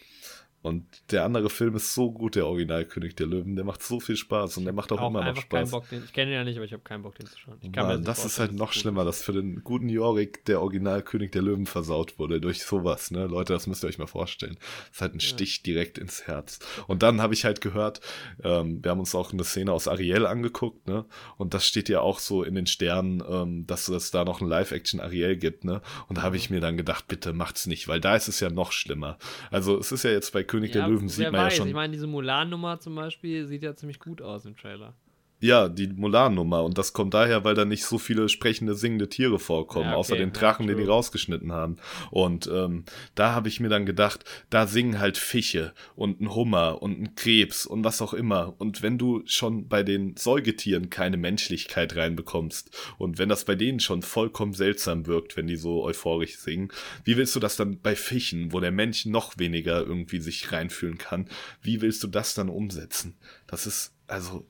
Und 0.62 0.86
der 1.12 1.26
andere 1.26 1.50
Film 1.50 1.76
ist 1.76 1.94
so 1.94 2.12
gut, 2.12 2.36
der 2.36 2.46
Originalkönig 2.46 3.16
der 3.16 3.26
Löwen, 3.26 3.56
der 3.56 3.66
macht 3.66 3.82
so 3.82 4.00
viel 4.00 4.16
Spaß 4.16 4.58
und 4.58 4.66
der 4.66 4.74
macht 4.74 4.92
auch, 4.92 5.00
auch 5.00 5.10
immer 5.10 5.24
noch 5.24 5.36
Spaß. 5.36 5.72
Bock, 5.72 5.90
den, 5.90 6.04
ich 6.04 6.14
kenne 6.14 6.32
ihn 6.32 6.36
ja 6.36 6.44
nicht, 6.44 6.58
aber 6.58 6.66
ich 6.66 6.74
habe 6.74 6.84
keinen 6.84 7.02
Bock, 7.02 7.16
den 7.16 7.26
zu 7.26 7.38
schauen. 7.40 7.58
Ich 7.62 7.72
kann 7.72 7.88
Mann, 7.88 8.04
das 8.04 8.26
ist 8.26 8.40
halt 8.40 8.54
noch 8.54 8.72
schlimmer, 8.72 9.04
dass 9.04 9.24
für 9.24 9.34
den 9.34 9.64
guten 9.64 9.90
Jorik 9.90 10.46
der 10.46 10.62
Originalkönig 10.62 11.32
der 11.32 11.42
Löwen 11.42 11.66
versaut 11.66 12.20
wurde 12.20 12.40
durch 12.40 12.64
sowas, 12.64 13.10
ne? 13.10 13.26
Leute, 13.26 13.54
das 13.54 13.66
müsst 13.66 13.84
ihr 13.84 13.88
euch 13.88 13.98
mal 13.98 14.08
vorstellen. 14.08 14.58
Das 14.60 14.96
ist 14.98 15.02
halt 15.02 15.16
ein 15.16 15.20
Stich 15.20 15.64
direkt 15.64 15.98
ins 15.98 16.28
Herz. 16.28 16.60
Und 16.88 17.02
dann 17.02 17.22
habe 17.22 17.34
ich 17.34 17.44
halt 17.44 17.62
gehört, 17.62 18.02
ähm, 18.44 18.84
wir 18.84 18.92
haben 18.92 19.00
uns 19.00 19.16
auch 19.16 19.34
eine 19.34 19.44
Szene 19.44 19.72
aus 19.72 19.88
Ariel 19.88 20.26
angeguckt, 20.28 20.88
ne? 20.88 21.06
Und 21.38 21.56
das 21.56 21.68
steht 21.68 21.90
ja 21.90 22.02
auch 22.02 22.20
so 22.20 22.44
in 22.44 22.54
den 22.54 22.68
Sternen, 22.68 23.24
ähm, 23.28 23.66
dass 23.66 23.88
es 23.88 24.12
da 24.12 24.26
noch 24.26 24.42
ein 24.42 24.48
Live-Action 24.48 25.00
Ariel 25.00 25.38
gibt, 25.38 25.64
ne? 25.64 25.82
Und 26.08 26.20
da 26.20 26.22
habe 26.22 26.38
ich 26.38 26.52
mir 26.52 26.60
dann 26.60 26.78
gedacht, 26.78 27.08
bitte 27.08 27.34
macht's 27.34 27.66
nicht, 27.66 27.88
weil 27.88 28.00
da 28.00 28.16
ist 28.16 28.28
es 28.28 28.40
ja 28.40 28.50
noch 28.52 28.72
schlimmer. 28.72 29.18
Also 29.50 29.80
es 29.80 29.92
ist 29.92 30.04
ja 30.04 30.12
jetzt 30.12 30.34
bei 30.34 30.44
König 30.52 30.76
Ja, 30.76 30.82
der 30.82 30.90
Löwen 30.90 31.08
sieht 31.08 31.32
man 31.32 31.46
weiß, 31.46 31.54
ja 31.54 31.58
schon. 31.58 31.68
Ich 31.70 31.74
meine, 31.74 31.94
diese 31.94 32.08
Mulan-Nummer 32.08 32.80
zum 32.80 32.96
Beispiel 32.96 33.46
sieht 33.48 33.64
ja 33.64 33.74
ziemlich 33.76 34.00
gut 34.00 34.22
aus 34.22 34.46
im 34.46 34.56
Trailer. 34.58 34.94
Ja, 35.42 35.70
die 35.70 35.88
Mulan-Nummer. 35.88 36.64
Und 36.64 36.78
das 36.78 36.94
kommt 36.94 37.16
daher, 37.16 37.44
weil 37.44 37.56
da 37.56 37.66
nicht 37.66 37.84
so 37.84 37.98
viele 37.98 38.30
sprechende, 38.30 38.76
singende 38.76 39.10
Tiere 39.10 39.40
vorkommen, 39.40 39.86
Ja, 39.86 39.92
okay, 39.92 40.00
außer 40.00 40.16
den 40.16 40.30
ja, 40.30 40.40
Drachen, 40.40 40.68
den 40.68 40.78
die 40.78 40.84
rausgeschnitten 40.84 41.52
haben. 41.52 41.78
Und 42.12 42.48
ähm, 42.54 42.86
da 43.16 43.34
habe 43.34 43.48
ich 43.48 43.60
mir 43.60 43.70
dann 43.70 43.88
gedacht, 43.88 44.24
da 44.52 44.68
singen 44.68 45.00
halt 45.00 45.18
Fische 45.18 45.74
und 45.96 46.22
ein 46.22 46.36
Hummer 46.36 46.84
und 46.84 47.02
ein 47.02 47.16
Krebs 47.16 47.66
und 47.66 47.84
was 47.84 48.04
auch 48.04 48.14
immer. 48.14 48.54
Und 48.60 48.84
wenn 48.84 49.00
du 49.00 49.24
schon 49.26 49.68
bei 49.68 49.82
den 49.82 50.16
Säugetieren 50.16 50.92
keine 50.92 51.18
Menschlichkeit 51.18 51.96
reinbekommst 51.96 52.70
und 53.00 53.18
wenn 53.18 53.30
das 53.30 53.44
bei 53.44 53.56
denen 53.56 53.80
schon 53.80 54.04
vollkommen 54.04 54.54
seltsam 54.54 55.08
wirkt, 55.08 55.38
wenn 55.38 55.48
die 55.48 55.56
so 55.56 55.84
euphorisch 55.84 56.38
singen, 56.38 56.70
wie 57.04 57.18
willst 57.18 57.36
du 57.36 57.40
das 57.40 57.56
dann 57.56 57.80
bei 57.82 57.96
Fischen, 57.96 58.54
wo 58.54 58.60
der 58.60 58.72
Mensch 58.72 59.08
noch 59.08 59.40
weniger 59.40 59.80
irgendwie 59.82 60.20
sich 60.20 60.52
reinfühlen 60.52 61.00
kann, 61.00 61.28
wie 61.64 61.82
willst 61.82 62.04
du 62.04 62.08
das 62.08 62.36
dann 62.36 62.50
umsetzen? 62.50 63.16
Das 63.48 63.66
ist, 63.66 63.96
also, 64.08 64.46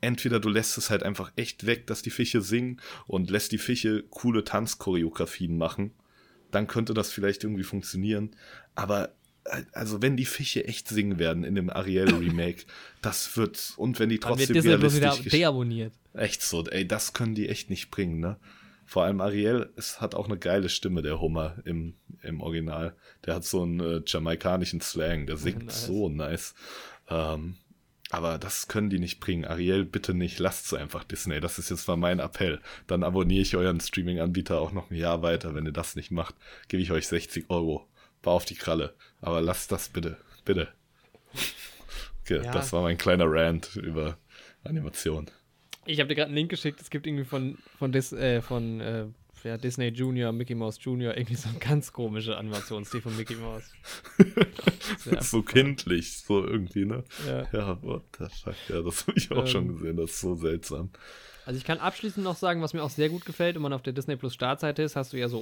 entweder 0.00 0.40
du 0.40 0.48
lässt 0.48 0.78
es 0.78 0.90
halt 0.90 1.02
einfach 1.02 1.32
echt 1.36 1.66
weg, 1.66 1.86
dass 1.86 2.02
die 2.02 2.10
Fische 2.10 2.40
singen 2.40 2.80
und 3.06 3.30
lässt 3.30 3.52
die 3.52 3.58
Fische 3.58 4.04
coole 4.10 4.44
Tanzchoreografien 4.44 5.56
machen, 5.58 5.92
dann 6.50 6.66
könnte 6.66 6.94
das 6.94 7.10
vielleicht 7.12 7.44
irgendwie 7.44 7.64
funktionieren. 7.64 8.30
Aber 8.74 9.14
äh, 9.44 9.62
also 9.72 10.00
wenn 10.00 10.16
die 10.16 10.24
Fische 10.24 10.64
echt 10.66 10.88
singen 10.88 11.18
werden 11.18 11.44
in 11.44 11.54
dem 11.54 11.68
Ariel 11.70 12.14
Remake, 12.14 12.64
das 13.02 13.36
wird 13.36 13.74
und 13.76 13.98
wenn 13.98 14.08
die 14.08 14.14
wird 14.16 14.22
trotzdem 14.24 14.56
wieder 14.62 14.78
realistisch 14.80 15.26
gesch- 15.26 15.30
deabonniert. 15.30 15.92
echt 16.14 16.42
so, 16.42 16.64
ey, 16.66 16.86
das 16.86 17.12
können 17.12 17.34
die 17.34 17.48
echt 17.48 17.70
nicht 17.70 17.90
bringen, 17.90 18.20
ne? 18.20 18.36
Vor 18.86 19.04
allem 19.04 19.20
Ariel, 19.20 19.68
es 19.76 20.00
hat 20.00 20.14
auch 20.14 20.28
eine 20.28 20.38
geile 20.38 20.70
Stimme, 20.70 21.02
der 21.02 21.20
Hummer 21.20 21.56
im, 21.66 21.92
im 22.22 22.40
Original. 22.40 22.96
Der 23.26 23.34
hat 23.34 23.44
so 23.44 23.62
einen 23.62 23.80
äh, 23.80 24.00
jamaikanischen 24.06 24.80
Slang, 24.80 25.26
der 25.26 25.36
singt 25.36 25.66
nice. 25.66 25.86
so 25.86 26.08
nice. 26.08 26.54
Ähm, 27.10 27.56
aber 28.10 28.38
das 28.38 28.68
können 28.68 28.88
die 28.90 28.98
nicht 28.98 29.20
bringen. 29.20 29.44
Ariel, 29.44 29.84
bitte 29.84 30.14
nicht, 30.14 30.38
lasst's 30.38 30.72
einfach 30.74 31.04
Disney. 31.04 31.40
Das 31.40 31.58
ist 31.58 31.70
jetzt 31.70 31.86
mal 31.88 31.96
mein 31.96 32.20
Appell. 32.20 32.60
Dann 32.86 33.02
abonniere 33.02 33.42
ich 33.42 33.56
euren 33.56 33.80
Streaming-Anbieter 33.80 34.60
auch 34.60 34.72
noch 34.72 34.90
ein 34.90 34.96
Jahr 34.96 35.22
weiter. 35.22 35.54
Wenn 35.54 35.66
ihr 35.66 35.72
das 35.72 35.94
nicht 35.96 36.10
macht, 36.10 36.34
gebe 36.68 36.82
ich 36.82 36.90
euch 36.90 37.06
60 37.06 37.50
Euro. 37.50 37.86
War 38.22 38.32
auf 38.32 38.44
die 38.44 38.54
Kralle. 38.56 38.94
Aber 39.20 39.40
lasst 39.40 39.72
das 39.72 39.88
bitte. 39.90 40.16
Bitte. 40.44 40.68
Okay, 42.22 42.42
Ja. 42.44 42.52
das 42.52 42.72
war 42.72 42.82
mein 42.82 42.98
kleiner 42.98 43.26
Rant 43.26 43.76
über 43.76 44.16
Animation. 44.64 45.30
Ich 45.86 46.00
habe 46.00 46.08
dir 46.08 46.14
gerade 46.16 46.28
einen 46.28 46.36
Link 46.36 46.50
geschickt. 46.50 46.80
Es 46.80 46.90
gibt 46.90 47.06
irgendwie 47.06 47.24
von, 47.24 47.56
von, 47.78 47.92
Dis, 47.92 48.12
äh, 48.12 48.42
von 48.42 48.80
äh, 48.80 49.06
ja, 49.44 49.56
Disney 49.56 49.88
Junior, 49.88 50.32
Mickey 50.32 50.54
Mouse 50.54 50.78
Junior, 50.80 51.16
irgendwie 51.16 51.34
so 51.36 51.48
eine 51.48 51.58
ganz 51.58 51.92
komische 51.92 52.36
Animationsstil 52.36 53.00
von 53.00 53.16
Mickey 53.16 53.34
Mouse. 53.36 53.70
So 55.20 55.42
kindlich, 55.42 56.18
so 56.18 56.44
irgendwie, 56.44 56.84
ne? 56.84 57.04
Ja. 57.26 57.46
Ja, 57.52 57.82
what 57.82 58.04
the 58.18 58.24
fuck, 58.42 58.54
ja, 58.68 58.82
das 58.82 59.06
habe 59.06 59.16
ich 59.18 59.30
auch 59.30 59.38
Ähm. 59.42 59.46
schon 59.46 59.68
gesehen, 59.68 59.96
das 59.96 60.10
ist 60.10 60.20
so 60.20 60.34
seltsam. 60.34 60.90
Also 61.46 61.58
ich 61.58 61.64
kann 61.64 61.78
abschließend 61.78 62.24
noch 62.24 62.36
sagen, 62.36 62.60
was 62.62 62.74
mir 62.74 62.82
auch 62.82 62.90
sehr 62.90 63.08
gut 63.08 63.24
gefällt, 63.24 63.54
wenn 63.54 63.62
man 63.62 63.72
auf 63.72 63.82
der 63.82 63.92
Disney 63.92 64.16
Plus 64.16 64.34
Startseite 64.34 64.82
ist, 64.82 64.96
hast 64.96 65.12
du 65.12 65.16
ja 65.18 65.28
so 65.28 65.38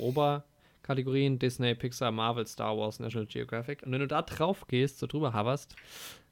Kategorien: 0.83 1.39
Disney, 1.39 1.75
Pixar, 1.75 2.13
Marvel, 2.13 2.47
Star 2.47 2.77
Wars, 2.79 3.01
National 3.01 3.27
Geographic. 3.27 3.83
Und 3.83 3.91
wenn 3.93 4.01
du 4.01 4.07
da 4.07 4.23
drauf 4.23 4.67
gehst, 4.69 5.01
so 5.01 5.07
drüber 5.09 5.35
hoverst, 5.35 5.75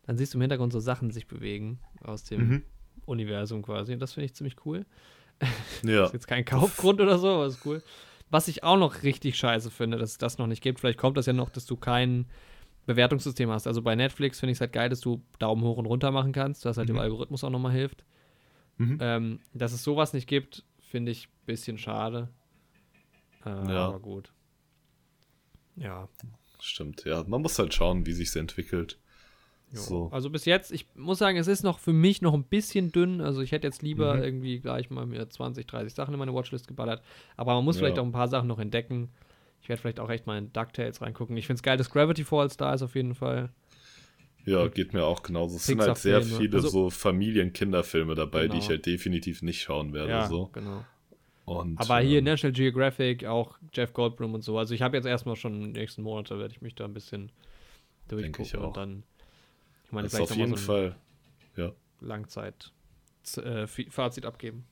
dann 0.06 0.16
siehst 0.16 0.32
du 0.32 0.38
im 0.38 0.42
Hintergrund 0.42 0.72
so 0.72 0.78
Sachen 0.80 1.10
sich 1.10 1.26
bewegen 1.26 1.80
aus 2.02 2.22
dem 2.24 2.48
Mhm. 2.48 2.62
Universum 3.06 3.62
quasi. 3.62 3.92
Und 3.92 3.98
das 4.00 4.12
finde 4.12 4.26
ich 4.26 4.34
ziemlich 4.34 4.64
cool. 4.64 4.86
Ja. 5.82 6.04
Ist 6.06 6.12
jetzt 6.14 6.26
kein 6.28 6.44
Kaufgrund 6.44 7.00
oder 7.00 7.18
so, 7.18 7.28
aber 7.28 7.46
ist 7.46 7.64
cool. 7.64 7.82
Was 8.30 8.48
ich 8.48 8.62
auch 8.64 8.76
noch 8.78 9.02
richtig 9.02 9.36
scheiße 9.36 9.70
finde, 9.70 9.98
dass 9.98 10.10
es 10.12 10.18
das 10.18 10.38
noch 10.38 10.46
nicht 10.46 10.62
gibt. 10.62 10.80
Vielleicht 10.80 10.98
kommt 10.98 11.16
das 11.16 11.26
ja 11.26 11.32
noch, 11.32 11.50
dass 11.50 11.66
du 11.66 11.76
kein 11.76 12.26
Bewertungssystem 12.86 13.50
hast. 13.50 13.66
Also 13.66 13.80
bei 13.82 13.94
Netflix 13.94 14.40
finde 14.40 14.52
ich 14.52 14.56
es 14.56 14.60
halt 14.60 14.72
geil, 14.72 14.88
dass 14.88 15.00
du 15.00 15.22
Daumen 15.38 15.62
hoch 15.62 15.76
und 15.76 15.86
runter 15.86 16.10
machen 16.10 16.32
kannst, 16.32 16.64
was 16.64 16.76
halt 16.76 16.88
dem 16.88 16.96
Mhm. 16.96 17.02
Algorithmus 17.02 17.44
auch 17.44 17.50
nochmal 17.50 17.72
hilft. 17.72 18.04
Mhm. 18.78 18.98
Ähm, 19.00 19.40
dass 19.52 19.72
es 19.72 19.84
sowas 19.84 20.12
nicht 20.14 20.26
gibt, 20.26 20.64
finde 20.80 21.12
ich 21.12 21.26
ein 21.28 21.46
bisschen 21.46 21.78
schade. 21.78 22.28
Äh, 23.46 23.50
Ja. 23.50 23.86
Aber 23.88 24.00
gut. 24.00 24.32
Ja. 25.76 26.08
Stimmt, 26.60 27.04
ja. 27.04 27.24
Man 27.26 27.42
muss 27.42 27.58
halt 27.58 27.74
schauen, 27.74 28.06
wie 28.06 28.12
sich's 28.12 28.36
entwickelt. 28.36 28.98
So. 29.78 30.08
Also 30.12 30.30
bis 30.30 30.44
jetzt, 30.44 30.72
ich 30.72 30.86
muss 30.94 31.18
sagen, 31.18 31.36
es 31.36 31.46
ist 31.48 31.62
noch 31.62 31.78
für 31.78 31.92
mich 31.92 32.22
noch 32.22 32.34
ein 32.34 32.44
bisschen 32.44 32.92
dünn. 32.92 33.20
Also 33.20 33.40
ich 33.42 33.52
hätte 33.52 33.66
jetzt 33.66 33.82
lieber 33.82 34.14
Mhm. 34.16 34.22
irgendwie 34.22 34.58
gleich 34.60 34.90
mal 34.90 35.06
mir 35.06 35.28
20, 35.28 35.66
30 35.66 35.94
Sachen 35.94 36.14
in 36.14 36.18
meine 36.18 36.34
Watchlist 36.34 36.68
geballert. 36.68 37.02
Aber 37.36 37.54
man 37.54 37.64
muss 37.64 37.76
vielleicht 37.78 37.96
Ja. 37.96 38.02
auch 38.02 38.06
ein 38.06 38.12
paar 38.12 38.28
Sachen 38.28 38.48
noch 38.48 38.58
entdecken. 38.58 39.08
Ich 39.62 39.68
werde 39.68 39.80
vielleicht 39.80 40.00
auch 40.00 40.10
echt 40.10 40.26
mal 40.26 40.36
in 40.38 40.52
DuckTales 40.52 41.00
reingucken. 41.00 41.36
Ich 41.36 41.46
finde 41.46 41.58
es 41.58 41.62
geil, 41.62 41.76
dass 41.78 41.90
Gravity 41.90 42.24
Falls 42.24 42.56
da 42.56 42.74
ist 42.74 42.82
auf 42.82 42.94
jeden 42.94 43.14
Fall. 43.14 43.50
Ja, 44.46 44.68
geht 44.68 44.92
mir 44.92 45.04
auch 45.04 45.22
genauso. 45.22 45.56
Es 45.56 45.64
sind 45.64 45.80
halt 45.80 45.96
sehr 45.96 46.20
viele 46.20 46.56
Also- 46.56 46.68
so 46.68 46.90
Familien-Kinderfilme 46.90 48.14
dabei, 48.14 48.46
die 48.48 48.58
ich 48.58 48.64
Genau. 48.64 48.70
halt 48.76 48.86
definitiv 48.86 49.40
nicht 49.42 49.62
schauen 49.62 49.92
werde. 49.94 50.10
ja, 50.10 50.26
So. 50.28 50.50
genau. 50.52 50.84
Und, 51.46 51.78
Aber 51.80 51.98
hier 52.00 52.18
ähm, 52.20 52.24
National 52.24 52.52
Geographic, 52.52 53.24
auch 53.26 53.56
Jeff 53.72 53.92
Goldblum 53.92 54.34
und 54.34 54.42
so. 54.42 54.56
Also 54.58 54.74
ich 54.74 54.80
habe 54.82 54.96
jetzt 54.96 55.06
erstmal 55.06 55.36
schon 55.36 55.54
in 55.54 55.60
den 55.62 55.72
nächsten 55.72 56.02
Monate, 56.02 56.38
werde 56.38 56.52
ich 56.54 56.62
mich 56.62 56.74
da 56.74 56.84
ein 56.84 56.94
bisschen 56.94 57.30
durchgucken 58.08 58.60
auch. 58.60 58.66
und 58.68 58.76
dann, 58.76 59.02
ich 59.84 59.92
meine, 59.92 60.06
ist 60.06 60.14
vielleicht 60.16 60.30
auf 60.32 60.36
jeden 60.36 60.56
so 60.56 60.64
Fall. 60.64 60.96
Ja, 61.56 61.72
Langzeit 62.00 62.72
äh, 63.36 63.66
abgeben. 64.26 64.66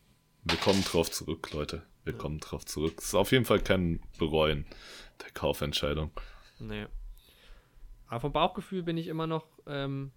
wir 0.45 0.57
kommen 0.59 0.83
drauf 0.85 1.11
zurück, 1.11 1.53
Leute. 1.53 1.83
Wir 2.05 2.13
kommen 2.15 2.41
drauf 2.41 2.65
zurück. 2.67 2.95
Es 2.99 3.07
ist 3.07 3.15
auf 3.15 3.31
jeden 3.33 3.45
Fall 3.45 3.61
kein 3.61 4.01
Bereuen 4.19 4.67
der 5.23 5.31
Kaufentscheidung. 5.31 6.11
Nee. 6.59 6.87
Aber 8.09 8.21
vom 8.21 8.33
Bauchgefühl 8.33 8.83
bin 8.83 8.97
ich 8.97 9.07
immer 9.07 9.27
noch 9.27 9.47
ähm, 9.67 10.11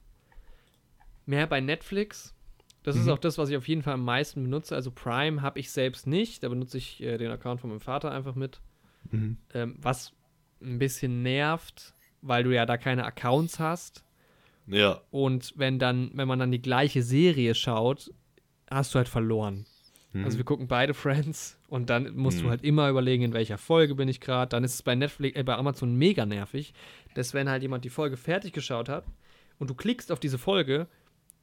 mehr 1.25 1.47
bei 1.47 1.61
Netflix. 1.61 2.33
Das 2.83 2.95
ist 2.95 3.05
Mhm. 3.05 3.11
auch 3.11 3.19
das, 3.19 3.37
was 3.37 3.49
ich 3.49 3.57
auf 3.57 3.67
jeden 3.67 3.81
Fall 3.83 3.93
am 3.93 4.03
meisten 4.05 4.43
benutze. 4.43 4.75
Also 4.75 4.91
Prime 4.91 5.41
habe 5.41 5.59
ich 5.59 5.71
selbst 5.71 6.07
nicht. 6.07 6.43
Da 6.43 6.49
benutze 6.49 6.77
ich 6.77 7.01
äh, 7.01 7.17
den 7.17 7.31
Account 7.31 7.61
von 7.61 7.69
meinem 7.69 7.79
Vater 7.81 8.11
einfach 8.11 8.35
mit. 8.35 8.61
Mhm. 9.11 9.37
Ähm, 9.53 9.75
was 9.79 10.13
ein 10.61 10.79
bisschen 10.79 11.21
nervt, 11.23 11.93
weil 12.21 12.43
du 12.43 12.53
ja 12.53 12.65
da 12.65 12.77
keine 12.77 13.05
Accounts 13.05 13.59
hast. 13.59 14.03
Ja, 14.67 15.01
Und 15.11 15.53
wenn 15.57 15.77
dann, 15.79 16.11
wenn 16.15 16.27
man 16.27 16.39
dann 16.39 16.51
die 16.51 16.61
gleiche 16.61 17.03
Serie 17.03 17.53
schaut, 17.55 18.11
hast 18.69 18.93
du 18.93 18.97
halt 18.97 19.07
verloren. 19.09 19.65
Mhm. 20.13 20.25
Also 20.25 20.37
wir 20.37 20.45
gucken 20.45 20.67
beide 20.67 20.93
Friends 20.95 21.59
und 21.67 21.89
dann 21.91 22.15
musst 22.15 22.39
du 22.39 22.45
Mhm. 22.45 22.49
halt 22.49 22.63
immer 22.63 22.89
überlegen, 22.89 23.23
in 23.23 23.33
welcher 23.33 23.57
Folge 23.59 23.93
bin 23.95 24.07
ich 24.07 24.19
gerade. 24.21 24.49
Dann 24.49 24.63
ist 24.63 24.73
es 24.73 24.81
bei 24.81 24.95
Netflix, 24.95 25.37
äh, 25.37 25.43
bei 25.43 25.55
Amazon 25.55 25.95
mega 25.95 26.25
nervig, 26.25 26.73
dass 27.13 27.33
wenn 27.33 27.47
halt 27.49 27.61
jemand 27.61 27.85
die 27.85 27.89
Folge 27.89 28.17
fertig 28.17 28.53
geschaut 28.53 28.89
hat 28.89 29.05
und 29.59 29.69
du 29.69 29.75
klickst 29.75 30.11
auf 30.11 30.19
diese 30.19 30.37
Folge, 30.39 30.87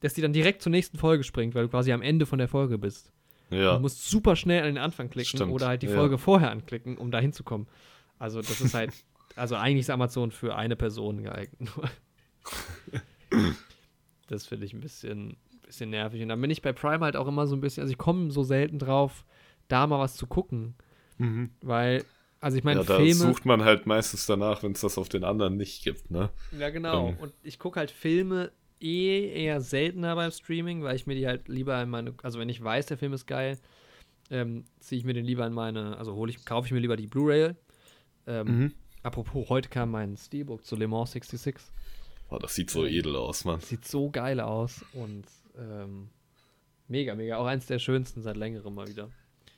dass 0.01 0.13
die 0.13 0.21
dann 0.21 0.33
direkt 0.33 0.61
zur 0.61 0.71
nächsten 0.71 0.97
Folge 0.97 1.23
springt, 1.23 1.55
weil 1.55 1.63
du 1.63 1.69
quasi 1.69 1.93
am 1.93 2.01
Ende 2.01 2.25
von 2.25 2.39
der 2.39 2.49
Folge 2.49 2.77
bist. 2.77 3.13
ja. 3.51 3.75
Du 3.75 3.79
musst 3.79 4.09
super 4.09 4.35
schnell 4.35 4.59
an 4.61 4.65
den 4.65 4.77
Anfang 4.79 5.09
klicken 5.09 5.37
Stimmt, 5.37 5.53
oder 5.53 5.67
halt 5.67 5.81
die 5.81 5.87
ja. 5.87 5.95
Folge 5.95 6.17
vorher 6.17 6.51
anklicken, 6.51 6.97
um 6.97 7.09
da 7.09 7.19
hinzukommen. 7.19 7.67
Also 8.19 8.41
das 8.41 8.59
ist 8.59 8.73
halt, 8.73 8.91
also 9.37 9.55
eigentlich 9.55 9.81
ist 9.81 9.89
Amazon 9.91 10.31
für 10.31 10.55
eine 10.57 10.75
Person 10.75 11.23
geeignet. 11.23 11.69
das 14.27 14.45
finde 14.45 14.65
ich 14.65 14.73
ein 14.73 14.81
bisschen, 14.81 15.37
bisschen 15.65 15.89
nervig. 15.89 16.21
Und 16.21 16.29
dann 16.29 16.41
bin 16.41 16.49
ich 16.51 16.61
bei 16.61 16.73
Prime 16.73 17.03
halt 17.03 17.15
auch 17.15 17.27
immer 17.27 17.47
so 17.47 17.55
ein 17.55 17.61
bisschen, 17.61 17.81
also 17.81 17.91
ich 17.91 17.97
komme 17.97 18.31
so 18.31 18.43
selten 18.43 18.79
drauf, 18.79 19.25
da 19.67 19.87
mal 19.87 19.99
was 19.99 20.15
zu 20.15 20.27
gucken. 20.27 20.75
Mhm. 21.17 21.51
Weil, 21.61 22.03
also 22.39 22.57
ich 22.57 22.63
meine, 22.63 22.81
ja, 22.81 22.85
da 22.85 22.97
Filme. 22.97 23.13
sucht 23.13 23.45
man 23.45 23.63
halt 23.63 23.85
meistens 23.85 24.25
danach, 24.25 24.63
wenn 24.63 24.73
es 24.73 24.81
das 24.81 24.97
auf 24.97 25.09
den 25.09 25.23
anderen 25.23 25.57
nicht 25.57 25.83
gibt, 25.83 26.11
ne? 26.11 26.29
Ja, 26.57 26.69
genau. 26.69 27.09
Ähm. 27.09 27.17
Und 27.19 27.33
ich 27.43 27.59
gucke 27.59 27.79
halt 27.79 27.91
Filme 27.91 28.51
eh 28.81 29.45
eher 29.45 29.61
seltener 29.61 30.15
beim 30.15 30.31
Streaming, 30.31 30.83
weil 30.83 30.95
ich 30.95 31.07
mir 31.07 31.15
die 31.15 31.27
halt 31.27 31.47
lieber 31.47 31.81
in 31.81 31.89
meine, 31.89 32.13
also 32.23 32.39
wenn 32.39 32.49
ich 32.49 32.61
weiß, 32.61 32.87
der 32.87 32.97
Film 32.97 33.13
ist 33.13 33.27
geil, 33.27 33.57
ähm, 34.29 34.65
ziehe 34.79 34.99
ich 34.99 35.05
mir 35.05 35.13
den 35.13 35.25
lieber 35.25 35.45
in 35.45 35.53
meine, 35.53 35.97
also 35.97 36.15
hole 36.15 36.31
ich, 36.31 36.43
kaufe 36.45 36.65
ich 36.65 36.73
mir 36.73 36.79
lieber 36.79 36.97
die 36.97 37.07
Blu-ray. 37.07 37.55
Ähm, 38.27 38.47
Mhm. 38.47 38.71
Apropos, 39.03 39.49
heute 39.49 39.67
kam 39.67 39.91
mein 39.91 40.15
Steelbook 40.15 40.65
zu 40.65 40.77
Le 40.77 40.87
Mans 40.87 41.11
66. 41.11 41.55
Oh, 42.33 42.39
das 42.39 42.55
sieht 42.55 42.71
so 42.71 42.83
Ähm. 42.85 42.93
edel 42.93 43.15
aus, 43.15 43.45
Mann. 43.45 43.59
Sieht 43.59 43.85
so 43.87 44.09
geil 44.09 44.39
aus 44.39 44.83
und 44.93 45.25
ähm, 45.55 46.09
mega, 46.87 47.13
mega. 47.13 47.37
Auch 47.37 47.45
eins 47.45 47.67
der 47.67 47.77
schönsten 47.77 48.23
seit 48.23 48.37
längerem 48.37 48.73
mal 48.73 48.87
wieder. 48.87 49.09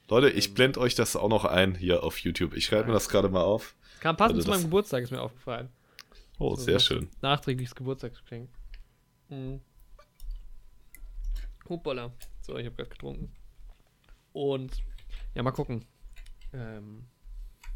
Leute, 0.09 0.29
ich 0.29 0.53
blende 0.53 0.81
euch 0.81 0.93
das 0.93 1.15
auch 1.15 1.29
noch 1.29 1.45
ein 1.45 1.73
hier 1.75 2.03
auf 2.03 2.17
YouTube. 2.19 2.53
Ich 2.53 2.65
schreibe 2.65 2.87
mir 2.87 2.93
das 2.93 3.07
gerade 3.07 3.29
mal 3.29 3.43
auf. 3.43 3.75
Kam 4.01 4.17
passend 4.17 4.35
Also 4.39 4.45
zu 4.45 4.51
meinem 4.51 4.63
Geburtstag, 4.63 5.03
ist 5.03 5.11
mir 5.11 5.21
aufgefallen. 5.21 5.69
Oh, 6.37 6.53
So, 6.55 6.63
sehr 6.63 6.79
schön. 6.79 7.07
Nachträgliches 7.21 7.73
Geburtstagsgeschenk. 7.75 8.49
Mhm. 9.29 9.61
Hoppala. 11.69 12.11
So, 12.41 12.57
ich 12.57 12.65
habe 12.65 12.75
gerade 12.75 12.89
getrunken. 12.89 13.31
Und 14.33 14.83
ja, 15.33 15.43
mal 15.43 15.51
gucken. 15.51 15.85
Ähm, 16.53 17.05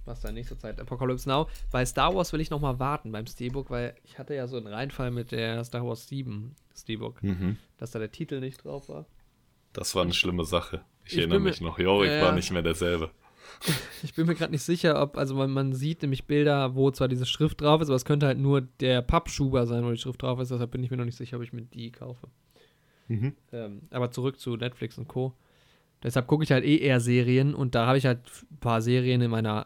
was 0.09 0.21
da 0.21 0.29
in 0.29 0.35
nächster 0.35 0.57
Zeit. 0.57 0.79
Apocalypse 0.79 1.29
Now. 1.29 1.47
Bei 1.71 1.85
Star 1.85 2.13
Wars 2.13 2.33
will 2.33 2.41
ich 2.41 2.49
noch 2.49 2.59
mal 2.59 2.79
warten 2.79 3.11
beim 3.11 3.25
Steelbook, 3.27 3.69
weil 3.69 3.95
ich 4.03 4.17
hatte 4.19 4.33
ja 4.35 4.47
so 4.47 4.57
einen 4.57 4.67
Reinfall 4.67 5.11
mit 5.11 5.31
der 5.31 5.63
Star 5.63 5.85
Wars 5.85 6.07
7 6.07 6.55
Steelbook, 6.75 7.23
Mhm. 7.23 7.57
dass 7.77 7.91
da 7.91 7.99
der 7.99 8.11
Titel 8.11 8.39
nicht 8.39 8.63
drauf 8.65 8.89
war. 8.89 9.05
Das 9.73 9.93
war 9.95 10.03
eine 10.03 10.13
schlimme 10.13 10.43
Sache. 10.45 10.81
Ich, 11.05 11.13
Ich 11.13 11.19
erinnere 11.19 11.39
mich 11.39 11.61
noch. 11.61 11.79
Jorik 11.79 12.09
Ja. 12.11 12.23
war 12.23 12.31
nicht 12.33 12.51
mehr 12.51 12.61
derselbe. 12.63 13.11
Ich 14.03 14.13
bin 14.13 14.27
mir 14.27 14.35
gerade 14.35 14.51
nicht 14.51 14.63
sicher, 14.63 15.01
ob, 15.01 15.17
also 15.17 15.35
man, 15.35 15.49
man 15.51 15.73
sieht 15.73 16.01
nämlich 16.01 16.25
Bilder, 16.25 16.75
wo 16.75 16.91
zwar 16.91 17.07
diese 17.07 17.25
Schrift 17.25 17.59
drauf 17.61 17.81
ist, 17.81 17.89
aber 17.89 17.95
es 17.95 18.05
könnte 18.05 18.27
halt 18.27 18.37
nur 18.37 18.61
der 18.61 19.01
Pappschuber 19.01 19.65
sein, 19.65 19.83
wo 19.83 19.91
die 19.91 19.97
Schrift 19.97 20.21
drauf 20.21 20.39
ist, 20.39 20.51
deshalb 20.51 20.71
bin 20.71 20.83
ich 20.83 20.91
mir 20.91 20.97
noch 20.97 21.05
nicht 21.05 21.17
sicher, 21.17 21.37
ob 21.37 21.43
ich 21.43 21.51
mir 21.51 21.63
die 21.63 21.91
kaufe. 21.91 22.27
Mhm. 23.07 23.33
Ähm, 23.51 23.81
aber 23.91 24.11
zurück 24.11 24.39
zu 24.39 24.55
Netflix 24.55 24.97
und 24.97 25.07
Co. 25.07 25.33
Deshalb 26.03 26.27
gucke 26.27 26.43
ich 26.45 26.51
halt 26.51 26.63
eh 26.63 26.77
eher 26.77 26.99
Serien 27.01 27.53
und 27.53 27.75
da 27.75 27.85
habe 27.87 27.97
ich 27.97 28.05
halt 28.05 28.19
ein 28.51 28.57
paar 28.59 28.81
Serien 28.81 29.19
in 29.21 29.31
meiner. 29.31 29.65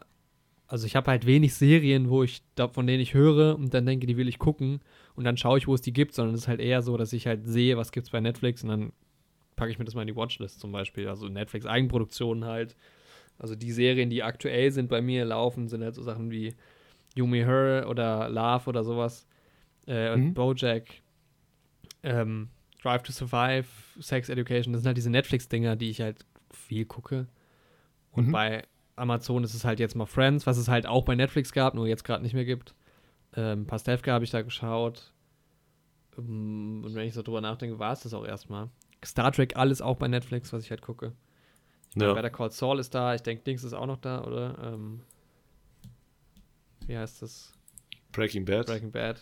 Also 0.66 0.86
ich 0.86 0.96
habe 0.96 1.10
halt 1.10 1.26
wenig 1.26 1.54
Serien, 1.54 2.08
wo 2.08 2.22
ich 2.22 2.42
da, 2.54 2.68
von 2.68 2.86
denen 2.86 3.00
ich 3.02 3.12
höre 3.14 3.56
und 3.56 3.74
dann 3.74 3.84
denke, 3.86 4.06
die 4.06 4.16
will 4.16 4.28
ich 4.28 4.38
gucken 4.38 4.80
und 5.14 5.24
dann 5.24 5.36
schaue 5.36 5.58
ich, 5.58 5.66
wo 5.68 5.74
es 5.74 5.82
die 5.82 5.92
gibt, 5.92 6.14
sondern 6.14 6.34
es 6.34 6.42
ist 6.42 6.48
halt 6.48 6.60
eher 6.60 6.80
so, 6.82 6.96
dass 6.96 7.12
ich 7.12 7.26
halt 7.26 7.46
sehe, 7.46 7.76
was 7.76 7.92
gibt's 7.92 8.10
bei 8.10 8.20
Netflix 8.20 8.62
und 8.62 8.70
dann 8.70 8.92
packe 9.56 9.70
ich 9.70 9.78
mir 9.78 9.84
das 9.84 9.94
mal 9.94 10.00
in 10.02 10.08
die 10.08 10.16
Watchlist 10.16 10.60
zum 10.60 10.72
Beispiel. 10.72 11.06
Also 11.08 11.28
Netflix 11.28 11.66
Eigenproduktionen 11.66 12.44
halt. 12.44 12.76
Also 13.38 13.54
die 13.54 13.72
Serien, 13.72 14.10
die 14.10 14.22
aktuell 14.22 14.70
sind 14.72 14.88
bei 14.88 15.02
mir 15.02 15.24
laufen, 15.24 15.68
sind 15.68 15.82
halt 15.82 15.94
so 15.94 16.02
Sachen 16.02 16.30
wie 16.30 16.54
You 17.14 17.26
Me 17.26 17.44
Her 17.44 17.86
oder 17.88 18.28
Love 18.30 18.68
oder 18.68 18.84
sowas. 18.84 19.26
Äh, 19.86 20.12
und 20.12 20.24
Mhm. 20.24 20.34
Bojack. 20.34 20.86
Ähm, 22.02 22.48
Drive 22.82 23.02
to 23.02 23.12
Survive, 23.12 23.66
Sex 24.00 24.28
Education, 24.28 24.72
das 24.72 24.82
sind 24.82 24.88
halt 24.88 24.96
diese 24.96 25.10
Netflix-Dinger, 25.10 25.76
die 25.76 25.90
ich 25.90 26.00
halt 26.00 26.24
viel 26.52 26.84
gucke. 26.84 27.26
Und 28.10 28.28
Mhm. 28.28 28.32
bei 28.32 28.64
Amazon 28.96 29.44
ist 29.44 29.54
es 29.54 29.64
halt 29.64 29.80
jetzt 29.80 29.96
mal 29.96 30.06
Friends, 30.06 30.46
was 30.46 30.56
es 30.56 30.68
halt 30.68 30.86
auch 30.86 31.04
bei 31.04 31.14
Netflix 31.14 31.52
gab, 31.52 31.74
nur 31.74 31.86
jetzt 31.86 32.04
gerade 32.04 32.22
nicht 32.22 32.34
mehr 32.34 32.44
gibt. 32.44 32.74
Ähm, 33.36 33.66
Pastewka 33.66 34.12
habe 34.12 34.24
ich 34.24 34.30
da 34.30 34.42
geschaut. 34.42 35.12
Ähm, 36.18 36.82
und 36.84 36.94
wenn 36.94 37.06
ich 37.06 37.14
so 37.14 37.22
drüber 37.22 37.40
nachdenke, 37.40 37.78
war 37.78 37.92
es 37.92 38.00
das 38.00 38.14
auch 38.14 38.24
erstmal. 38.24 38.70
Star 39.04 39.32
Trek, 39.32 39.56
alles 39.56 39.82
auch 39.82 39.96
bei 39.96 40.08
Netflix, 40.08 40.52
was 40.52 40.64
ich 40.64 40.70
halt 40.70 40.82
gucke. 40.82 41.12
Ja. 41.96 42.12
Better 42.12 42.30
Call 42.30 42.50
Saul 42.50 42.78
ist 42.78 42.94
da, 42.94 43.14
ich 43.14 43.22
denke, 43.22 43.44
Dings 43.44 43.64
ist 43.64 43.72
auch 43.72 43.86
noch 43.86 43.98
da, 43.98 44.24
oder? 44.24 44.56
Ähm, 44.62 45.00
wie 46.86 46.96
heißt 46.96 47.22
das? 47.22 47.52
Breaking 48.12 48.44
Bad? 48.44 48.66
Breaking 48.66 48.90
Bad. 48.90 49.20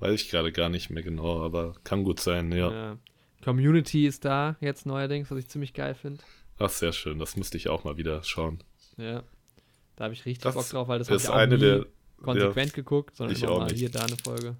Weiß 0.00 0.20
ich 0.20 0.30
gerade 0.30 0.52
gar 0.52 0.68
nicht 0.68 0.90
mehr 0.90 1.02
genau, 1.02 1.42
aber 1.42 1.74
kann 1.84 2.04
gut 2.04 2.20
sein, 2.20 2.50
ja. 2.52 2.70
Ja. 2.70 2.98
Community 3.42 4.06
ist 4.06 4.24
da 4.24 4.56
jetzt 4.60 4.86
neuerdings, 4.86 5.30
was 5.30 5.38
ich 5.38 5.48
ziemlich 5.48 5.74
geil 5.74 5.94
finde. 5.94 6.22
Ach, 6.58 6.70
sehr 6.70 6.92
schön. 6.92 7.18
Das 7.18 7.36
müsste 7.36 7.56
ich 7.56 7.68
auch 7.68 7.84
mal 7.84 7.96
wieder 7.96 8.22
schauen. 8.22 8.62
Ja. 8.96 9.22
Da 9.96 10.04
habe 10.04 10.14
ich 10.14 10.24
richtig 10.24 10.42
Das 10.42 10.54
Bock 10.54 10.68
drauf, 10.68 10.88
weil 10.88 10.98
das 10.98 11.08
ist 11.08 11.24
ich 11.24 11.28
auch 11.28 11.34
eine 11.34 11.58
der, 11.58 11.86
konsequent 12.22 12.74
geguckt, 12.74 13.16
sondern 13.16 13.36
ich 13.36 13.42
immer 13.42 13.52
auch 13.52 13.58
mal 13.60 13.66
nicht. 13.66 13.78
hier 13.78 13.90
da 13.90 14.04
eine 14.04 14.16
Folge. 14.16 14.56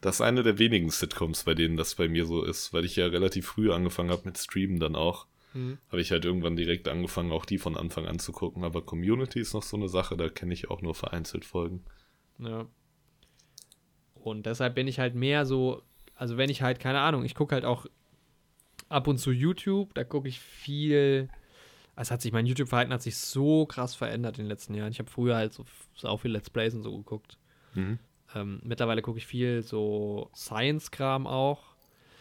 das 0.00 0.16
ist 0.16 0.20
eine 0.20 0.42
der 0.42 0.58
wenigen 0.58 0.90
Sitcoms, 0.90 1.44
bei 1.44 1.54
denen 1.54 1.76
das 1.76 1.94
bei 1.94 2.08
mir 2.08 2.26
so 2.26 2.44
ist, 2.44 2.72
weil 2.72 2.84
ich 2.84 2.96
ja 2.96 3.06
relativ 3.06 3.46
früh 3.46 3.72
angefangen 3.72 4.10
habe 4.10 4.22
mit 4.26 4.38
Streamen 4.38 4.78
dann 4.78 4.96
auch. 4.96 5.26
Hm. 5.52 5.78
Habe 5.88 6.00
ich 6.00 6.10
halt 6.10 6.24
irgendwann 6.24 6.56
direkt 6.56 6.88
angefangen, 6.88 7.32
auch 7.32 7.46
die 7.46 7.58
von 7.58 7.76
Anfang 7.76 8.06
an 8.06 8.18
zu 8.18 8.32
gucken. 8.32 8.64
Aber 8.64 8.82
Community 8.82 9.40
ist 9.40 9.54
noch 9.54 9.62
so 9.62 9.76
eine 9.76 9.88
Sache, 9.88 10.16
da 10.16 10.28
kenne 10.28 10.52
ich 10.52 10.70
auch 10.70 10.82
nur 10.82 10.94
vereinzelt 10.94 11.44
Folgen. 11.44 11.84
Ja. 12.38 12.66
Und 14.14 14.46
deshalb 14.46 14.74
bin 14.74 14.88
ich 14.88 14.98
halt 14.98 15.14
mehr 15.14 15.46
so, 15.46 15.82
also 16.16 16.36
wenn 16.36 16.50
ich 16.50 16.60
halt, 16.60 16.80
keine 16.80 17.00
Ahnung, 17.00 17.24
ich 17.24 17.34
gucke 17.34 17.54
halt 17.54 17.64
auch 17.64 17.86
ab 18.88 19.06
und 19.06 19.18
zu 19.18 19.30
YouTube, 19.30 19.94
da 19.94 20.04
gucke 20.04 20.28
ich 20.28 20.40
viel 20.40 21.28
Es 21.96 22.10
hat 22.10 22.22
sich, 22.22 22.32
mein 22.32 22.46
YouTube-Verhalten 22.46 22.92
hat 22.92 23.02
sich 23.02 23.16
so 23.16 23.66
krass 23.66 23.94
verändert 23.94 24.38
in 24.38 24.44
den 24.44 24.48
letzten 24.48 24.74
Jahren. 24.74 24.90
Ich 24.90 24.98
habe 24.98 25.10
früher 25.10 25.36
halt 25.36 25.52
so, 25.52 25.64
so 25.94 26.08
auch 26.08 26.20
viel 26.20 26.32
Let's 26.32 26.50
Plays 26.50 26.74
und 26.74 26.82
so 26.82 26.96
geguckt. 26.96 27.38
Mhm. 27.74 27.98
Ähm, 28.34 28.60
mittlerweile 28.64 29.00
gucke 29.02 29.18
ich 29.18 29.26
viel 29.26 29.62
so 29.62 30.30
Science-Kram 30.34 31.26
auch. 31.26 31.74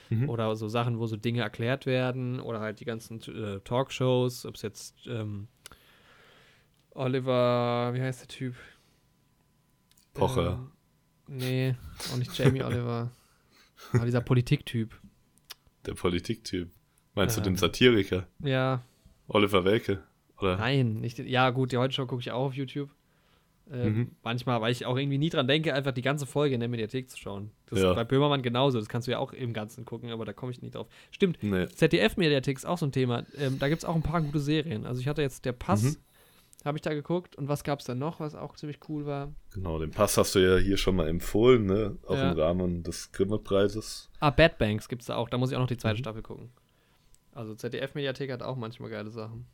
Mhm. 0.10 0.30
Oder 0.30 0.56
so 0.56 0.68
Sachen, 0.68 1.00
wo 1.00 1.08
so 1.08 1.16
Dinge 1.16 1.42
erklärt 1.42 1.86
werden. 1.86 2.40
Oder 2.40 2.60
halt 2.60 2.80
die 2.80 2.86
ganzen 2.86 3.20
äh, 3.22 3.62
Talkshows, 3.62 4.46
ob 4.46 4.56
es 4.56 4.62
jetzt 4.62 5.08
ähm, 5.08 5.48
Oliver, 6.92 7.92
wie 7.94 8.02
heißt 8.02 8.22
der 8.22 8.28
Typ? 8.28 8.56
Pocher. 10.14 10.70
Ähm, 11.28 11.38
nee, 11.38 11.76
auch 12.12 12.18
nicht 12.18 12.38
Jamie 12.38 12.62
Oliver. 12.64 13.12
Aber 13.92 14.06
dieser 14.06 14.22
Politiktyp. 14.22 15.00
Der 15.86 15.96
Politiktyp. 15.96 16.70
Meinst 17.16 17.38
du 17.38 17.42
den 17.42 17.56
Satiriker? 17.56 18.28
Ja, 18.40 18.84
Oliver 19.28 19.64
Welke? 19.66 20.04
Oder? 20.40 20.58
nein, 20.58 20.96
nicht. 20.96 21.20
Ja, 21.20 21.50
gut, 21.52 21.72
die 21.72 21.78
Heute 21.78 21.94
Show 21.94 22.06
gucke 22.06 22.22
ich 22.22 22.32
auch 22.32 22.46
auf 22.48 22.54
YouTube. 22.54 22.90
Äh, 23.72 23.90
Mhm. 23.90 24.12
Manchmal, 24.24 24.60
weil 24.60 24.74
ich 24.74 24.86
auch 24.86 24.98
irgendwie 24.98 25.18
nie 25.18 25.30
dran 25.30 25.48
denke, 25.48 25.74
einfach 25.74 25.94
die 25.94 26.02
ganze 26.02 26.26
Folge 26.26 26.54
in 26.54 26.60
der 26.60 26.68
Mediathek 26.68 27.10
zu 27.10 27.18
schauen. 27.18 27.52
Das 27.70 27.80
Ja. 27.80 27.92
ist 27.92 27.96
bei 27.96 28.04
Böhmermann 28.04 28.42
genauso. 28.42 28.78
Das 28.78 28.90
kannst 28.90 29.08
du 29.08 29.12
ja 29.14 29.20
auch 29.20 29.32
im 29.32 29.54
Ganzen 29.54 29.86
gucken, 29.86 30.10
aber 30.12 30.26
da 30.26 30.34
komme 30.34 30.52
ich 30.52 30.62
nicht 30.62 30.76
drauf. 30.76 30.88
Stimmt, 31.12 31.42
Nee. 31.42 31.68
ZDF-Mediathek 31.68 32.58
ist 32.58 32.66
auch 32.66 32.78
so 32.78 32.86
ein 32.86 32.92
Thema. 32.92 33.24
Ähm, 33.38 33.60
da 33.60 33.70
gibt 33.70 33.80
es 33.84 33.86
auch 33.86 33.96
ein 33.96 34.02
paar 34.02 34.22
gute 34.22 34.40
Serien. 34.40 34.86
Also 34.86 35.00
ich 35.00 35.08
hatte 35.08 35.22
jetzt 35.22 35.46
der 35.46 35.54
Pass, 35.54 35.82
Mhm. 35.84 35.96
habe 36.66 36.78
ich 36.78 36.82
da 36.82 36.94
geguckt. 36.94 37.38
Und 37.38 37.48
was 37.48 37.64
gab 37.64 37.80
es 37.80 37.86
da 37.86 37.96
noch, 37.96 38.20
was 38.20 38.36
auch 38.36 38.56
ziemlich 38.58 38.80
cool 38.90 39.06
war? 39.06 39.32
Genau, 39.54 39.80
den 39.80 39.92
Pass 39.92 40.18
hast 40.18 40.36
du 40.36 40.40
ja 40.40 40.58
hier 40.58 40.76
schon 40.76 40.98
mal 40.98 41.08
empfohlen, 41.08 41.66
ne? 41.66 41.96
Auch 42.06 42.16
Ja. 42.16 42.32
im 42.34 42.38
Rahmen 42.38 42.84
des 42.84 43.14
Grimme-Preises. 43.14 44.10
Ah, 44.20 44.30
Bad 44.32 44.58
Banks 44.58 44.90
gibt 44.90 45.04
es 45.04 45.08
da 45.08 45.16
auch. 45.16 45.30
Da 45.30 45.38
muss 45.38 45.52
ich 45.52 45.56
auch 45.56 45.62
noch 45.62 45.68
die 45.68 45.78
zweite 45.78 45.96
Mhm. 45.96 46.00
Staffel 46.00 46.22
gucken. 46.22 46.50
Also 47.34 47.56
ZDF-Mediathek 47.56 48.32
hat 48.32 48.44
auch 48.44 48.56
manchmal 48.56 48.90
geile 48.90 49.10
Sachen. 49.12 49.46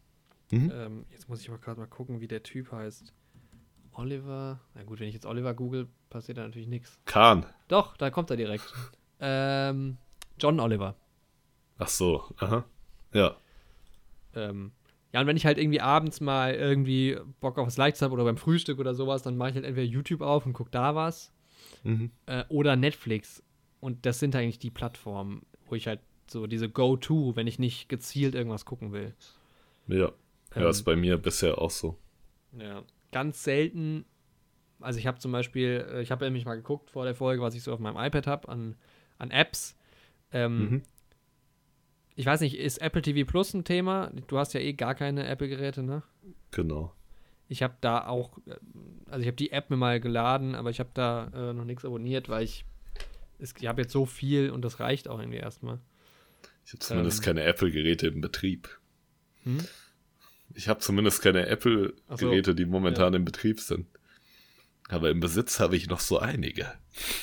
Mhm. 0.52 0.72
Ähm, 0.74 1.06
jetzt 1.12 1.30
muss 1.30 1.42
ich 1.42 1.50
mal 1.50 1.58
gerade 1.58 1.80
mal 1.80 1.88
gucken, 1.88 2.20
wie 2.22 2.28
der 2.28 2.44
Typ 2.44 2.72
heißt. 2.72 3.14
Oliver. 3.94 4.60
Na 4.76 4.84
gut, 4.84 5.00
wenn 5.00 5.08
ich 5.08 5.14
jetzt 5.14 5.26
Oliver 5.26 5.54
google, 5.54 5.88
passiert 6.10 6.38
da 6.38 6.44
natürlich 6.44 6.68
nichts. 6.68 7.00
Kahn. 7.06 7.46
Doch, 7.68 7.98
da 7.98 8.10
kommt 8.10 8.30
er 8.30 8.38
direkt. 8.38 8.74
ähm, 9.20 9.98
John 10.40 10.60
Oliver. 10.60 10.96
Ach 11.78 11.88
so, 11.88 12.24
aha. 12.38 12.66
Ja. 13.14 13.36
Ähm, 14.36 14.72
ja, 15.14 15.22
und 15.22 15.28
wenn 15.28 15.38
ich 15.38 15.46
halt 15.46 15.58
irgendwie 15.58 15.82
abends 15.82 16.22
mal 16.22 16.54
irgendwie 16.54 17.18
Bock 17.40 17.58
auf 17.58 17.68
was 17.68 17.78
Leichtes 17.78 18.02
habe 18.02 18.14
oder 18.14 18.24
beim 18.24 18.38
Frühstück 18.38 18.80
oder 18.80 18.94
sowas, 18.94 19.24
dann 19.24 19.38
mache 19.38 19.50
ich 19.50 19.56
halt 19.56 19.66
entweder 19.66 19.88
YouTube 19.88 20.22
auf 20.22 20.46
und 20.46 20.54
gucke 20.54 20.72
da 20.72 20.96
was 20.96 21.34
Mhm. 21.84 22.12
äh, 22.26 22.44
oder 22.50 22.76
Netflix. 22.76 23.44
Und 23.80 24.06
das 24.06 24.20
sind 24.20 24.36
eigentlich 24.36 24.60
die 24.60 24.72
Plattformen, 24.72 25.46
wo 25.68 25.76
ich 25.76 25.88
halt 25.88 26.00
so 26.32 26.48
diese 26.48 26.70
Go-To, 26.70 27.36
wenn 27.36 27.48
ich 27.48 27.60
nicht 27.60 27.90
gezielt 27.90 28.36
irgendwas 28.36 28.66
gucken 28.66 28.92
will. 28.92 29.14
Ja. 29.88 30.12
Ähm, 30.56 30.64
Ja, 30.64 30.70
ist 30.70 30.84
bei 30.84 30.96
mir 30.96 31.18
bisher 31.18 31.60
auch 31.60 31.72
so. 31.72 31.98
Ja, 32.58 32.84
ganz 33.12 33.44
selten. 33.44 34.06
Also 34.80 35.00
ich 35.00 35.08
habe 35.08 35.20
zum 35.20 35.32
Beispiel, 35.32 35.86
äh, 35.92 36.02
ich 36.02 36.12
habe 36.12 36.26
nämlich 36.26 36.46
mal 36.46 36.56
geguckt 36.56 36.90
vor 36.90 37.06
der 37.06 37.16
Folge, 37.16 37.42
was 37.42 37.56
ich 37.56 37.64
so 37.64 37.74
auf 37.74 37.80
meinem 37.80 37.98
iPad 37.98 38.28
habe 38.28 38.50
an, 38.50 38.76
an 39.18 39.32
Apps. 39.32 39.78
Ähm, 40.32 40.60
Mhm. 40.60 40.82
Ich 42.16 42.26
weiß 42.26 42.42
nicht, 42.42 42.58
ist 42.58 42.80
Apple 42.82 43.02
TV 43.02 43.26
Plus 43.26 43.54
ein 43.54 43.64
Thema? 43.64 44.12
Du 44.28 44.38
hast 44.38 44.54
ja 44.54 44.60
eh 44.60 44.74
gar 44.74 44.94
keine 44.94 45.26
Apple-Geräte, 45.26 45.84
ne? 45.84 46.04
Genau. 46.52 46.92
Ich 47.48 47.64
habe 47.64 47.76
da 47.80 48.08
auch, 48.08 48.38
äh, 48.46 48.56
also 49.06 49.22
ich 49.22 49.28
habe 49.28 49.38
die 49.38 49.52
App 49.54 49.70
mir 49.70 49.78
mal 49.78 50.00
geladen, 50.02 50.54
aber 50.54 50.70
ich 50.70 50.80
habe 50.82 50.90
da 50.94 51.28
äh, 51.34 51.54
noch 51.54 51.64
nichts 51.64 51.86
abonniert, 51.86 52.28
weil 52.28 52.44
ich, 52.44 52.66
es, 53.38 53.54
ich 53.58 53.68
habe 53.68 53.82
jetzt 53.84 53.94
so 53.94 54.06
viel 54.06 54.50
und 54.50 54.64
das 54.66 54.82
reicht 54.82 55.08
auch 55.08 55.20
irgendwie 55.20 55.38
erstmal. 55.38 55.80
Ich 56.70 56.74
habe 56.74 56.80
zumindest 56.86 57.20
Ähm. 57.20 57.24
keine 57.26 57.44
Apple-Geräte 57.46 58.08
im 58.08 58.22
Betrieb. 58.22 58.70
Hm? 59.44 59.66
Ich 60.54 60.68
habe 60.70 60.80
zumindest 60.82 61.24
keine 61.24 61.42
Ach 61.42 61.46
so. 61.48 61.52
Apple-Geräte, 61.52 62.54
die 62.54 62.66
momentan 62.66 63.16
im 63.16 63.26
Betrieb 63.26 63.60
sind. 63.60 63.88
Aber 64.88 65.10
im 65.10 65.20
Besitz 65.20 65.60
habe 65.60 65.76
ich 65.76 65.88
noch 65.88 66.00
so 66.00 66.20
einige. 66.20 66.72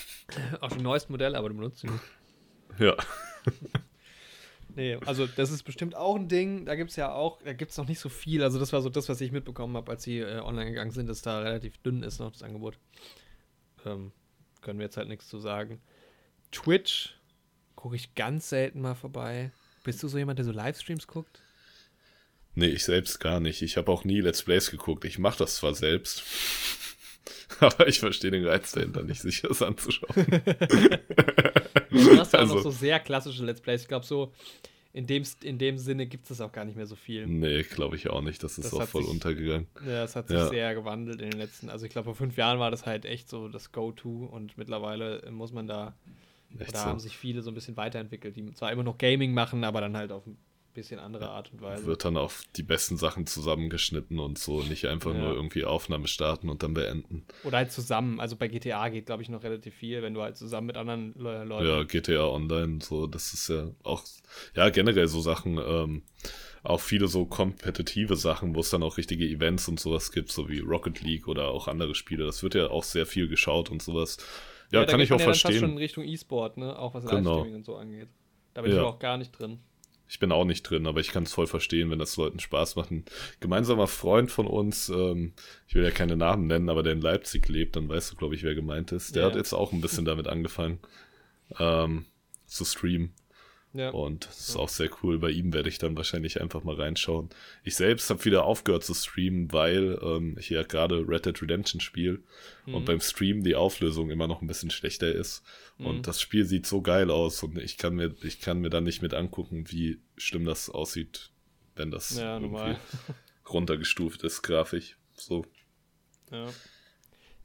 Auch 0.61 0.73
die 0.73 0.83
neuesten 0.83 1.13
Modelle, 1.13 1.39
aber 1.39 1.49
du 1.49 1.55
benutzt 1.55 1.81
sie 1.81 1.89
nicht. 1.89 2.03
Ja. 2.81 2.97
Nee, 4.75 4.99
also 5.07 5.27
das 5.27 5.51
ist 5.51 5.63
bestimmt 5.63 5.95
auch 5.95 6.17
ein 6.17 6.29
Ding. 6.29 6.67
Da 6.67 6.75
gibt 6.75 6.91
es 6.91 6.97
ja 6.97 7.11
auch, 7.11 7.41
da 7.43 7.55
gibt 7.55 7.71
es 7.71 7.79
noch 7.79 7.89
nicht 7.89 7.99
so 7.99 8.11
viel. 8.11 8.43
Also 8.43 8.59
das 8.59 8.75
war 8.75 8.83
so 8.83 8.91
das, 8.91 9.09
was 9.09 9.23
ich 9.23 9.33
mitbekommen 9.33 9.75
habe, 9.75 9.91
als 9.91 10.03
sie 10.03 10.19
äh, 10.19 10.41
online 10.41 10.67
gegangen 10.67 10.91
sind, 10.91 11.07
dass 11.09 11.23
da 11.23 11.39
relativ 11.39 11.79
dünn 11.79 12.03
ist 12.03 12.19
noch 12.19 12.31
das 12.31 12.43
Angebot. 12.43 12.79
Ähm, 13.87 14.13
können 14.61 14.79
wir 14.79 14.85
jetzt 14.85 14.99
halt 14.99 15.09
nichts 15.09 15.29
zu 15.29 15.39
sagen. 15.39 15.81
Twitch 16.53 17.16
gucke 17.87 17.95
ich 17.95 18.17
ganz 18.17 18.49
selten 18.49 18.81
mal 18.81 18.97
vorbei. 18.97 19.53
Bist 19.85 20.03
du 20.03 20.09
so 20.09 20.19
jemand, 20.19 20.41
der 20.41 20.45
so 20.45 20.51
Livestreams 20.51 21.07
guckt? 21.07 21.41
Nee, 22.57 22.67
ich 22.67 22.83
selbst 22.85 23.21
gar 23.21 23.39
nicht. 23.39 23.63
Ich 23.63 23.77
habe 23.77 23.93
auch 23.93 24.03
nie 24.03 24.21
Let's 24.21 24.43
Plays 24.43 24.73
geguckt. 24.73 25.05
Ich 25.05 25.21
mache 25.21 25.39
das 25.39 25.55
zwar 25.55 25.73
selbst. 25.73 26.25
Aber 27.61 27.87
ich 27.87 28.01
verstehe 28.01 28.33
den 28.33 28.45
Reiz 28.45 28.73
dahinter 28.73 29.05
nicht, 29.05 29.21
sich 29.21 29.43
das 29.43 29.63
anzuschauen. 29.63 30.27
Du 31.91 32.19
hast 32.19 32.33
ja 32.33 32.41
Also- 32.41 32.57
noch 32.57 32.63
so 32.65 32.71
sehr 32.73 32.99
klassische 32.99 33.45
Let's 33.45 33.61
Plays. 33.61 33.83
Ich 33.83 33.89
glaube, 33.89 34.05
so 34.05 34.33
in 34.93 35.07
dem, 35.07 35.23
in 35.45 35.57
dem 35.59 35.79
Sinne 35.79 36.07
gibt 36.07 36.29
es 36.29 36.41
auch 36.41 36.51
gar 36.51 36.65
nicht 36.65 36.75
mehr 36.77 36.87
so 36.87 36.97
viel. 36.97 37.25
Nee, 37.29 37.63
glaube 37.63 37.95
ich 37.95 38.11
auch 38.11 38.21
nicht. 38.21 38.43
Das 38.43 38.59
ist 38.59 38.65
Das 38.65 38.75
auch 38.75 38.89
voll 38.89 39.03
sich- 39.03 39.11
untergegangen. 39.13 39.69
Ja, 39.87 40.03
es 40.03 40.17
hat 40.17 40.27
sich 40.27 40.37
Ja. 40.37 40.49
sehr 40.49 40.75
gewandelt 40.75 41.21
in 41.21 41.31
den 41.31 41.39
letzten, 41.39 41.71
also 41.71 41.87
ich 41.87 41.93
glaube, 41.93 42.07
vor 42.07 42.17
fünf 42.17 42.37
Jahren 42.37 42.59
war 42.59 42.73
das 42.73 42.85
halt 42.85 43.05
echt 43.05 43.29
so 43.29 43.47
das 43.47 43.71
Go-To 43.71 44.25
und 44.33 44.59
mittlerweile 44.59 45.23
muss 45.31 45.53
man 45.53 45.69
da, 45.69 45.95
Echt 46.61 46.75
da 46.75 46.83
so. 46.83 46.85
haben 46.87 47.01
sich 47.01 47.17
viele 47.17 47.43
so 47.43 47.51
ein 47.51 47.55
bisschen 47.55 47.77
weiterentwickelt, 47.77 48.37
die 48.37 48.53
zwar 48.53 48.73
immer 48.73 48.83
noch 48.83 48.99
Gaming 48.99 49.33
machen, 49.35 49.65
aber 49.65 49.81
dann 49.81 49.97
halt 49.97 50.13
auf 50.13 50.27
ein 50.27 50.37
bisschen 50.77 51.01
andere 51.01 51.31
Art 51.31 51.53
und 51.53 51.63
Weise. 51.63 51.87
Wird 51.87 52.05
dann 52.05 52.17
auf 52.17 52.43
die 52.55 52.63
besten 52.63 52.97
Sachen 52.99 53.27
zusammengeschnitten 53.27 54.19
und 54.19 54.39
so. 54.39 54.63
Nicht 54.63 54.87
einfach 54.87 55.15
Ja. 55.15 55.21
nur 55.21 55.35
irgendwie 55.35 55.65
Aufnahme 55.65 56.07
starten 56.07 56.49
und 56.51 56.63
dann 56.63 56.75
beenden. 56.75 57.25
Oder 57.45 57.59
halt 57.59 57.73
zusammen, 57.73 58.21
also 58.21 58.37
bei 58.37 58.49
GTA 58.49 58.91
geht, 58.91 59.07
glaube 59.07 59.23
ich, 59.23 59.29
noch 59.29 59.43
relativ 59.43 59.75
viel, 59.75 60.03
wenn 60.03 60.15
du 60.15 60.23
halt 60.23 60.37
zusammen 60.37 60.69
mit 60.69 60.77
anderen 60.77 61.15
Le 61.17 61.45
Leuten. 61.45 61.67
Ja, 61.67 61.83
GTA 61.83 62.27
Online, 62.27 62.81
so, 62.83 63.07
das 63.07 63.33
ist 63.33 63.49
ja 63.49 63.71
auch, 63.83 64.05
ja, 64.55 64.69
generell 64.69 65.09
so 65.09 65.21
Sachen, 65.21 65.59
ähm, 65.59 66.03
auch 66.63 66.81
viele 66.81 67.09
so 67.09 67.25
kompetitive 67.25 68.17
Sachen, 68.17 68.55
wo 68.55 68.61
es 68.61 68.71
dann 68.71 68.83
auch 68.83 68.99
richtige 68.99 69.25
Events 69.27 69.69
und 69.69 69.81
sowas 69.81 70.13
gibt, 70.13 70.31
so 70.33 70.49
wie 70.49 70.59
Rocket 70.59 71.01
League 71.01 71.29
oder 71.29 71.49
auch 71.49 71.69
andere 71.69 71.95
Spiele. 71.95 72.27
Das 72.27 72.43
wird 72.43 72.55
ja 72.55 72.69
auch 72.69 72.85
sehr 72.85 73.07
viel 73.07 73.29
geschaut 73.29 73.71
und 73.71 73.83
sowas. 73.83 74.19
Ja, 74.71 74.81
da 74.81 74.87
kann 74.87 75.01
ich 75.01 75.13
auch 75.13 75.19
man 75.19 75.29
ja 75.29 75.35
schon 75.35 75.51
verstehen. 75.53 75.71
in 75.73 75.79
Richtung 75.79 76.05
E-Sport, 76.05 76.57
ne? 76.57 76.79
Auch 76.79 76.95
was 76.95 77.05
Genau. 77.05 77.17
Livestreaming 77.17 77.55
und 77.57 77.65
so 77.65 77.77
angeht. 77.77 78.09
Da 78.55 78.63
bin 78.63 78.71
ich 78.71 78.77
Ja. 78.77 78.83
aber 78.83 78.91
auch 78.95 78.99
gar 78.99 79.17
nicht 79.17 79.33
drin. 79.39 79.59
Ich 80.09 80.21
bin 80.21 80.31
auch 80.31 80.45
nicht 80.45 80.63
drin, 80.63 80.87
aber 80.87 81.01
ich 81.01 81.09
kann 81.11 81.25
es 81.25 81.33
voll 81.33 81.49
verstehen, 81.49 81.91
wenn 81.91 81.99
das 81.99 82.17
Leuten 82.17 82.39
Spaß 82.39 82.77
macht. 82.77 82.93
Ein 82.93 83.05
gemeinsamer 83.41 83.89
Freund 83.89 84.31
von 84.31 84.47
uns, 84.47 84.89
ähm, 84.89 85.33
ich 85.67 85.75
will 85.75 85.83
ja 85.83 85.91
keine 85.91 86.17
Namen 86.17 86.47
nennen, 86.47 86.69
aber 86.69 86.85
der 86.85 86.93
in 86.93 87.01
Leipzig 87.01 87.49
lebt, 87.49 87.75
dann 87.75 87.89
weißt 87.89 88.13
du, 88.13 88.17
glaube 88.17 88.37
ich, 88.37 88.45
wer 88.45 88.55
gemeint 88.55 88.93
ist. 88.93 89.17
Der 89.17 89.23
Ja. 89.23 89.29
hat 89.29 89.37
jetzt 89.37 89.53
auch 89.53 89.73
ein 89.73 89.81
bisschen 89.81 90.05
damit 90.05 90.29
angefangen, 90.29 90.79
ähm, 91.59 92.07
zu 92.47 92.65
streamen. 92.65 93.13
Ja. 93.79 93.91
Und 93.91 94.27
das 94.27 94.49
ist 94.49 94.57
auch 94.57 94.69
sehr 94.69 94.91
cool. 95.03 95.19
Bei 95.19 95.31
ihm 95.31 95.53
werde 95.53 95.69
ich 95.69 95.79
dann 95.79 95.97
wahrscheinlich 95.97 96.41
einfach 96.41 96.65
mal 96.65 96.75
reinschauen. 96.77 97.29
Ich 97.65 97.75
selbst 97.77 98.09
habe 98.11 98.25
wieder 98.25 98.45
aufgehört 98.45 98.85
zu 98.85 98.95
streamen, 98.95 99.53
weil 99.53 99.99
ähm, 100.03 100.37
ich 100.39 100.51
ja 100.51 100.63
gerade 100.63 101.07
Red 101.07 101.27
Dead 101.27 101.43
Redemption 101.43 101.81
spiele 101.81 102.21
Mhm. 102.67 102.75
und 102.75 102.85
beim 102.85 103.01
Stream 103.01 103.43
die 103.45 103.55
Auflösung 103.55 104.11
immer 104.11 104.27
noch 104.27 104.43
ein 104.43 104.47
bisschen 104.49 104.71
schlechter 104.71 105.13
ist. 105.13 105.43
Mhm. 105.79 105.87
Und 105.87 106.07
das 106.07 106.21
Spiel 106.21 106.45
sieht 106.45 106.67
so 106.67 106.83
geil 106.83 107.11
aus 107.11 107.43
und 107.43 107.59
ich 107.59 107.77
kann 107.79 107.95
mir, 107.95 108.15
ich 108.23 108.41
kann 108.41 108.61
mir 108.61 108.71
dann 108.71 108.85
nicht 108.85 109.03
mit 109.03 109.15
angucken, 109.15 109.65
wie 109.71 110.01
schlimm 110.17 110.45
das 110.45 110.69
aussieht, 110.71 111.31
wenn 111.77 111.91
das 111.91 112.17
Ja, 112.19 112.39
irgendwie 112.41 112.77
runtergestuft 113.49 114.23
ist, 114.23 114.43
grafisch. 114.43 114.97
So. 115.15 115.45
Ja. 116.31 116.47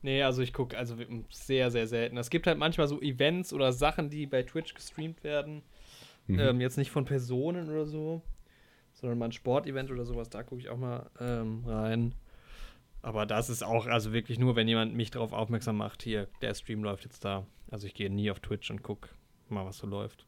Nee, 0.04 0.24
also 0.24 0.42
ich 0.42 0.52
gucke 0.54 0.76
also 0.78 0.96
sehr, 1.30 1.70
sehr 1.70 1.86
selten. 1.88 2.18
Es 2.18 2.32
gibt 2.32 2.48
halt 2.48 2.58
manchmal 2.58 2.88
so 2.88 3.00
Events 3.02 3.54
oder 3.54 3.72
Sachen, 3.72 4.10
die 4.10 4.26
bei 4.26 4.42
Twitch 4.42 4.74
gestreamt 4.74 5.24
werden. 5.24 5.62
Mhm. 6.28 6.40
Ähm, 6.40 6.62
jetzt 6.62 6.78
nicht 6.78 6.92
von 6.92 7.06
Personen 7.06 7.70
oder 7.70 7.86
so, 7.86 8.22
sondern 8.94 9.18
mal 9.20 9.26
ein 9.26 9.32
Sportevent 9.32 9.92
oder 9.92 10.06
sowas, 10.06 10.30
da 10.30 10.44
gucke 10.44 10.62
ich 10.62 10.70
auch 10.70 10.78
mal 10.78 11.10
ähm, 11.20 11.64
rein. 11.66 12.16
Aber 13.02 13.26
das 13.26 13.50
ist 13.50 13.64
auch, 13.64 13.88
also 13.88 14.14
wirklich 14.14 14.38
nur, 14.38 14.56
wenn 14.56 14.68
jemand 14.68 14.94
mich 14.94 15.10
darauf 15.10 15.34
aufmerksam 15.34 15.78
macht, 15.78 16.04
hier, 16.04 16.28
der 16.42 16.54
Stream 16.54 16.84
läuft 16.84 17.04
jetzt 17.04 17.26
da. 17.26 17.48
Also 17.72 17.88
ich 17.88 17.96
gehe 17.96 18.12
nie 18.12 18.30
auf 18.30 18.40
Twitch 18.40 18.70
und 18.70 18.84
gucke 18.84 19.10
mal, 19.50 19.66
was 19.66 19.78
so 19.78 19.88
läuft. 19.88 20.28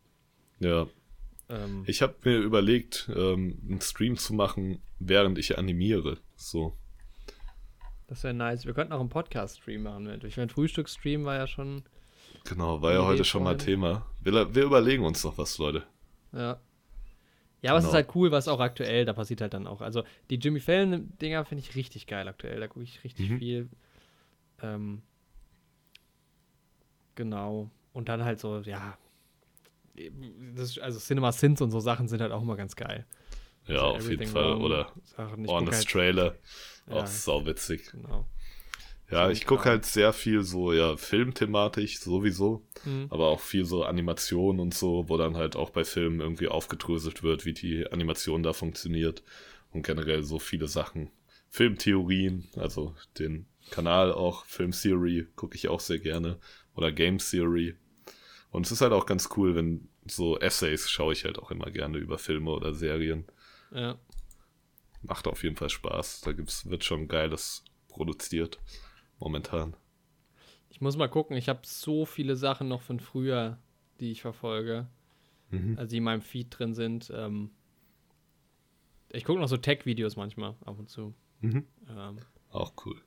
Ja. 0.60 0.88
Ähm, 1.49 1.84
Ich 1.86 2.02
habe 2.02 2.15
mir 2.24 2.38
überlegt, 2.38 3.10
ähm, 3.15 3.61
einen 3.70 3.82
Stream 3.82 4.18
zu 4.18 4.34
machen, 4.34 4.82
während 4.99 5.38
ich 5.38 5.57
animiere. 5.57 6.18
So. 6.36 6.74
das 8.07 8.24
wäre 8.24 8.34
nice. 8.34 8.65
Wir 8.65 8.74
könnten 8.74 8.94
auch 8.94 8.99
einen 8.99 9.10
Podcast-Stream 9.10 9.84
machen. 9.84 10.22
Ich 10.26 10.38
meine, 10.38 10.49
Frühstücksstream 10.49 11.26
war 11.26 11.36
ja 11.36 11.48
schon, 11.48 11.84
Genau, 12.45 12.82
war 12.82 12.91
ja 12.91 12.99
Idee 12.99 13.07
heute 13.07 13.24
schon 13.26 13.44
mal. 13.44 13.57
Thema. 13.57 14.06
Wir, 14.22 14.53
wir 14.53 14.64
überlegen 14.64 15.06
uns 15.06 15.24
noch 15.24 15.38
was, 15.38 15.57
Leute. 15.57 15.84
Ja. 16.34 16.60
Ja, 17.61 17.72
aber 17.72 17.80
es 17.80 17.86
ist 17.86 17.91
Genau. 17.91 18.03
halt 18.03 18.15
cool, 18.15 18.32
was 18.32 18.48
auch 18.49 18.60
aktuell, 18.60 19.06
da 19.06 19.14
passiert 19.14 19.40
halt 19.40 19.53
dann 19.53 19.68
auch. 19.68 19.80
Also 19.82 20.03
die 20.30 20.36
Jimmy 20.36 20.60
Fallon-Dinger 20.60 21.45
finde 21.45 21.64
ich 21.64 21.76
richtig 21.76 22.07
geil 22.07 22.28
aktuell. 22.28 22.60
Da 22.60 22.68
gucke 22.68 22.84
ich 22.84 23.02
richtig 23.06 23.30
Mhm. 23.30 23.38
viel. 23.40 23.70
Ähm, 24.61 25.02
genau. 27.15 27.70
Und 27.94 28.10
dann 28.10 28.24
halt 28.26 28.40
so, 28.40 28.60
ja. 28.60 28.98
Das, 30.56 30.78
also 30.80 30.99
Cinema 30.99 31.32
Sins 31.32 31.61
und 31.61 31.72
so 31.72 31.80
Sachen 31.80 32.07
sind 32.07 32.22
halt 32.22 32.32
auch 32.32 32.41
immer 32.41 32.56
ganz 32.57 32.76
geil. 32.76 33.06
Ja, 33.68 33.76
Also 33.84 33.95
auf 33.95 34.10
jeden 34.10 34.28
Fall. 34.28 34.56
Oder 34.56 34.91
Sachen. 35.06 35.45
Ich 35.45 35.52
Honest 35.52 35.78
halt, 35.80 35.90
Trailer. 35.90 36.36
Ja. 36.88 36.95
Auch 36.95 37.07
sauwitzig. 37.07 37.91
Genau. 37.91 38.26
Ja, 39.14 39.30
ich 39.30 39.45
gucke 39.45 39.65
halt 39.65 39.85
sehr 39.85 40.11
viel 40.14 40.44
so, 40.44 40.73
ja, 40.73 40.98
filmthematisch 40.98 41.99
sowieso, 41.99 42.65
Mhm. 42.85 43.07
aber 43.10 43.27
auch 43.27 43.40
viel 43.40 43.65
so 43.65 43.84
Animation 43.84 44.60
und 44.60 44.73
so, 44.73 45.07
wo 45.07 45.18
dann 45.18 45.38
halt 45.38 45.56
auch 45.56 45.69
bei 45.69 45.84
Filmen 45.84 46.19
irgendwie 46.19 46.48
aufgedröselt 46.48 47.23
wird, 47.23 47.45
wie 47.45 47.53
die 47.53 47.85
Animation 47.91 48.44
da 48.44 48.53
funktioniert 48.53 49.23
und 49.72 49.85
generell 49.85 50.23
so 50.23 50.40
viele 50.40 50.68
Sachen. 50.68 51.10
Filmtheorien, 51.49 52.49
also 52.56 52.95
den 53.19 53.45
Kanal 53.69 54.11
auch, 54.11 54.45
Film 54.45 54.72
Theory 54.72 55.27
gucke 55.35 55.56
ich 55.56 55.68
auch 55.68 55.80
sehr 55.80 55.99
gerne 55.99 56.40
oder 56.76 56.91
Game 56.91 57.19
Theory. 57.19 57.76
Und 58.52 58.65
es 58.65 58.72
ist 58.72 58.81
halt 58.81 58.91
auch 58.94 59.06
ganz 59.06 59.30
cool, 59.38 59.56
wenn 59.56 59.88
so 60.06 60.38
Essays 60.40 60.90
schaue 60.90 61.14
ich 61.14 61.26
halt 61.26 61.40
auch 61.40 61.52
immer 61.52 61.72
gerne 61.72 61.98
über 61.99 62.18
Filme 62.18 62.52
oder 62.52 62.73
Serien. 62.73 63.26
Ja. 63.72 63.98
Macht 65.02 65.27
auf 65.27 65.44
jeden 65.44 65.56
Fall 65.56 65.69
Spaß. 65.69 66.22
Da 66.22 66.31
gibt's, 66.34 66.69
wird 66.69 66.84
schon 66.84 67.07
Geiles 67.07 67.64
produziert 67.88 68.60
momentan. 69.19 69.76
Ich 70.69 70.81
muss 70.81 70.98
mal 70.98 71.07
gucken, 71.10 71.38
ich 71.38 71.49
habe 71.49 71.61
so 71.64 72.06
viele 72.06 72.35
Sachen 72.35 72.68
noch 72.68 72.81
von 72.81 72.99
früher, 72.99 73.60
die 73.99 74.11
ich 74.11 74.22
verfolge, 74.22 74.88
Mhm. 75.52 75.77
also 75.77 75.91
die 75.91 75.98
in 75.98 76.03
meinem 76.03 76.22
Feed 76.22 76.48
drin 76.57 76.73
sind. 76.73 77.11
Ähm, 77.15 77.52
ich 79.10 79.23
gucke 79.26 79.40
noch 79.40 79.48
so 79.48 79.57
Tech-Videos 79.57 80.15
manchmal 80.15 80.56
ab 80.65 80.80
und 80.80 80.90
zu. 80.90 81.14
Mhm. 81.41 81.68
Ähm, 81.90 82.18
Auch 82.49 82.73
cool. 82.85 82.99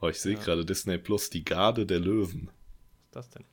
Oh, 0.00 0.08
ich 0.08 0.20
sehe 0.20 0.34
Ja. 0.34 0.40
gerade 0.42 0.64
Disney 0.64 0.98
Plus, 0.98 1.30
die 1.30 1.44
Garde 1.44 1.86
der 1.86 2.00
Löwen. 2.00 2.46
was 2.48 2.54
ist 3.04 3.14
das 3.16 3.30
denn? 3.30 3.44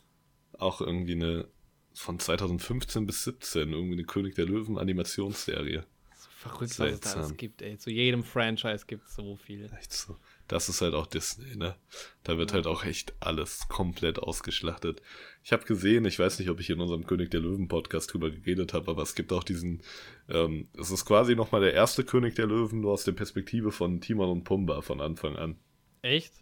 Auch 0.57 0.81
irgendwie 0.81 1.13
eine 1.13 1.47
von 1.93 2.17
2015 2.19 3.05
bis 3.05 3.23
17, 3.25 3.73
irgendwie 3.73 3.93
eine 3.93 4.05
König 4.05 4.35
der 4.35 4.45
Löwen 4.45 4.77
Animationsserie. 4.77 5.85
So 6.15 6.29
verrückt, 6.29 6.61
was 6.61 6.69
es 6.71 6.77
da 6.77 6.83
alles 6.83 6.99
Seltsam. 7.01 7.37
gibt, 7.37 7.61
ey. 7.61 7.77
Zu 7.77 7.89
jedem 7.91 8.23
Franchise 8.23 8.85
gibt 8.87 9.05
es 9.07 9.15
so 9.15 9.35
viel. 9.35 9.69
Echt 9.77 9.91
so. 9.91 10.15
Das 10.49 10.67
ist 10.67 10.81
halt 10.81 10.95
auch 10.95 11.05
Disney, 11.05 11.55
ne? 11.55 11.75
Da 12.23 12.39
wird 12.39 12.53
halt 12.53 12.65
auch 12.65 12.83
echt 12.83 13.13
alles 13.19 13.67
komplett 13.69 14.17
ausgeschlachtet. 14.17 14.99
Ich 15.43 15.53
habe 15.53 15.63
gesehen, 15.63 16.05
ich 16.05 16.17
weiß 16.17 16.39
nicht, 16.39 16.49
ob 16.49 16.59
ich 16.59 16.71
in 16.71 16.81
unserem 16.81 17.05
König 17.05 17.29
der 17.29 17.39
Löwen 17.39 17.67
Podcast 17.67 18.11
drüber 18.11 18.31
geredet 18.31 18.73
habe, 18.73 18.89
aber 18.89 19.03
es 19.03 19.13
gibt 19.13 19.31
auch 19.31 19.43
diesen, 19.43 19.83
ähm, 20.27 20.67
es 20.75 20.89
ist 20.89 21.05
quasi 21.05 21.35
nochmal 21.35 21.61
der 21.61 21.75
erste 21.75 22.03
König 22.03 22.33
der 22.33 22.47
Löwen, 22.47 22.81
nur 22.81 22.93
aus 22.93 23.03
der 23.03 23.11
Perspektive 23.11 23.71
von 23.71 24.01
Timon 24.01 24.29
und 24.29 24.43
Pumba 24.43 24.81
von 24.81 25.01
Anfang 25.01 25.35
an. 25.35 25.59
Echt? 26.01 26.33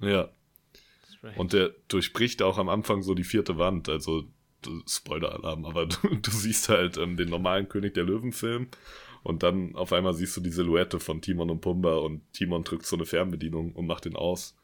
Ja. 0.00 0.28
Und 1.36 1.52
der 1.52 1.70
durchbricht 1.86 2.42
auch 2.42 2.58
am 2.58 2.68
Anfang 2.68 3.04
so 3.04 3.14
die 3.14 3.22
vierte 3.22 3.58
Wand, 3.58 3.88
also 3.88 4.24
Spoiler-Alarm, 4.88 5.66
aber 5.66 5.86
du, 6.02 6.16
du 6.16 6.30
siehst 6.32 6.68
halt 6.68 6.96
ähm, 6.96 7.16
den 7.16 7.28
normalen 7.28 7.68
König 7.68 7.94
der 7.94 8.04
Löwen-Film 8.04 8.68
und 9.22 9.42
dann 9.42 9.74
auf 9.76 9.92
einmal 9.92 10.14
siehst 10.14 10.36
du 10.36 10.40
die 10.40 10.50
Silhouette 10.50 10.98
von 11.00 11.20
Timon 11.20 11.50
und 11.50 11.60
Pumba 11.60 11.96
und 11.96 12.22
Timon 12.32 12.64
drückt 12.64 12.86
so 12.86 12.96
eine 12.96 13.04
Fernbedienung 13.06 13.72
und 13.72 13.86
macht 13.86 14.04
den 14.04 14.16
aus 14.16 14.56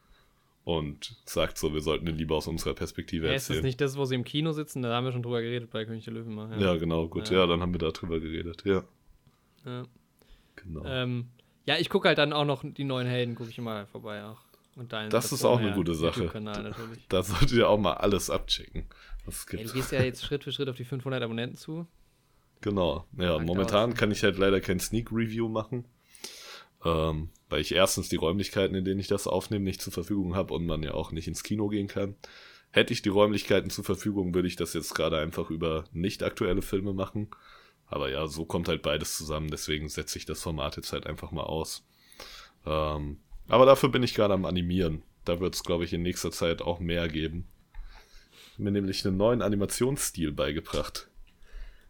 und 0.64 1.16
sagt 1.24 1.56
so, 1.58 1.72
wir 1.72 1.80
sollten 1.80 2.06
den 2.06 2.16
lieber 2.16 2.36
aus 2.36 2.46
unserer 2.46 2.74
Perspektive 2.74 3.26
Ja, 3.28 3.32
ist 3.34 3.44
das 3.44 3.56
erzählen. 3.56 3.64
nicht 3.66 3.80
das, 3.80 3.96
wo 3.96 4.04
sie 4.04 4.14
im 4.16 4.24
Kino 4.24 4.52
sitzen? 4.52 4.82
Da 4.82 4.94
haben 4.94 5.04
wir 5.04 5.12
schon 5.12 5.22
drüber 5.22 5.40
geredet 5.40 5.70
bei 5.70 5.84
König 5.84 6.04
der 6.04 6.12
Löwen 6.14 6.34
mal. 6.34 6.60
ja. 6.60 6.76
genau, 6.76 7.08
gut, 7.08 7.30
Ja. 7.30 7.38
ja. 7.38 7.46
dann 7.46 7.60
haben 7.62 7.72
wir 7.72 7.78
darüber 7.78 8.20
geredet, 8.20 8.62
ja, 8.64 8.84
Ja. 9.64 9.84
genau. 10.56 10.84
Ähm, 10.84 11.28
ja, 11.66 11.76
ich 11.78 11.88
gucke 11.90 12.08
halt 12.08 12.18
dann 12.18 12.32
auch 12.32 12.44
noch 12.44 12.64
die 12.64 12.84
neuen 12.84 13.06
Helden, 13.06 13.34
gucke 13.34 13.50
ich 13.50 13.58
immer 13.58 13.86
vorbei 13.86 14.24
auch. 14.24 14.40
Und 14.76 14.92
deinen 14.92 15.10
Das 15.10 15.32
ist 15.32 15.44
auch 15.44 15.58
eine 15.58 15.70
ja, 15.70 15.74
gute 15.74 15.94
Sache. 15.94 16.30
Natürlich. 16.40 17.06
da 17.08 17.22
solltet 17.22 17.52
ihr 17.52 17.68
auch 17.68 17.78
mal 17.78 17.94
alles 17.94 18.30
abchecken, 18.30 18.86
was 19.24 19.38
es 19.40 19.46
Ey, 19.46 19.56
gibt. 19.58 19.70
du 19.70 19.74
gehst 19.74 19.90
ja 19.92 20.02
jetzt 20.02 20.24
Schritt 20.24 20.44
für 20.44 20.52
Schritt 20.52 20.68
auf 20.68 20.76
die 20.76 20.84
500 20.84 21.20
Abonnenten 21.22 21.56
zu. 21.56 21.86
Genau. 22.60 23.06
Ja, 23.16 23.36
Lang 23.36 23.46
momentan 23.46 23.90
dauert's. 23.90 24.00
kann 24.00 24.10
ich 24.10 24.22
halt 24.22 24.38
leider 24.38 24.60
kein 24.60 24.80
Sneak 24.80 25.12
Review 25.12 25.48
machen. 25.48 25.84
Ähm, 26.84 27.30
weil 27.48 27.60
ich 27.60 27.74
erstens 27.74 28.08
die 28.08 28.16
Räumlichkeiten, 28.16 28.76
in 28.76 28.84
denen 28.84 29.00
ich 29.00 29.08
das 29.08 29.26
aufnehme, 29.26 29.64
nicht 29.64 29.82
zur 29.82 29.92
Verfügung 29.92 30.34
habe 30.34 30.54
und 30.54 30.66
man 30.66 30.82
ja 30.82 30.94
auch 30.94 31.12
nicht 31.12 31.26
ins 31.26 31.42
Kino 31.42 31.68
gehen 31.68 31.88
kann. 31.88 32.14
Hätte 32.70 32.92
ich 32.92 33.02
die 33.02 33.08
Räumlichkeiten 33.08 33.70
zur 33.70 33.84
Verfügung, 33.84 34.34
würde 34.34 34.48
ich 34.48 34.56
das 34.56 34.74
jetzt 34.74 34.94
gerade 34.94 35.18
einfach 35.18 35.50
über 35.50 35.84
nicht 35.92 36.22
aktuelle 36.22 36.62
Filme 36.62 36.92
machen. 36.92 37.28
Aber 37.86 38.10
ja, 38.10 38.26
so 38.26 38.44
kommt 38.44 38.68
halt 38.68 38.82
beides 38.82 39.16
zusammen, 39.16 39.48
deswegen 39.50 39.88
setze 39.88 40.18
ich 40.18 40.26
das 40.26 40.42
Format 40.42 40.76
jetzt 40.76 40.92
halt 40.92 41.06
einfach 41.06 41.32
mal 41.32 41.44
aus. 41.44 41.86
Ähm, 42.66 43.18
aber 43.48 43.64
dafür 43.64 43.88
bin 43.88 44.02
ich 44.02 44.14
gerade 44.14 44.34
am 44.34 44.44
Animieren. 44.44 45.02
Da 45.24 45.40
wird 45.40 45.54
es, 45.54 45.64
glaube 45.64 45.84
ich, 45.84 45.92
in 45.92 46.02
nächster 46.02 46.30
Zeit 46.30 46.60
auch 46.60 46.80
mehr 46.80 47.08
geben. 47.08 47.48
Mir 48.58 48.70
nämlich 48.70 49.06
einen 49.06 49.16
neuen 49.16 49.40
Animationsstil 49.40 50.32
beigebracht. 50.32 51.08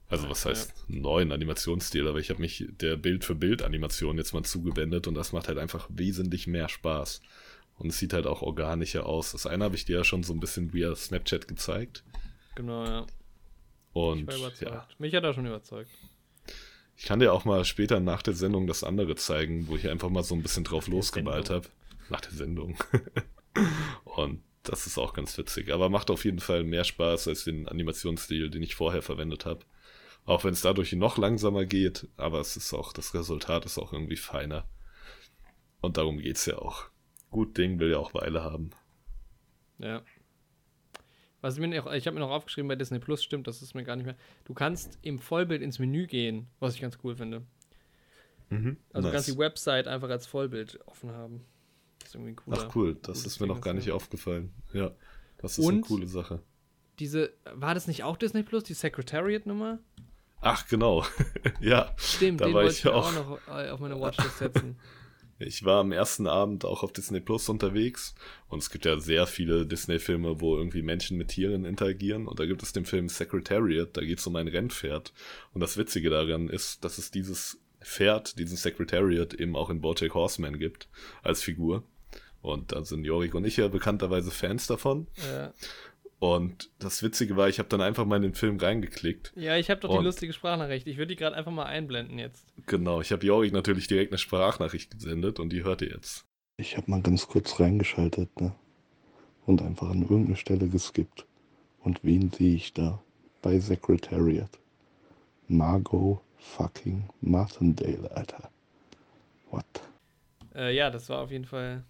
Also 0.08 0.28
was 0.30 0.46
heißt 0.46 0.72
einen 0.88 1.02
neuen 1.02 1.32
Animationsstil, 1.32 2.08
aber 2.08 2.18
ich 2.18 2.30
habe 2.30 2.40
mich 2.40 2.64
der 2.68 2.96
Bild-für-Bild-Animation 2.96 4.16
jetzt 4.16 4.32
mal 4.32 4.42
zugewendet 4.42 5.06
und 5.06 5.14
das 5.14 5.32
macht 5.32 5.48
halt 5.48 5.58
einfach 5.58 5.86
wesentlich 5.90 6.46
mehr 6.46 6.68
Spaß. 6.68 7.20
Und 7.76 7.90
es 7.90 7.98
sieht 7.98 8.12
halt 8.12 8.26
auch 8.26 8.42
organischer 8.42 9.06
aus. 9.06 9.32
Das 9.32 9.46
eine 9.46 9.64
habe 9.64 9.76
ich 9.76 9.84
dir 9.84 9.98
ja 9.98 10.04
schon 10.04 10.22
so 10.22 10.32
ein 10.32 10.40
bisschen 10.40 10.72
via 10.72 10.94
Snapchat 10.96 11.46
gezeigt. 11.46 12.04
Genau, 12.56 12.84
ja. 12.84 13.06
Und 13.92 14.32
ja, 14.60 14.88
Mich 14.98 15.14
hat 15.14 15.24
er 15.24 15.34
schon 15.34 15.46
überzeugt. 15.46 15.90
ich 16.96 17.04
kann 17.04 17.20
dir 17.20 17.32
auch 17.32 17.44
mal 17.44 17.64
später 17.64 18.00
nach 18.00 18.22
der 18.22 18.34
Sendung 18.34 18.66
das 18.66 18.84
andere 18.84 19.14
zeigen, 19.16 19.68
wo 19.68 19.76
ich 19.76 19.88
einfach 19.88 20.08
mal 20.08 20.22
so 20.22 20.34
ein 20.34 20.42
bisschen 20.42 20.64
drauf 20.64 20.88
losgemalt 20.88 21.48
Sendung. 21.48 21.64
habe. 21.64 21.74
Nach 22.08 22.20
der 22.20 22.32
Sendung. 22.32 22.78
und 24.04 24.42
das 24.62 24.86
ist 24.86 24.98
auch 24.98 25.14
ganz 25.14 25.36
witzig. 25.36 25.72
Aber 25.72 25.88
macht 25.90 26.10
auf 26.10 26.24
jeden 26.24 26.40
Fall 26.40 26.64
mehr 26.64 26.84
Spaß 26.84 27.28
als 27.28 27.44
den 27.44 27.68
Animationsstil, 27.68 28.50
den 28.50 28.62
ich 28.62 28.74
vorher 28.74 29.02
verwendet 29.02 29.46
habe. 29.46 29.64
Auch 30.28 30.44
wenn 30.44 30.52
es 30.52 30.60
dadurch 30.60 30.92
noch 30.92 31.16
langsamer 31.16 31.64
geht, 31.64 32.06
aber 32.18 32.38
es 32.40 32.54
ist 32.56 32.74
auch, 32.74 32.92
das 32.92 33.14
Resultat 33.14 33.64
ist 33.64 33.78
auch 33.78 33.94
irgendwie 33.94 34.16
feiner. 34.16 34.68
Und 35.80 35.96
darum 35.96 36.18
geht's 36.18 36.44
ja 36.44 36.58
auch. 36.58 36.90
Gut 37.30 37.56
Ding 37.56 37.78
will 37.78 37.90
ja 37.92 37.96
auch 37.98 38.12
Weile 38.12 38.42
haben. 38.42 38.70
Ja. 39.78 40.02
Was 41.40 41.58
mir 41.58 41.68
noch, 41.68 41.90
ich 41.92 42.06
habe 42.06 42.14
mir 42.14 42.20
noch 42.20 42.30
aufgeschrieben 42.30 42.68
bei 42.68 42.76
Disney 42.76 42.98
Plus, 42.98 43.22
stimmt, 43.24 43.46
das 43.46 43.62
ist 43.62 43.74
mir 43.74 43.84
gar 43.84 43.96
nicht 43.96 44.04
mehr. 44.04 44.16
Du 44.44 44.52
kannst 44.52 44.98
im 45.00 45.18
Vollbild 45.18 45.62
ins 45.62 45.78
Menü 45.78 46.06
gehen, 46.06 46.46
was 46.60 46.74
ich 46.74 46.80
ganz 46.82 46.98
cool 47.04 47.16
finde. 47.16 47.42
Also 48.50 48.66
du 48.66 48.76
kannst 48.92 49.12
Nice. 49.12 49.26
die 49.26 49.38
Website 49.38 49.86
einfach 49.88 50.10
als 50.10 50.26
Vollbild 50.26 50.78
offen 50.86 51.10
haben. 51.10 51.44
Das 52.00 52.08
ist 52.10 52.14
irgendwie 52.16 52.32
ein 52.32 52.36
cooler. 52.36 52.66
Ach 52.68 52.74
cool, 52.76 52.96
das 53.02 53.24
ist 53.24 53.40
mir 53.40 53.46
Ding, 53.46 53.54
noch 53.56 53.62
gar 53.62 53.72
nicht 53.74 53.90
aufgefallen. 53.92 54.52
Ja, 54.74 54.90
das 55.38 55.58
ist 55.58 55.64
eine 55.66 55.76
Und- 55.76 55.82
coole 55.82 56.06
Sache. 56.06 56.42
Diese, 56.98 57.32
war 57.54 57.74
das 57.74 57.86
nicht 57.86 58.02
auch 58.04 58.16
Disney 58.16 58.42
Plus, 58.42 58.64
die 58.64 58.74
Secretariat-Nummer? 58.74 59.78
Ach 60.40 60.66
genau, 60.68 61.04
ja. 61.60 61.92
Stimmt, 61.96 62.40
Da 62.40 62.46
den 62.46 62.54
war 62.54 62.62
wollte 62.62 62.76
ich 62.76 62.86
auch. 62.86 63.06
auch 63.06 63.12
noch 63.12 63.38
äh, 63.58 63.70
auf 63.70 63.80
meine 63.80 64.00
Watchlist 64.00 64.38
setzen. 64.38 64.78
Ich 65.40 65.64
war 65.64 65.78
am 65.82 65.92
ersten 65.92 66.26
Abend 66.26 66.64
auch 66.64 66.82
auf 66.82 66.92
Disney 66.92 67.20
Plus 67.20 67.48
unterwegs 67.48 68.16
und 68.48 68.58
es 68.60 68.70
gibt 68.70 68.84
ja 68.86 68.98
sehr 68.98 69.24
viele 69.28 69.66
Disney-Filme, 69.66 70.40
wo 70.40 70.56
irgendwie 70.56 70.82
Menschen 70.82 71.16
mit 71.16 71.28
Tieren 71.28 71.64
interagieren 71.64 72.26
und 72.26 72.40
da 72.40 72.44
gibt 72.44 72.60
es 72.64 72.72
den 72.72 72.84
Film 72.84 73.08
Secretariat, 73.08 73.96
da 73.96 74.00
geht 74.00 74.18
es 74.18 74.26
um 74.26 74.34
ein 74.34 74.48
Rennpferd 74.48 75.12
und 75.54 75.60
das 75.60 75.76
Witzige 75.76 76.10
daran 76.10 76.48
ist, 76.48 76.82
dass 76.84 76.98
es 76.98 77.12
dieses 77.12 77.60
Pferd, 77.80 78.36
diesen 78.40 78.56
Secretariat 78.56 79.32
eben 79.32 79.54
auch 79.54 79.70
in 79.70 79.80
Bojack 79.80 80.12
Horseman 80.14 80.58
gibt 80.58 80.88
als 81.22 81.40
Figur 81.40 81.84
und 82.42 82.72
da 82.72 82.84
sind 82.84 83.04
Jorik 83.04 83.36
und 83.36 83.44
ich 83.44 83.58
ja 83.58 83.68
bekannterweise 83.68 84.32
Fans 84.32 84.66
davon 84.66 85.06
äh, 85.18 85.50
und 86.18 86.70
das 86.78 87.02
Witzige 87.02 87.36
war, 87.36 87.48
ich 87.48 87.58
habe 87.58 87.68
dann 87.68 87.80
einfach 87.80 88.04
mal 88.04 88.16
in 88.16 88.22
den 88.22 88.34
Film 88.34 88.58
reingeklickt 88.58 89.32
ja, 89.36 89.56
ich 89.56 89.70
habe 89.70 89.80
doch 89.80 89.96
die 89.96 90.04
lustige 90.04 90.32
Sprachnachricht. 90.32 90.86
Ich 90.86 90.96
würde 90.96 91.08
die 91.08 91.16
gerade 91.16 91.36
einfach 91.36 91.52
mal 91.52 91.66
einblenden 91.66 92.18
jetzt. 92.18 92.46
Genau, 92.66 93.00
ich 93.00 93.12
habe 93.12 93.24
Jorik 93.24 93.52
natürlich 93.52 93.86
direkt 93.86 94.12
eine 94.12 94.18
Sprachnachricht 94.18 94.90
gesendet 94.90 95.38
und 95.38 95.50
die 95.50 95.62
hört 95.62 95.82
ihr 95.82 95.90
jetzt. 95.90 96.26
Ich 96.56 96.76
habe 96.76 96.90
mal 96.90 97.00
ganz 97.02 97.28
kurz 97.28 97.60
reingeschaltet, 97.60 98.40
ne? 98.40 98.52
Und 99.46 99.62
einfach 99.62 99.90
an 99.90 100.02
irgendeine 100.02 100.36
Stelle 100.36 100.68
geskippt. 100.68 101.24
Und 101.80 102.00
wen 102.02 102.32
sehe 102.32 102.56
ich 102.56 102.74
da? 102.74 103.00
Bei 103.40 103.58
Secretariat. 103.60 104.50
Margot 105.46 106.20
fucking 106.36 107.08
Martindale, 107.20 108.10
Alter. 108.10 108.50
What? 109.50 109.64
Äh, 110.54 110.74
ja, 110.74 110.90
das 110.90 111.08
war 111.08 111.20
auf 111.20 111.30
jeden 111.30 111.44
Fall 111.44 111.84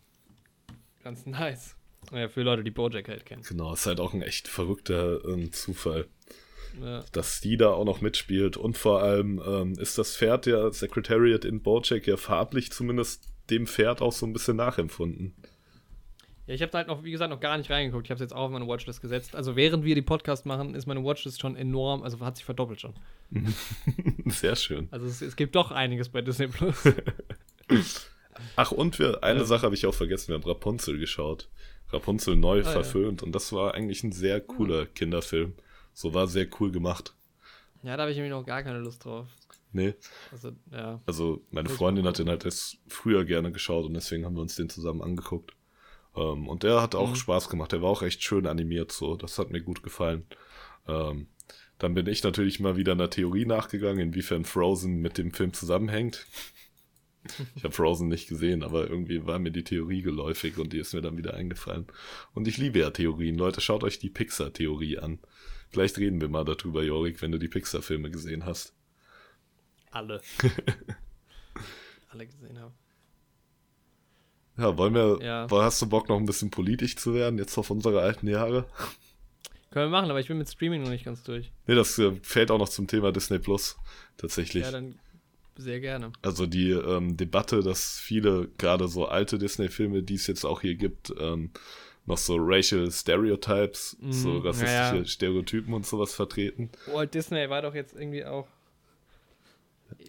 ganz 1.03 1.25
nice. 1.27 1.78
Ja, 2.12 2.28
für 2.28 2.43
Leute, 2.43 2.64
die 2.64 2.70
Bojack 2.70 3.09
halt 3.09 3.26
kennen. 3.26 3.43
Genau, 3.47 3.72
ist 3.72 3.86
halt 3.86 4.01
auch 4.01 4.14
ein 4.14 4.22
echt 4.22 4.48
verrückter 4.48 5.22
ähm, 5.26 5.52
Zufall, 5.52 6.06
Ja. 6.82 7.05
dass 7.12 7.40
die 7.40 7.56
da 7.56 7.70
auch 7.70 7.85
noch 7.85 8.01
mitspielt. 8.01 8.56
Und 8.56 8.78
vor 8.78 9.02
allem 9.02 9.43
ähm, 9.47 9.72
ist 9.78 9.98
das 9.98 10.16
Pferd 10.16 10.47
der 10.47 10.72
Secretariat 10.72 11.44
in 11.44 11.60
Bojack 11.62 12.06
ja 12.06 12.16
farblich 12.16 12.72
zumindest 12.72 13.28
dem 13.51 13.66
Pferd 13.66 14.01
auch 14.02 14.12
so 14.12 14.26
ein 14.26 14.32
bisschen 14.32 14.56
nachempfunden. 14.56 15.35
Ja, 16.47 16.55
ich 16.55 16.62
habe 16.62 16.72
da 16.72 16.78
halt 16.78 16.89
noch, 16.89 17.05
wie 17.05 17.10
gesagt, 17.10 17.30
noch 17.30 17.40
gar 17.40 17.59
nicht 17.59 17.68
reingeguckt. 17.70 18.06
Ich 18.06 18.10
habe 18.10 18.16
es 18.16 18.22
jetzt 18.22 18.32
auch 18.32 18.44
auf 18.47 18.51
meine 18.51 18.66
Watchlist 18.66 19.02
gesetzt. 19.02 19.36
Also 19.36 19.55
während 19.55 19.85
wir 19.85 19.94
die 19.94 20.01
Podcast 20.01 20.47
machen, 20.47 20.74
ist 20.74 20.86
meine 20.86 21.05
Watchlist 21.05 21.40
schon 21.43 21.56
enorm, 21.56 22.02
also 22.02 22.20
hat 22.20 22.36
sich 22.36 22.47
verdoppelt 22.47 22.80
schon. 22.80 22.94
Sehr 24.26 24.56
schön. 24.56 24.89
Also 24.90 25.05
es, 25.06 25.20
es 25.20 25.36
gibt 25.36 25.55
doch 25.55 25.70
einiges 25.72 26.09
bei 26.09 26.22
Disney 26.22 26.47
Plus. 26.47 26.76
Ach, 28.56 28.72
und 28.72 28.98
wir, 28.98 29.22
eine 29.22 29.40
Ja. 29.40 29.44
Sache 29.44 29.62
habe 29.62 29.74
ich 29.74 29.85
auch 29.86 29.94
vergessen, 29.94 30.28
wir 30.28 30.36
haben 30.36 30.44
Rapunzel 30.44 30.98
geschaut. 30.98 31.48
Rapunzel 31.93 32.36
neu 32.36 32.60
Ah, 32.60 32.65
ja. 32.65 32.70
verfilmt 32.70 33.23
und 33.23 33.32
das 33.32 33.52
war 33.52 33.74
eigentlich 33.74 34.02
ein 34.05 34.12
sehr 34.12 34.40
cooler 34.40 34.86
Kinderfilm. 34.86 35.55
So 35.93 36.15
war 36.15 36.27
sehr 36.27 36.47
cool 36.60 36.70
gemacht. 36.70 37.15
ja, 37.82 37.97
da 37.97 38.02
habe 38.02 38.12
ich 38.12 38.19
irgendwie 38.19 38.31
noch 38.35 38.44
gar 38.47 38.62
keine 38.62 38.78
Lust 38.81 39.05
drauf. 39.05 39.27
Nee. 39.73 39.94
Also, 40.32 40.52
ja. 40.73 41.01
Also 41.06 41.43
meine 41.51 41.69
Freundin 41.69 42.06
hat 42.06 42.19
den 42.19 42.28
halt 42.28 42.44
erst 42.44 42.78
früher 42.86 43.24
gerne 43.24 43.52
geschaut 43.52 43.85
und 43.86 43.94
deswegen 43.94 44.24
haben 44.24 44.35
wir 44.35 44.40
uns 44.43 44.56
den 44.56 44.69
zusammen 44.70 45.02
angeguckt. 45.02 45.52
Ähm, 46.16 46.48
und 46.48 46.62
der 46.62 46.81
hat 46.81 46.94
auch 46.94 47.10
Mhm. 47.10 47.16
Spaß 47.16 47.48
gemacht. 47.51 47.73
Der 47.73 47.82
war 47.82 47.90
auch 47.90 48.02
echt 48.02 48.23
schön 48.23 48.47
animiert 48.47 48.93
so. 48.93 49.16
Das 49.16 49.39
hat 49.39 49.51
mir 49.51 49.60
gut 49.60 49.82
gefallen. 49.82 50.24
Ähm, 50.86 51.28
dann 51.78 51.94
bin 51.94 52.06
ich 52.06 52.23
natürlich 52.24 52.60
mal 52.60 52.77
wieder 52.77 52.93
einer 52.93 53.10
Theorie 53.10 53.44
nachgegangen, 53.44 54.09
inwiefern 54.09 54.44
Frozen 54.44 55.01
mit 55.01 55.19
dem 55.19 55.32
Film 55.32 55.52
zusammenhängt. 55.52 56.27
Ich 57.55 57.65
habe 57.65 57.75
Frozen 57.75 58.09
nicht 58.09 58.29
gesehen, 58.29 58.63
aber 58.63 58.89
irgendwie 58.89 59.27
war 59.27 59.39
mir 59.39 59.51
die 59.51 59.65
Theorie 59.65 60.03
geläufig 60.03 60.59
und 60.59 60.73
die 60.73 60.79
ist 60.79 60.95
mir 60.95 61.01
dann 61.03 61.17
wieder 61.17 61.35
eingefallen. 61.35 61.87
Und 62.35 62.49
ich 62.49 62.57
liebe 62.59 62.79
ja 62.79 62.91
Theorien. 62.91 63.37
Leute, 63.37 63.61
schaut 63.61 63.85
euch 63.85 63.99
die 63.99 64.11
Pixar-Theorie 64.11 64.99
an. 64.99 65.19
Vielleicht 65.71 65.99
reden 65.99 66.21
wir 66.21 66.29
mal 66.29 66.45
darüber, 66.45 66.83
Jorik, 66.83 67.21
wenn 67.23 67.33
du 67.33 67.39
die 67.39 67.49
Pixar-Filme 67.49 68.11
gesehen 68.11 68.45
hast. 68.47 68.75
Alle. 69.91 70.21
Alle 72.11 72.27
gesehen 72.27 72.59
haben. 72.59 72.75
Ja, 74.57 74.77
wollen 74.77 74.95
wir, 74.95 75.19
Ja. 75.23 75.47
hast 75.51 75.81
du 75.83 75.87
Bock 75.89 76.09
noch 76.09 76.17
ein 76.17 76.27
bisschen 76.27 76.51
politisch 76.51 76.97
zu 76.97 77.15
werden, 77.15 77.39
jetzt 77.39 77.57
auf 77.59 77.71
unsere 77.71 78.01
alten 78.01 78.27
Jahre? 78.27 78.67
Können 79.71 79.91
wir 79.93 79.99
machen, 79.99 80.11
aber 80.11 80.19
ich 80.21 80.29
bin 80.29 80.39
mit 80.39 80.49
Streaming 80.49 80.83
noch 80.83 80.89
nicht 80.91 81.05
ganz 81.05 81.23
durch. 81.23 81.53
Nee, 81.67 81.75
das 81.75 81.99
äh, 81.99 82.13
fällt 82.23 82.51
auch 82.51 82.59
noch 82.59 82.71
zum 82.71 82.87
Thema 82.87 83.13
Disney 83.13 83.39
Plus, 83.39 83.77
tatsächlich. 84.17 84.65
Ja, 84.65 84.71
dann 84.73 84.99
sehr 85.59 85.80
gerne. 85.80 86.12
also 86.22 86.47
die 86.47 86.70
ähm, 86.70 87.16
Debatte, 87.16 87.62
dass 87.62 87.98
viele, 87.98 88.48
gerade 88.59 88.89
so 88.89 89.06
alte 89.06 89.39
Disney-Filme, 89.39 90.02
die 90.02 90.14
es 90.14 90.26
jetzt 90.26 90.44
auch 90.44 90.62
hier 90.62 90.76
gibt, 90.76 91.12
ähm, 91.20 91.51
noch 92.06 92.16
so 92.16 92.36
racial 92.39 92.90
Stereotypes, 92.90 93.98
Mhm, 94.01 94.12
so 94.12 94.39
rassistische 94.39 94.72
ja, 94.72 94.94
ja. 94.94 95.05
Stereotypen 95.05 95.74
und 95.74 95.85
sowas 95.86 96.14
vertreten. 96.14 96.70
Walt 96.90 97.12
Disney 97.12 97.51
war 97.51 97.60
doch 97.60 97.74
jetzt 97.74 97.94
irgendwie 97.94 98.24
auch 98.24 98.47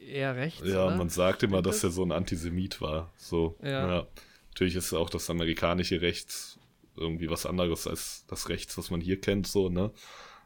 eher 0.07 0.35
rechts. 0.35 0.61
Ja, 0.65 0.85
oder? 0.87 0.95
man 0.95 1.09
sagt 1.09 1.43
immer, 1.43 1.61
dass 1.61 1.77
das? 1.77 1.83
er 1.85 1.89
so 1.91 2.03
ein 2.03 2.11
Antisemit 2.11 2.79
war. 2.81 3.11
So, 3.17 3.57
Ja. 3.61 4.07
Natürlich 4.53 4.75
ist 4.75 4.93
auch 4.93 5.09
das 5.09 5.29
amerikanische 5.29 6.01
Rechts 6.01 6.59
irgendwie 6.97 7.29
was 7.29 7.45
anderes 7.45 7.87
als 7.87 8.25
das 8.27 8.49
Rechts, 8.49 8.77
was 8.77 8.91
man 8.91 8.99
hier 9.01 9.19
kennt, 9.21 9.47
so, 9.47 9.69
ne? 9.69 9.91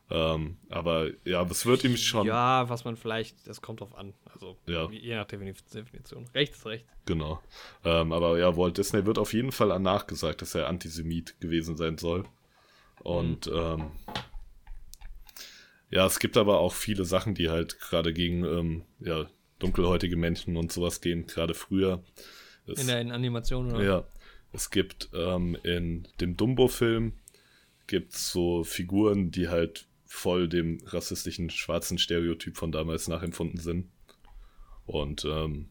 Ähm, 0.10 0.58
aber 0.70 1.10
ja, 1.26 1.42
es 1.44 1.66
wird 1.66 1.84
ihm 1.86 1.98
schon, 1.98 2.28
Ja, 2.28 2.68
was 2.70 2.84
man 2.86 2.98
vielleicht, 2.98 3.48
das 3.48 3.62
kommt 3.62 3.80
drauf 3.82 3.96
an. 3.96 4.14
Also, 4.32 4.58
Ja. 4.68 4.90
je 4.92 5.16
nach 5.16 5.26
Defini- 5.28 5.56
Definition. 5.74 6.26
Rechts 6.36 6.58
ist 6.60 6.66
rechts. 6.66 6.90
genau. 7.06 7.42
Ähm, 7.84 8.12
aber 8.12 8.38
ja, 8.38 8.56
Walt 8.58 8.78
Disney 8.78 9.06
wird 9.06 9.18
auf 9.18 9.34
jeden 9.34 9.52
Fall 9.52 9.78
nachgesagt, 9.80 10.42
dass 10.42 10.56
er 10.56 10.68
Antisemit 10.68 11.40
gewesen 11.40 11.78
sein 11.78 11.98
soll. 11.98 12.26
Und 13.02 13.48
ähm, 13.48 13.92
ja, 15.90 16.06
es 16.06 16.20
gibt 16.20 16.38
aber 16.38 16.60
auch 16.60 16.74
viele 16.74 17.06
Sachen, 17.06 17.36
die 17.36 17.50
halt 17.50 17.80
gerade 17.80 18.14
gegen 18.14 18.44
ähm, 18.44 18.84
ja, 19.00 19.28
dunkelhäutige 19.60 20.16
Menschen 20.18 20.58
und 20.58 20.72
sowas 20.72 21.02
gehen, 21.02 21.28
gerade 21.28 21.54
früher. 21.54 22.04
Es- 22.66 22.80
In 22.82 22.88
der 22.88 23.02
in 23.02 23.12
Animation, 23.12 23.72
oder? 23.74 23.84
Ja, 23.84 24.04
es 24.52 24.70
gibt 24.70 25.10
ähm, 25.14 25.58
in 25.64 26.08
dem 26.20 26.36
Dumbo-Film 26.38 27.14
gibt's 27.88 28.32
so 28.32 28.64
Figuren, 28.64 29.32
die 29.32 29.50
halt 29.50 29.88
voll 30.14 30.48
dem 30.48 30.78
rassistischen 30.86 31.50
schwarzen 31.50 31.98
Stereotyp 31.98 32.56
von 32.56 32.72
damals 32.72 33.08
nachempfunden 33.08 33.60
sind. 33.60 33.90
Und 34.86 35.26
ähm, 35.26 35.70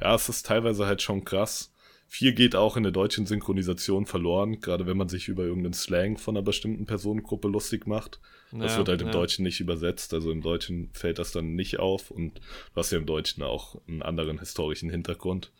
ja, 0.00 0.14
es 0.16 0.28
ist 0.28 0.46
teilweise 0.46 0.86
halt 0.86 1.00
schon 1.00 1.24
krass. 1.24 1.72
Viel 2.08 2.32
geht 2.32 2.56
auch 2.56 2.76
in 2.76 2.82
der 2.82 2.92
deutschen 2.92 3.24
Synchronisation 3.24 4.04
verloren, 4.04 4.60
gerade 4.60 4.86
wenn 4.86 4.96
man 4.96 5.08
sich 5.08 5.28
über 5.28 5.44
irgendeinen 5.44 5.74
Slang 5.74 6.18
von 6.18 6.36
einer 6.36 6.44
bestimmten 6.44 6.86
Personengruppe 6.86 7.46
lustig 7.48 7.86
macht. 7.86 8.20
Das 8.50 8.72
Ja, 8.72 8.78
wird 8.78 8.88
halt 8.88 9.00
im 9.00 9.06
ja. 9.08 9.12
Deutschen 9.12 9.44
nicht 9.44 9.60
übersetzt, 9.60 10.12
also 10.12 10.30
im 10.32 10.42
Deutschen 10.42 10.90
fällt 10.92 11.18
das 11.20 11.30
dann 11.30 11.54
nicht 11.54 11.78
auf 11.78 12.10
und 12.10 12.38
du 12.38 12.76
hast 12.76 12.90
ja 12.90 12.98
im 12.98 13.06
Deutschen 13.06 13.42
auch 13.44 13.80
einen 13.86 14.02
anderen 14.02 14.40
historischen 14.40 14.90
Hintergrund. 14.90 15.52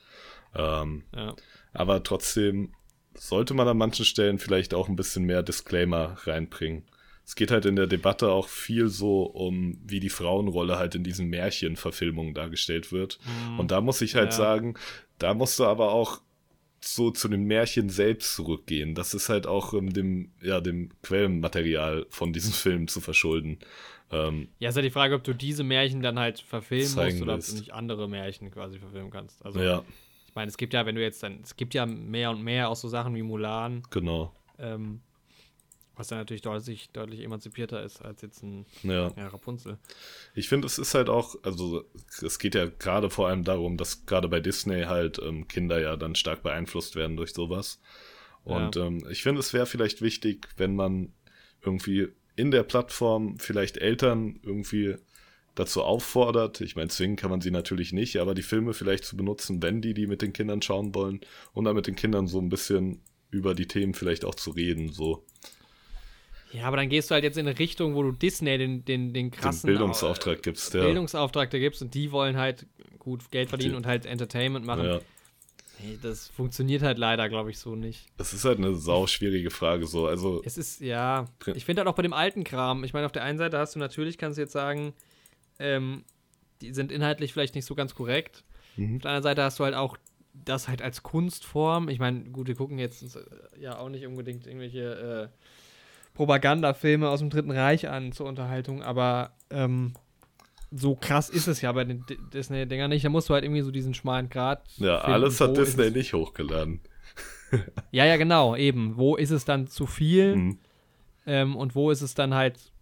Ähm, 0.56 1.04
Ja. 1.14 1.34
aber 1.72 2.02
trotzdem 2.02 2.72
sollte 3.14 3.54
man 3.54 3.68
an 3.68 3.78
manchen 3.78 4.04
Stellen 4.04 4.38
vielleicht 4.40 4.74
auch 4.74 4.88
ein 4.88 4.96
bisschen 4.96 5.24
mehr 5.24 5.42
Disclaimer 5.44 6.16
reinbringen. 6.24 6.84
Es 7.26 7.36
geht 7.36 7.50
halt 7.50 7.64
in 7.64 7.76
der 7.76 7.86
Debatte 7.86 8.30
auch 8.30 8.48
viel 8.48 8.88
so 8.88 9.22
um, 9.22 9.78
wie 9.84 9.98
die 10.00 10.10
Frauenrolle 10.10 10.76
halt 10.78 10.94
in 10.94 11.04
diesen 11.04 11.28
Märchenverfilmungen 11.28 12.34
dargestellt 12.34 12.92
wird. 12.92 13.18
Und 13.58 13.70
da 13.70 13.80
muss 13.80 14.00
ich 14.02 14.14
halt 14.14 14.32
Ja. 14.32 14.36
sagen, 14.36 14.74
da 15.18 15.32
musst 15.34 15.58
du 15.58 15.64
aber 15.64 15.92
auch 15.92 16.20
so 16.80 17.10
zu 17.10 17.28
den 17.28 17.44
Märchen 17.44 17.88
selbst 17.88 18.34
zurückgehen. 18.34 18.94
Das 18.94 19.14
ist 19.14 19.30
halt 19.30 19.46
auch 19.46 19.72
ähm, 19.72 19.92
dem, 19.94 20.32
ja, 20.42 20.60
dem 20.60 20.90
Quellenmaterial 21.02 22.06
von 22.10 22.32
diesen 22.32 22.52
Filmen 22.52 22.88
zu 22.88 23.00
verschulden. 23.00 23.58
Ähm, 24.10 24.48
Ja, 24.58 24.68
ist 24.68 24.76
ja 24.76 24.82
die 24.82 24.90
Frage, 24.90 25.14
ob 25.14 25.24
du 25.24 25.32
diese 25.32 25.64
Märchen 25.64 26.02
dann 26.02 26.18
halt 26.18 26.40
verfilmen 26.40 26.94
musst 26.94 27.22
oder 27.22 27.32
ob 27.32 27.38
willst. 27.38 27.52
du 27.52 27.56
nicht 27.56 27.72
andere 27.72 28.06
Märchen 28.08 28.50
quasi 28.50 28.78
verfilmen 28.78 29.10
kannst. 29.10 29.42
Also, 29.44 29.60
ja, 29.62 29.82
ich 30.28 30.34
meine, 30.34 30.48
es 30.50 30.58
gibt 30.58 30.74
ja, 30.74 30.84
wenn 30.84 30.94
du 30.94 31.00
jetzt 31.02 31.22
dann, 31.22 31.40
es 31.42 31.56
gibt 31.56 31.72
ja 31.74 31.86
mehr 31.86 32.30
und 32.30 32.42
mehr 32.42 32.68
auch 32.68 32.76
so 32.76 32.88
Sachen 32.88 33.14
wie 33.14 33.22
Mulan, 33.22 33.82
genau. 33.90 34.34
ähm, 34.58 35.00
was 35.96 36.08
dann 36.08 36.18
natürlich 36.18 36.42
deutlich, 36.42 36.90
deutlich 36.92 37.20
emanzipierter 37.20 37.82
ist 37.82 38.02
als 38.02 38.22
jetzt 38.22 38.42
ein 38.42 38.66
Ja. 38.82 39.12
ja, 39.16 39.28
Rapunzel. 39.28 39.78
Ich 40.34 40.48
finde, 40.48 40.66
es 40.66 40.78
ist 40.78 40.94
halt 40.94 41.08
auch, 41.08 41.36
also 41.42 41.84
es 42.22 42.38
geht 42.38 42.54
ja 42.54 42.66
gerade 42.66 43.10
vor 43.10 43.28
allem 43.28 43.44
darum, 43.44 43.76
dass 43.76 44.06
gerade 44.06 44.28
bei 44.28 44.40
Disney 44.40 44.82
halt 44.82 45.18
ähm, 45.22 45.46
Kinder 45.48 45.80
ja 45.80 45.96
dann 45.96 46.14
stark 46.14 46.42
beeinflusst 46.42 46.96
werden 46.96 47.16
durch 47.16 47.32
sowas. 47.32 47.80
Und 48.44 48.76
Ja. 48.76 48.86
ähm, 48.86 49.06
ich 49.10 49.22
finde, 49.22 49.40
es 49.40 49.52
wäre 49.52 49.66
vielleicht 49.66 50.02
wichtig, 50.02 50.48
wenn 50.56 50.74
man 50.74 51.12
irgendwie 51.62 52.08
in 52.36 52.50
der 52.50 52.62
Plattform 52.64 53.38
vielleicht 53.38 53.76
Eltern 53.78 54.40
irgendwie 54.42 54.96
dazu 55.54 55.82
auffordert. 55.82 56.60
Ich 56.60 56.74
meine, 56.74 56.88
zwingen 56.88 57.16
kann 57.16 57.30
man 57.30 57.40
sie 57.40 57.52
natürlich 57.52 57.92
nicht, 57.92 58.16
aber 58.16 58.34
die 58.34 58.42
Filme 58.42 58.74
vielleicht 58.74 59.04
zu 59.04 59.16
benutzen, 59.16 59.62
wenn 59.62 59.80
die 59.80 59.94
die 59.94 60.08
mit 60.08 60.20
den 60.20 60.32
Kindern 60.32 60.60
schauen 60.62 60.94
wollen 60.94 61.20
und 61.52 61.64
dann 61.64 61.76
mit 61.76 61.86
den 61.86 61.94
Kindern 61.94 62.26
so 62.26 62.40
ein 62.40 62.48
bisschen 62.48 63.00
über 63.30 63.54
die 63.54 63.66
Themen 63.66 63.94
vielleicht 63.94 64.24
auch 64.24 64.34
zu 64.34 64.50
reden, 64.50 64.92
so 64.92 65.24
Ja, 66.54 66.66
aber 66.66 66.76
dann 66.76 66.88
gehst 66.88 67.10
du 67.10 67.14
halt 67.14 67.24
jetzt 67.24 67.36
in 67.36 67.46
eine 67.48 67.58
Richtung, 67.58 67.94
wo 67.96 68.02
du 68.02 68.12
Disney 68.12 68.56
den, 68.58 68.84
den, 68.84 69.12
den 69.12 69.14
den 69.14 69.30
krassen 69.30 69.66
Bildungsauftrag 69.66 70.42
gibst. 70.42 70.72
Ja. 70.72 70.84
Bildungsauftrag 70.84 71.50
da 71.50 71.58
gibst 71.58 71.82
und 71.82 71.94
die 71.94 72.12
wollen 72.12 72.36
halt 72.36 72.66
gut 72.98 73.30
Geld 73.30 73.48
verdienen 73.48 73.72
Die- 73.72 73.76
und 73.76 73.86
halt 73.86 74.06
Entertainment 74.06 74.64
machen. 74.64 74.84
ja. 74.84 75.00
Hey, 75.78 75.98
das 76.00 76.28
funktioniert 76.28 76.82
halt 76.82 76.98
leider, 76.98 77.28
glaube 77.28 77.50
ich, 77.50 77.58
so 77.58 77.74
nicht. 77.74 78.06
Das 78.16 78.32
ist 78.32 78.44
halt 78.44 78.58
eine 78.58 78.76
sau 78.76 79.08
schwierige 79.08 79.50
Frage, 79.50 79.88
so. 79.88 80.06
Also, 80.06 80.40
Es 80.44 80.56
ist, 80.56 80.80
ja, 80.80 81.24
ich 81.52 81.64
finde 81.64 81.80
halt 81.80 81.88
auch 81.88 81.96
bei 81.96 82.02
dem 82.02 82.12
alten 82.12 82.44
Kram, 82.44 82.84
ich 82.84 82.92
meine, 82.92 83.04
auf 83.06 83.12
der 83.12 83.24
einen 83.24 83.38
Seite 83.38 83.58
hast 83.58 83.74
du 83.74 83.80
natürlich, 83.80 84.16
kannst 84.16 84.38
du 84.38 84.42
jetzt 84.42 84.52
sagen, 84.52 84.94
ähm, 85.58 86.04
die 86.60 86.72
sind 86.72 86.92
inhaltlich 86.92 87.32
vielleicht 87.32 87.56
nicht 87.56 87.64
so 87.64 87.74
ganz 87.74 87.96
korrekt. 87.96 88.44
Mhm. 88.76 88.96
Auf 88.96 89.02
der 89.02 89.10
anderen 89.10 89.22
Seite 89.24 89.42
hast 89.42 89.58
du 89.58 89.64
halt 89.64 89.74
auch 89.74 89.96
das 90.32 90.68
halt 90.68 90.80
als 90.80 91.02
Kunstform. 91.02 91.88
Ich 91.88 91.98
meine, 91.98 92.20
gut, 92.30 92.46
wir 92.46 92.54
gucken 92.54 92.78
jetzt 92.78 93.16
äh, 93.16 93.20
ja 93.60 93.76
auch 93.78 93.88
nicht 93.88 94.06
unbedingt 94.06 94.46
irgendwelche 94.46 95.30
äh, 95.32 95.38
Propagandafilme 96.14 97.08
aus 97.08 97.18
dem 97.20 97.30
Dritten 97.30 97.50
Reich 97.50 97.88
an 97.88 98.12
zur 98.12 98.26
Unterhaltung, 98.26 98.82
aber 98.82 99.32
ähm, 99.50 99.94
so 100.70 100.94
krass 100.94 101.28
ist 101.28 101.46
es 101.48 101.60
ja 101.60 101.70
bei 101.72 101.84
den 101.84 102.04
Disney-Dingern 102.32 102.90
nicht. 102.90 103.04
Da 103.04 103.08
musst 103.08 103.28
du 103.28 103.34
halt 103.34 103.44
irgendwie 103.44 103.62
so 103.62 103.70
diesen 103.70 103.94
schmalen 103.94 104.28
Grad. 104.28 104.62
Ja, 104.76 104.98
finden, 105.00 105.12
alles 105.12 105.40
hat 105.40 105.56
Disney 105.56 105.90
nicht 105.90 106.14
hochgeladen. 106.14 106.80
Ja, 107.92 108.04
ja, 108.04 108.16
genau, 108.16 108.56
eben. 108.56 108.96
Wo 108.96 109.14
ist 109.14 109.30
es 109.30 109.44
dann 109.44 109.68
zu 109.68 109.86
viel? 109.86 110.34
Mhm. 110.34 110.58
Ähm, 111.24 111.54
und 111.54 111.76
wo 111.76 111.92
ist 111.92 112.00
es 112.02 112.14
dann 112.14 112.34
halt, 112.34 112.72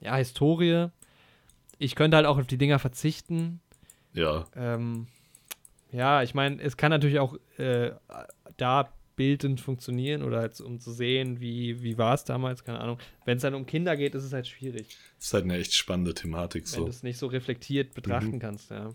ja, 0.00 0.16
Historie. 0.16 0.86
Ich 1.78 1.94
könnte 1.94 2.16
halt 2.16 2.24
auch 2.24 2.38
auf 2.38 2.46
die 2.46 2.56
Dinger 2.56 2.78
verzichten. 2.78 3.60
Ja, 4.14 4.46
Ähm, 4.56 5.06
ja, 5.90 6.22
ich 6.22 6.32
meine, 6.32 6.62
es 6.62 6.78
kann 6.78 6.88
natürlich 6.90 7.18
auch 7.18 7.36
äh, 7.58 7.90
da 8.56 8.88
bildend 9.16 9.60
funktionieren 9.60 10.22
oder 10.22 10.38
halt, 10.38 10.60
um 10.60 10.80
zu 10.80 10.92
sehen, 10.92 11.40
wie, 11.40 11.82
wie 11.82 11.98
war 11.98 12.14
es 12.14 12.24
damals, 12.24 12.64
keine 12.64 12.80
Ahnung. 12.80 12.98
Wenn 13.24 13.36
es 13.36 13.42
dann 13.42 13.54
um 13.54 13.66
Kinder 13.66 13.96
geht, 13.96 14.14
ist 14.14 14.24
es 14.24 14.32
halt 14.32 14.46
schwierig, 14.46 14.96
das 15.18 15.26
ist 15.26 15.34
halt 15.34 15.44
eine 15.44 15.58
echt 15.58 15.74
spannende 15.74 16.14
Thematik 16.14 16.64
wenn 16.64 16.68
so. 16.70 16.84
du 16.84 16.90
es 16.90 17.02
nicht 17.02 17.18
so 17.18 17.26
reflektiert 17.26 17.94
betrachten 17.94 18.36
Mhm. 18.36 18.40
kannst, 18.40 18.70
ja. 18.70 18.92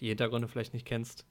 Die 0.00 0.08
Hintergründe 0.08 0.48
vielleicht 0.48 0.74
nicht 0.74 0.86
kennst. 0.86 1.26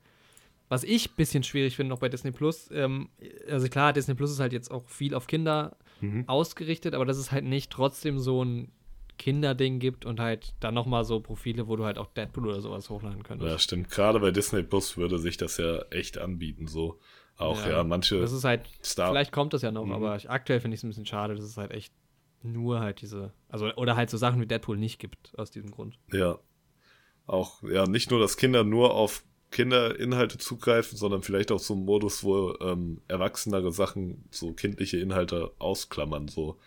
Was 0.69 0.83
ich 0.83 1.09
ein 1.09 1.15
bisschen 1.17 1.43
schwierig 1.43 1.75
finde 1.75 1.89
noch 1.89 1.99
bei 1.99 2.07
Disney 2.07 2.31
Plus, 2.31 2.69
ähm, 2.71 3.09
also 3.49 3.67
klar, 3.67 3.91
Disney 3.91 4.13
Plus 4.15 4.31
ist 4.31 4.39
halt 4.39 4.53
jetzt 4.53 4.71
auch 4.71 4.87
viel 4.87 5.13
auf 5.13 5.27
Kinder 5.27 5.75
Mhm. 5.99 6.23
ausgerichtet, 6.27 6.93
aber 6.95 7.05
dass 7.05 7.17
es 7.17 7.31
halt 7.31 7.43
nicht 7.43 7.71
trotzdem 7.71 8.19
so 8.19 8.43
ein 8.43 8.71
Kinderding 9.17 9.79
gibt 9.79 10.05
und 10.05 10.19
halt 10.19 10.53
dann 10.61 10.73
nochmal 10.73 11.03
so 11.03 11.19
Profile, 11.19 11.67
wo 11.67 11.75
du 11.75 11.83
halt 11.85 11.97
auch 11.97 12.07
Deadpool 12.07 12.47
oder 12.47 12.61
sowas 12.61 12.89
hochladen 12.89 13.21
könntest. 13.23 13.51
Ja, 13.51 13.59
stimmt. 13.59 13.91
Gerade 13.91 14.19
bei 14.19 14.31
Disney 14.31 14.63
Plus 14.63 14.97
würde 14.97 15.19
sich 15.19 15.37
das 15.37 15.57
ja 15.57 15.81
echt 15.91 16.17
anbieten, 16.17 16.67
so. 16.67 16.99
Auch, 17.41 17.65
ja, 17.65 17.83
manche 17.83 18.19
Das 18.19 18.31
ist 18.31 18.43
halt, 18.43 18.67
Star. 18.83 19.09
vielleicht 19.09 19.31
kommt 19.31 19.53
das 19.53 19.61
ja 19.61 19.71
noch, 19.71 19.85
Mhm. 19.85 19.91
aber 19.93 20.15
ich, 20.15 20.29
aktuell 20.29 20.59
finde 20.59 20.75
ich 20.75 20.79
es 20.79 20.83
ein 20.83 20.89
bisschen 20.89 21.05
schade, 21.05 21.35
dass 21.35 21.43
es 21.43 21.57
halt 21.57 21.71
echt 21.71 21.93
nur 22.43 22.79
halt 22.79 23.01
diese, 23.01 23.33
also, 23.49 23.71
oder 23.75 23.95
halt 23.95 24.09
so 24.09 24.17
Sachen 24.17 24.41
wie 24.41 24.47
Deadpool 24.47 24.77
nicht 24.77 24.99
gibt, 24.99 25.37
aus 25.37 25.51
diesem 25.51 25.71
Grund. 25.71 25.97
Ja. 26.11 26.39
Auch, 27.27 27.61
ja, 27.63 27.85
nicht 27.85 28.09
nur, 28.11 28.19
dass 28.19 28.35
Kinder 28.37 28.63
nur 28.63 28.93
auf 28.95 29.23
Kinderinhalte 29.51 30.37
zugreifen, 30.37 30.97
sondern 30.97 31.23
vielleicht 31.23 31.51
auch 31.51 31.59
so 31.59 31.73
ein 31.75 31.83
Modus, 31.85 32.23
wo 32.23 32.55
ähm, 32.61 33.01
erwachsenere 33.07 33.71
Sachen, 33.71 34.23
so 34.31 34.53
kindliche 34.53 34.97
Inhalte 34.97 35.51
ausklammern, 35.59 36.27
so. 36.29 36.57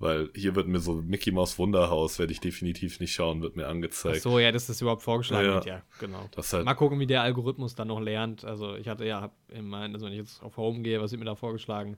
Weil 0.00 0.30
hier 0.34 0.54
wird 0.54 0.68
mir 0.68 0.78
so 0.78 0.94
Mickey 1.02 1.32
Mouse 1.32 1.58
Wunderhaus, 1.58 2.20
werde 2.20 2.32
ich 2.32 2.38
definitiv 2.40 3.00
nicht 3.00 3.12
schauen, 3.12 3.42
wird 3.42 3.56
mir 3.56 3.66
Ach 3.66 3.70
angezeigt. 3.70 4.22
so, 4.22 4.38
ja, 4.38 4.52
dass 4.52 4.68
das 4.68 4.80
überhaupt 4.80 5.02
vorgeschlagen 5.02 5.46
Ja, 5.48 5.54
wird, 5.54 5.66
ja, 5.66 5.82
genau. 5.98 6.28
Das 6.36 6.52
halt, 6.52 6.64
Mal 6.64 6.74
gucken, 6.74 7.00
wie 7.00 7.06
der 7.06 7.22
Algorithmus 7.22 7.74
dann 7.74 7.88
noch 7.88 7.98
lernt. 8.00 8.44
Also 8.44 8.76
ich 8.76 8.86
hatte 8.88 9.04
ja, 9.04 9.20
hab 9.20 9.34
in 9.48 9.66
mein, 9.68 9.92
also 9.94 10.06
wenn 10.06 10.12
ich 10.12 10.20
jetzt 10.20 10.40
auf 10.42 10.56
Home 10.56 10.82
gehe, 10.82 11.00
was 11.00 11.10
wird 11.10 11.18
mir 11.18 11.24
da 11.26 11.34
vorgeschlagen? 11.34 11.96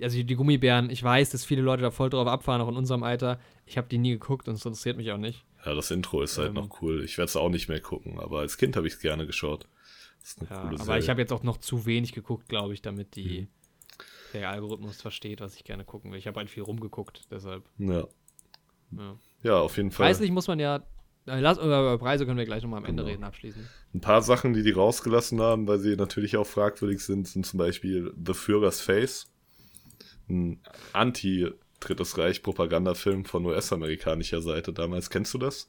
Also 0.00 0.20
die 0.22 0.34
Gummibären, 0.34 0.90
ich 0.90 1.02
weiß, 1.02 1.30
dass 1.30 1.44
viele 1.44 1.62
Leute 1.62 1.82
da 1.82 1.90
voll 1.92 2.10
drauf 2.10 2.26
abfahren, 2.26 2.60
auch 2.60 2.68
in 2.68 2.76
unserem 2.76 3.02
Alter. 3.04 3.38
Ich 3.66 3.76
habe 3.78 3.88
die 3.88 3.98
nie 3.98 4.10
geguckt 4.10 4.48
und 4.48 4.54
es 4.54 4.64
interessiert 4.64 4.96
mich 4.96 5.10
auch 5.12 5.18
nicht. 5.18 5.44
ja, 5.64 5.74
das 5.74 5.90
Intro 5.92 6.22
ist 6.22 6.38
halt 6.38 6.48
Ähm. 6.48 6.54
noch 6.54 6.82
cool. 6.82 7.04
Ich 7.04 7.18
werde 7.18 7.28
es 7.28 7.36
auch 7.36 7.50
nicht 7.50 7.68
mehr 7.68 7.80
gucken, 7.80 8.18
aber 8.18 8.40
als 8.40 8.58
Kind 8.58 8.74
habe 8.76 8.86
ich 8.88 8.94
es 8.94 9.00
gerne 9.00 9.26
geschaut. 9.26 9.66
Das 10.20 10.30
ist 10.30 10.40
eine 10.40 10.50
Ja, 10.50 10.56
coole 10.62 10.74
aber 10.74 10.84
Serie. 10.84 11.00
ich 11.02 11.08
habe 11.08 11.20
jetzt 11.20 11.32
auch 11.32 11.42
noch 11.44 11.58
zu 11.58 11.86
wenig 11.86 12.12
geguckt, 12.12 12.48
glaube 12.48 12.74
ich, 12.74 12.82
damit 12.82 13.14
die, 13.16 13.42
Mhm. 13.42 13.48
Der 14.34 14.50
Algorithmus 14.50 15.00
versteht, 15.00 15.40
was 15.40 15.56
ich 15.56 15.64
gerne 15.64 15.84
gucken 15.84 16.10
will. 16.12 16.18
Ich 16.18 16.26
habe 16.26 16.38
halt 16.38 16.50
viel 16.50 16.62
rumgeguckt, 16.62 17.22
deshalb. 17.30 17.64
ja. 17.78 18.06
Ja. 18.90 19.16
ja, 19.42 19.60
auf 19.60 19.76
jeden 19.76 19.90
Fall. 19.90 20.06
Preislich 20.06 20.30
muss 20.30 20.48
man 20.48 20.58
ja. 20.58 20.76
Äh, 21.26 21.40
lass, 21.40 21.58
über 21.58 21.98
Preise 21.98 22.24
können 22.24 22.38
wir 22.38 22.46
gleich 22.46 22.62
nochmal 22.62 22.78
am 22.78 22.86
Ende 22.86 23.02
Genau. 23.02 23.12
reden, 23.12 23.24
abschließen. 23.24 23.68
Ein 23.92 24.00
paar 24.00 24.22
Sachen, 24.22 24.54
die 24.54 24.62
die 24.62 24.70
rausgelassen 24.70 25.42
haben, 25.42 25.66
weil 25.68 25.78
sie 25.78 25.94
natürlich 25.94 26.38
auch 26.38 26.46
fragwürdig 26.46 27.00
sind, 27.04 27.28
sind 27.28 27.44
zum 27.44 27.58
Beispiel 27.58 28.14
The 28.24 28.32
Führer's 28.32 28.80
Face, 28.80 29.30
ein 30.30 30.62
Anti-Drittes 30.94 32.16
Reich-Propagandafilm 32.16 33.26
von 33.26 33.44
US-amerikanischer 33.44 34.40
Seite 34.40 34.72
damals. 34.72 35.10
Kennst 35.10 35.34
du 35.34 35.38
das? 35.38 35.68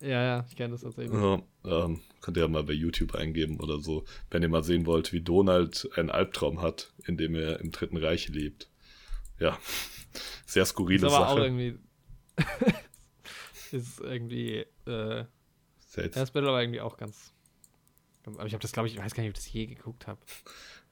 Ja, 0.00 0.22
ja, 0.22 0.44
ich 0.48 0.56
kenne 0.56 0.72
das 0.72 0.82
tatsächlich. 0.82 1.12
Ja, 1.12 1.42
ähm, 1.64 2.00
könnt 2.20 2.36
ihr 2.36 2.42
ja 2.44 2.48
mal 2.48 2.62
bei 2.62 2.72
YouTube 2.72 3.14
eingeben 3.14 3.58
oder 3.58 3.80
so, 3.80 4.04
wenn 4.30 4.42
ihr 4.42 4.48
mal 4.48 4.62
sehen 4.62 4.86
wollt, 4.86 5.12
wie 5.12 5.20
Donald 5.20 5.88
einen 5.96 6.10
Albtraum 6.10 6.62
hat, 6.62 6.92
in 7.06 7.16
dem 7.16 7.34
er 7.34 7.60
im 7.60 7.72
Dritten 7.72 7.96
Reich 7.96 8.28
lebt. 8.28 8.68
Ja, 9.38 9.58
sehr 10.46 10.64
skurrile 10.64 11.06
ist 11.06 11.12
aber 11.12 11.28
auch 11.28 11.34
Sache. 11.34 11.44
irgendwie. 11.44 11.78
ist 13.72 14.00
irgendwie. 14.00 14.66
Äh, 14.86 15.24
Seltsam. 15.80 16.20
das 16.20 16.30
Battle 16.30 16.48
aber 16.48 16.62
irgendwie 16.62 16.80
auch 16.80 16.96
ganz. 16.96 17.32
ganz 18.24 18.38
aber 18.38 18.46
ich 18.46 18.52
habe 18.52 18.62
das, 18.62 18.72
glaube 18.72 18.88
ich, 18.88 18.94
ich 18.94 19.00
weiß 19.00 19.14
gar 19.14 19.22
nicht, 19.22 19.30
ob 19.30 19.36
ich 19.36 19.44
das 19.44 19.52
je 19.52 19.66
geguckt 19.66 20.06
habe. 20.06 20.20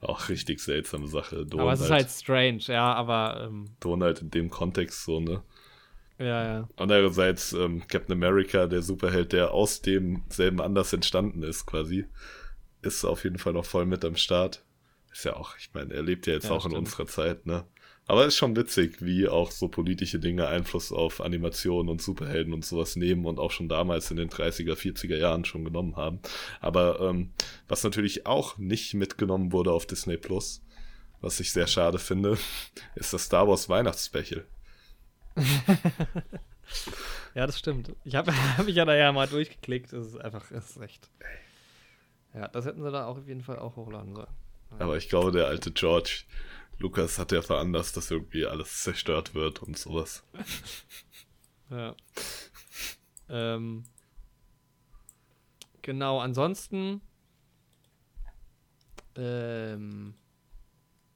Auch 0.01 0.29
richtig 0.29 0.61
seltsame 0.61 1.07
Sache. 1.07 1.47
Donald, 1.47 1.61
Aber 1.61 1.73
es 1.73 1.81
ist 1.81 1.91
halt 1.91 2.11
strange, 2.11 2.59
ja, 2.67 2.93
aber. 2.93 3.47
Ähm, 3.47 3.67
Donald 3.81 4.21
in 4.21 4.31
dem 4.31 4.51
Kontext 4.51 5.05
so, 5.05 5.21
ne? 5.21 5.43
Ja, 6.19 6.45
ja. 6.45 6.69
Andererseits 6.77 7.53
ähm, 7.53 7.87
Captain 7.89 8.13
America, 8.15 8.67
der 8.67 8.83
Superheld, 8.83 9.33
der 9.33 9.53
aus 9.53 9.83
demselben 9.83 10.61
Anlass 10.61 10.93
entstanden 10.93 11.43
ist, 11.43 11.67
quasi, 11.67 12.07
ist 12.83 13.05
auf 13.05 13.25
jeden 13.25 13.39
Fall 13.39 13.53
noch 13.53 13.65
voll 13.67 13.87
mit 13.87 14.05
am 14.05 14.17
Start. 14.17 14.65
Ist 15.13 15.25
ja 15.25 15.35
auch, 15.37 15.57
ich 15.59 15.71
meine, 15.75 15.95
er 15.95 16.03
lebt 16.03 16.27
ja 16.27 16.35
jetzt 16.35 16.45
Ja, 16.45 16.53
auch 16.53 16.65
in 16.65 16.73
stimmt. 16.73 16.87
unserer 16.87 17.07
Zeit, 17.07 17.47
ne? 17.47 17.65
Aber 18.09 18.25
ist 18.25 18.37
schon 18.37 18.55
witzig, 18.55 18.99
wie 19.01 19.27
auch 19.29 19.51
so 19.51 19.67
politische 19.67 20.21
Dinge 20.21 20.47
Einfluss 20.47 20.93
auf 20.93 21.21
Animationen 21.21 21.89
und 21.91 22.01
Superhelden 22.01 22.53
und 22.55 22.65
sowas 22.65 22.95
nehmen 22.95 23.25
und 23.27 23.41
auch 23.41 23.51
schon 23.51 23.69
damals 23.69 24.11
in 24.13 24.17
den 24.17 24.29
30er, 24.31 24.75
40er 24.77 25.17
Jahren 25.17 25.45
schon 25.45 25.65
genommen 25.65 25.97
haben. 25.97 26.21
Aber 26.61 27.01
ähm, 27.01 27.31
was 27.67 27.83
natürlich 27.83 28.25
auch 28.27 28.59
nicht 28.59 28.95
mitgenommen 28.95 29.51
wurde 29.51 29.73
auf 29.73 29.87
Disney 29.87 30.17
Plus, 30.19 30.63
was 31.21 31.41
ich 31.41 31.51
sehr 31.51 31.67
schade 31.67 31.99
finde, 31.99 32.39
ist 32.95 33.13
das 33.13 33.25
Star 33.25 33.49
Wars 33.49 33.69
Weihnachtsspecial. 33.69 34.47
Ja, 37.35 37.47
das 37.47 37.59
stimmt. 37.59 37.95
Ich 38.05 38.15
habe 38.15 38.33
hab 38.57 38.67
mich 38.67 38.77
ja 38.77 38.85
da 38.85 38.95
ja 38.95 39.13
mal 39.13 39.29
durchgeklickt. 39.29 39.93
Es 39.93 40.09
ist 40.09 40.17
einfach, 40.21 40.51
es 40.51 40.71
ist 40.71 40.83
echt. 40.83 41.11
Ja, 42.35 42.49
das 42.49 42.65
hätten 42.65 42.83
sie 42.83 42.91
da 42.91 43.07
auch 43.07 43.19
auf 43.19 43.29
jeden 43.29 43.43
Fall 43.43 43.59
auch 43.59 43.77
hochladen 43.77 44.15
sollen. 44.15 44.29
Aber 44.79 44.97
ich 44.97 45.09
glaube, 45.09 45.33
der 45.33 45.47
alte 45.47 45.71
George 45.71 46.25
Lucas 46.79 47.19
hat 47.19 47.33
ja 47.33 47.43
veranlasst, 47.43 47.97
dass 47.97 48.11
irgendwie 48.11 48.47
alles 48.47 48.83
zerstört 48.83 49.35
wird 49.35 49.63
und 49.63 49.79
sowas. 49.79 50.25
Ja. 51.69 51.97
ähm, 53.29 53.83
genau, 55.83 56.21
ansonsten. 56.21 57.01
Ähm, 59.17 60.15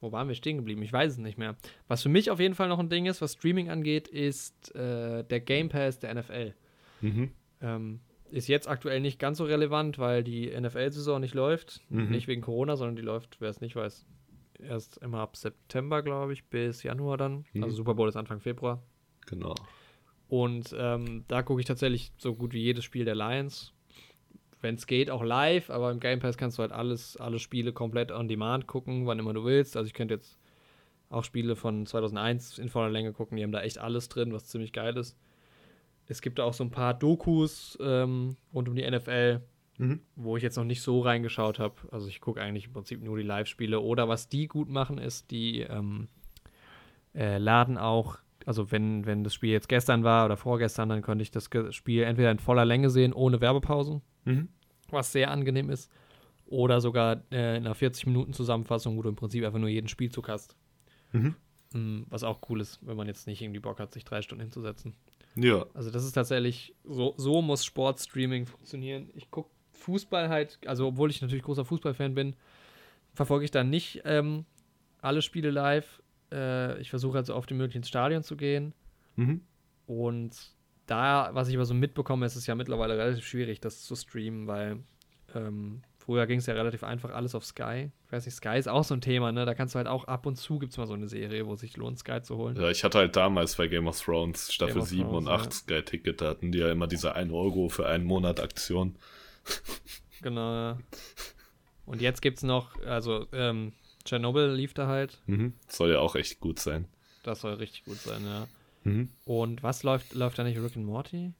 wo 0.01 0.11
waren 0.11 0.27
wir 0.27 0.35
stehen 0.35 0.57
geblieben? 0.57 0.81
Ich 0.81 0.91
weiß 0.91 1.13
es 1.13 1.17
nicht 1.19 1.37
mehr. 1.37 1.55
Was 1.87 2.01
für 2.01 2.09
mich 2.09 2.31
auf 2.31 2.39
jeden 2.39 2.55
Fall 2.55 2.67
noch 2.67 2.79
ein 2.79 2.89
Ding 2.89 3.05
ist, 3.05 3.21
was 3.21 3.33
Streaming 3.33 3.69
angeht, 3.69 4.07
ist 4.07 4.73
äh, 4.75 5.23
der 5.23 5.39
Game 5.39 5.69
Pass 5.69 5.99
der 5.99 6.13
NFL. 6.13 6.53
Mhm. 7.01 7.31
Ähm, 7.61 7.99
ist 8.31 8.47
jetzt 8.47 8.67
aktuell 8.67 8.99
nicht 8.99 9.19
ganz 9.19 9.37
so 9.37 9.45
relevant, 9.45 9.99
weil 9.99 10.23
die 10.23 10.49
NFL-Saison 10.49 11.21
nicht 11.21 11.35
läuft. 11.35 11.81
Mhm. 11.89 12.09
Nicht 12.09 12.27
wegen 12.27 12.41
Corona, 12.41 12.75
sondern 12.75 12.95
die 12.95 13.01
läuft, 13.01 13.39
wer 13.39 13.49
es 13.49 13.61
nicht 13.61 13.75
weiß, 13.75 14.05
erst 14.59 14.97
immer 14.97 15.19
ab 15.19 15.35
September, 15.35 16.01
glaube 16.01 16.33
ich, 16.33 16.45
bis 16.45 16.83
Januar 16.83 17.17
dann. 17.17 17.45
Mhm. 17.53 17.63
Also 17.63 17.75
Super 17.75 17.93
Bowl 17.93 18.09
ist 18.09 18.15
Anfang 18.15 18.39
Februar. 18.39 18.81
Genau. 19.27 19.55
Und 20.27 20.73
ähm, 20.77 21.25
da 21.27 21.43
gucke 21.43 21.59
ich 21.59 21.67
tatsächlich 21.67 22.11
so 22.17 22.33
gut 22.33 22.53
wie 22.53 22.61
jedes 22.61 22.85
Spiel 22.85 23.05
der 23.05 23.15
Lions. 23.15 23.73
Wenn 24.61 24.75
es 24.75 24.85
geht, 24.87 25.09
auch 25.09 25.23
live, 25.23 25.69
aber 25.69 25.91
im 25.91 25.99
Game 25.99 26.19
Pass 26.19 26.37
kannst 26.37 26.57
du 26.57 26.61
halt 26.61 26.71
alles, 26.71 27.17
alle 27.17 27.39
Spiele 27.39 27.73
komplett 27.73 28.11
on 28.11 28.27
demand 28.27 28.67
gucken, 28.67 29.07
wann 29.07 29.19
immer 29.19 29.33
du 29.33 29.43
willst. 29.43 29.75
Also 29.75 29.87
ich 29.87 29.93
könnte 29.93 30.13
jetzt 30.13 30.37
auch 31.09 31.23
Spiele 31.23 31.55
von 31.55 31.85
2001 31.85 32.59
in 32.59 32.69
voller 32.69 32.89
Länge 32.89 33.11
gucken, 33.11 33.37
die 33.37 33.43
haben 33.43 33.51
da 33.51 33.61
echt 33.61 33.79
alles 33.79 34.07
drin, 34.07 34.31
was 34.33 34.45
ziemlich 34.47 34.71
geil 34.71 34.95
ist. 34.97 35.17
Es 36.07 36.21
gibt 36.21 36.39
da 36.39 36.43
auch 36.43 36.53
so 36.53 36.63
ein 36.63 36.71
paar 36.71 36.93
Dokus 36.93 37.77
ähm, 37.81 38.35
rund 38.53 38.69
um 38.69 38.75
die 38.75 38.89
NFL, 38.89 39.41
Mhm. 39.77 40.01
wo 40.15 40.37
ich 40.37 40.43
jetzt 40.43 40.57
noch 40.57 40.63
nicht 40.63 40.81
so 40.83 40.99
reingeschaut 40.99 41.57
habe. 41.57 41.73
Also 41.91 42.07
ich 42.07 42.21
gucke 42.21 42.39
eigentlich 42.39 42.67
im 42.67 42.73
Prinzip 42.73 43.01
nur 43.01 43.17
die 43.17 43.23
Live-Spiele. 43.23 43.79
Oder 43.79 44.07
was 44.07 44.29
die 44.29 44.47
gut 44.47 44.69
machen, 44.69 44.99
ist, 44.99 45.31
die 45.31 45.61
ähm, 45.61 46.07
äh, 47.15 47.39
laden 47.39 47.79
auch, 47.79 48.19
also 48.45 48.71
wenn, 48.71 49.07
wenn 49.07 49.23
das 49.23 49.33
Spiel 49.33 49.49
jetzt 49.51 49.69
gestern 49.69 50.03
war 50.03 50.25
oder 50.25 50.37
vorgestern, 50.37 50.89
dann 50.89 51.01
könnte 51.01 51.23
ich 51.23 51.31
das 51.31 51.49
Spiel 51.71 52.03
entweder 52.03 52.29
in 52.29 52.37
voller 52.37 52.65
Länge 52.65 52.91
sehen, 52.91 53.11
ohne 53.11 53.41
Werbepausen, 53.41 54.01
Mhm. 54.25 54.47
was 54.89 55.11
sehr 55.11 55.31
angenehm 55.31 55.69
ist. 55.69 55.91
Oder 56.45 56.81
sogar 56.81 57.23
äh, 57.31 57.55
in 57.57 57.65
einer 57.65 57.75
40-Minuten-Zusammenfassung, 57.75 58.97
wo 58.97 59.01
du 59.01 59.09
im 59.09 59.15
Prinzip 59.15 59.45
einfach 59.45 59.59
nur 59.59 59.69
jeden 59.69 59.87
Spielzug 59.87 60.27
hast. 60.27 60.55
Mhm. 61.13 61.35
Mm, 61.73 62.01
Was 62.09 62.23
auch 62.23 62.41
cool 62.49 62.59
ist, 62.59 62.79
wenn 62.85 62.97
man 62.97 63.07
jetzt 63.07 63.25
nicht 63.25 63.41
irgendwie 63.41 63.61
Bock 63.61 63.79
hat, 63.79 63.93
sich 63.93 64.03
drei 64.03 64.21
Stunden 64.21 64.41
hinzusetzen. 64.41 64.93
Ja. 65.35 65.65
Also 65.73 65.91
das 65.91 66.03
ist 66.03 66.11
tatsächlich, 66.11 66.75
so, 66.83 67.13
so 67.15 67.41
muss 67.41 67.63
Sportstreaming 67.63 68.45
funktionieren. 68.45 69.09
Ich 69.15 69.31
gucke 69.31 69.49
Fußball 69.71 70.27
halt, 70.27 70.59
also 70.65 70.87
obwohl 70.87 71.09
ich 71.09 71.21
natürlich 71.21 71.43
großer 71.45 71.63
Fußballfan 71.63 72.13
bin, 72.15 72.35
verfolge 73.13 73.45
ich 73.45 73.51
dann 73.51 73.69
nicht 73.69 74.01
ähm, 74.03 74.45
alle 75.01 75.21
Spiele 75.21 75.51
live. 75.51 76.01
Äh, 76.33 76.79
ich 76.81 76.89
versuche 76.89 77.15
halt 77.15 77.25
so 77.27 77.35
oft 77.35 77.49
wie 77.49 77.55
möglich 77.55 77.77
ins 77.77 77.87
Stadion 77.87 78.23
zu 78.23 78.35
gehen. 78.35 78.73
Mhm. 79.15 79.41
Und 79.85 80.35
da, 80.91 81.29
was 81.33 81.47
ich 81.47 81.55
aber 81.55 81.65
so 81.65 81.73
mitbekomme, 81.73 82.25
ist 82.25 82.35
es 82.35 82.47
ja 82.47 82.55
mittlerweile 82.55 82.97
relativ 82.97 83.25
schwierig, 83.25 83.61
das 83.61 83.83
zu 83.83 83.95
streamen, 83.95 84.47
weil 84.47 84.79
ähm, 85.33 85.81
früher 85.97 86.27
ging 86.27 86.39
es 86.39 86.45
ja 86.47 86.53
relativ 86.53 86.83
einfach 86.83 87.11
alles 87.11 87.33
auf 87.33 87.45
Sky. 87.45 87.91
Ich 88.05 88.11
weiß 88.11 88.25
nicht, 88.25 88.35
Sky 88.35 88.57
ist 88.57 88.67
auch 88.67 88.83
so 88.83 88.93
ein 88.93 88.99
Thema, 88.99 89.31
ne? 89.31 89.45
Da 89.45 89.53
kannst 89.53 89.73
du 89.73 89.77
halt 89.77 89.87
auch 89.87 90.03
ab 90.05 90.25
und 90.25 90.35
zu 90.35 90.59
gibt 90.59 90.73
es 90.73 90.77
mal 90.77 90.87
so 90.87 90.93
eine 90.93 91.07
Serie, 91.07 91.47
wo 91.47 91.53
es 91.53 91.61
sich 91.61 91.77
lohnt, 91.77 91.97
Sky 91.99 92.21
zu 92.21 92.35
holen. 92.35 92.57
Ja, 92.57 92.69
ich 92.69 92.83
hatte 92.83 92.97
halt 92.97 93.15
damals 93.15 93.55
bei 93.55 93.67
Game 93.67 93.87
of 93.87 93.99
Thrones 94.01 94.53
Staffel 94.53 94.73
Game 94.73 94.83
of 94.83 94.89
7 94.89 95.09
und 95.09 95.25
Thrones, 95.25 95.41
8 95.47 95.53
Sky 95.53 95.81
Ticket, 95.81 96.21
da 96.21 96.29
hatten 96.31 96.51
die 96.51 96.59
ja 96.59 96.69
immer 96.69 96.87
diese 96.87 97.15
1 97.15 97.31
Euro 97.31 97.69
für 97.69 97.87
einen 97.87 98.03
Monat 98.05 98.39
Aktion. 98.39 98.95
Genau. 100.23 100.53
ja. 100.53 100.77
Und 101.87 101.99
jetzt 101.99 102.21
gibt's 102.21 102.43
noch, 102.43 102.79
also 102.83 103.25
ähm, 103.33 103.73
Chernobyl 104.05 104.51
lief 104.51 104.75
da 104.75 104.85
halt. 104.85 105.17
Mhm. 105.25 105.53
Soll 105.67 105.89
ja 105.89 105.99
auch 105.99 106.15
echt 106.15 106.39
gut 106.39 106.59
sein. 106.59 106.85
Das 107.23 107.41
soll 107.41 107.55
richtig 107.55 107.85
gut 107.85 107.97
sein, 107.97 108.23
ja. 108.23 108.47
Mhm. 108.83 109.09
Und 109.25 109.63
was 109.63 109.83
läuft, 109.83 110.13
läuft 110.13 110.39
da 110.39 110.43
nicht 110.43 110.57
Rick 110.61 110.75
and 110.75 110.85
Morty 110.85 111.33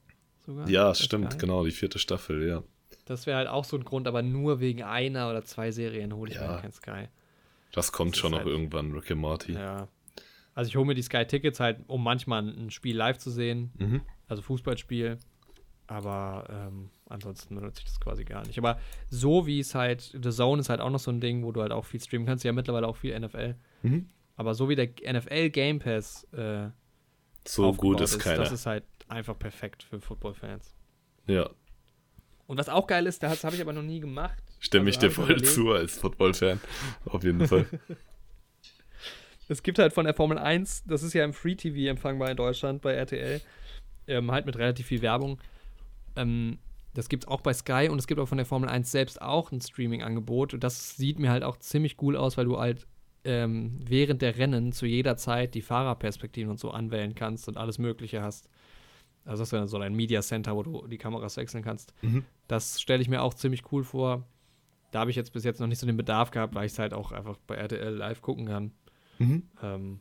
sogar? 0.46 0.68
Ja, 0.70 0.94
stimmt, 0.96 1.40
genau, 1.40 1.66
die 1.66 1.72
vierte 1.72 2.00
Staffel, 2.00 2.48
ja. 2.48 2.64
Das 3.06 3.26
wäre 3.26 3.38
halt 3.38 3.48
auch 3.48 3.64
so 3.66 3.78
ein 3.78 3.84
Grund, 3.84 4.08
aber 4.08 4.22
nur 4.22 4.60
wegen 4.60 4.84
einer 4.84 5.30
oder 5.30 5.44
zwei 5.44 5.72
Serien 5.72 6.14
hole 6.16 6.30
ich 6.32 6.38
Ja. 6.38 6.48
mir 6.56 6.62
kein 6.62 6.72
Sky. 6.72 7.08
Das 7.72 7.92
kommt 7.92 8.14
Das 8.14 8.20
schon 8.20 8.32
noch 8.32 8.40
halt- 8.40 8.48
irgendwann, 8.48 8.92
Rick 8.92 9.12
and 9.12 9.22
Morty. 9.22 9.54
Ja. 9.54 9.88
Also 10.54 10.68
ich 10.70 10.76
hole 10.76 10.86
mir 10.86 10.94
die 10.96 11.02
Sky-Tickets 11.02 11.60
halt, 11.60 11.80
um 11.88 12.04
manchmal 12.04 12.44
ein 12.48 12.70
Spiel 12.72 12.96
live 12.98 13.18
zu 13.18 13.32
sehen, 13.32 13.72
Mhm. 13.80 14.02
also 14.28 14.42
Fußballspiel. 14.42 15.18
Aber 15.88 16.46
ähm, 16.50 16.90
ansonsten 17.10 17.56
benutze 17.56 17.80
ich 17.80 17.86
das 17.86 18.00
quasi 18.00 18.24
gar 18.24 18.46
nicht. 18.46 18.58
Aber 18.58 18.80
so 19.10 19.46
wie 19.46 19.60
es 19.60 19.76
halt, 19.76 20.02
The 20.22 20.30
Zone 20.30 20.62
ist 20.62 20.70
halt 20.70 20.80
auch 20.80 20.90
noch 20.90 21.00
so 21.00 21.12
ein 21.12 21.20
Ding, 21.20 21.44
wo 21.44 21.52
du 21.52 21.62
halt 21.62 21.72
auch 21.72 21.86
viel 21.86 22.00
streamen 22.02 22.26
kannst. 22.26 22.46
Ja, 22.46 22.54
mittlerweile 22.54 22.88
auch 22.88 22.96
viel 22.98 23.14
NFL. 23.20 23.56
Mhm. 23.82 24.08
Aber 24.38 24.54
so 24.54 24.70
wie 24.70 24.76
der 24.76 24.88
NFL 25.06 25.50
Game 25.50 25.80
Pass 25.80 26.24
äh, 26.34 26.70
So 27.48 27.74
gut 27.74 28.02
ist 28.02 28.20
keiner. 28.20 28.38
Das 28.44 28.52
ist 28.52 28.66
halt 28.66 28.84
einfach 29.08 29.38
perfekt 29.38 29.84
für 29.84 30.00
Football-Fans. 30.00 30.74
ja, 31.28 31.50
Und 32.48 32.58
was 32.58 32.70
auch 32.70 32.88
geil 32.88 33.08
ist, 33.08 33.24
das 33.24 33.44
habe 33.44 33.56
ich 33.56 33.62
aber 33.62 33.74
noch 33.74 33.82
nie 33.82 34.00
gemacht. 34.00 34.42
stimme 34.60 34.86
Also 34.86 34.90
ich 34.90 34.98
dir 35.00 35.12
voll 35.12 35.26
überlegt. 35.26 35.48
zu 35.48 35.72
als 35.72 35.98
Football-Fan. 36.00 36.60
Auf 37.06 37.24
jeden 37.24 37.48
Fall. 37.48 37.66
Es 39.48 39.64
gibt 39.64 39.80
halt 39.80 39.92
von 39.92 40.06
der 40.06 40.14
Formel 40.14 40.38
1, 40.38 40.84
das 40.86 41.04
ist 41.04 41.14
ja 41.14 41.26
im 41.26 41.34
Free 41.34 41.56
TV 41.56 41.90
empfangbar 41.90 42.30
in 42.32 42.38
Deutschland 42.38 42.82
bei 42.82 42.94
RTL, 42.94 43.42
ähm, 44.08 44.32
halt 44.32 44.46
mit 44.46 44.56
relativ 44.58 44.86
viel 44.88 45.02
Werbung. 45.02 45.40
Ähm, 46.16 46.58
das 46.94 47.10
gibt 47.10 47.26
es 47.26 47.28
auch 47.28 47.42
bei 47.42 47.54
Sky 47.54 47.90
und 47.92 48.00
es 48.00 48.08
gibt 48.08 48.22
auch 48.22 48.28
von 48.28 48.38
der 48.38 48.46
Formel 48.46 48.70
1 48.70 48.90
selbst 48.90 49.22
auch 49.22 49.52
ein 49.52 49.60
Streaming-Angebot. 49.60 50.54
Und 50.54 50.64
das 50.64 50.96
sieht 50.96 51.20
mir 51.20 51.32
halt 51.32 51.44
auch 51.44 51.58
ziemlich 51.58 52.02
cool 52.02 52.16
aus, 52.16 52.38
weil 52.38 52.46
du 52.46 52.60
halt 52.60 52.88
ähm, 53.24 53.80
während 53.84 54.22
der 54.22 54.38
Rennen 54.38 54.72
zu 54.72 54.86
jeder 54.86 55.18
Zeit 55.18 55.54
die 55.54 55.62
Fahrerperspektiven 55.62 56.52
und 56.52 56.60
so 56.60 56.72
anwählen 56.72 57.16
kannst 57.16 57.48
und 57.48 57.58
alles 57.58 57.78
Mögliche 57.78 58.22
hast. 58.22 58.50
Also 59.26 59.44
das 59.44 59.52
ja 59.52 59.68
so 59.68 59.78
ein 59.78 59.94
Media 59.94 60.22
Center, 60.22 60.56
wo 60.56 60.64
du 60.64 60.88
die 60.88 60.98
Kameras 60.98 61.38
wechseln 61.38 61.64
kannst. 61.64 61.94
Mhm. 62.02 62.26
Das 62.48 62.82
stelle 62.82 63.02
ich 63.02 63.10
mir 63.10 63.22
auch 63.22 63.34
ziemlich 63.34 63.72
cool 63.72 63.84
vor. 63.84 64.26
Da 64.92 65.00
habe 65.00 65.12
ich 65.12 65.16
jetzt 65.16 65.32
bis 65.32 65.44
jetzt 65.44 65.60
noch 65.60 65.68
nicht 65.68 65.80
so 65.80 65.86
den 65.86 65.98
Bedarf 65.98 66.32
gehabt, 66.32 66.56
weil 66.56 66.66
ich 66.66 66.74
es 66.74 66.80
halt 66.80 66.94
auch 66.94 67.12
einfach 67.12 67.38
bei 67.48 67.56
RTL 67.56 67.94
live 67.94 68.22
gucken 68.22 68.48
kann. 68.48 68.72
Mhm. 69.20 69.44
Ähm, 69.62 70.00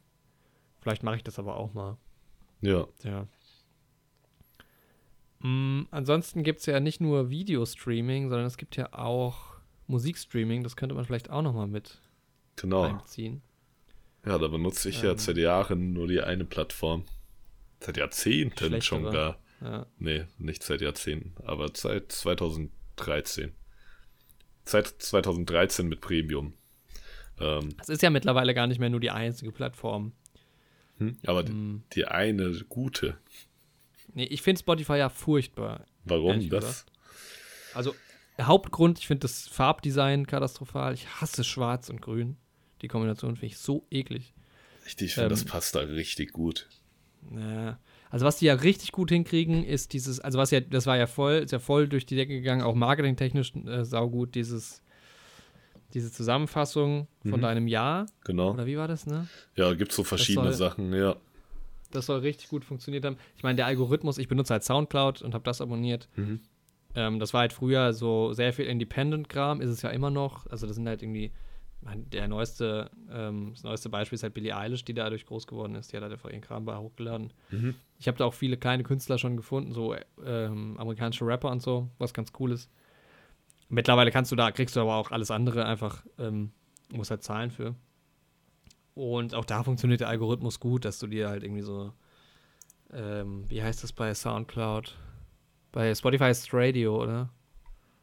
vielleicht 0.81 1.03
mache 1.03 1.17
ich 1.17 1.25
das 1.25 1.39
aber 1.39 1.57
auch 1.57 1.75
mal. 1.75 1.99
Ja. 2.63 2.87
Ja. 3.05 3.27
Mm, 5.41 5.87
ansonsten 5.91 6.43
gibt 6.43 6.61
es 6.61 6.67
ja 6.67 6.81
nicht 6.81 7.01
nur 7.01 7.31
Videostreaming, 7.31 8.29
sondern 8.29 8.47
es 8.47 8.57
gibt 8.57 8.77
ja 8.77 8.93
auch 8.93 9.55
Musikstreaming. 9.87 10.63
Das 10.63 10.77
könnte 10.77 10.95
man 10.95 11.05
vielleicht 11.05 11.31
auch 11.31 11.43
noch 11.43 11.55
mal 11.55 11.67
mit 11.67 12.01
Genau. 12.57 12.83
einziehen. 12.83 13.43
Ja, 14.27 14.37
da 14.39 14.49
benutze 14.49 14.89
ich 14.91 15.03
ja 15.03 15.11
Ähm. 15.13 15.19
seit 15.19 15.37
Jahren 15.39 15.93
nur 15.93 16.07
die 16.09 16.21
eine 16.21 16.45
Plattform. 16.45 17.05
Seit 17.81 17.97
Jahrzehnten 17.97 18.57
Schlechtere. 18.59 18.83
schon 18.83 19.05
gar. 19.11 19.39
Ja. 19.63 19.87
Nee, 19.99 20.27
nicht 20.39 20.63
seit 20.63 20.81
Jahrzehnten, 20.83 21.35
aber 21.45 21.71
seit 21.75 22.13
2013. 22.13 23.53
Seit 24.65 24.87
2013 24.89 25.89
mit 25.89 26.01
Premium. 26.03 26.53
Ähm, 27.39 27.71
Es 27.81 27.89
ist 27.89 28.03
ja 28.03 28.11
mittlerweile 28.11 28.53
gar 28.55 28.67
nicht 28.67 28.79
mehr 28.79 28.91
nur 28.91 29.01
die 29.01 29.11
einzige 29.11 29.53
Plattform. 29.53 30.13
hm, 30.99 31.17
aber 31.25 31.43
die, 31.43 31.53
Mm, 31.53 31.83
die 31.95 32.05
eine 32.05 32.53
gute. 32.69 33.17
Nee, 34.13 34.25
ich 34.25 34.43
finde 34.43 34.59
Spotify 34.59 34.97
ja 34.99 35.09
furchtbar. 35.09 35.87
Warum 36.05 36.47
das? 36.51 36.85
gesagt. 36.85 36.93
Also, 37.75 37.95
Hauptgrund, 38.43 38.99
ich 38.99 39.07
finde 39.07 39.23
das 39.23 39.49
Farbdesign 39.49 40.27
katastrophal. 40.27 40.95
Ich 40.95 41.07
hasse 41.21 41.45
schwarz 41.45 41.89
und 41.91 42.01
grün. 42.03 42.37
Die 42.83 42.89
Kombination 42.89 43.35
finde 43.37 43.47
ich 43.47 43.59
so 43.59 43.87
eklig. 43.91 44.35
Richtig, 44.87 45.09
ich 45.09 45.15
finde, 45.15 45.29
das 45.31 45.43
Ähm, 45.43 45.49
passt 45.49 45.75
da 45.75 45.81
richtig 45.81 46.33
gut. 46.33 46.69
Ja. 47.37 47.79
Also 48.11 48.27
was 48.27 48.39
die 48.39 48.47
ja 48.47 48.55
richtig 48.55 48.93
gut 48.93 49.11
hinkriegen, 49.11 49.63
ist 49.63 49.93
dieses, 49.93 50.19
also 50.21 50.39
was 50.39 50.51
ja, 50.51 50.61
das 50.61 50.87
war 50.87 50.97
ja 50.97 51.07
voll, 51.07 51.35
ist 51.35 51.53
ja 51.53 51.59
voll 51.61 51.89
durch 51.89 52.07
die 52.07 52.17
Decke 52.17 52.33
gegangen, 52.33 52.63
auch 52.63 52.75
marketingtechnisch 52.75 53.53
äh, 53.67 53.85
saugut, 53.85 54.35
dieses, 54.35 54.83
diese 55.95 56.11
Zusammenfassung 56.11 57.07
von 57.23 57.33
Mhm. 57.39 57.43
deinem 57.43 57.69
Jahr. 57.69 58.07
Genau. 58.25 58.53
Oder 58.55 58.67
wie 58.67 58.77
war 58.79 58.89
das, 58.89 59.07
ne? 59.07 59.29
Ja, 59.55 59.73
gibt 59.75 59.93
so 59.93 60.03
verschiedene 60.03 60.53
soll- 60.53 60.71
Sachen, 60.71 60.93
ja. 60.93 61.17
Das 61.93 62.07
soll 62.07 62.21
richtig 62.21 62.49
gut 62.49 62.65
funktioniert 62.65 63.05
haben. 63.05 63.17
Ich 63.37 63.43
meine, 63.43 63.57
der 63.57 63.67
Algorithmus, 63.67 64.19
ich 64.19 64.29
benutze 64.29 64.53
halt 64.55 64.63
Soundcloud 64.65 65.23
und 65.23 65.35
habe 65.35 65.45
das 65.45 65.61
abonniert. 65.61 66.09
Mhm. 66.17 66.41
Ähm, 66.95 67.21
das 67.21 67.33
war 67.33 67.43
halt 67.43 67.53
früher 67.53 67.93
so 67.93 68.33
sehr 68.33 68.53
viel 68.53 68.67
Independent-Kram, 68.67 69.61
ist 69.61 69.71
es 69.71 69.83
ja 69.83 69.91
immer 69.91 70.11
noch. 70.11 70.47
Also 70.49 70.67
das 70.67 70.77
sind 70.77 70.89
halt 70.89 71.03
irgendwie, 71.03 71.33
der 71.83 72.29
neueste, 72.29 72.91
ähm, 73.11 73.53
das 73.55 73.63
neueste 73.63 73.89
Beispiel 73.89 74.17
ist 74.17 74.23
halt 74.23 74.35
Billie 74.35 74.57
Eilish, 74.57 74.85
die 74.85 74.95
dadurch 74.95 75.27
groß 75.27 75.47
geworden 75.47 75.75
ist. 75.75 75.93
Die 75.93 75.97
hat 75.97 76.03
halt 76.03 76.13
einfach 76.13 76.31
ihren 76.31 76.41
Kram 76.41 76.65
bei 76.65 76.77
hochgeladen. 76.77 77.33
Mhm. 77.51 77.75
Ich 77.99 78.09
habe 78.09 78.19
da 78.19 78.25
auch 78.25 78.35
viele 78.35 78.57
kleine 78.57 78.83
Künstler 78.83 79.19
schon 79.19 79.37
gefunden, 79.37 79.73
so 79.73 79.95
ähm, 80.25 80.77
amerikanische 80.79 81.27
Rapper 81.27 81.51
und 81.51 81.63
so, 81.63 81.89
was 81.99 82.13
ganz 82.13 82.33
cool 82.39 82.53
ist. 82.53 82.71
Mittlerweile 83.69 84.11
kannst 84.11 84.33
du 84.33 84.37
da, 84.37 84.51
kriegst 84.51 84.75
du 84.75 84.81
aber 84.81 84.97
auch 84.97 85.13
alles 85.13 85.31
andere 85.31 85.65
einfach, 85.65 86.05
ähm, 86.19 86.51
musst 86.93 87.11
halt 87.11 87.23
zahlen 87.23 87.51
für. 87.51 87.77
Und 88.95 89.35
auch 89.35 89.45
da 89.45 89.63
funktioniert 89.63 90.01
der 90.01 90.09
Algorithmus 90.09 90.59
gut, 90.59 90.85
dass 90.85 90.99
du 90.99 91.07
dir 91.07 91.29
halt 91.29 91.45
irgendwie 91.45 91.63
so, 91.63 91.93
ähm, 92.93 93.49
wie 93.49 93.63
heißt 93.63 93.83
das 93.85 93.93
bei 93.93 94.13
Soundcloud? 94.13 94.97
Bei 95.73 95.95
Spotify 95.95 96.31
ist 96.31 96.49
Radio, 96.53 97.03
oder? 97.03 97.31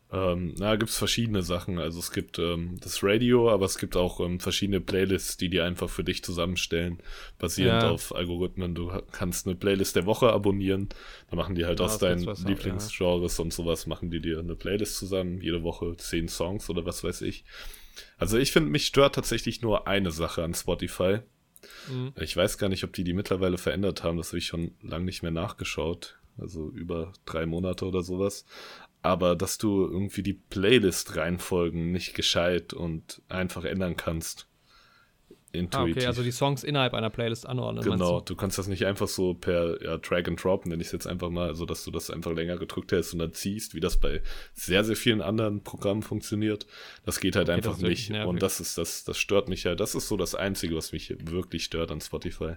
Ähm, 0.10 0.56
na, 0.58 0.78
gibt 0.78 0.90
es 0.90 0.98
verschiedene 0.98 1.42
Sachen. 1.42 1.80
Also 1.80 2.00
es 2.00 2.12
gibt 2.14 2.40
ähm, 2.40 2.78
das 2.82 3.04
Radio, 3.04 3.50
aber 3.52 3.66
es 3.66 3.78
gibt 3.78 3.98
auch 3.98 4.22
ähm, 4.22 4.40
verschiedene 4.40 4.80
Playlists, 4.80 5.36
die 5.36 5.50
die 5.50 5.60
einfach 5.60 5.90
für 5.90 6.06
dich 6.06 6.24
zusammenstellen, 6.24 7.00
basierend 7.40 7.84
Ja. 7.84 7.90
auf 7.92 8.16
Algorithmen. 8.16 8.74
Du 8.74 8.90
kannst 9.12 9.46
eine 9.48 9.56
Playlist 9.58 9.98
der 9.98 10.06
Woche 10.06 10.32
abonnieren. 10.32 10.88
Da 11.30 11.36
machen 11.36 11.56
die 11.56 11.66
halt 11.66 11.80
Ja, 11.80 11.86
aus 11.88 11.98
deinen 11.98 12.24
Lieblingsgenres 12.24 13.38
und 13.40 13.52
sowas, 13.52 13.86
machen 13.86 14.10
die 14.10 14.22
dir 14.22 14.40
eine 14.40 14.56
Playlist 14.56 14.96
zusammen, 14.96 15.42
jede 15.42 15.62
Woche 15.64 15.98
zehn 15.98 16.30
Songs 16.30 16.70
oder 16.70 16.86
was 16.86 17.04
weiß 17.04 17.22
ich. 17.24 17.44
Also 18.18 18.38
ich 18.38 18.54
finde, 18.54 18.70
mich 18.70 18.86
stört 18.86 19.16
tatsächlich 19.16 19.62
nur 19.62 19.88
eine 19.90 20.12
Sache 20.12 20.42
an 20.42 20.54
Spotify. 20.54 21.20
Mhm. 21.92 22.14
Ich 22.22 22.38
weiß 22.38 22.58
gar 22.58 22.70
nicht, 22.70 22.86
ob 22.86 22.94
die 22.94 23.04
die 23.04 23.14
mittlerweile 23.14 23.58
verändert 23.58 24.04
haben. 24.06 24.16
Das 24.18 24.30
habe 24.30 24.38
ich 24.38 24.46
schon 24.46 24.72
lange 24.82 25.04
nicht 25.04 25.22
mehr 25.22 25.32
nachgeschaut. 25.32 26.18
Also 26.40 26.70
über 26.70 27.14
drei 27.26 27.46
Monate 27.46 27.86
oder 27.86 28.04
sowas. 28.04 28.46
Aber 29.02 29.36
dass 29.36 29.58
du 29.58 29.86
irgendwie 29.86 30.24
die 30.24 30.34
Playlist-Reihenfolgen 30.34 31.92
nicht 31.92 32.14
gescheit 32.14 32.74
und 32.74 33.22
einfach 33.30 33.64
ändern 33.64 33.96
kannst. 33.96 34.48
Ah, 35.54 35.60
Intuitiv. 35.60 35.98
okay, 35.98 36.06
also 36.08 36.24
die 36.24 36.32
Songs 36.32 36.64
innerhalb 36.64 36.94
einer 36.94 37.10
Playlist 37.10 37.46
anordnen. 37.46 37.84
Genau, 37.84 38.20
du? 38.20 38.26
du 38.26 38.36
kannst 38.36 38.58
das 38.58 38.68
nicht 38.68 38.86
einfach 38.86 39.08
so 39.08 39.34
per 39.34 39.82
ja, 39.82 39.98
Drag 39.98 40.28
and 40.28 40.44
Drop, 40.44 40.66
nenne 40.66 40.82
ich 40.82 40.88
es 40.88 40.92
jetzt 40.92 41.08
einfach 41.08 41.30
mal, 41.30 41.56
so 41.56 41.66
dass 41.66 41.84
du 41.84 41.92
das 41.92 42.12
einfach 42.12 42.34
länger 42.34 42.58
gedrückt 42.58 42.92
hältst 42.92 43.14
und 43.14 43.20
dann 43.20 43.34
ziehst, 43.34 43.74
wie 43.74 43.80
das 43.80 43.98
bei 43.98 44.22
sehr, 44.54 44.84
sehr 44.84 44.96
vielen 44.96 45.22
anderen 45.22 45.64
Programmen 45.64 46.04
funktioniert. 46.04 46.68
Das 47.06 47.20
geht 47.20 47.36
halt 47.36 47.50
Okay, 47.50 47.58
einfach 47.58 47.78
nicht. 47.78 48.12
Und 48.12 48.42
das 48.42 48.60
ist 48.60 48.78
das, 48.78 49.06
das 49.06 49.18
stört 49.18 49.48
mich 49.48 49.66
halt. 49.66 49.80
Das 49.80 49.96
ist 49.96 50.08
so 50.08 50.18
das 50.18 50.36
Einzige, 50.36 50.76
was 50.76 50.92
mich 50.92 51.16
wirklich 51.20 51.64
stört 51.64 51.92
an 51.92 52.02
Spotify. 52.02 52.56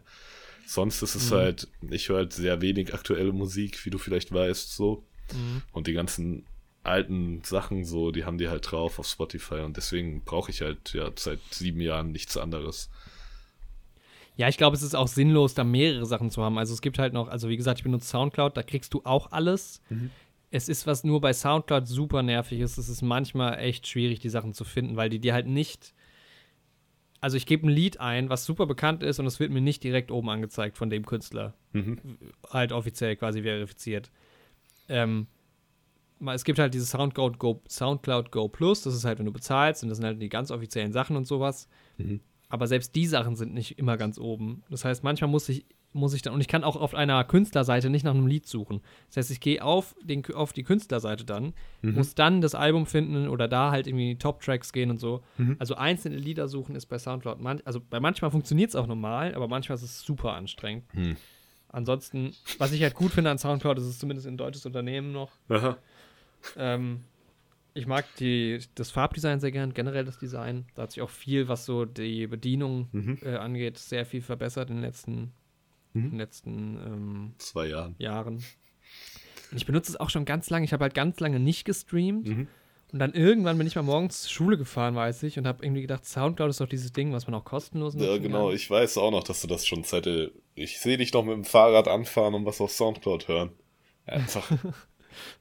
Sonst 0.73 1.03
ist 1.03 1.17
es 1.17 1.31
Mhm. 1.33 1.35
halt, 1.35 1.69
ich 1.91 2.09
höre 2.09 2.19
halt 2.19 2.33
sehr 2.33 2.61
wenig 2.63 2.95
aktuelle 2.95 3.33
Musik, 3.33 3.85
wie 3.85 3.91
du 3.91 3.99
vielleicht 3.99 4.33
weißt, 4.33 4.73
so. 4.73 5.03
Mhm. 5.33 5.63
Und 5.73 5.89
die 5.89 5.93
ganzen 5.95 6.45
alten 6.85 7.43
Sachen 7.43 7.85
so, 7.85 8.13
die 8.13 8.25
haben 8.25 8.39
die 8.39 8.49
halt 8.49 8.71
drauf 8.71 9.01
auf 9.01 9.07
Spotify 9.09 9.63
und 9.63 9.77
deswegen 9.77 10.23
brauche 10.25 10.53
ich 10.53 10.61
halt 10.61 10.93
ja 10.93 11.11
seit 11.17 11.41
sieben 11.51 11.81
Jahren 11.81 12.13
nichts 12.13 12.37
anderes. 12.37 12.89
Ja, 14.37 14.49
ich 14.49 14.59
glaube, 14.59 14.77
es 14.77 14.83
ist 14.83 14.95
auch 14.95 15.09
sinnlos, 15.09 15.55
da 15.55 15.65
mehrere 15.65 16.07
Sachen 16.07 16.31
zu 16.31 16.41
haben. 16.45 16.57
Also 16.57 16.73
es 16.73 16.83
gibt 16.83 17.01
halt 17.01 17.15
noch, 17.15 17.27
also 17.27 17.49
wie 17.49 17.57
gesagt, 17.57 17.81
ich 17.81 17.85
benutze 17.85 18.07
Soundcloud, 18.07 18.57
da 18.57 18.63
kriegst 18.63 18.95
du 18.95 19.03
auch 19.05 19.33
alles. 19.33 19.83
Es 20.53 20.69
ist, 20.69 20.87
was 20.87 21.03
nur 21.03 21.21
bei 21.21 21.33
Soundcloud 21.33 21.89
super 21.89 22.23
nervig 22.23 22.61
ist, 22.61 22.79
es 22.79 22.89
ist 22.89 23.03
manchmal 23.03 23.59
echt 23.59 23.89
schwierig, 23.89 24.21
die 24.21 24.29
Sachen 24.31 24.55
zu 24.55 24.65
finden, 24.65 24.97
weil 24.97 25.11
die 25.11 25.19
dir 25.19 25.35
halt 25.35 25.47
nicht. 25.49 25.95
Also 27.21 27.37
ich 27.37 27.47
gebe 27.47 27.67
ein 27.67 27.71
Lied 27.71 28.01
ein, 28.01 28.31
was 28.31 28.45
super 28.45 28.67
bekannt 28.67 29.03
ist 29.03 29.19
und 29.19 29.27
es 29.27 29.41
wird 29.41 29.51
mir 29.51 29.61
nicht 29.61 29.85
direkt 29.85 30.11
oben 30.11 30.31
angezeigt 30.31 30.79
von 30.79 30.89
dem 30.89 31.05
Künstler. 31.05 31.55
Mhm. 31.73 31.99
Halt 32.49 32.73
offiziell 32.73 33.17
quasi 33.17 33.43
verifiziert. 33.43 34.11
Ähm, 34.89 35.27
es 36.27 36.45
gibt 36.45 36.59
halt 36.59 36.75
dieses 36.75 36.91
Soundcloud 36.91 37.39
Go, 37.39 37.63
Soundcloud 37.69 38.31
Go 38.33 38.49
Plus, 38.49 38.83
das 38.83 38.95
ist 38.95 39.05
halt, 39.05 39.19
wenn 39.19 39.27
du 39.27 39.33
bezahlst 39.33 39.83
und 39.83 39.89
das 39.89 39.99
sind 39.99 40.07
halt 40.07 40.21
die 40.21 40.29
ganz 40.29 40.51
offiziellen 40.51 40.93
Sachen 40.93 41.17
und 41.17 41.27
sowas. 41.27 41.69
Mhm. 41.99 42.21
Aber 42.49 42.67
selbst 42.67 42.95
die 42.97 43.07
Sachen 43.07 43.37
sind 43.37 43.55
nicht 43.55 43.79
immer 43.79 43.97
ganz 43.97 44.19
oben. 44.19 44.65
Das 44.71 44.85
heißt, 44.85 45.05
manchmal 45.05 45.31
muss 45.31 45.49
ich, 45.49 45.67
muss 45.93 46.15
ich 46.15 46.23
dann, 46.23 46.35
und 46.35 46.41
ich 46.41 46.47
kann 46.49 46.63
auch 46.63 46.77
auf 46.77 46.95
einer 46.95 47.25
Künstlerseite 47.25 47.91
nicht 47.91 48.05
nach 48.05 48.15
einem 48.15 48.27
Lied 48.29 48.47
suchen. 48.47 48.81
Das 49.09 49.17
heißt, 49.17 49.31
ich 49.33 49.41
gehe 49.41 49.63
auf, 49.65 49.97
den, 50.03 50.25
auf 50.35 50.53
die 50.53 50.63
Künstlerseite 50.63 51.25
dann, 51.25 51.53
Mhm. 51.83 51.95
muss 51.95 52.15
dann 52.15 52.41
das 52.41 52.55
Album 52.55 52.87
finden 52.87 53.29
oder 53.29 53.49
da 53.49 53.71
halt 53.73 53.87
irgendwie 53.87 54.11
in 54.11 54.17
die 54.17 54.19
Top-Tracks 54.23 54.73
gehen 54.73 54.91
und 54.91 54.99
so. 55.01 55.23
Mhm. 55.39 55.57
Also 55.59 55.75
einzelne 55.75 56.17
Lieder 56.17 56.47
suchen 56.47 56.77
ist 56.77 56.87
bei 56.87 56.99
Soundcloud, 56.99 57.41
man, 57.41 57.61
also 57.65 57.81
bei 57.81 57.99
manchmal 58.01 58.31
funktioniert 58.31 58.71
es 58.71 58.77
auch 58.77 58.87
normal, 58.87 59.35
aber 59.35 59.49
manchmal 59.49 59.77
ist 59.77 59.83
es 59.83 60.01
super 60.03 60.35
anstrengend. 60.35 60.85
Hm. 60.93 61.17
Ansonsten, 61.69 62.35
was 62.59 62.73
ich 62.73 62.83
halt 62.83 62.95
gut 62.95 63.13
finde 63.13 63.31
an 63.31 63.39
Soundcloud, 63.39 63.79
ist 63.79 63.85
es 63.85 63.99
zumindest 63.99 64.27
ein 64.27 64.37
deutsches 64.37 64.67
Unternehmen 64.67 65.13
noch. 65.13 65.31
Ähm, 66.57 67.05
ich 67.75 67.87
mag 67.87 68.05
die, 68.19 68.59
das 68.75 68.91
Farbdesign 68.91 69.41
sehr 69.41 69.53
gern, 69.53 69.73
generell 69.75 70.05
das 70.05 70.19
Design. 70.19 70.67
Da 70.75 70.83
hat 70.83 70.93
sich 70.93 71.03
auch 71.03 71.11
viel, 71.11 71.49
was 71.49 71.65
so 71.67 71.85
die 71.85 72.27
Bedienung 72.27 72.89
Mhm. 72.93 73.19
äh, 73.23 73.37
angeht, 73.37 73.79
sehr 73.79 74.05
viel 74.05 74.21
verbessert 74.23 74.71
in 74.71 74.77
den 74.77 74.83
letzten, 74.85 75.33
Mhm. 75.93 76.05
in 76.05 76.11
den 76.11 76.19
letzten 76.19 76.77
ähm, 76.77 77.33
Zwei 77.39 77.67
Jahren. 77.67 77.95
Jahren. 77.99 78.35
Und 79.51 79.57
ich 79.57 79.67
benutze 79.67 79.93
es 79.93 79.99
auch 79.99 80.11
schon 80.11 80.25
ganz 80.25 80.51
lange. 80.51 80.65
Ich 80.65 80.73
habe 80.73 80.85
halt 80.85 80.95
ganz 80.95 81.19
lange 81.21 81.41
nicht 81.41 81.65
gestreamt. 81.65 82.29
Mhm. 82.29 82.49
Und 82.93 82.99
dann 82.99 83.13
irgendwann 83.13 83.57
bin 83.57 83.67
ich 83.69 83.77
mal 83.77 83.83
morgens 83.83 84.23
zur 84.23 84.31
Schule 84.31 84.59
gefahren, 84.59 84.97
weiß 84.97 85.23
ich, 85.23 85.39
und 85.39 85.47
habe 85.47 85.65
irgendwie 85.65 85.83
gedacht, 85.83 86.05
Soundcloud 86.05 86.51
ist 86.51 86.61
doch 86.61 86.69
dieses 86.69 86.93
Ding, 86.93 87.13
was 87.13 87.27
man 87.29 87.35
auch 87.35 87.45
kostenlos 87.45 87.95
nutzen 87.95 88.09
Ja, 88.09 88.19
genau. 88.19 88.47
kann. 88.49 88.57
Ich 88.57 88.69
weiß 88.69 88.99
auch 88.99 89.13
noch, 89.13 89.23
dass 89.23 89.43
du 89.43 89.47
das 89.47 89.65
schon 89.67 89.85
seit. 89.85 90.09
Ich 90.57 90.81
sehe 90.81 90.99
dich 90.99 91.13
noch 91.13 91.25
mit 91.25 91.35
dem 91.35 91.45
Fahrrad 91.45 91.87
anfahren 91.87 92.35
und 92.35 92.47
was 92.47 92.61
auf 92.61 92.73
Soundcloud 92.73 93.29
hören. 93.29 93.51
Einfach. 94.07 94.51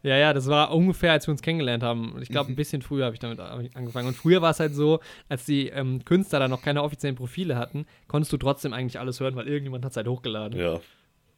Ja, 0.03 0.17
ja, 0.17 0.33
das 0.33 0.47
war 0.47 0.73
ungefähr, 0.73 1.11
als 1.11 1.27
wir 1.27 1.31
uns 1.31 1.41
kennengelernt 1.41 1.83
haben. 1.83 2.15
Ich 2.21 2.29
glaube, 2.29 2.51
ein 2.51 2.55
bisschen 2.55 2.81
früher 2.81 3.05
habe 3.05 3.15
ich 3.15 3.19
damit 3.19 3.39
angefangen. 3.39 4.07
Und 4.07 4.15
früher 4.15 4.41
war 4.41 4.51
es 4.51 4.59
halt 4.59 4.75
so, 4.75 4.99
als 5.27 5.45
die 5.45 5.67
ähm, 5.69 6.03
Künstler 6.05 6.39
da 6.39 6.47
noch 6.47 6.61
keine 6.61 6.83
offiziellen 6.83 7.15
Profile 7.15 7.57
hatten, 7.57 7.85
konntest 8.07 8.31
du 8.33 8.37
trotzdem 8.37 8.73
eigentlich 8.73 8.99
alles 8.99 9.19
hören, 9.19 9.35
weil 9.35 9.47
irgendjemand 9.47 9.85
hat 9.85 9.91
es 9.91 9.97
halt 9.97 10.07
hochgeladen. 10.07 10.59
ja. 10.59 10.79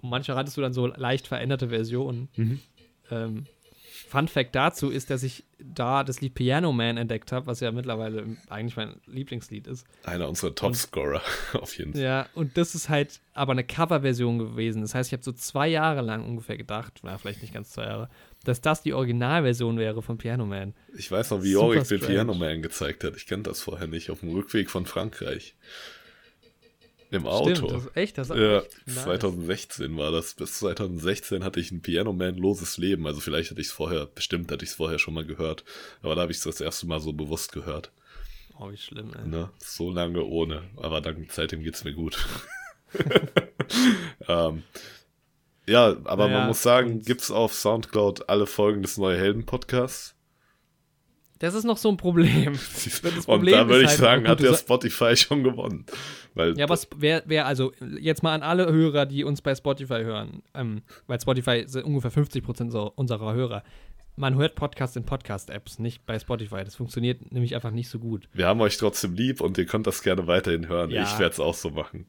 Und 0.03 0.09
manchmal 0.09 0.37
hattest 0.37 0.57
du 0.57 0.61
dann 0.61 0.73
so 0.73 0.87
leicht 0.87 1.27
veränderte 1.27 1.69
Versionen. 1.69 2.27
Mhm. 2.35 2.59
Ähm, 3.11 3.45
Fun 4.11 4.27
Fact 4.27 4.53
dazu 4.55 4.89
ist, 4.89 5.09
dass 5.09 5.23
ich 5.23 5.45
da 5.57 6.03
das 6.03 6.19
Lied 6.19 6.33
Piano 6.33 6.73
Man 6.73 6.97
entdeckt 6.97 7.31
habe, 7.31 7.47
was 7.47 7.61
ja 7.61 7.71
mittlerweile 7.71 8.25
eigentlich 8.49 8.75
mein 8.75 8.95
Lieblingslied 9.05 9.67
ist. 9.67 9.87
Einer 10.03 10.27
unserer 10.27 10.53
Topscorer, 10.53 11.21
auf 11.53 11.77
jeden 11.77 11.93
Fall. 11.93 12.01
Ja, 12.01 12.27
und 12.35 12.57
das 12.57 12.75
ist 12.75 12.89
halt 12.89 13.21
aber 13.33 13.53
eine 13.53 13.63
Coverversion 13.63 14.37
gewesen. 14.37 14.81
Das 14.81 14.93
heißt, 14.93 15.07
ich 15.07 15.13
habe 15.13 15.23
so 15.23 15.31
zwei 15.31 15.69
Jahre 15.69 16.01
lang 16.01 16.25
ungefähr 16.25 16.57
gedacht, 16.57 16.99
na, 17.03 17.17
vielleicht 17.17 17.41
nicht 17.41 17.53
ganz 17.53 17.69
zwei 17.69 17.85
Jahre, 17.85 18.09
dass 18.43 18.59
das 18.59 18.81
die 18.81 18.91
Originalversion 18.91 19.77
wäre 19.77 20.01
von 20.01 20.17
Piano 20.17 20.45
Man. 20.45 20.73
Ich 20.97 21.09
weiß 21.09 21.31
noch, 21.31 21.41
wie 21.41 21.53
Jorik 21.53 21.87
den. 21.87 22.01
Piano 22.01 22.33
Man 22.33 22.61
gezeigt 22.61 23.05
hat. 23.05 23.15
Ich 23.15 23.27
kannte 23.27 23.49
das 23.49 23.61
vorher 23.61 23.87
nicht. 23.87 24.09
Auf 24.09 24.19
dem 24.19 24.31
Rückweg 24.31 24.69
von 24.69 24.85
Frankreich. 24.85 25.55
Im 27.11 27.27
Auto. 27.27 27.53
Stimmt, 27.55 27.71
das 27.71 27.85
ist 27.85 27.97
echt, 27.97 28.17
das 28.17 28.29
ist 28.29 28.37
Ja, 28.37 28.57
echt 28.59 28.87
nice. 28.87 29.03
2016 29.03 29.97
war 29.97 30.11
das. 30.11 30.33
Bis 30.33 30.59
2016 30.59 31.43
hatte 31.43 31.59
ich 31.59 31.69
ein 31.71 31.81
Piano 31.81 32.13
Man 32.13 32.35
loses 32.37 32.77
Leben. 32.77 33.05
Also 33.05 33.19
vielleicht 33.19 33.51
hatte 33.51 33.59
ich 33.61 33.67
es 33.67 33.73
vorher, 33.73 34.05
bestimmt 34.05 34.51
hatte 34.51 34.63
ich 34.63 34.71
es 34.71 34.75
vorher 34.77 34.97
schon 34.97 35.13
mal 35.13 35.25
gehört. 35.25 35.63
Aber 36.01 36.15
da 36.15 36.21
habe 36.21 36.31
ich 36.31 36.37
es 36.39 36.43
das 36.45 36.61
erste 36.61 36.87
Mal 36.87 36.99
so 37.01 37.11
bewusst 37.13 37.51
gehört. 37.51 37.91
Oh, 38.59 38.71
wie 38.71 38.77
schlimm, 38.77 39.11
ey. 39.17 39.27
Ne? 39.27 39.49
So 39.57 39.91
lange 39.91 40.23
ohne. 40.23 40.63
Aber 40.77 41.01
dann, 41.01 41.27
seitdem 41.29 41.63
geht's 41.63 41.83
mir 41.83 41.93
gut. 41.93 42.17
ähm, 44.27 44.63
ja, 45.67 45.95
aber 46.05 46.25
Naja, 46.27 46.39
man 46.39 46.47
muss 46.47 46.61
sagen, 46.63 46.91
und- 46.93 47.05
gibt's 47.05 47.31
auf 47.31 47.53
Soundcloud 47.53 48.29
alle 48.29 48.47
Folgen 48.47 48.81
des 48.81 48.97
Neue 48.97 49.17
Helden 49.17 49.45
Podcasts. 49.45 50.15
Das 51.41 51.55
ist 51.55 51.63
noch 51.63 51.77
so 51.77 51.89
ein 51.89 51.97
Problem. 51.97 52.53
Das 52.83 53.01
Und 53.03 53.25
Problem 53.25 53.55
da 53.55 53.67
würde 53.67 53.81
ich 53.83 53.87
halt, 53.89 53.97
sagen, 53.99 54.21
gut, 54.21 54.29
hat 54.29 54.39
der 54.41 54.53
Spotify 54.53 55.15
schon 55.15 55.43
gewonnen. 55.43 55.85
Weil 56.35 56.55
Ja, 56.57 56.65
aber 56.65 56.77
wer, 56.97 57.23
wer, 57.25 57.47
also 57.47 57.71
jetzt 57.99 58.21
mal 58.21 58.35
an 58.35 58.43
alle 58.43 58.71
Hörer, 58.71 59.07
die 59.07 59.23
uns 59.23 59.41
bei 59.41 59.55
Spotify 59.55 60.03
hören, 60.03 60.43
ähm, 60.53 60.83
weil 61.07 61.19
Spotify 61.19 61.63
sind 61.65 61.83
ungefähr 61.85 62.11
50% 62.11 62.69
so- 62.69 62.91
unserer 62.95 63.33
Hörer. 63.33 63.63
Man 64.15 64.35
hört 64.35 64.53
Podcasts 64.55 64.95
in 64.95 65.03
Podcast-Apps, 65.03 65.79
nicht 65.79 66.05
bei 66.05 66.19
Spotify. 66.19 66.63
Das 66.63 66.75
funktioniert 66.75 67.31
nämlich 67.31 67.55
einfach 67.55 67.71
nicht 67.71 67.89
so 67.89 67.97
gut. 67.97 68.29
wir 68.33 68.45
haben 68.45 68.61
euch 68.61 68.77
trotzdem 68.77 69.15
lieb 69.15 69.41
und 69.41 69.57
ihr 69.57 69.65
könnt 69.65 69.87
das 69.87 70.03
gerne 70.03 70.27
weiterhin 70.27 70.67
hören. 70.67 70.91
Ja. 70.91 71.03
Ich 71.03 71.17
werde 71.17 71.33
es 71.33 71.39
auch 71.39 71.55
so 71.55 71.71
machen. 71.71 72.05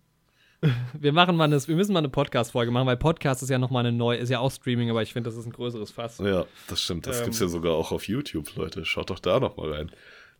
Wir 0.99 1.13
machen 1.13 1.37
mal 1.37 1.51
das, 1.51 1.67
wir 1.67 1.75
müssen 1.75 1.93
mal 1.93 1.99
eine 1.99 2.09
Podcast-Folge 2.09 2.71
machen, 2.71 2.87
weil 2.87 2.97
Podcast 2.97 3.43
ist 3.43 3.49
ja 3.49 3.59
nochmal 3.59 3.85
eine 3.85 3.97
neue, 3.97 4.19
ist 4.19 4.29
ja 4.29 4.39
auch 4.39 4.51
Streaming, 4.53 4.91
aber 4.91 5.03
ich 5.03 5.13
finde, 5.13 5.29
das 5.29 5.37
ist 5.37 5.45
ein 5.47 5.53
größeres 5.53 5.91
Fass. 5.91 6.19
Ja, 6.19 6.47
das 6.69 6.81
stimmt. 6.81 7.07
Das 7.07 7.19
Ähm. 7.19 7.25
gibt's 7.25 7.41
ja 7.41 7.49
sogar 7.49 7.73
auch 7.73 7.91
auf 7.91 8.07
YouTube, 8.07 8.55
Leute. 8.55 8.85
Schaut 8.85 9.11
doch 9.11 9.19
da 9.19 9.41
noch 9.41 9.57
mal 9.57 9.73
rein. 9.73 9.91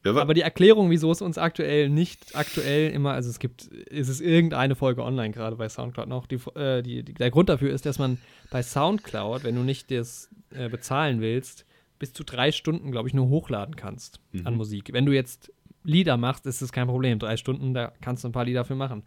Ja, 0.05 0.17
Aber 0.17 0.35
die 0.35 0.41
Erklärung, 0.41 0.91
wieso 0.91 1.11
es 1.13 1.23
uns 1.23 1.39
aktuell 1.39 1.89
nicht 1.89 2.35
aktuell 2.37 2.91
immer, 2.91 3.13
also 3.13 3.31
es 3.31 3.39
gibt, 3.39 3.63
ist 3.67 4.09
es 4.09 4.21
irgendeine 4.21 4.75
Folge 4.75 5.03
online 5.05 5.33
gerade 5.33 5.57
bei 5.57 5.69
Soundcloud 5.69 6.09
noch. 6.09 6.27
Die, 6.27 6.37
äh, 6.57 6.83
die, 6.83 7.03
der 7.05 7.31
Grund 7.31 7.49
dafür 7.49 7.73
ist, 7.73 7.87
dass 7.87 7.99
man 7.99 8.19
bei 8.51 8.63
Soundcloud, 8.63 9.45
wenn 9.45 9.55
du 9.55 9.63
nicht 9.63 9.91
das 9.91 10.29
äh, 10.55 10.69
bezahlen 10.69 11.21
willst, 11.21 11.67
bis 12.01 12.13
zu 12.13 12.25
drei 12.25 12.51
Stunden, 12.51 12.91
glaube 12.91 13.09
ich, 13.09 13.15
nur 13.15 13.29
hochladen 13.29 13.77
kannst 13.77 14.19
an 14.45 14.57
Musik. 14.57 14.93
Wenn 14.93 15.07
du 15.07 15.13
jetzt 15.13 15.53
Lieder 15.85 16.17
machst, 16.17 16.47
ist 16.47 16.63
das 16.63 16.73
kein 16.73 16.89
Problem. 16.89 17.21
Drei 17.21 17.37
Stunden, 17.37 17.75
da 17.75 17.93
kannst 18.01 18.25
du 18.25 18.29
ein 18.29 18.33
paar 18.33 18.45
Lieder 18.45 18.65
für 18.65 18.75
machen. 18.75 19.05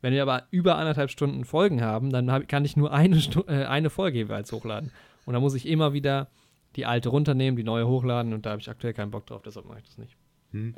Wenn 0.00 0.14
wir 0.14 0.22
aber 0.22 0.46
über 0.50 0.76
anderthalb 0.76 1.10
Stunden 1.10 1.44
Folgen 1.44 1.82
haben, 1.82 2.10
dann 2.10 2.30
hab, 2.30 2.48
kann 2.48 2.64
ich 2.64 2.76
nur 2.76 2.92
eine, 2.92 3.20
Stu 3.20 3.42
äh, 3.46 3.64
eine 3.64 3.90
Folge 3.90 4.18
jeweils 4.18 4.50
hochladen. 4.52 4.90
Und 5.26 5.34
da 5.34 5.40
muss 5.40 5.54
ich 5.54 5.66
immer 5.66 5.92
wieder 5.92 6.30
die 6.76 6.86
alte 6.86 7.08
runternehmen, 7.08 7.56
die 7.56 7.64
neue 7.64 7.86
hochladen 7.86 8.32
und 8.32 8.46
da 8.46 8.50
habe 8.50 8.60
ich 8.60 8.70
aktuell 8.70 8.94
keinen 8.94 9.10
Bock 9.10 9.26
drauf, 9.26 9.42
deshalb 9.42 9.66
mache 9.66 9.80
ich 9.80 9.86
das 9.86 9.98
nicht. 9.98 10.16
Hm. 10.52 10.74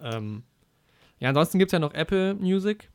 Ähm, 0.00 0.42
ja, 1.18 1.28
ansonsten 1.28 1.58
gibt 1.58 1.70
es 1.70 1.72
ja 1.72 1.78
noch 1.78 1.94
Apple 1.94 2.34
Music. 2.34 2.90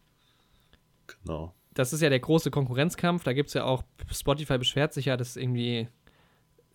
genau. 1.08 1.54
Das 1.74 1.92
ist 1.92 2.02
ja 2.02 2.10
der 2.10 2.20
große 2.20 2.52
Konkurrenzkampf. 2.52 3.24
Da 3.24 3.34
gibt 3.34 3.48
es 3.48 3.56
ja 3.56 3.64
auch, 3.64 3.84
Spotify 4.12 4.60
beschwert 4.60 4.94
sich 4.94 5.06
ja, 5.06 5.18
dass 5.18 5.36
irgendwie 5.36 5.88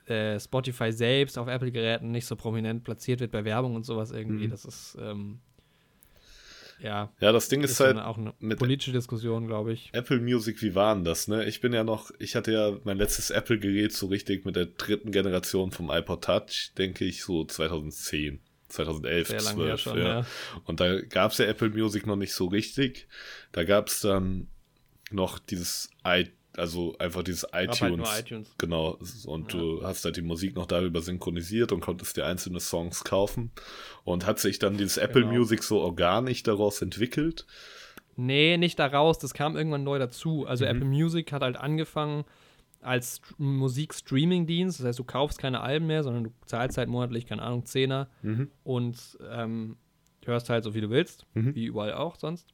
äh, 0.06 0.40
Spotify 0.40 0.90
selbst 0.90 1.39
auf 1.39 1.47
Apple-Geräten 1.47 2.10
nicht 2.10 2.26
so 2.26 2.35
prominent 2.35 2.82
platziert 2.82 3.20
wird 3.20 3.30
bei 3.30 3.44
Werbung 3.44 3.76
und 3.76 3.85
sowas 3.85 4.10
irgendwie. 4.10 4.47
Mhm. 4.47 4.51
Das 4.51 4.64
ist, 4.64 4.98
ähm, 5.01 5.39
ja, 6.80 7.12
Ja, 7.20 7.32
das 7.32 7.48
Ding 7.48 7.62
ist, 7.62 7.72
ist 7.72 7.80
halt, 7.80 7.96
auch 7.98 8.18
eine 8.18 8.34
mit- 8.38 8.59
politische 8.59 8.92
Diskussion, 8.92 9.46
glaube 9.46 9.72
ich. 9.72 9.90
Apple 9.92 10.20
Music, 10.20 10.60
wie 10.62 10.74
war 10.74 10.94
denn 10.94 11.05
das, 11.05 11.28
ne? 11.28 11.44
Ich 11.46 11.60
bin 11.60 11.72
ja 11.72 11.84
noch, 11.84 12.10
ich 12.18 12.36
hatte 12.36 12.52
ja 12.52 12.76
mein 12.84 12.96
letztes 12.98 13.30
Apple-Gerät 13.30 13.92
so 13.92 14.06
richtig 14.06 14.44
mit 14.44 14.56
der 14.56 14.66
dritten 14.66 15.10
Generation 15.12 15.70
vom 15.70 15.90
iPod 15.90 16.24
Touch, 16.24 16.72
denke 16.78 17.05
ich, 17.05 17.22
so 17.24 17.44
2010, 17.44 18.40
2011, 18.68 19.28
Sehr 19.28 19.40
lange 19.42 19.56
12. 19.56 19.68
her 19.68 19.78
schon, 19.78 19.98
ja. 19.98 20.05
ja. 20.20 20.26
Und 20.64 20.80
da 20.80 21.00
gab 21.00 21.32
es 21.32 21.38
ja 21.38 21.46
Apple 21.46 21.70
Music 21.70 22.06
noch 22.06 22.16
nicht 22.16 22.32
so 22.34 22.46
richtig. 22.46 23.09
Da 23.52 23.64
gab 23.64 23.88
es 23.88 24.00
dann 24.00 24.48
noch 25.10 25.38
dieses 25.38 25.90
i, 26.06 26.28
also 26.59 26.97
einfach 26.98 27.22
dieses 27.22 27.44
iTunes. 27.52 27.80
halt 27.80 27.97
nur 27.97 28.18
iTunes. 28.18 28.55
Genau, 28.59 28.98
und 29.26 29.52
du 29.52 29.82
hast 29.82 30.05
halt 30.05 30.16
die 30.16 30.22
Musik 30.22 30.55
noch 30.56 30.66
darüber 30.66 31.01
synchronisiert 31.02 31.72
und 31.72 31.80
konntest 31.80 32.16
dir 32.16 32.26
einzelne 32.26 32.60
Songs 32.60 33.05
kaufen. 33.05 33.51
Und 34.05 34.26
hat 34.26 34.39
sich 34.39 34.59
dann 34.59 34.76
dieses 34.76 34.97
Apple 34.97 35.22
Genau. 35.22 35.35
Music 35.35 35.62
so 35.62 35.80
organisch 35.80 36.43
daraus 36.43 36.82
entwickelt. 36.82 37.47
Nee, 38.16 38.56
nicht 38.56 38.78
daraus, 38.78 39.18
das 39.18 39.32
kam 39.35 39.56
irgendwann 39.56 39.85
neu 39.85 39.98
dazu. 39.98 40.44
Also 40.47 40.64
Mhm. 40.64 40.70
Apple 40.70 40.85
Music 40.86 41.32
hat 41.32 41.43
halt 41.43 41.56
angefangen 41.56 42.24
als 42.80 43.20
St- 43.22 43.35
Musikstreaming-Dienst. 43.39 44.78
Das 44.80 44.86
heißt, 44.86 44.98
du 44.98 45.05
kaufst 45.05 45.39
keine 45.39 45.60
Alben 45.60 45.86
mehr, 45.86 46.02
sondern 46.02 46.24
du 46.24 46.30
zahlst 46.47 46.78
halt 46.78 46.89
monatlich, 46.89 47.26
keine 47.26 47.43
Ahnung, 47.43 47.64
Zehner 47.64 48.09
Mhm. 48.22 48.51
und 48.64 49.18
ähm, 49.30 49.76
hörst 50.24 50.51
halt 50.51 50.64
so, 50.64 50.74
wie 50.74 50.80
du 50.80 50.90
willst, 50.90 51.26
Mhm. 51.35 51.55
wie 51.55 51.64
überall 51.64 51.94
auch 51.94 52.16
sonst. 52.16 52.48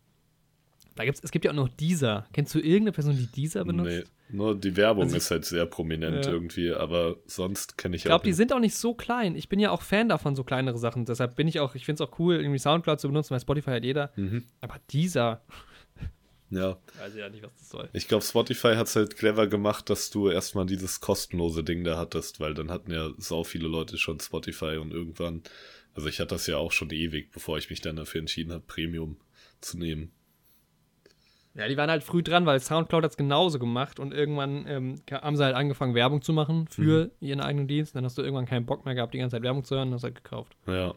Da 0.97 1.05
gibt's, 1.05 1.21
es 1.25 1.31
gibt 1.33 1.45
ja 1.45 1.51
auch 1.51 1.57
noch 1.57 1.69
Deezer. 1.69 2.27
Kennst 2.33 2.55
du 2.55 2.59
irgendeine 2.61 2.93
Person, 2.93 3.17
die 3.17 3.27
Deezer 3.27 3.65
benutzt? 3.65 3.91
Nee, 3.91 4.37
nur 4.37 4.55
die 4.55 4.77
Werbung 4.77 5.05
Also 5.05 5.17
ist 5.17 5.31
halt 5.31 5.45
sehr 5.45 5.67
prominent 5.67 6.25
Ja. 6.27 6.31
irgendwie, 6.33 6.73
aber 6.73 7.17
sonst 7.27 7.77
kenne 7.77 7.97
ich, 7.97 8.01
Ich 8.03 8.05
glaube, 8.05 8.21
auch 8.21 8.23
die 8.25 8.33
sind 8.33 8.53
auch 8.53 8.61
nicht 8.61 8.77
so 8.77 8.95
klein. 8.95 9.35
Ich 9.35 9.49
bin 9.49 9.59
ja 9.59 9.71
auch 9.73 9.83
Fan 9.83 10.09
davon, 10.09 10.37
so 10.37 10.45
kleinere 10.45 10.79
Sachen. 10.79 11.05
Deshalb 11.05 11.35
bin 11.37 11.49
ich 11.49 11.59
auch, 11.61 11.75
ich 11.75 11.85
finde 11.85 12.03
es 12.03 12.09
auch 12.09 12.19
cool, 12.21 12.37
irgendwie 12.37 12.59
Soundcloud 12.59 13.01
zu 13.01 13.09
benutzen, 13.09 13.31
weil 13.31 13.41
Spotify 13.41 13.71
hat 13.71 13.85
jeder. 13.85 14.13
Mhm. 14.17 14.45
Aber 14.61 14.77
Deezer, 14.93 15.43
Ja, 16.51 16.79
weiß 17.01 17.15
ich 17.15 17.21
ja 17.21 17.29
nicht, 17.29 17.43
was 17.43 17.53
das 17.59 17.69
soll. 17.71 17.89
ich 17.93 18.07
glaube, 18.07 18.23
Spotify 18.25 18.75
hat 18.77 18.87
es 18.87 18.95
halt 18.95 19.17
clever 19.17 19.49
gemacht, 19.49 19.91
dass 19.91 20.11
du 20.11 20.29
erstmal 20.29 20.67
dieses 20.67 21.01
kostenlose 21.01 21.65
Ding 21.65 21.83
da 21.83 21.99
hattest, 21.99 22.39
weil 22.39 22.55
dann 22.55 22.71
hatten 22.71 22.93
ja 22.93 23.11
sau 23.19 23.43
viele 23.43 23.67
Leute 23.67 23.99
schon 23.99 24.21
Spotify 24.21 24.77
und 24.77 24.93
irgendwann, 24.93 25.43
also 25.95 26.07
ich 26.09 26.21
hatte 26.21 26.35
das 26.37 26.47
ja 26.47 26.57
auch 26.59 26.71
schon 26.71 26.91
ewig, 26.91 27.33
bevor 27.33 27.59
ich 27.59 27.71
mich 27.71 27.81
dann 27.81 27.97
dafür 27.97 28.21
entschieden 28.21 28.53
habe, 28.53 28.63
Premium 28.67 29.17
zu 29.61 29.79
nehmen. 29.79 30.13
Ja, 31.57 31.69
die 31.69 31.77
waren 31.77 31.89
halt 31.89 32.03
früh 32.03 32.23
dran, 32.23 32.47
weil 32.47 32.59
Soundcloud 32.59 33.05
hat 33.05 33.13
es 33.13 33.17
genauso 33.17 33.61
gemacht 33.61 34.01
und 34.01 34.13
irgendwann 34.13 34.67
ähm, 34.67 34.95
haben 35.11 35.37
sie 35.37 35.45
halt 35.45 35.55
angefangen, 35.55 35.95
Werbung 35.95 36.21
zu 36.21 36.33
machen 36.33 36.67
für 36.69 37.11
ihren 37.21 37.41
eigenen 37.41 37.69
Dienst. 37.69 37.95
Dann 37.95 38.05
hast 38.05 38.19
du 38.19 38.23
irgendwann 38.23 38.47
keinen 38.47 38.67
Bock 38.67 38.85
mehr 38.85 38.97
gehabt, 38.97 39.15
die 39.15 39.19
ganze 39.19 39.37
Zeit 39.37 39.43
Werbung 39.43 39.65
zu 39.65 39.77
hören 39.77 39.89
und 39.89 39.95
hast 39.95 40.03
halt 40.03 40.17
gekauft. 40.17 40.57
Ja, 40.67 40.95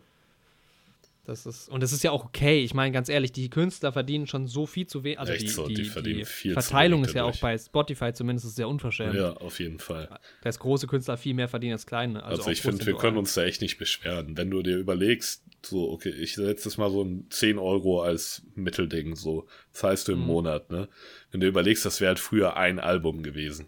Das 1.25 1.45
ist, 1.45 1.69
und 1.69 1.83
das 1.83 1.91
ist 1.91 2.03
ja 2.03 2.11
auch 2.11 2.23
okay. 2.25 2.63
Ich 2.63 2.73
meine, 2.73 2.91
ganz 2.91 3.07
ehrlich, 3.09 3.31
die 3.33 3.49
Künstler 3.49 3.91
verdienen 3.91 4.25
schon 4.25 4.47
so 4.47 4.65
viel 4.65 4.87
zu 4.87 5.03
wenig. 5.03 5.19
Also 5.19 5.33
Echt 5.33 5.43
die, 5.43 5.47
so, 5.49 5.67
die, 5.67 5.73
die 5.75 5.83
verdienen 5.83 6.19
die 6.19 6.25
viel 6.25 6.53
zu 6.55 6.61
Verteilung 6.61 7.01
wenig 7.01 7.09
ist 7.09 7.15
ja 7.15 7.23
auch 7.25 7.37
bei 7.37 7.55
Spotify 7.57 8.13
zumindest 8.13 8.55
sehr 8.55 8.67
unverschämt. 8.67 9.13
ja, 9.13 9.33
auf 9.33 9.59
jeden 9.59 9.77
Fall. 9.77 10.09
Dass 10.41 10.57
große 10.57 10.87
Künstler 10.87 11.17
viel 11.17 11.33
mehr 11.35 11.49
verdienen 11.49 11.73
als 11.73 11.85
kleine. 11.85 12.23
Also, 12.23 12.43
auch 12.43 12.47
ich 12.47 12.61
finde, 12.61 12.83
wir 12.83 12.95
können 12.95 13.17
uns 13.17 13.35
da 13.35 13.43
echt 13.43 13.61
nicht 13.61 13.77
beschweren. 13.77 14.37
Wenn 14.37 14.49
du 14.49 14.63
dir 14.63 14.77
überlegst, 14.77 15.43
so, 15.69 15.89
okay, 15.91 16.09
ich 16.09 16.35
setze 16.35 16.69
jetzt 16.69 16.77
mal 16.77 16.89
so 16.89 17.03
ein 17.03 17.27
10 17.29 17.57
Euro 17.59 18.01
als 18.01 18.43
Mittelding, 18.55 19.15
so, 19.15 19.45
zahlst 19.71 20.07
du 20.07 20.13
im 20.13 20.19
Mhm. 20.21 20.25
Monat, 20.25 20.69
ne? 20.71 20.87
Wenn 21.31 21.39
du 21.41 21.47
überlegst, 21.47 21.85
das 21.85 22.01
wäre 22.01 22.09
halt 22.09 22.19
früher 22.19 22.57
ein 22.57 22.79
Album 22.79 23.23
gewesen. 23.23 23.67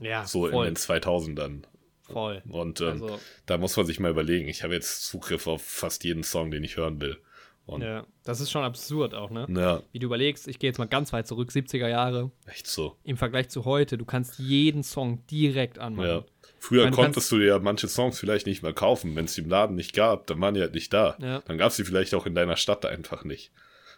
Ja, 0.00 0.24
So 0.26 0.48
voll, 0.48 0.66
in 0.66 0.74
den 0.74 0.76
2000ern. 0.76 1.62
voll. 2.02 2.42
Und 2.48 2.80
ähm, 2.80 2.88
Also, 3.02 3.18
da 3.46 3.58
muss 3.58 3.76
man 3.76 3.86
sich 3.86 4.00
mal 4.00 4.10
überlegen. 4.10 4.48
Ich 4.48 4.62
habe 4.62 4.74
jetzt 4.74 5.06
Zugriff 5.06 5.46
auf 5.46 5.62
fast 5.62 6.04
jeden 6.04 6.24
Song, 6.24 6.50
den 6.50 6.64
ich 6.64 6.76
hören 6.76 7.00
will. 7.00 7.18
Und 7.64 7.82
ja, 7.82 8.04
das 8.24 8.40
ist 8.40 8.50
schon 8.50 8.64
absurd 8.64 9.14
auch, 9.14 9.30
ne? 9.30 9.46
ja, 9.48 9.82
Wie 9.92 10.00
du 10.00 10.06
überlegst, 10.06 10.48
ich 10.48 10.58
gehe 10.58 10.68
jetzt 10.68 10.78
mal 10.78 10.86
ganz 10.88 11.12
weit 11.12 11.28
zurück, 11.28 11.50
70er 11.50 11.86
Jahre, 11.88 12.32
echt 12.46 12.66
so. 12.66 12.96
im 13.04 13.16
Vergleich 13.16 13.50
zu 13.50 13.64
heute, 13.64 13.96
du 13.96 14.04
kannst 14.04 14.40
jeden 14.40 14.82
Song 14.82 15.24
direkt 15.28 15.78
anmachen. 15.78 16.08
Ja. 16.08 16.24
Früher 16.64 16.86
du 16.90 16.92
konntest 16.96 17.30
du 17.32 17.38
dir 17.38 17.46
ja 17.46 17.58
manche 17.58 17.88
Songs 17.88 18.20
vielleicht 18.20 18.46
nicht 18.46 18.62
mehr 18.62 18.72
kaufen. 18.72 19.16
Wenn 19.16 19.24
es 19.24 19.34
die 19.34 19.40
im 19.40 19.48
Laden 19.48 19.74
nicht 19.74 19.94
gab, 19.94 20.28
dann 20.28 20.40
waren 20.40 20.54
die 20.54 20.60
halt 20.60 20.74
nicht 20.74 20.92
da. 20.92 21.16
Ja. 21.20 21.40
Dann 21.40 21.58
gab 21.58 21.70
es 21.70 21.76
die 21.76 21.84
vielleicht 21.84 22.14
auch 22.14 22.24
in 22.24 22.36
deiner 22.36 22.54
Stadt 22.56 22.86
einfach 22.86 23.24
nicht. 23.24 23.50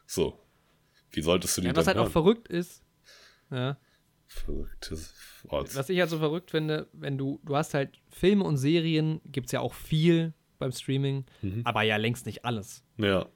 So. 0.06 0.40
Wie 1.10 1.20
solltest 1.20 1.56
du 1.56 1.60
die 1.60 1.66
Ja, 1.66 1.76
was 1.76 1.86
halt 1.86 1.98
hören? 1.98 2.06
auch 2.06 2.10
verrückt 2.10 2.48
ist, 2.48 2.82
ja, 3.50 3.76
Verrücktes 4.26 5.12
Wort. 5.44 5.76
was 5.76 5.88
ich 5.90 6.00
halt 6.00 6.08
so 6.10 6.18
verrückt 6.18 6.50
finde, 6.50 6.88
wenn 6.92 7.18
du, 7.18 7.38
du 7.44 7.54
hast 7.54 7.74
halt 7.74 8.00
Filme 8.10 8.44
und 8.44 8.56
Serien, 8.56 9.20
gibt 9.26 9.46
es 9.46 9.52
ja 9.52 9.60
auch 9.60 9.74
viel 9.74 10.32
beim 10.58 10.72
Streaming, 10.72 11.24
Mhm. 11.42 11.60
aber 11.64 11.82
ja 11.82 11.96
längst 11.98 12.24
nicht 12.26 12.44
alles. 12.44 12.82
Ja, 12.96 13.26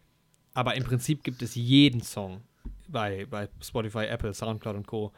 Aber 0.54 0.74
im 0.74 0.84
Prinzip 0.84 1.22
gibt 1.22 1.42
es 1.42 1.54
jeden 1.54 2.00
Song 2.00 2.40
bei, 2.88 3.26
bei 3.26 3.48
Spotify, 3.62 4.06
Apple, 4.06 4.32
Soundcloud 4.34 4.76
und 4.76 4.86
Co. 4.86 5.12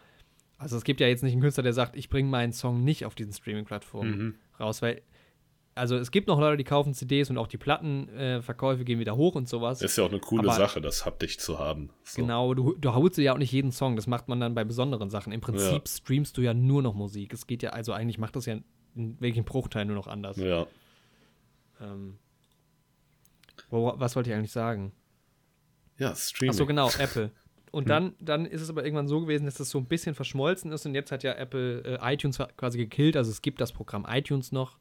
Also 0.60 0.76
es 0.76 0.84
gibt 0.84 1.00
ja 1.00 1.06
jetzt 1.08 1.22
nicht 1.22 1.32
einen 1.32 1.40
Künstler, 1.40 1.62
der 1.62 1.72
sagt, 1.72 1.96
ich 1.96 2.10
bringe 2.10 2.28
meinen 2.28 2.52
Song 2.52 2.84
nicht 2.84 3.06
auf 3.06 3.14
diesen 3.14 3.32
Streaming-Plattformen 3.32 4.18
Mhm. 4.18 4.34
raus, 4.60 4.82
weil 4.82 5.00
also 5.74 5.96
es 5.96 6.10
gibt 6.10 6.26
noch 6.28 6.38
Leute, 6.38 6.58
die 6.58 6.64
kaufen 6.64 6.92
CDs 6.92 7.30
und 7.30 7.38
auch 7.38 7.46
die 7.46 7.56
Plattenverkäufe 7.56 8.84
gehen 8.84 8.98
wieder 8.98 9.16
hoch 9.16 9.36
und 9.36 9.48
sowas. 9.48 9.80
ist 9.80 9.96
ja 9.96 10.04
auch 10.04 10.10
eine 10.10 10.18
coole 10.20 10.42
Aber- 10.48 10.54
Sache, 10.58 10.82
das 10.82 11.06
haptisch 11.06 11.38
zu 11.38 11.58
haben. 11.58 11.88
So. 12.02 12.20
Genau, 12.20 12.52
du, 12.52 12.74
du 12.76 12.92
holst 12.92 13.16
dir 13.16 13.22
ja 13.22 13.32
auch 13.32 13.38
nicht 13.38 13.52
jeden 13.52 13.72
Song, 13.72 13.96
das 13.96 14.06
macht 14.06 14.28
man 14.28 14.38
dann 14.40 14.54
bei 14.54 14.64
besonderen 14.64 15.08
Sachen. 15.08 15.32
Im 15.32 15.40
Prinzip 15.40 15.72
Ja. 15.72 15.80
streamst 15.86 16.36
du 16.36 16.42
ja 16.42 16.52
nur 16.52 16.82
noch 16.82 16.92
Musik. 16.92 17.32
Es 17.32 17.46
geht 17.46 17.62
ja, 17.62 17.70
also 17.70 17.92
eigentlich 17.94 18.18
macht 18.18 18.36
das 18.36 18.44
ja 18.46 18.58
in 18.94 19.16
welchem 19.20 19.44
Bruchteil 19.44 19.86
nur 19.86 19.96
noch 19.96 20.08
anders. 20.08 20.36
Ja. 20.36 20.66
Ähm, 21.80 22.18
wo, 23.70 23.94
was 23.96 24.16
wollte 24.16 24.28
ich 24.30 24.36
eigentlich 24.36 24.52
sagen? 24.52 24.92
Ja, 25.98 26.14
Streaming. 26.14 26.50
Achso, 26.50 26.66
genau, 26.66 26.90
Apple. 26.98 27.30
Und 27.72 27.88
dann, 27.88 28.14
dann 28.20 28.46
ist 28.46 28.62
es 28.62 28.68
aber 28.70 28.84
irgendwann 28.84 29.06
so 29.06 29.20
gewesen, 29.20 29.44
dass 29.44 29.54
das 29.54 29.70
so 29.70 29.78
ein 29.78 29.84
bisschen 29.86 30.14
verschmolzen 30.16 30.72
ist 30.72 30.86
und 30.86 30.94
jetzt 30.96 31.12
hat 31.12 31.22
ja 31.22 31.34
Apple 31.34 31.82
äh, 31.84 32.12
iTunes 32.14 32.38
quasi 32.56 32.78
gekillt. 32.78 33.16
Also 33.16 33.30
es 33.30 33.42
gibt 33.42 33.60
das 33.60 33.70
Programm 33.72 34.04
iTunes 34.08 34.50
noch, 34.50 34.78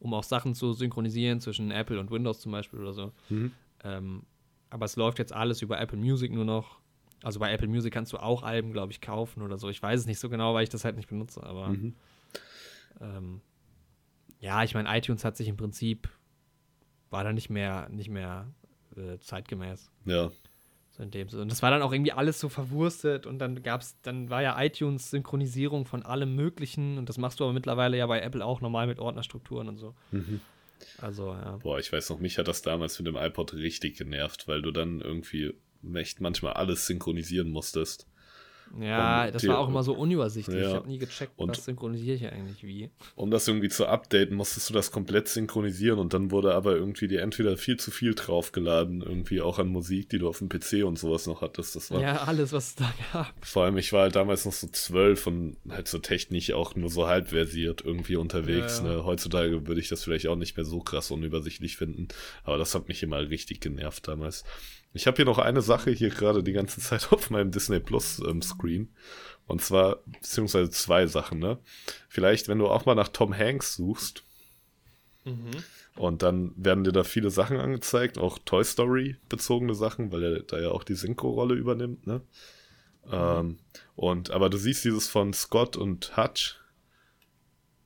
um 0.00 0.14
auch 0.14 0.24
Sachen 0.24 0.54
zu 0.54 0.72
synchronisieren 0.72 1.40
zwischen 1.40 1.70
Apple 1.70 2.00
und 2.00 2.10
Windows 2.10 2.40
zum 2.40 2.50
Beispiel 2.50 2.80
oder 2.80 2.92
so. 2.92 3.12
Mhm. 3.28 3.52
Ähm, 3.84 4.22
aber 4.70 4.86
es 4.86 4.96
läuft 4.96 5.20
jetzt 5.20 5.32
alles 5.32 5.62
über 5.62 5.78
Apple 5.80 5.96
Music 5.98 6.32
nur 6.32 6.44
noch. 6.44 6.80
Also 7.22 7.38
bei 7.38 7.52
Apple 7.52 7.68
Music 7.68 7.92
kannst 7.92 8.12
du 8.12 8.18
auch 8.18 8.42
Alben, 8.42 8.72
glaube 8.72 8.90
ich, 8.92 9.00
kaufen 9.00 9.40
oder 9.42 9.56
so. 9.56 9.68
Ich 9.68 9.80
weiß 9.80 10.00
es 10.00 10.06
nicht 10.06 10.18
so 10.18 10.28
genau, 10.28 10.54
weil 10.54 10.64
ich 10.64 10.70
das 10.70 10.84
halt 10.84 10.96
nicht 10.96 11.08
benutze. 11.08 11.40
Aber 11.42 11.68
Mhm. 11.68 11.94
ähm, 13.00 13.40
ja, 14.40 14.62
ich 14.64 14.74
meine, 14.74 14.88
iTunes 14.98 15.24
hat 15.24 15.36
sich 15.36 15.48
im 15.48 15.56
Prinzip 15.56 16.08
war 17.10 17.22
da 17.22 17.32
nicht 17.32 17.48
mehr, 17.48 17.88
nicht 17.90 18.10
mehr 18.10 18.48
äh, 18.96 19.18
zeitgemäß. 19.20 19.90
Ja. 20.04 20.32
So 20.96 21.02
in 21.02 21.10
dem 21.10 21.28
Sinne. 21.28 21.42
Und 21.42 21.50
das 21.50 21.62
war 21.62 21.72
dann 21.72 21.82
auch 21.82 21.92
irgendwie 21.92 22.12
alles 22.12 22.38
so 22.38 22.48
verwurstet 22.48 23.26
und 23.26 23.40
dann 23.40 23.62
gab's, 23.64 23.96
dann 24.02 24.30
war 24.30 24.42
ja 24.42 24.60
iTunes 24.62 25.10
Synchronisierung 25.10 25.86
von 25.86 26.04
allem 26.04 26.36
Möglichen 26.36 26.98
und 26.98 27.08
das 27.08 27.18
machst 27.18 27.40
du 27.40 27.44
aber 27.44 27.52
mittlerweile 27.52 27.96
ja 27.96 28.06
bei 28.06 28.20
Apple 28.20 28.44
auch 28.44 28.60
normal 28.60 28.86
mit 28.86 29.00
Ordnerstrukturen 29.00 29.68
und 29.68 29.76
so. 29.76 29.94
Mhm. 30.12 30.40
Also, 30.98 31.32
ja. 31.32 31.56
Boah, 31.62 31.78
ich 31.78 31.92
weiß 31.92 32.10
noch, 32.10 32.20
mich 32.20 32.38
hat 32.38 32.46
das 32.46 32.62
damals 32.62 32.98
mit 32.98 33.08
dem 33.08 33.16
iPod 33.16 33.54
richtig 33.54 33.96
genervt, 33.96 34.46
weil 34.46 34.62
du 34.62 34.70
dann 34.70 35.00
irgendwie 35.00 35.54
echt 35.94 36.20
manchmal 36.20 36.52
alles 36.52 36.86
synchronisieren 36.86 37.50
musstest. 37.50 38.06
Ja, 38.80 39.26
Und 39.26 39.34
das 39.34 39.42
die- 39.42 39.48
war 39.48 39.58
auch 39.58 39.68
immer 39.68 39.82
so 39.84 39.94
unübersichtlich. 39.94 40.56
Ja. 40.60 40.68
Ich 40.70 40.74
habe 40.74 40.88
nie 40.88 40.98
gecheckt, 40.98 41.32
Und- 41.38 41.50
was 41.50 41.64
synchronisiere 41.64 42.16
ich 42.16 42.26
eigentlich 42.26 42.62
wie. 42.64 42.90
Um 43.14 43.30
das 43.30 43.46
irgendwie 43.46 43.68
zu 43.68 43.86
updaten, 43.86 44.36
musstest 44.36 44.68
du 44.68 44.74
das 44.74 44.90
komplett 44.90 45.28
synchronisieren 45.28 45.98
und 45.98 46.12
dann 46.12 46.30
wurde 46.30 46.54
aber 46.54 46.74
irgendwie 46.74 47.06
dir 47.06 47.22
entweder 47.22 47.56
viel 47.56 47.76
zu 47.78 47.90
viel 47.90 48.14
draufgeladen, 48.14 49.00
irgendwie 49.02 49.40
auch 49.40 49.58
an 49.58 49.68
Musik, 49.68 50.08
die 50.08 50.18
du 50.18 50.28
auf 50.28 50.38
dem 50.38 50.48
PC 50.48 50.82
und 50.84 50.98
sowas 50.98 51.26
noch 51.26 51.40
hattest. 51.40 51.76
Das 51.76 51.90
war 51.90 52.00
Ja, 52.00 52.22
alles, 52.24 52.52
was 52.52 52.68
es 52.68 52.74
da 52.74 52.92
gab. 53.12 53.32
vor 53.46 53.64
allem, 53.64 53.78
ich 53.78 53.92
war 53.92 54.02
halt 54.02 54.16
damals 54.16 54.44
noch 54.44 54.52
so 54.52 54.66
zwölf 54.68 55.26
und 55.26 55.56
halt 55.68 55.86
so 55.88 55.98
technisch 55.98 56.52
auch 56.52 56.74
nur 56.74 56.90
so 56.90 57.06
halb 57.06 57.28
versiert 57.28 57.82
irgendwie 57.84 58.16
unterwegs. 58.16 58.78
Ja, 58.80 58.86
ja. 58.86 58.96
Ne? 58.96 59.04
Heutzutage 59.04 59.66
würde 59.68 59.80
ich 59.80 59.88
das 59.88 60.02
vielleicht 60.04 60.26
auch 60.26 60.36
nicht 60.36 60.56
mehr 60.56 60.64
so 60.66 60.80
krass 60.80 61.10
unübersichtlich 61.10 61.76
finden, 61.76 62.08
aber 62.42 62.58
das 62.58 62.74
hat 62.74 62.88
mich 62.88 63.02
immer 63.02 63.20
richtig 63.28 63.60
genervt 63.60 64.08
damals. 64.08 64.44
Ich 64.94 65.06
habe 65.06 65.16
hier 65.16 65.24
noch 65.26 65.38
eine 65.38 65.60
Sache 65.60 65.90
hier 65.90 66.08
gerade 66.08 66.42
die 66.42 66.52
ganze 66.52 66.80
Zeit 66.88 67.12
auf 67.12 67.28
meinem 67.30 67.50
Disney 67.50 67.80
Plus 67.80 68.20
ähm, 68.26 68.40
Screen. 68.40 68.94
Und 69.46 69.60
zwar, 69.60 69.96
beziehungsweise 70.06 70.70
zwei 70.70 71.06
Sachen, 71.06 71.38
ne? 71.38 71.58
Vielleicht, 72.08 72.48
wenn 72.48 72.58
du 72.58 72.68
auch 72.68 72.86
mal 72.86 72.94
nach 72.94 73.08
Tom 73.08 73.36
Hanks 73.36 73.74
suchst, 73.74 74.24
und 75.96 76.22
dann 76.22 76.52
werden 76.56 76.84
dir 76.84 76.92
da 76.92 77.02
viele 77.02 77.30
Sachen 77.30 77.58
angezeigt, 77.58 78.18
auch 78.18 78.38
Toy 78.44 78.62
Story 78.62 79.16
bezogene 79.30 79.74
Sachen, 79.74 80.12
weil 80.12 80.22
er 80.22 80.42
da 80.42 80.60
ja 80.60 80.68
auch 80.70 80.84
die 80.84 80.94
Synchro-Rolle 80.94 81.54
übernimmt, 81.54 82.06
ne? 82.06 82.20
Ähm, 83.10 83.58
und, 83.96 84.30
aber 84.30 84.50
du 84.50 84.58
siehst 84.58 84.84
dieses 84.84 85.08
von 85.08 85.32
Scott 85.32 85.78
und 85.78 86.14
Hutch, 86.18 86.58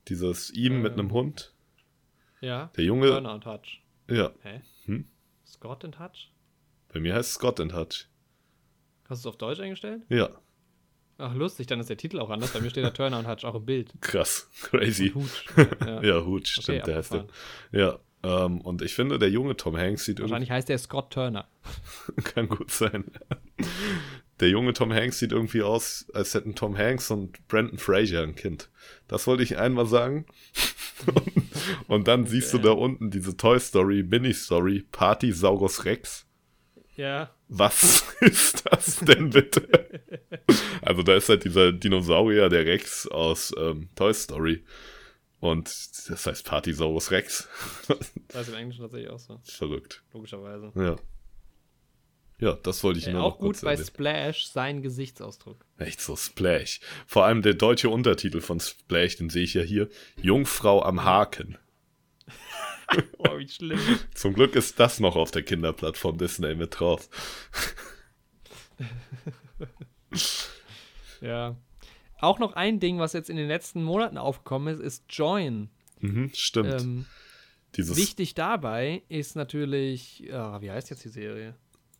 dieses 0.09 0.49
ihm 0.51 0.81
mit 0.81 0.93
Ähm. 0.93 0.99
einem 0.99 1.11
Hund. 1.13 1.53
Ja. 2.41 2.71
Der 2.75 2.83
Junge, 2.83 3.07
Turner 3.07 3.33
und 3.35 3.45
Hutch. 3.45 3.81
ja, 4.09 4.31
Hä? 4.41 4.61
Hm? 4.85 5.07
Scott 5.45 5.85
und 5.85 5.97
Hutch? 5.99 6.31
Bei 6.93 6.99
mir 6.99 7.15
heißt 7.15 7.33
Scott 7.33 7.59
und 7.59 7.75
Hutch. 7.75 8.07
Hast 9.07 9.23
du 9.23 9.29
es 9.29 9.33
auf 9.33 9.37
Deutsch 9.37 9.59
eingestellt? 9.59 10.03
Ja, 10.09 10.29
Ach, 11.21 11.35
lustig, 11.35 11.67
dann 11.67 11.81
ist 11.81 11.89
der 11.89 11.97
Titel 11.97 12.17
auch 12.19 12.29
anders. 12.29 12.53
Bei 12.53 12.61
mir 12.61 12.69
steht 12.69 12.85
da 12.85 12.91
Turner 12.91 13.19
und 13.19 13.27
Hutch 13.27 13.43
auch 13.43 13.55
im 13.55 13.65
Bild. 13.65 13.91
krass, 13.99 14.49
crazy. 14.63 15.11
Und 15.13 15.23
Hutch. 15.23 15.45
Ja. 15.85 16.01
Ja, 16.01 16.25
Hutch, 16.25 16.53
stimmt, 16.53 16.69
Okay, 16.69 16.85
der 16.85 16.95
heißt 16.95 17.13
der. 17.13 17.27
Ja, 17.73 17.99
ähm, 18.23 18.61
und 18.61 18.81
ich 18.81 18.93
finde, 18.93 19.19
der 19.19 19.29
junge 19.29 19.57
Tom 19.57 19.75
Hanks 19.75 20.05
sieht 20.05 20.19
irgendwie 20.19 20.31
Wahrscheinlich 20.31 20.51
heißt 20.51 20.69
der 20.69 20.77
Scott 20.77 21.11
Turner. 21.11 21.49
Kann 22.23 22.47
gut 22.47 22.71
sein. 22.71 23.03
Der 24.39 24.49
junge 24.49 24.71
Tom 24.71 24.93
Hanks 24.93 25.19
sieht 25.19 25.33
irgendwie 25.33 25.61
aus, 25.61 26.09
als 26.13 26.33
hätten 26.33 26.55
Tom 26.55 26.77
Hanks 26.77 27.11
und 27.11 27.45
Brandon 27.49 27.77
Fraser 27.77 28.23
ein 28.23 28.35
Kind. 28.35 28.69
Das 29.09 29.27
wollte 29.27 29.43
ich 29.43 29.57
einmal 29.57 29.87
sagen. 29.87 30.25
und 31.89 32.07
dann 32.07 32.27
siehst 32.27 32.53
du 32.53 32.59
da 32.59 32.71
unten 32.71 33.11
diese 33.11 33.35
Toy 33.35 33.59
Story, 33.59 34.03
Mini-Story, 34.03 34.85
Party 34.89 35.33
Saurus 35.33 35.83
Rex. 35.83 36.28
Ja. 36.99 37.33
Was 37.47 38.03
ist 38.19 38.65
das 38.69 38.97
denn 38.97 39.29
bitte? 39.29 39.69
also 40.81 41.01
da 41.01 41.15
ist 41.15 41.29
halt 41.29 41.45
dieser 41.45 41.71
Dinosaurier, 41.71 42.49
der 42.49 42.65
Rex 42.65 43.07
aus 43.07 43.53
ähm, 43.57 43.87
Toy 43.95 44.13
Story. 44.13 44.65
Und 45.39 45.69
das 46.09 46.25
heißt 46.25 46.45
Partysaurus 46.45 47.11
Rex. 47.11 47.47
Das 48.27 48.47
ist 48.47 48.49
im 48.49 48.59
Englischen 48.59 48.81
tatsächlich 48.81 49.09
auch 49.09 49.17
so. 49.17 49.39
Verrückt. 49.45 50.03
Logischerweise. 50.11 50.73
Ja. 50.75 50.97
Ja, 52.41 52.53
das 52.61 52.83
wollte 52.83 52.99
ich 52.99 53.07
Äh, 53.07 53.13
nur 53.13 53.23
auch 53.23 53.39
gut 53.39 53.61
bei 53.61 53.71
erwähnen. 53.71 53.87
Splash 53.87 54.47
sein 54.47 54.81
Gesichtsausdruck. 54.81 55.65
Echt 55.77 56.01
so 56.01 56.17
Splash. 56.17 56.81
Vor 57.07 57.23
allem 57.23 57.41
der 57.41 57.53
deutsche 57.53 57.89
Untertitel 57.89 58.41
von 58.41 58.59
Splash, 58.59 59.15
den 59.15 59.29
sehe 59.29 59.43
ich 59.43 59.53
ja 59.53 59.61
hier. 59.61 59.87
Jungfrau 60.21 60.83
am 60.83 61.05
Haken. 61.05 61.57
Oh, 63.19 63.37
wie 63.37 63.47
schlimm. 63.47 63.79
Zum 64.15 64.33
Glück 64.33 64.55
ist 64.55 64.79
das 64.79 64.99
noch 64.99 65.15
auf 65.15 65.31
der 65.31 65.43
Kinderplattform 65.43 66.17
Disney 66.17 66.55
mit 66.55 66.79
drauf. 66.79 67.09
ja. 71.21 71.55
Auch 72.19 72.39
noch 72.39 72.53
ein 72.53 72.79
Ding, 72.79 72.99
was 72.99 73.13
jetzt 73.13 73.29
in 73.29 73.37
den 73.37 73.47
letzten 73.47 73.83
Monaten 73.83 74.17
aufgekommen 74.17 74.73
ist, 74.73 74.81
ist 74.81 75.03
Join. 75.09 75.69
Mhm, 75.99 76.31
stimmt. 76.33 76.81
Ähm, 76.81 77.05
Dieses 77.75 77.95
wichtig 77.97 78.33
dabei 78.33 79.03
ist 79.09 79.35
natürlich, 79.35 80.27
ah, 80.33 80.59
wie 80.61 80.71
heißt 80.71 80.89
jetzt 80.89 81.03
die 81.05 81.09
Serie? 81.09 81.55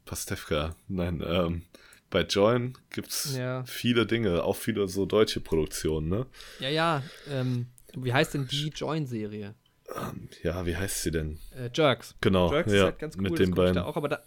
Pastewka. 0.06 0.76
Nein, 0.88 1.24
ähm, 1.26 1.64
bei 2.10 2.22
Join 2.24 2.78
gibt's 2.90 3.36
Ja. 3.38 3.64
viele 3.66 4.06
Dinge, 4.06 4.44
auch 4.44 4.56
viele 4.56 4.88
so 4.88 5.06
deutsche 5.06 5.40
Produktionen, 5.42 6.10
ne? 6.10 6.26
Ja, 6.60 6.70
ja, 6.70 7.04
ähm, 7.30 7.68
wie 7.94 8.12
heißt 8.14 8.34
denn 8.34 8.48
die 8.48 8.70
Join-Serie? 8.70 9.54
Ja, 10.44 10.66
wie 10.66 10.76
heißt 10.78 11.02
sie 11.04 11.12
denn? 11.12 11.40
Äh, 11.56 11.70
Jerks. 11.74 12.16
Genau, 12.22 12.52
Jerks 12.52 12.72
ja, 12.72 12.78
ist 12.78 12.84
halt 12.84 13.00
ganz 13.00 13.16
cool, 13.18 13.24
mit 13.24 13.32
das 13.34 13.40
den 13.40 13.56
beiden. 13.56 13.76
da 13.76 13.84
auch, 13.86 13.98
aber 13.98 14.08
da 14.10 14.20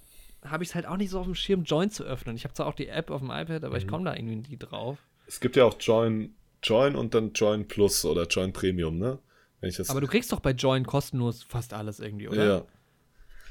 habe 0.44 0.64
ich 0.64 0.70
es 0.70 0.74
halt 0.74 0.86
auch 0.86 0.96
nicht 0.96 1.10
so 1.10 1.20
auf 1.20 1.26
dem 1.26 1.34
Schirm, 1.36 1.62
Join 1.64 1.90
zu 1.90 2.04
öffnen. 2.04 2.34
Ich 2.36 2.44
habe 2.44 2.52
zwar 2.54 2.66
auch 2.66 2.74
die 2.74 2.88
App 2.88 3.10
auf 3.10 3.20
dem 3.20 3.30
iPad, 3.30 3.60
Mhm. 3.62 3.66
aber 3.66 3.76
ich 3.76 3.86
komme 3.86 4.04
da 4.04 4.14
irgendwie 4.16 4.36
nie 4.36 4.56
drauf. 4.58 4.98
Es 5.26 5.38
gibt 5.40 5.54
ja 5.56 5.64
auch 5.64 5.76
Join, 5.80 6.34
Join 6.62 6.96
und 6.96 7.14
dann 7.14 7.32
Join 7.32 7.66
Plus 7.68 8.04
oder 8.04 8.26
Join 8.26 8.52
Premium, 8.52 8.98
ne? 8.98 9.18
Wenn 9.60 9.70
ich 9.70 9.76
das 9.76 9.88
Aber 9.90 10.00
du 10.00 10.08
kriegst 10.08 10.32
doch 10.32 10.40
bei 10.40 10.50
Join 10.50 10.84
kostenlos 10.84 11.44
fast 11.44 11.72
alles 11.74 12.00
irgendwie, 12.00 12.28
oder? 12.28 12.44
Ja. 12.44 12.64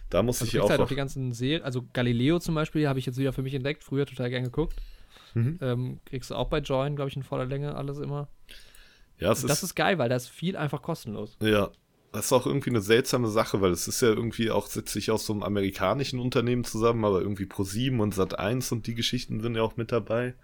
Da 0.09 0.21
muss 0.21 0.41
Also 0.41 0.47
ich 0.47 0.51
du 0.59 0.63
auch, 0.65 0.69
halt 0.69 0.79
auch 0.79 0.83
auf, 0.83 0.89
die 0.89 0.95
ganzen 0.95 1.31
Serien, 1.31 1.63
also 1.63 1.85
Galileo 1.93 2.39
zum 2.39 2.53
Beispiel 2.55 2.85
habe 2.89 2.99
ich 2.99 3.05
jetzt 3.05 3.17
wieder 3.17 3.31
für 3.31 3.41
mich 3.43 3.53
entdeckt, 3.53 3.83
früher 3.85 4.05
total 4.05 4.29
gern 4.29 4.43
geguckt. 4.43 4.75
Mhm. 5.33 5.57
Ähm, 5.61 5.99
kriegst 6.03 6.29
du 6.31 6.35
auch 6.35 6.49
bei 6.49 6.59
Join, 6.59 6.97
glaube 6.97 7.09
ich, 7.09 7.15
in 7.15 7.23
voller 7.23 7.45
Länge 7.45 7.73
alles 7.75 7.99
immer. 7.99 8.27
ja, 9.19 9.29
das 9.29 9.63
ist 9.63 9.75
geil, 9.75 9.97
weil 9.97 10.09
da 10.09 10.17
ist 10.17 10.27
viel 10.27 10.57
einfach 10.57 10.81
kostenlos. 10.81 11.37
Ja, 11.41 11.71
das 12.11 12.25
ist 12.25 12.33
auch 12.33 12.45
irgendwie 12.45 12.71
eine 12.71 12.81
seltsame 12.81 13.29
Sache, 13.29 13.61
weil 13.61 13.71
es 13.71 13.87
ist 13.87 14.01
ja 14.01 14.09
irgendwie 14.09 14.51
auch, 14.51 14.67
setzt 14.67 14.93
sich 14.93 15.11
aus 15.11 15.25
so 15.25 15.33
einem 15.33 15.43
amerikanischen 15.43 16.19
Unternehmen 16.19 16.63
zusammen, 16.63 17.05
aber 17.05 17.21
irgendwie 17.21 17.45
Pro7 17.45 17.99
und 17.99 18.13
Sat1 18.13 18.73
und 18.73 18.87
die 18.87 18.95
Geschichten 18.95 19.39
sind 19.39 19.55
ja 19.55 19.61
auch 19.61 19.77
mit 19.77 19.91
dabei. 19.91 20.35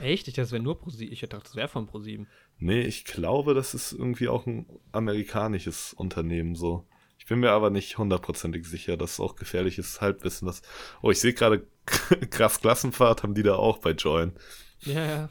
Echt? 0.00 0.28
Ich 0.28 0.34
dachte, 0.34 0.42
das 0.42 0.52
wäre 0.52 0.62
nur 0.62 0.78
ProSieben. 0.78 1.12
Ich 1.12 1.20
dachte, 1.20 1.40
das 1.42 1.56
wäre 1.56 1.68
von 1.68 1.86
ProSieben. 1.86 2.28
Nee, 2.58 2.82
ich 2.82 3.04
glaube, 3.04 3.54
das 3.54 3.74
ist 3.74 3.92
irgendwie 3.92 4.28
auch 4.28 4.46
ein 4.46 4.66
amerikanisches 4.92 5.92
Unternehmen 5.92 6.54
so. 6.54 6.86
Ich 7.18 7.26
bin 7.26 7.40
mir 7.40 7.50
aber 7.50 7.70
nicht 7.70 7.98
hundertprozentig 7.98 8.66
sicher, 8.66 8.96
das 8.96 9.14
ist 9.14 9.20
auch 9.20 9.34
gefährliches 9.34 10.00
Halbwissen. 10.00 10.46
Was 10.46 10.62
oh, 11.02 11.10
ich 11.10 11.20
sehe 11.20 11.34
gerade, 11.34 11.66
krass 12.30 12.60
Klassenfahrt 12.60 13.22
haben 13.22 13.34
die 13.34 13.42
da 13.42 13.56
auch 13.56 13.78
bei 13.78 13.90
Join. 13.90 14.32
Ja, 14.80 15.04
ja. 15.04 15.30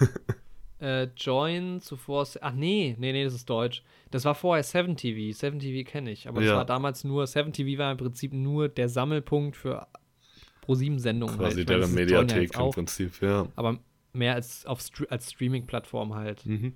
äh, 0.80 1.04
Join 1.16 1.80
zuvor. 1.80 2.26
Ach 2.40 2.52
nee, 2.52 2.94
nee, 2.98 3.12
nee, 3.12 3.24
das 3.24 3.34
ist 3.34 3.48
Deutsch. 3.50 3.82
Das 4.10 4.24
war 4.24 4.34
vorher 4.34 4.64
7TV. 4.64 5.34
7TV 5.36 5.84
kenne 5.84 6.10
ich. 6.10 6.28
Aber 6.28 6.40
das 6.40 6.48
Ja. 6.50 6.56
war 6.56 6.64
damals 6.64 7.04
nur. 7.04 7.24
7TV 7.26 7.78
war 7.78 7.90
im 7.92 7.98
Prinzip 7.98 8.32
nur 8.32 8.68
der 8.68 8.88
Sammelpunkt 8.88 9.56
für 9.56 9.86
Pro7-Sendungen. 10.66 11.36
Quasi 11.36 11.56
halt. 11.56 11.70
Das 11.70 11.78
deren 11.78 11.90
ja 11.90 11.94
Mediathek 11.94 12.42
jetzt 12.54 12.58
im 12.58 12.70
Prinzip, 12.70 13.20
ja. 13.22 13.46
Aber 13.56 13.78
mehr 14.12 14.34
als, 14.34 14.66
auf 14.66 14.80
als 15.10 15.30
Streaming-Plattform 15.32 16.14
halt. 16.14 16.44
Mhm. 16.46 16.74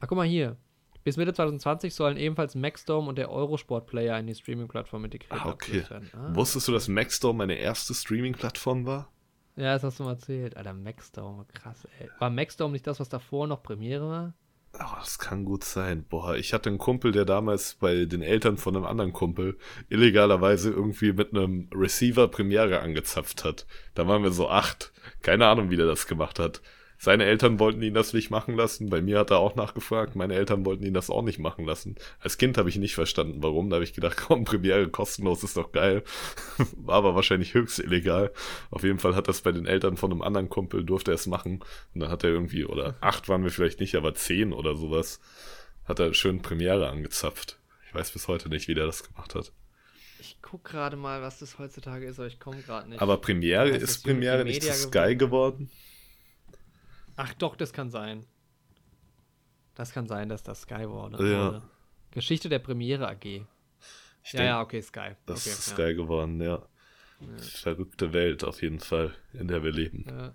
Ach, 0.00 0.06
guck 0.08 0.16
mal 0.16 0.26
hier. 0.26 0.56
Bis 1.02 1.18
Mitte 1.18 1.34
2020 1.34 1.94
sollen 1.94 2.16
ebenfalls 2.16 2.54
Maxdome 2.54 3.08
und 3.08 3.18
der 3.18 3.30
Eurosport-Player 3.30 4.18
in 4.18 4.26
die 4.26 4.34
Streaming-Plattform 4.34 5.04
integriert 5.04 5.40
Ah, 5.44 5.50
okay. 5.50 5.84
werden. 5.90 6.10
Ah. 6.14 6.34
Wusstest 6.34 6.66
du, 6.68 6.72
dass 6.72 6.88
Maxdome 6.88 7.38
meine 7.38 7.56
erste 7.56 7.92
Streaming-Plattform 7.92 8.86
war? 8.86 9.10
Ja, 9.56 9.74
das 9.74 9.84
hast 9.84 10.00
du 10.00 10.04
mal 10.04 10.12
erzählt. 10.12 10.56
Alter, 10.56 10.72
Maxdome, 10.72 11.46
krass, 11.52 11.86
ey. 12.00 12.08
War 12.18 12.30
Maxdome 12.30 12.72
nicht 12.72 12.86
das, 12.86 12.98
was 13.00 13.08
davor 13.08 13.46
noch 13.46 13.62
Premiere 13.62 14.08
war? 14.08 14.34
Oh, 14.76 14.96
das 14.98 15.20
kann 15.20 15.44
gut 15.44 15.62
sein. 15.62 16.04
Boah, 16.08 16.34
ich 16.34 16.52
hatte 16.52 16.68
einen 16.68 16.78
Kumpel, 16.78 17.12
der 17.12 17.24
damals 17.24 17.74
bei 17.74 18.06
den 18.06 18.22
Eltern 18.22 18.56
von 18.56 18.74
einem 18.74 18.84
anderen 18.84 19.12
Kumpel 19.12 19.56
illegalerweise 19.88 20.70
irgendwie 20.70 21.12
mit 21.12 21.32
einem 21.32 21.68
Receiver 21.72 22.26
Premiere 22.26 22.80
angezapft 22.80 23.44
hat. 23.44 23.66
Da 23.94 24.08
waren 24.08 24.24
wir 24.24 24.32
so 24.32 24.48
acht. 24.48 24.92
Keine 25.22 25.46
Ahnung, 25.46 25.70
wie 25.70 25.76
der 25.76 25.86
das 25.86 26.08
gemacht 26.08 26.40
hat. 26.40 26.60
Seine 26.98 27.24
Eltern 27.24 27.58
wollten 27.58 27.82
ihn 27.82 27.94
das 27.94 28.12
nicht 28.12 28.30
machen 28.30 28.56
lassen. 28.56 28.88
Bei 28.88 29.02
mir 29.02 29.18
hat 29.18 29.30
er 29.30 29.38
auch 29.38 29.56
nachgefragt. 29.56 30.16
Meine 30.16 30.34
Eltern 30.34 30.64
wollten 30.64 30.84
ihn 30.84 30.94
das 30.94 31.10
auch 31.10 31.22
nicht 31.22 31.38
machen 31.38 31.64
lassen. 31.64 31.96
Als 32.20 32.38
Kind 32.38 32.56
habe 32.56 32.68
ich 32.68 32.76
nicht 32.76 32.94
verstanden, 32.94 33.42
warum. 33.42 33.68
Da 33.70 33.74
habe 33.76 33.84
ich 33.84 33.92
gedacht, 33.92 34.16
komm, 34.26 34.44
Premiere 34.44 34.88
kostenlos 34.88 35.42
ist 35.42 35.56
doch 35.56 35.72
geil. 35.72 36.02
War 36.76 36.96
aber 36.96 37.14
wahrscheinlich 37.14 37.54
höchst 37.54 37.78
illegal. 37.78 38.32
Auf 38.70 38.84
jeden 38.84 38.98
Fall 38.98 39.14
hat 39.14 39.28
das 39.28 39.42
bei 39.42 39.52
den 39.52 39.66
Eltern 39.66 39.96
von 39.96 40.12
einem 40.12 40.22
anderen 40.22 40.48
Kumpel, 40.48 40.84
durfte 40.84 41.10
er 41.10 41.16
es 41.16 41.26
machen. 41.26 41.60
Und 41.94 42.00
dann 42.00 42.10
hat 42.10 42.24
er 42.24 42.30
irgendwie, 42.30 42.64
oder 42.64 42.96
acht 43.00 43.28
waren 43.28 43.44
wir 43.44 43.50
vielleicht 43.50 43.80
nicht, 43.80 43.94
aber 43.96 44.14
zehn 44.14 44.52
oder 44.52 44.74
sowas, 44.74 45.20
hat 45.84 45.98
er 45.98 46.14
schön 46.14 46.42
Premiere 46.42 46.88
angezapft. 46.88 47.58
Ich 47.88 47.94
weiß 47.94 48.12
bis 48.12 48.28
heute 48.28 48.48
nicht, 48.48 48.68
wie 48.68 48.74
der 48.74 48.86
das 48.86 49.04
gemacht 49.04 49.34
hat. 49.34 49.52
Ich 50.20 50.38
guck 50.40 50.64
gerade 50.64 50.96
mal, 50.96 51.20
was 51.20 51.40
das 51.40 51.58
heutzutage 51.58 52.06
ist, 52.06 52.18
aber 52.18 52.28
ich 52.28 52.40
komme 52.40 52.62
gerade 52.62 52.88
nicht. 52.88 53.02
Aber 53.02 53.18
Premiere, 53.18 53.68
ist 53.68 54.04
Premiere 54.04 54.44
nicht 54.44 54.62
zu 54.62 54.72
Sky 54.72 55.16
geworden? 55.16 55.70
Ach 57.16 57.32
doch, 57.34 57.56
das 57.56 57.72
kann 57.72 57.90
sein. 57.90 58.26
Das 59.74 59.92
kann 59.92 60.06
sein, 60.06 60.28
dass 60.28 60.42
das 60.42 60.62
Sky 60.62 60.88
wurde. 60.88 61.30
Ja. 61.30 61.46
wurde. 61.46 61.62
Geschichte 62.10 62.48
der 62.48 62.60
Premiere 62.60 63.08
AG. 63.08 63.24
Ich 63.24 64.32
ja, 64.32 64.38
denk, 64.38 64.48
ja, 64.48 64.60
okay, 64.60 64.80
Sky. 64.80 65.10
Das 65.26 65.40
okay, 65.46 65.50
ist 65.50 65.68
ja. 65.68 65.74
Sky 65.74 65.94
geworden, 65.94 66.40
ja. 66.40 66.62
Verrückte 67.38 68.12
Welt 68.12 68.44
auf 68.44 68.62
jeden 68.62 68.80
Fall, 68.80 69.14
in 69.32 69.48
der 69.48 69.62
wir 69.62 69.72
leben. 69.72 70.04
Ja. 70.08 70.34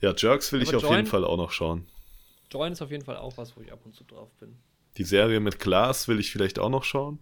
Ja, 0.00 0.14
Jerks 0.16 0.52
will 0.52 0.60
Aber 0.60 0.70
ich 0.70 0.76
auf 0.76 0.82
Join- 0.82 0.96
jeden 0.96 1.06
Fall 1.06 1.24
auch 1.24 1.36
noch 1.36 1.50
schauen. 1.50 1.86
Join 2.50 2.72
ist 2.72 2.82
auf 2.82 2.90
jeden 2.90 3.04
Fall 3.04 3.16
auch 3.16 3.36
was, 3.38 3.56
wo 3.56 3.60
ich 3.62 3.72
ab 3.72 3.80
und 3.84 3.94
zu 3.94 4.04
drauf 4.04 4.30
bin. 4.38 4.56
Die 4.98 5.04
Serie 5.04 5.40
mit 5.40 5.58
Klaas 5.58 6.06
will 6.08 6.20
ich 6.20 6.30
vielleicht 6.30 6.58
auch 6.58 6.68
noch 6.68 6.84
schauen. 6.84 7.18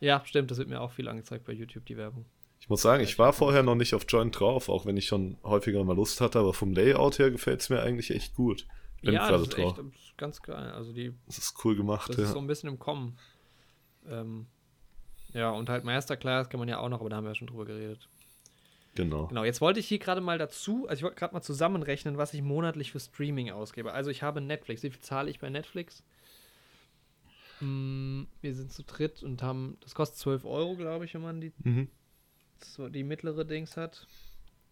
Ja, 0.00 0.22
stimmt, 0.24 0.50
das 0.50 0.58
wird 0.58 0.68
mir 0.68 0.80
auch 0.80 0.92
viel 0.92 1.08
angezeigt 1.08 1.44
bei 1.44 1.52
YouTube, 1.52 1.84
die 1.86 1.96
Werbung. 1.96 2.24
Ich 2.68 2.70
muss 2.70 2.82
sagen, 2.82 3.02
ich 3.02 3.18
war 3.18 3.32
vorher 3.32 3.62
noch 3.62 3.76
nicht 3.76 3.94
auf 3.94 4.04
Join 4.06 4.30
drauf, 4.30 4.68
auch 4.68 4.84
wenn 4.84 4.98
ich 4.98 5.06
schon 5.06 5.38
häufiger 5.42 5.82
mal 5.84 5.96
Lust 5.96 6.20
hatte, 6.20 6.38
aber 6.38 6.52
vom 6.52 6.74
Layout 6.74 7.18
her 7.18 7.30
gefällt 7.30 7.62
es 7.62 7.70
mir 7.70 7.80
eigentlich 7.82 8.10
echt 8.10 8.34
gut. 8.34 8.66
Bin 9.00 9.14
ja, 9.14 9.30
das 9.30 9.40
ist 9.40 9.56
drauf. 9.56 9.78
echt 9.78 9.78
das 9.78 9.86
ist 10.02 10.18
ganz 10.18 10.42
geil. 10.42 10.70
Also 10.72 10.92
die, 10.92 11.14
Das 11.24 11.38
ist 11.38 11.64
cool 11.64 11.74
gemacht, 11.76 12.10
das 12.10 12.18
ja. 12.18 12.24
ist 12.24 12.32
so 12.32 12.38
ein 12.38 12.46
bisschen 12.46 12.68
im 12.68 12.78
Kommen. 12.78 13.16
Ähm, 14.06 14.44
ja, 15.32 15.48
und 15.50 15.70
halt 15.70 15.84
Masterclass 15.84 16.50
kann 16.50 16.60
man 16.60 16.68
ja 16.68 16.78
auch 16.78 16.90
noch, 16.90 17.00
aber 17.00 17.08
da 17.08 17.16
haben 17.16 17.24
wir 17.24 17.30
ja 17.30 17.34
schon 17.36 17.46
drüber 17.46 17.64
geredet. 17.64 18.06
genau. 18.94 19.28
Genau, 19.28 19.44
jetzt 19.44 19.62
wollte 19.62 19.80
ich 19.80 19.88
hier 19.88 19.98
gerade 19.98 20.20
mal 20.20 20.36
dazu, 20.36 20.86
also 20.88 20.98
ich 20.98 21.02
wollte 21.04 21.16
gerade 21.16 21.32
mal 21.32 21.40
zusammenrechnen, 21.40 22.18
was 22.18 22.34
ich 22.34 22.42
monatlich 22.42 22.92
für 22.92 23.00
Streaming 23.00 23.50
ausgebe. 23.50 23.94
Also 23.94 24.10
ich 24.10 24.22
habe 24.22 24.42
Netflix. 24.42 24.82
Wie 24.82 24.90
viel 24.90 25.00
zahle 25.00 25.30
ich 25.30 25.38
bei 25.38 25.48
Netflix? 25.48 26.02
Hm, 27.60 28.26
wir 28.42 28.54
sind 28.54 28.72
zu 28.74 28.82
dritt 28.84 29.22
und 29.22 29.42
haben, 29.42 29.78
das 29.80 29.94
kostet 29.94 30.18
12 30.18 30.44
Euro, 30.44 30.76
glaube 30.76 31.06
ich, 31.06 31.14
wenn 31.14 31.22
man 31.22 31.40
die, 31.40 31.52
Mhm. 31.64 31.88
So 32.64 32.88
die 32.88 33.04
mittlere 33.04 33.44
Dings 33.44 33.76
hat. 33.76 34.06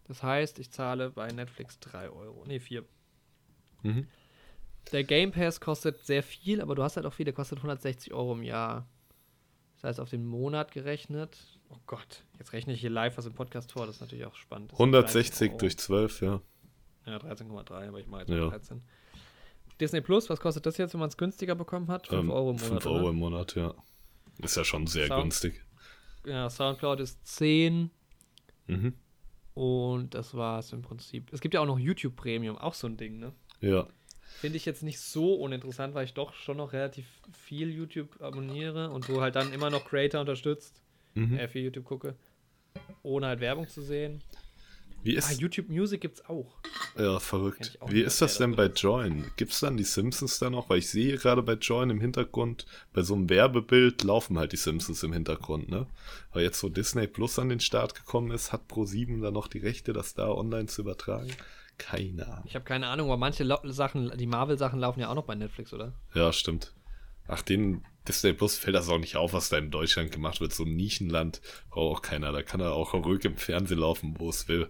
Das 0.07 0.23
heißt, 0.23 0.59
ich 0.59 0.71
zahle 0.71 1.09
bei 1.09 1.27
Netflix 1.31 1.79
3 1.79 2.09
Euro. 2.09 2.45
Ne, 2.45 2.59
4. 2.59 2.83
Mhm. 3.83 4.07
Der 4.91 5.03
Game 5.03 5.31
Pass 5.31 5.59
kostet 5.59 6.05
sehr 6.05 6.23
viel, 6.23 6.61
aber 6.61 6.73
du 6.75 6.83
hast 6.83 6.95
halt 6.95 7.05
auch 7.05 7.13
viel, 7.13 7.25
der 7.25 7.33
kostet 7.33 7.57
160 7.59 8.13
Euro 8.13 8.33
im 8.33 8.43
Jahr. 8.43 8.87
Das 9.75 9.83
heißt, 9.83 9.99
auf 9.99 10.09
den 10.09 10.25
Monat 10.25 10.71
gerechnet. 10.71 11.37
Oh 11.69 11.75
Gott, 11.85 12.23
jetzt 12.39 12.53
rechne 12.53 12.73
ich 12.73 12.79
hier 12.81 12.89
live 12.89 13.17
was 13.17 13.25
im 13.25 13.33
Podcast 13.33 13.73
vor, 13.73 13.85
das 13.85 13.95
ist 13.95 14.01
natürlich 14.01 14.25
auch 14.25 14.35
spannend. 14.35 14.71
Das 14.71 14.77
sind 14.77 14.85
160 14.95 15.37
13 15.37 15.49
Euro. 15.49 15.57
durch 15.59 15.77
12, 15.77 16.21
ja. 16.21 16.41
Ja, 17.05 17.17
13,3, 17.17 17.87
aber 17.89 17.99
ich 17.99 18.07
mache 18.07 18.21
jetzt 18.21 18.29
Ja. 18.29 18.37
mal 18.45 18.49
13. 18.49 18.81
Disney 19.79 20.01
Plus, 20.01 20.29
was 20.29 20.39
kostet 20.39 20.65
das 20.65 20.77
jetzt, 20.77 20.93
wenn 20.93 20.99
man 21.01 21.09
es 21.09 21.17
günstiger 21.17 21.53
bekommen 21.55 21.87
hat? 21.89 22.07
5 22.07 22.21
Ähm, 22.23 22.31
Euro 22.31 22.51
im 22.51 22.55
Monat. 22.55 22.67
5 22.69 22.85
oder? 22.85 22.95
Euro 22.95 23.09
im 23.09 23.15
Monat, 23.17 23.55
ja. 23.55 23.73
Ist 24.39 24.55
ja 24.57 24.63
schon 24.63 24.87
sehr 24.87 25.07
Sound- 25.07 25.23
günstig. 25.23 25.63
Ja, 26.27 26.49
Soundcloud 26.49 26.99
ist 26.99 27.25
10 27.25 27.89
Mhm. 28.67 28.93
und 29.53 30.13
das 30.13 30.33
war's 30.35 30.73
im 30.73 30.81
Prinzip. 30.81 31.31
Es 31.31 31.39
gibt 31.39 31.53
ja 31.53 31.61
auch 31.61 31.65
noch 31.65 31.79
YouTube 31.79 32.15
Premium, 32.17 32.57
auch 32.57 32.73
so 32.73 32.85
ein 32.87 32.97
Ding, 32.97 33.17
ne? 33.19 33.31
Ja. 33.61 33.87
Finde 34.41 34.57
ich 34.57 34.65
jetzt 34.65 34.83
nicht 34.83 34.99
so 34.99 35.35
uninteressant, 35.35 35.95
weil 35.95 36.03
ich 36.03 36.13
doch 36.13 36.33
schon 36.33 36.57
noch 36.57 36.73
relativ 36.73 37.05
viel 37.31 37.69
YouTube 37.69 38.21
abonniere 38.21 38.89
und 38.89 39.07
du 39.07 39.21
halt 39.21 39.35
dann 39.37 39.53
immer 39.53 39.69
noch 39.69 39.85
Creator 39.85 40.19
unterstützt, 40.21 40.81
Mhm. 41.15 41.37
äh, 41.37 41.47
viel 41.47 41.63
YouTube 41.63 41.85
gucke, 41.85 42.15
ohne 43.03 43.27
halt 43.27 43.39
Werbung 43.39 43.67
zu 43.69 43.81
sehen. 43.81 44.21
Wie 45.03 45.15
Ah, 45.15 45.19
ist, 45.19 45.39
YouTube 45.39 45.69
Music 45.69 46.01
gibt's 46.01 46.25
auch. 46.25 46.57
ja, 46.97 47.19
verrückt. 47.19 47.77
auch 47.79 47.89
Wie 47.91 48.01
ist 48.01 48.21
das 48.21 48.37
da 48.37 48.45
denn 48.45 48.55
bei. 48.55 48.65
Join? 48.67 49.31
Gibt's 49.37 49.59
dann 49.61 49.77
die 49.77 49.83
Simpsons 49.83 50.39
da 50.39 50.49
noch? 50.49 50.69
Weil 50.69 50.79
ich 50.79 50.89
sehe 50.89 51.17
gerade 51.17 51.41
bei 51.43 51.53
Join 51.53 51.89
im 51.89 52.01
Hintergrund, 52.01 52.65
bei 52.93 53.01
so 53.03 53.13
einem 53.13 53.29
Werbebild 53.29 54.03
laufen 54.03 54.37
halt 54.37 54.51
die 54.51 54.57
Simpsons 54.57 55.03
im 55.03 55.13
Hintergrund, 55.13 55.69
ne? 55.69 55.87
Aber 56.31 56.41
jetzt, 56.41 56.61
wo 56.63 56.69
Disney 56.69 57.07
Plus 57.07 57.39
an 57.39 57.49
den 57.49 57.59
Start 57.59 57.95
gekommen 57.95 58.31
ist, 58.31 58.51
hat 58.51 58.69
Pro7 58.69 59.21
da 59.21 59.31
noch 59.31 59.47
die 59.47 59.59
Rechte, 59.59 59.93
das 59.93 60.13
da 60.13 60.27
online 60.29 60.65
zu 60.67 60.81
übertragen? 60.81 61.29
Keine 61.77 62.27
Ahnung. 62.27 62.43
Ich 62.47 62.55
habe 62.55 62.65
keine 62.65 62.87
Ahnung, 62.87 63.07
aber 63.07 63.17
manche 63.17 63.45
Sachen, 63.65 64.11
die 64.17 64.25
Marvel-Sachen 64.27 64.79
laufen 64.79 64.99
ja 64.99 65.09
auch 65.09 65.15
noch 65.15 65.25
bei 65.25 65.35
Netflix, 65.35 65.71
oder? 65.73 65.93
Ja, 66.15 66.33
stimmt. 66.33 66.73
Ach, 67.27 67.41
den 67.43 67.83
Disney 68.07 68.33
Plus 68.33 68.57
fällt 68.57 68.75
das 68.75 68.89
auch 68.89 68.97
nicht 68.99 69.15
auf, 69.17 69.33
was 69.33 69.49
da 69.49 69.57
in 69.57 69.69
Deutschland 69.69 70.11
gemacht 70.11 70.41
wird. 70.41 70.53
So 70.53 70.63
ein 70.63 70.75
Nischenland 70.75 71.41
braucht 71.69 71.97
auch 71.97 72.01
keiner. 72.01 72.31
Da 72.31 72.41
kann 72.41 72.61
er 72.61 72.73
auch 72.73 72.93
ruhig 72.93 73.23
im 73.25 73.37
Fernsehen 73.37 73.79
laufen, 73.79 74.15
wo 74.17 74.29
es 74.29 74.47
will. 74.47 74.69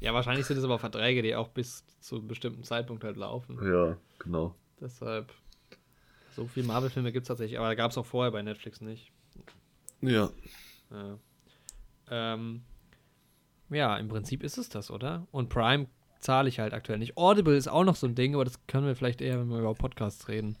Ja, 0.00 0.14
wahrscheinlich 0.14 0.46
sind 0.46 0.58
es 0.58 0.64
aber 0.64 0.78
Verträge, 0.78 1.22
die 1.22 1.34
auch 1.34 1.48
bis 1.48 1.84
zu 2.00 2.16
einem 2.16 2.28
bestimmten 2.28 2.62
Zeitpunkt 2.62 3.02
halt 3.02 3.16
laufen. 3.16 3.58
Ja, 3.64 3.96
genau. 4.18 4.54
Deshalb, 4.80 5.32
so 6.36 6.46
viel 6.46 6.62
Marvel-Filme 6.62 7.10
gibt 7.10 7.24
es 7.24 7.28
tatsächlich, 7.28 7.58
aber 7.58 7.74
gab 7.74 7.90
es 7.90 7.98
auch 7.98 8.06
vorher 8.06 8.30
bei 8.30 8.42
Netflix 8.42 8.80
nicht. 8.80 9.10
Ja. 10.00 10.30
Ja. 10.90 11.18
Ähm, 12.10 12.62
ja, 13.70 13.96
im 13.96 14.08
Prinzip 14.08 14.42
ist 14.42 14.56
es 14.56 14.68
das, 14.68 14.90
oder? 14.90 15.26
Und 15.32 15.48
Prime 15.48 15.88
zahle 16.20 16.48
ich 16.48 16.60
halt 16.60 16.72
aktuell 16.72 16.98
nicht. 16.98 17.16
Audible 17.16 17.56
ist 17.56 17.68
auch 17.68 17.84
noch 17.84 17.96
so 17.96 18.06
ein 18.06 18.14
Ding, 18.14 18.34
aber 18.34 18.44
das 18.44 18.66
können 18.66 18.86
wir 18.86 18.94
vielleicht 18.94 19.20
eher, 19.20 19.40
wenn 19.40 19.48
wir 19.48 19.58
über 19.58 19.74
Podcasts 19.74 20.28
reden, 20.28 20.56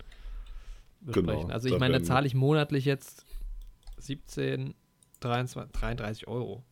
besprechen. 1.00 1.42
Genau, 1.42 1.52
also 1.52 1.68
ich 1.68 1.74
da 1.74 1.78
meine, 1.78 2.00
da 2.00 2.04
zahle 2.04 2.26
ich 2.26 2.34
monatlich 2.34 2.84
jetzt 2.84 3.24
17, 3.98 4.74
23, 5.20 5.72
33 5.80 6.28
Euro. 6.28 6.64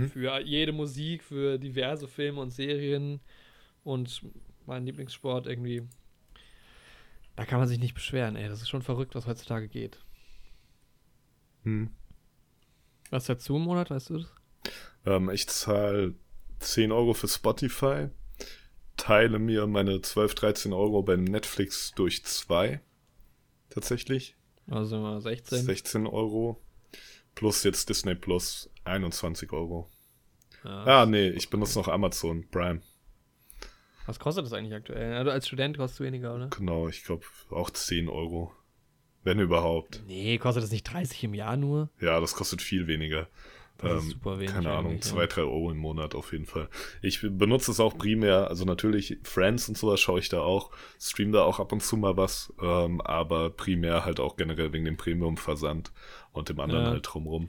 Mhm. 0.00 0.08
Für 0.08 0.40
jede 0.40 0.72
Musik, 0.72 1.22
für 1.22 1.58
diverse 1.58 2.08
Filme 2.08 2.40
und 2.40 2.50
Serien 2.50 3.20
und 3.84 4.22
mein 4.66 4.86
Lieblingssport 4.86 5.46
irgendwie. 5.46 5.82
Da 7.36 7.44
kann 7.44 7.58
man 7.58 7.68
sich 7.68 7.78
nicht 7.78 7.94
beschweren, 7.94 8.36
ey. 8.36 8.48
Das 8.48 8.60
ist 8.60 8.68
schon 8.68 8.82
verrückt, 8.82 9.14
was 9.14 9.26
heutzutage 9.26 9.68
geht. 9.68 9.98
Hm. 11.64 11.90
Was 13.10 13.26
dazu 13.26 13.56
im 13.56 13.62
Monat, 13.62 13.90
weißt 13.90 14.10
du 14.10 14.18
das? 14.18 14.34
Ähm, 15.06 15.30
ich 15.30 15.48
zahle 15.48 16.14
10 16.60 16.92
Euro 16.92 17.14
für 17.14 17.28
Spotify, 17.28 18.08
teile 18.96 19.38
mir 19.38 19.66
meine 19.66 20.00
12, 20.00 20.34
13 20.34 20.72
Euro 20.72 21.02
bei 21.02 21.16
Netflix 21.16 21.92
durch 21.92 22.24
zwei. 22.24 22.80
Tatsächlich. 23.70 24.36
Also 24.68 24.98
mal 24.98 25.20
16. 25.20 25.64
16 25.64 26.06
Euro. 26.06 26.60
Plus 27.34 27.64
jetzt 27.64 27.88
Disney 27.88 28.14
Plus 28.14 28.70
21 28.84 29.52
Euro. 29.52 29.90
Ja. 30.64 30.84
Ah, 31.02 31.06
nee, 31.06 31.28
ich 31.28 31.50
benutze 31.50 31.78
noch 31.78 31.88
Amazon 31.88 32.48
Prime. 32.50 32.80
Was 34.06 34.18
kostet 34.18 34.44
das 34.44 34.52
eigentlich 34.52 34.74
aktuell? 34.74 35.14
Also 35.14 35.30
als 35.30 35.46
Student 35.46 35.76
kostet 35.76 36.00
es 36.00 36.06
weniger, 36.06 36.34
oder? 36.34 36.48
Genau, 36.48 36.88
ich 36.88 37.04
glaube 37.04 37.24
auch 37.50 37.70
10 37.70 38.08
Euro. 38.08 38.52
Wenn 39.24 39.38
überhaupt. 39.38 40.02
Nee, 40.08 40.36
kostet 40.38 40.64
das 40.64 40.72
nicht 40.72 40.82
30 40.84 41.22
im 41.24 41.34
Jahr 41.34 41.56
nur? 41.56 41.90
Ja, 42.00 42.18
das 42.20 42.34
kostet 42.34 42.60
viel 42.60 42.88
weniger. 42.88 43.28
Das 43.78 44.04
ist 44.04 44.10
super 44.10 44.38
wenig 44.38 44.52
Keine 44.52 44.70
Ahnung, 44.70 44.92
eigentlich, 44.92 45.06
ja. 45.06 45.16
2, 45.16 45.26
3 45.26 45.40
Euro 45.42 45.70
im 45.70 45.78
Monat 45.78 46.14
auf 46.14 46.32
jeden 46.32 46.46
Fall. 46.46 46.68
Ich 47.00 47.20
benutze 47.22 47.70
es 47.72 47.80
auch 47.80 47.96
primär, 47.96 48.48
also 48.48 48.64
natürlich 48.64 49.18
Friends 49.24 49.68
und 49.68 49.76
sowas 49.78 50.00
schaue 50.00 50.20
ich 50.20 50.28
da 50.28 50.40
auch, 50.40 50.70
stream 51.00 51.32
da 51.32 51.42
auch 51.42 51.58
ab 51.58 51.72
und 51.72 51.82
zu 51.82 51.96
mal 51.96 52.16
was, 52.16 52.52
ähm, 52.60 53.00
aber 53.00 53.50
primär 53.50 54.04
halt 54.04 54.20
auch 54.20 54.36
generell 54.36 54.72
wegen 54.72 54.84
dem 54.84 54.96
Premium-Versand 54.96 55.92
und 56.32 56.48
dem 56.48 56.60
anderen 56.60 56.84
Ja. 56.84 56.90
halt 56.90 57.06
drumrum. 57.08 57.48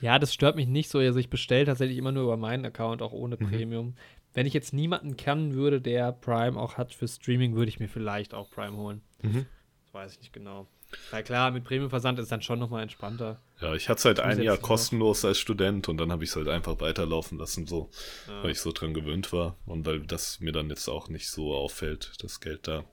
Ja, 0.00 0.18
das 0.18 0.32
stört 0.34 0.56
mich 0.56 0.68
nicht 0.68 0.90
so. 0.90 0.98
Also 0.98 1.18
ich 1.18 1.30
bestelle 1.30 1.64
tatsächlich 1.66 1.98
immer 1.98 2.12
nur 2.12 2.24
über 2.24 2.36
meinen 2.36 2.64
Account, 2.64 3.02
auch 3.02 3.12
ohne 3.12 3.36
Mhm. 3.38 3.48
Premium. 3.50 3.94
Wenn 4.34 4.46
ich 4.46 4.52
jetzt 4.54 4.72
niemanden 4.72 5.16
kennen 5.16 5.54
würde, 5.54 5.80
der 5.80 6.12
Prime 6.12 6.58
auch 6.58 6.76
hat 6.76 6.94
für 6.94 7.08
Streaming, 7.08 7.54
würde 7.56 7.68
ich 7.70 7.80
mir 7.80 7.88
vielleicht 7.88 8.34
auch 8.34 8.50
Prime 8.50 8.76
holen. 8.76 9.00
Mhm. 9.22 9.46
Das 9.84 9.94
weiß 9.94 10.12
ich 10.12 10.20
nicht 10.20 10.32
genau. 10.32 10.66
Weil 11.10 11.22
klar, 11.22 11.50
mit 11.50 11.64
Premium-Versand 11.64 12.18
ist 12.18 12.32
dann 12.32 12.40
schon 12.40 12.58
nochmal 12.58 12.82
entspannter. 12.82 13.40
Ja, 13.60 13.74
ich 13.74 13.88
hatte 13.90 13.98
es 13.98 14.04
halt 14.06 14.20
ein 14.20 14.40
Jahr 14.40 14.56
kostenlos 14.56 15.22
als 15.24 15.38
Student 15.38 15.88
und 15.88 15.98
dann 15.98 16.10
habe 16.12 16.24
ich 16.24 16.30
es 16.30 16.36
halt 16.36 16.48
einfach 16.48 16.80
weiterlaufen 16.80 17.36
lassen, 17.38 17.66
so, 17.66 17.90
Ja. 18.26 18.42
weil 18.42 18.52
ich 18.52 18.60
so 18.60 18.72
dran 18.72 18.94
gewöhnt 18.94 19.30
war 19.32 19.56
und 19.66 19.84
weil 19.84 20.00
das 20.00 20.40
mir 20.40 20.52
dann 20.52 20.70
jetzt 20.70 20.88
auch 20.88 21.08
nicht 21.08 21.28
so 21.28 21.54
auffällt, 21.54 22.12
das 22.22 22.40
Geld 22.40 22.68
da. 22.68 22.84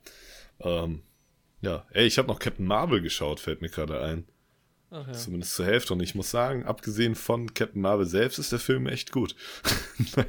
Ähm, 0.60 1.04
ja, 1.62 1.86
ey, 1.92 2.06
ich 2.06 2.18
habe 2.18 2.28
noch 2.28 2.40
Captain 2.40 2.66
Marvel 2.66 3.02
geschaut, 3.02 3.40
fällt 3.40 3.62
mir 3.62 3.70
gerade 3.70 4.02
ein. 4.02 4.26
Ach 4.92 5.08
ja. 5.08 5.14
Zumindest 5.14 5.56
zur 5.56 5.66
Hälfte. 5.66 5.94
Und 5.94 6.02
ich 6.02 6.16
muss 6.16 6.32
sagen, 6.32 6.66
abgesehen 6.66 7.16
von 7.16 7.54
Captain 7.54 7.82
Marvel 7.82 8.06
selbst 8.06 8.38
ist 8.40 8.52
der 8.52 8.60
Film 8.60 8.88
echt 8.88 9.12
gut. 9.12 9.36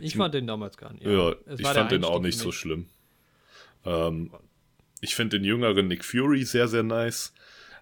Ich 0.00 0.16
fand 0.16 0.34
den 0.34 0.46
damals 0.46 0.76
gar 0.76 0.92
nicht. 0.92 1.04
ja, 1.04 1.34
ich 1.56 1.66
fand 1.66 1.90
den 1.90 2.04
auch 2.04 2.20
nicht 2.20 2.38
so 2.38 2.52
schlimm. 2.52 2.86
Ähm, 3.84 4.30
ich 5.00 5.14
finde 5.14 5.38
den 5.38 5.44
jüngeren 5.44 5.88
Nick 5.88 6.04
Fury 6.04 6.44
sehr, 6.44 6.68
sehr 6.68 6.82
nice. 6.84 7.32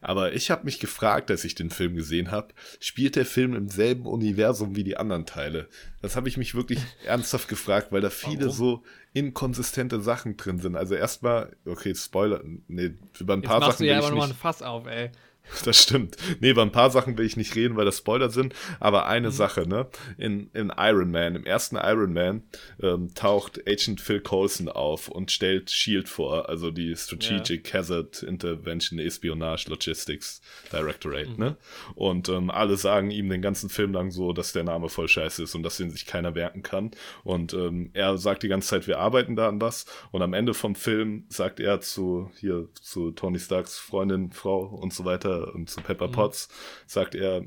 Aber 0.03 0.33
ich 0.33 0.51
habe 0.51 0.65
mich 0.65 0.81
gefragt, 0.81 1.31
als 1.31 1.45
ich 1.45 1.55
den 1.55 1.71
Film 1.71 1.95
gesehen 1.95 2.33
habe, 2.33 2.49
spielt 2.81 3.15
der 3.15 3.25
Film 3.25 3.55
im 3.55 3.69
selben 3.69 4.05
Universum 4.05 4.75
wie 4.75 4.83
die 4.83 4.97
anderen 4.97 5.27
Teile? 5.27 5.69
Das 6.03 6.17
habe 6.17 6.29
ich 6.29 6.37
mich 6.37 6.55
wirklich 6.55 6.81
ernsthaft 7.07 7.49
gefragt, 7.49 7.93
weil 7.93 8.01
da 8.01 8.11
viele 8.11 8.47
Warum? 8.47 8.53
so 8.53 8.83
inkonsistente 9.13 10.01
Sachen 10.01 10.37
drin 10.37 10.59
sind. 10.59 10.77
Also 10.77 10.97
erstmal, 10.97 11.57
okay, 11.65 11.95
Spoiler, 11.95 12.43
nee, 12.67 12.95
über 13.21 13.35
ein 13.35 13.41
Jetzt 13.41 13.49
paar 13.49 13.61
machst 13.61 13.79
Sachen 13.79 13.87
du 13.87 13.93
ja 13.93 13.99
aber 13.99 14.11
nochmal 14.11 14.29
ein 14.29 14.35
Fass 14.35 14.61
auf, 14.61 14.87
ey. 14.87 15.11
das 15.65 15.83
stimmt. 15.83 16.17
Nee, 16.41 16.51
über 16.51 16.63
ein 16.63 16.73
paar 16.73 16.91
Sachen 16.91 17.19
will 17.19 17.27
ich 17.27 17.37
nicht 17.37 17.55
reden, 17.57 17.77
weil 17.77 17.85
das 17.85 17.99
Spoiler 17.99 18.31
sind. 18.31 18.55
Aber 18.81 19.07
eine 19.07 19.29
Mhm. 19.29 19.33
Sache, 19.33 19.69
ne? 19.69 19.87
In, 20.19 20.51
in 20.55 20.73
Iron 20.77 21.11
Man, 21.11 21.37
im 21.37 21.45
ersten 21.45 21.77
Iron 21.77 22.13
Man, 22.13 22.43
ähm, 22.83 23.13
taucht 23.15 23.61
Agent 23.69 24.01
Phil 24.01 24.21
Coulson 24.21 24.69
auf 24.69 25.09
und 25.09 25.31
stellt 25.31 25.71
SHIELD 25.71 26.09
vor, 26.09 26.49
also 26.49 26.71
die 26.71 26.95
Strategic 26.97 27.73
Hazard 27.75 28.23
Intervention 28.23 28.99
Espionage 28.99 29.69
Logistics 29.69 30.41
Directorate, 30.73 31.31
Mhm. 31.31 31.37
ne? 31.39 31.57
Und 31.95 32.29
ähm, 32.29 32.51
alle 32.51 32.77
sagen 32.77 33.11
ihm 33.11 33.29
den 33.29 33.43
ganzen 33.43 33.69
Film 33.69 33.93
lang 33.93 34.11
so, 34.11 34.33
dass 34.33 34.53
der 34.53 34.65
Name 34.65 34.89
voll 34.89 35.09
scheiße 35.09 35.43
ist 35.43 35.55
und 35.55 35.63
dass 35.63 35.77
den 35.77 35.91
sich 35.91 36.07
keiner 36.07 36.31
merken 36.31 36.63
kann. 36.63 36.91
Und 37.25 37.53
ähm, 37.55 37.91
er 37.93 38.17
sagt 38.19 38.43
die 38.43 38.49
ganze 38.49 38.69
Zeit, 38.69 38.87
wir 38.87 38.99
arbeiten 38.99 39.37
da 39.37 39.49
an 39.49 39.61
was. 39.61 39.87
Und 40.11 40.23
am 40.23 40.33
Ende 40.35 40.55
vom 40.55 40.75
Film 40.75 41.25
sagt 41.29 41.61
er 41.61 41.81
zu 41.81 42.31
hier 42.39 42.69
zu 42.81 43.11
Tony 43.13 43.39
Starks 43.39 43.79
Freundin, 43.79 44.33
Frau 44.33 44.65
und 44.67 44.93
so 44.93 45.05
weiter 45.05 45.32
und 45.37 45.69
zu 45.71 45.81
Pepper 45.81 46.09
Mhm. 46.09 46.13
Potts, 46.13 46.49
sagt 46.87 47.15
er, 47.15 47.45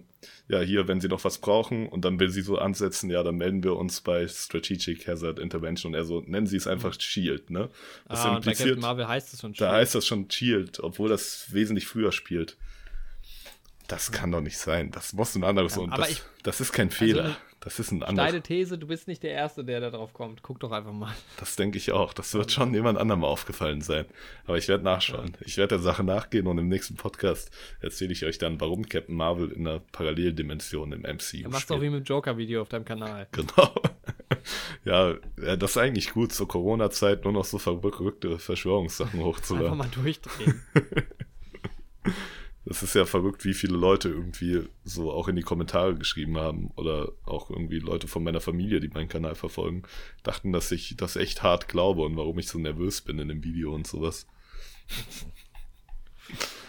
ja, 0.48 0.60
hier, 0.62 0.88
wenn 0.88 1.02
sie 1.02 1.08
noch 1.08 1.24
was 1.24 1.38
brauchen 1.40 1.88
und 1.88 2.04
dann 2.06 2.20
will 2.20 2.30
sie 2.30 2.42
so 2.42 2.58
ansetzen, 2.58 3.10
ja, 3.10 3.22
dann 3.24 3.36
melden 3.36 3.64
wir 3.64 3.76
uns 3.76 4.02
bei 4.02 4.28
Strategic 4.28 5.08
Hazard 5.08 5.40
Intervention 5.40 5.94
und 5.94 5.98
er 6.00 6.06
so, 6.06 6.22
nennen 6.22 6.48
sie 6.48 6.58
es 6.58 6.68
einfach 6.68 7.00
Shield, 7.00 7.50
ne? 7.50 7.70
Das 8.08 8.24
Mhm. 8.24 8.26
ah, 8.26 8.36
und 8.38 8.46
bei 8.46 8.52
Captain 8.52 8.68
impliziert, 8.68 8.80
Marvel 8.82 9.08
heißt 9.08 9.34
es 9.34 9.42
schon 9.42 9.54
da 9.54 9.58
Shield. 9.58 9.72
heißt 9.72 9.96
das 9.96 10.06
schon 10.08 10.30
Shield, 10.32 10.80
obwohl 10.80 11.10
das 11.10 11.48
wesentlich 11.54 11.88
früher 11.88 12.12
spielt. 12.12 12.58
Das 13.88 14.12
kann 14.12 14.32
doch 14.32 14.42
nicht 14.42 14.58
sein. 14.58 14.90
Das 14.92 15.14
muss 15.14 15.36
ein 15.36 15.44
anderes 15.44 15.76
Ja, 15.76 15.82
und 15.84 15.92
das, 15.96 16.10
ich- 16.10 16.24
das 16.42 16.60
ist 16.60 16.72
kein 16.74 16.90
Fehler. 16.90 17.24
eine 17.26 17.36
das 17.66 17.80
ist 17.80 17.92
ein 17.92 17.98
Steile 18.04 18.22
anderes. 18.22 18.44
These, 18.44 18.78
du 18.78 18.86
bist 18.86 19.08
nicht 19.08 19.24
der 19.24 19.32
Erste, 19.32 19.66
der 19.66 19.80
da 19.80 19.90
drauf 19.90 20.14
kommt. 20.14 20.44
Guck 20.44 20.60
doch 20.60 20.72
einfach 20.72 20.94
mal. 20.94 21.14
Das 21.38 21.56
denke 21.56 21.78
ich 21.80 21.92
auch. 21.92 22.14
Das 22.14 22.34
wird 22.36 22.52
schon 22.52 22.74
jemand 22.76 22.98
anderem 23.00 23.24
aufgefallen 23.24 23.82
sein. 23.82 24.06
Aber 24.46 24.58
ich 24.58 24.68
werde 24.68 24.84
nachschauen. 24.84 25.36
Ich 25.42 25.58
werde 25.58 25.76
der 25.76 25.80
Sache 25.80 26.04
nachgehen 26.04 26.46
und 26.46 26.60
im 26.60 26.68
nächsten 26.70 26.96
Podcast 26.96 27.50
erzähle 27.82 28.14
ich 28.14 28.24
euch 28.24 28.38
dann, 28.38 28.62
warum 28.62 28.88
Captain 28.88 29.16
Marvel 29.16 29.52
in 29.52 29.68
einer 29.68 29.80
Paralleldimension 29.80 30.92
im 30.92 31.02
MCU 31.02 31.44
Du 31.44 31.50
machst 31.50 31.64
spielt. 31.64 31.70
doch 31.72 31.82
wie 31.82 31.90
mit 31.90 32.02
dem 32.02 32.04
Joker-Video 32.06 32.62
auf 32.62 32.70
deinem 32.70 32.86
Kanal. 32.86 33.28
Genau. 33.32 33.74
ja, 34.86 35.16
ja, 35.44 35.56
das 35.56 35.72
ist 35.72 35.78
eigentlich 35.78 36.14
gut, 36.14 36.34
zur 36.34 36.48
Corona-Zeit 36.48 37.24
nur 37.24 37.34
noch 37.34 37.46
so 37.46 37.58
verrückte 37.58 38.38
Verschwörungssachen 38.40 39.20
Einfach 39.20 39.26
hochzuladen. 39.38 39.78
mal 39.78 39.90
durchdrehen. 39.90 40.62
Das 42.68 42.82
ist 42.82 42.96
ja 42.96 43.06
verrückt, 43.06 43.46
wie 43.46 43.54
viele 43.54 43.78
Leute 43.78 44.10
irgendwie 44.10 44.64
so 44.84 45.12
auch 45.12 45.28
in 45.28 45.36
die 45.36 45.44
Kommentare 45.44 45.94
geschrieben 45.96 46.38
haben 46.38 46.72
oder 46.76 47.12
auch 47.24 47.52
irgendwie 47.52 47.78
Leute 47.78 48.08
von 48.08 48.24
meiner 48.24 48.42
Familie, 48.42 48.80
die 48.80 48.88
meinen 48.88 49.08
Kanal 49.08 49.36
verfolgen, 49.36 49.84
dachten, 50.24 50.52
dass 50.52 50.72
ich 50.72 50.96
das 50.98 51.16
echt 51.16 51.44
hart 51.44 51.68
glaube 51.68 52.02
und 52.02 52.18
warum 52.18 52.40
ich 52.40 52.48
so 52.48 52.58
nervös 52.58 53.02
bin 53.02 53.20
in 53.20 53.28
dem 53.28 53.44
Video 53.44 53.74
und 53.76 53.86
sowas. 53.86 54.26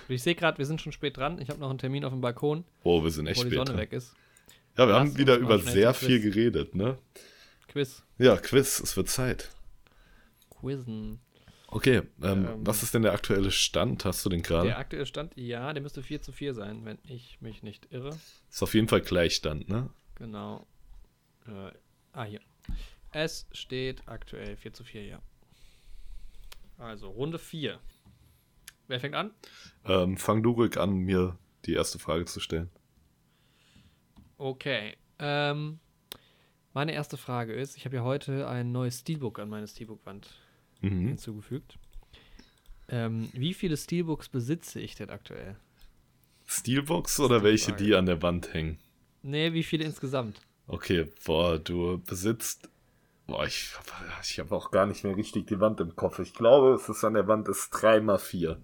ich 0.09 0.23
sehe 0.23 0.35
gerade, 0.35 0.59
wir 0.59 0.67
sind 0.67 0.81
schon 0.83 0.93
spät 0.93 1.17
dran. 1.17 1.41
Ich 1.41 1.49
habe 1.49 1.61
noch 1.61 1.71
einen 1.71 1.79
Termin 1.79 2.05
auf 2.05 2.13
dem 2.13 2.21
Balkon, 2.21 2.65
Oh, 2.83 3.03
wir 3.03 3.11
sind 3.11 3.27
echt 3.27 3.41
wo 3.41 3.45
die 3.45 3.49
spät 3.51 3.59
Sonne 3.59 3.71
dran. 3.71 3.79
weg 3.81 3.93
ist. 3.93 4.15
Ja, 4.77 4.87
wir 4.87 4.93
Lass 4.93 4.99
haben 5.01 5.19
wieder 5.19 5.37
über 5.39 5.59
sehr 5.59 5.95
viel 5.95 6.21
Quiz. 6.21 6.35
geredet, 6.35 6.75
ne? 6.75 6.99
Quiz. 7.69 8.03
Ja, 8.19 8.37
Quiz, 8.37 8.81
es 8.81 8.97
wird 8.99 9.09
Zeit. 9.09 9.51
Quizzen. 10.51 11.21
Okay, 11.69 12.03
ähm, 12.23 12.47
Ähm, 12.47 12.67
was 12.67 12.83
ist 12.83 12.95
denn 12.95 13.03
der 13.03 13.13
aktuelle 13.13 13.51
Stand? 13.51 14.05
Hast 14.05 14.25
du 14.25 14.29
den 14.29 14.43
gerade? 14.43 14.69
Der 14.69 14.79
aktuelle 14.79 15.07
Stand, 15.07 15.37
ja, 15.37 15.73
der 15.73 15.83
müsste 15.83 16.03
4 16.03 16.23
zu 16.23 16.33
4 16.33 16.55
sein, 16.55 16.85
wenn 16.85 16.99
ich 17.03 17.41
mich 17.41 17.63
nicht 17.63 17.93
irre. 17.93 18.17
Ist 18.51 18.63
auf 18.63 18.75
jeden 18.75 18.89
Fall 18.89 19.01
Gleichstand, 19.01 19.69
ne? 19.69 19.91
Genau. 20.15 20.67
Äh, 21.47 21.73
ah, 22.13 22.25
hier. 22.25 22.41
Es 23.13 23.47
steht 23.53 24.07
aktuell 24.07 24.57
4 24.57 24.73
zu 24.73 24.85
4, 24.85 25.05
ja. 25.07 25.23
Also, 26.79 27.09
Runde 27.09 27.39
4. 27.39 27.79
Wer 28.89 29.01
fängt 29.01 29.15
an? 29.15 29.33
Ähm, 29.85 30.17
fang 30.17 30.43
du 30.43 30.53
ruhig 30.53 30.77
an, 30.79 30.93
mir 30.95 31.37
die 31.65 31.75
erste 31.75 31.99
Frage 31.99 32.27
zu 32.27 32.39
stellen. 32.41 32.71
Okay. 34.39 34.97
Ähm, 35.19 35.81
meine 36.75 36.93
erste 36.93 37.17
Frage 37.17 37.55
ist, 37.55 37.77
ich 37.77 37.87
habe 37.87 37.97
ja 37.97 38.05
heute 38.05 38.47
ein 38.47 38.71
neues 38.71 39.01
Steelbook 39.01 39.39
an 39.39 39.49
meine 39.49 39.67
Steelbook-Wand 39.67 40.29
Mhm. 40.81 41.09
hinzugefügt. 41.09 41.79
Ähm, 42.89 43.29
wie 43.33 43.55
viele 43.55 43.77
Steelbooks 43.77 44.29
besitze 44.29 44.81
ich 44.81 44.95
denn 44.95 45.11
aktuell? 45.11 45.57
Steelbooks 46.47 47.19
oder 47.19 47.39
die 47.39 47.45
welche, 47.45 47.71
Frage. 47.73 47.85
die 47.85 47.95
an 47.95 48.07
der 48.07 48.23
Wand 48.23 48.55
hängen? 48.55 48.79
Nee, 49.23 49.53
wie 49.53 49.65
viele 49.65 49.85
insgesamt? 49.85 50.41
Okay, 50.69 51.11
boah, 51.25 51.59
du 51.59 51.99
besitzt. 51.99 52.69
Boah, 53.27 53.45
ich, 53.45 53.73
ich 54.23 54.39
habe 54.39 54.55
auch 54.55 54.71
gar 54.71 54.87
nicht 54.87 55.03
mehr 55.03 55.17
richtig 55.17 55.49
die 55.49 55.59
Wand 55.59 55.81
im 55.81 55.97
Kopf. 55.97 56.21
Ich 56.21 56.33
glaube, 56.33 56.75
es 56.75 56.89
ist 56.89 57.03
an 57.03 57.15
der 57.15 57.27
Wand 57.27 57.49
ist 57.49 57.75
3x4. 57.75 58.57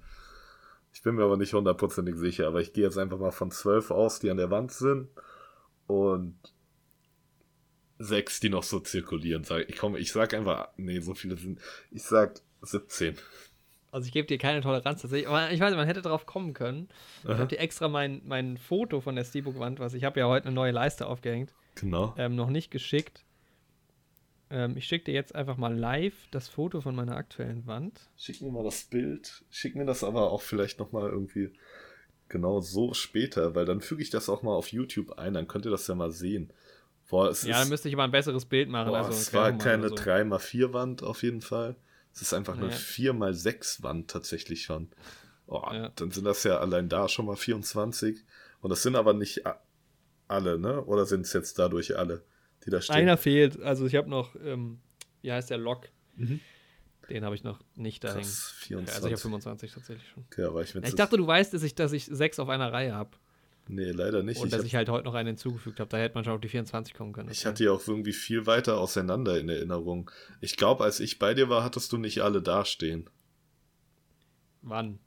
Ich 0.94 1.02
bin 1.02 1.16
mir 1.16 1.24
aber 1.24 1.36
nicht 1.36 1.54
hundertprozentig 1.54 2.16
sicher, 2.16 2.46
aber 2.46 2.60
ich 2.60 2.72
gehe 2.72 2.84
jetzt 2.84 2.98
einfach 2.98 3.18
mal 3.18 3.32
von 3.32 3.50
12 3.50 3.90
aus, 3.90 4.20
die 4.20 4.30
an 4.30 4.36
der 4.36 4.50
Wand 4.50 4.70
sind. 4.70 5.08
Und 5.88 6.36
sechs, 7.98 8.40
die 8.40 8.48
noch 8.48 8.62
so 8.62 8.80
zirkulieren. 8.80 9.44
Sag, 9.44 9.68
ich 9.68 9.76
komme, 9.76 9.98
ich 9.98 10.12
sag 10.12 10.34
einfach, 10.34 10.68
nee, 10.76 11.00
so 11.00 11.14
viele 11.14 11.36
sind. 11.36 11.60
Ich 11.90 12.02
sag 12.02 12.40
17. 12.62 13.16
Also 13.90 14.06
ich 14.06 14.12
gebe 14.12 14.26
dir 14.26 14.38
keine 14.38 14.62
Toleranz 14.62 15.02
tatsächlich, 15.02 15.28
aber 15.28 15.50
ich 15.50 15.60
weiß, 15.60 15.74
man 15.74 15.86
hätte 15.86 16.00
drauf 16.02 16.24
kommen 16.24 16.54
können. 16.54 16.88
Ich 17.24 17.28
Aha. 17.28 17.38
habe 17.38 17.48
dir 17.48 17.58
extra 17.58 17.88
mein, 17.88 18.22
mein 18.24 18.56
Foto 18.56 19.00
von 19.02 19.16
der 19.16 19.24
Steelbook-Wand, 19.24 19.80
was 19.80 19.92
ich 19.94 20.04
habe 20.04 20.18
ja 20.20 20.26
heute 20.28 20.46
eine 20.46 20.54
neue 20.54 20.72
Leiste 20.72 21.06
aufgehängt, 21.06 21.52
Genau. 21.74 22.14
ähm, 22.16 22.34
noch 22.34 22.48
nicht 22.48 22.70
geschickt. 22.70 23.22
Ähm, 24.50 24.76
ich 24.76 24.86
schicke 24.86 25.04
dir 25.06 25.14
jetzt 25.14 25.34
einfach 25.34 25.56
mal 25.58 25.76
live 25.76 26.14
das 26.30 26.48
Foto 26.48 26.80
von 26.80 26.94
meiner 26.94 27.16
aktuellen 27.16 27.66
Wand. 27.66 28.00
Schick 28.16 28.40
mir 28.40 28.50
mal 28.50 28.64
das 28.64 28.84
Bild. 28.84 29.44
Schick 29.50 29.76
mir 29.76 29.84
das 29.86 30.04
aber 30.04 30.30
auch 30.30 30.42
vielleicht 30.42 30.78
nochmal 30.78 31.10
irgendwie 31.10 31.50
genau 32.28 32.60
so 32.60 32.94
später, 32.94 33.54
weil 33.54 33.66
dann 33.66 33.80
füge 33.82 34.02
ich 34.02 34.08
das 34.10 34.28
auch 34.30 34.42
mal 34.42 34.54
auf 34.54 34.68
YouTube 34.72 35.18
ein, 35.18 35.34
dann 35.34 35.48
könnt 35.48 35.66
ihr 35.66 35.70
das 35.70 35.86
ja 35.86 35.94
mal 35.94 36.10
sehen. 36.12 36.50
Boah, 37.12 37.28
es 37.28 37.42
Ja, 37.42 37.52
dann 37.56 37.64
ist, 37.64 37.68
müsste 37.68 37.88
ich 37.90 37.94
aber 37.94 38.04
ein 38.04 38.10
besseres 38.10 38.46
Bild 38.46 38.70
machen. 38.70 38.88
boah, 38.88 38.96
also 38.96 39.10
es 39.12 39.34
war 39.34 39.52
keine 39.52 39.90
so. 39.90 39.94
3x4 39.94 40.72
Wand 40.72 41.02
auf 41.02 41.22
jeden 41.22 41.42
Fall. 41.42 41.76
Es 42.14 42.22
ist 42.22 42.32
einfach 42.32 42.56
eine 42.56 42.70
Ja. 42.70 42.74
4x6 42.74 43.82
Wand 43.82 44.10
tatsächlich 44.10 44.62
schon. 44.62 44.88
Oh, 45.46 45.62
Ja. 45.70 45.90
Dann 45.96 46.10
sind 46.10 46.24
das 46.24 46.42
ja 46.44 46.56
allein 46.58 46.88
da 46.88 47.10
schon 47.10 47.26
mal 47.26 47.36
24. 47.36 48.24
Und 48.62 48.70
das 48.70 48.82
sind 48.82 48.96
aber 48.96 49.12
nicht 49.12 49.42
alle, 50.26 50.58
ne? 50.58 50.82
Oder 50.86 51.04
sind 51.04 51.26
es 51.26 51.34
jetzt 51.34 51.58
dadurch 51.58 51.98
alle, 51.98 52.24
die 52.64 52.70
da 52.70 52.80
stehen? 52.80 52.96
Einer 52.96 53.18
fehlt. 53.18 53.60
Also 53.60 53.84
ich 53.84 53.94
habe 53.94 54.08
noch, 54.08 54.34
ähm, 54.42 54.80
wie 55.20 55.32
heißt 55.32 55.50
der 55.50 55.58
Lock? 55.58 55.90
Mhm. 56.16 56.40
Den 57.10 57.26
habe 57.26 57.34
ich 57.34 57.44
noch 57.44 57.60
nicht 57.74 58.02
da 58.04 58.14
hängen. 58.14 58.20
Ja, 58.22 58.28
Also 58.30 58.52
ich 58.60 58.66
24. 58.68 59.02
habe 59.12 59.16
25 59.18 59.72
tatsächlich 59.74 60.08
schon. 60.08 60.24
aber 60.46 60.62
ich, 60.62 60.72
Ja, 60.72 60.82
ich 60.82 60.94
dachte, 60.94 61.18
du 61.18 61.26
weißt, 61.26 61.52
dass 61.52 61.62
ich, 61.62 61.74
dass 61.74 61.92
ich 61.92 62.06
sechs 62.06 62.38
auf 62.38 62.48
einer 62.48 62.72
Reihe 62.72 62.94
habe. 62.94 63.10
Nee, 63.68 63.90
leider 63.90 64.22
nicht. 64.22 64.38
Und 64.38 64.46
ich 64.46 64.50
dass 64.50 64.60
hab- 64.60 64.66
ich 64.66 64.74
halt 64.74 64.88
heute 64.88 65.04
noch 65.04 65.14
einen 65.14 65.28
hinzugefügt 65.28 65.80
habe. 65.80 65.88
Da 65.88 65.96
hätte 65.98 66.14
man 66.14 66.24
schon 66.24 66.34
auf 66.34 66.40
die 66.40 66.48
24 66.48 66.94
kommen 66.94 67.12
können. 67.12 67.30
Ich 67.30 67.44
hatte 67.46 67.62
die 67.62 67.68
auch 67.68 67.86
irgendwie 67.86 68.12
viel 68.12 68.46
weiter 68.46 68.78
auseinander 68.78 69.38
in 69.38 69.48
Erinnerung. 69.48 70.10
Ich 70.40 70.56
glaube, 70.56 70.84
als 70.84 71.00
ich 71.00 71.18
bei 71.18 71.34
dir 71.34 71.48
war, 71.48 71.62
hattest 71.64 71.92
du 71.92 71.98
nicht 71.98 72.20
alle 72.22 72.42
dastehen. 72.42 73.08
Wann? 74.62 75.00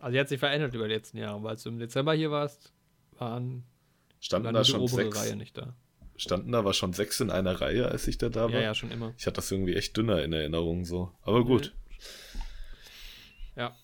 Also, 0.00 0.12
die 0.14 0.20
hat 0.20 0.28
sich 0.28 0.38
verändert 0.38 0.74
über 0.74 0.88
die 0.88 0.94
letzten 0.94 1.18
Jahre. 1.18 1.42
Weil 1.42 1.50
als 1.50 1.62
du 1.64 1.68
im 1.68 1.78
Dezember 1.78 2.14
hier 2.14 2.30
warst, 2.30 2.72
waren 3.18 3.64
Standen 4.20 4.46
war 4.46 4.52
da 4.52 4.64
schon 4.64 4.86
sechs? 4.88 5.16
Reihe 5.18 5.36
nicht 5.36 5.56
da. 5.58 5.74
Standen 6.16 6.52
da 6.52 6.58
aber 6.60 6.72
schon 6.72 6.92
sechs 6.92 7.20
in 7.20 7.30
einer 7.30 7.60
Reihe, 7.60 7.88
als 7.88 8.06
ich 8.06 8.16
da 8.18 8.28
da 8.28 8.44
war? 8.44 8.50
Ja, 8.50 8.60
ja, 8.60 8.74
schon 8.74 8.90
immer. 8.90 9.12
Ich 9.18 9.26
hatte 9.26 9.36
das 9.36 9.50
irgendwie 9.50 9.74
echt 9.74 9.96
dünner 9.96 10.22
in 10.22 10.32
Erinnerung 10.32 10.84
so. 10.84 11.12
Aber 11.22 11.44
gut, 11.44 11.74
Ja. 13.56 13.76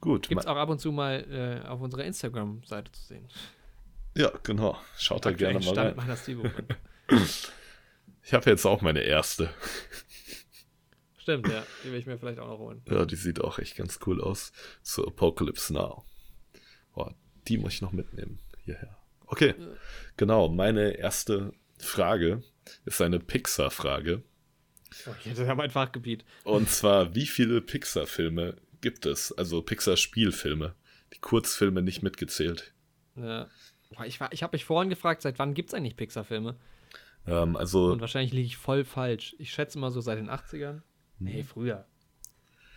Gut. 0.00 0.28
Gibt 0.28 0.40
es 0.40 0.46
auch 0.46 0.56
ab 0.56 0.68
und 0.68 0.80
zu 0.80 0.92
mal 0.92 1.62
äh, 1.64 1.66
auf 1.66 1.80
unserer 1.80 2.04
Instagram-Seite 2.04 2.92
zu 2.92 3.02
sehen. 3.02 3.28
Ja, 4.16 4.32
genau. 4.42 4.78
Schaut 4.96 5.24
da 5.24 5.32
gerne 5.32 5.60
mal 5.60 5.62
Stand 5.62 5.98
rein. 5.98 6.66
Ich 8.28 8.34
habe 8.34 8.50
jetzt 8.50 8.66
auch 8.66 8.82
meine 8.82 9.00
erste. 9.00 9.48
Stimmt, 11.18 11.48
ja. 11.48 11.64
Die 11.82 11.90
will 11.90 11.98
ich 11.98 12.04
mir 12.04 12.18
vielleicht 12.18 12.38
auch 12.38 12.48
noch 12.48 12.58
holen. 12.58 12.82
Ja, 12.86 13.06
die 13.06 13.16
sieht 13.16 13.40
auch 13.40 13.58
echt 13.58 13.74
ganz 13.74 14.00
cool 14.04 14.20
aus. 14.20 14.52
Zu 14.82 15.06
Apocalypse 15.06 15.72
Now. 15.72 16.04
Boah, 16.94 17.14
die 17.46 17.56
muss 17.56 17.72
ich 17.72 17.80
noch 17.80 17.92
mitnehmen. 17.92 18.38
Hierher. 18.66 18.98
Okay, 19.24 19.54
genau. 20.18 20.50
Meine 20.50 20.90
erste 20.98 21.52
Frage 21.78 22.42
ist 22.84 23.00
eine 23.00 23.18
Pixar-Frage. 23.18 24.22
Oh, 25.06 25.14
das 25.24 25.38
ist 25.38 25.46
ja 25.46 25.54
mein 25.54 25.70
Fachgebiet. 25.70 26.24
Und 26.44 26.68
zwar, 26.68 27.14
wie 27.14 27.26
viele 27.26 27.62
Pixar-Filme 27.62 28.56
gibt 28.80 29.06
es? 29.06 29.32
Also 29.32 29.62
Pixar-Spielfilme. 29.62 30.74
Die 31.14 31.18
Kurzfilme 31.20 31.82
nicht 31.82 32.02
mitgezählt. 32.02 32.72
Ja. 33.16 33.48
Ich, 34.04 34.20
ich 34.30 34.42
habe 34.42 34.54
mich 34.54 34.64
vorhin 34.64 34.90
gefragt, 34.90 35.22
seit 35.22 35.38
wann 35.38 35.54
gibt 35.54 35.70
es 35.70 35.74
eigentlich 35.74 35.96
Pixar-Filme? 35.96 36.56
Ähm, 37.26 37.56
also, 37.56 37.92
Und 37.92 38.00
wahrscheinlich 38.00 38.32
liege 38.32 38.46
ich 38.46 38.56
voll 38.56 38.84
falsch. 38.84 39.34
Ich 39.38 39.50
schätze 39.50 39.78
mal 39.78 39.90
so 39.90 40.00
seit 40.00 40.18
den 40.18 40.30
80ern. 40.30 40.82
Nee, 41.18 41.42
früher. 41.42 41.86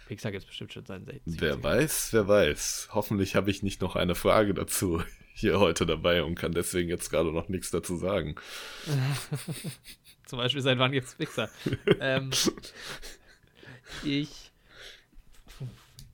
Pixar 0.07 0.31
gibt 0.31 0.43
es 0.43 0.47
bestimmt 0.47 0.73
schon 0.73 0.85
seit 0.85 1.05
60. 1.05 1.39
Wer 1.39 1.63
weiß, 1.63 2.09
wer 2.11 2.27
weiß. 2.27 2.89
Hoffentlich 2.91 3.35
habe 3.35 3.49
ich 3.49 3.63
nicht 3.63 3.81
noch 3.81 3.95
eine 3.95 4.15
Frage 4.15 4.53
dazu 4.53 5.01
hier 5.33 5.59
heute 5.59 5.85
dabei 5.85 6.23
und 6.23 6.35
kann 6.35 6.51
deswegen 6.51 6.89
jetzt 6.89 7.09
gerade 7.09 7.31
noch 7.31 7.47
nichts 7.49 7.71
dazu 7.71 7.95
sagen. 7.95 8.35
Zum 10.25 10.37
Beispiel, 10.37 10.61
seit 10.61 10.79
wann 10.79 10.91
gibt 10.91 11.07
es 11.07 11.15
Pixar? 11.15 11.49
ähm, 11.99 12.31
ich 14.03 14.50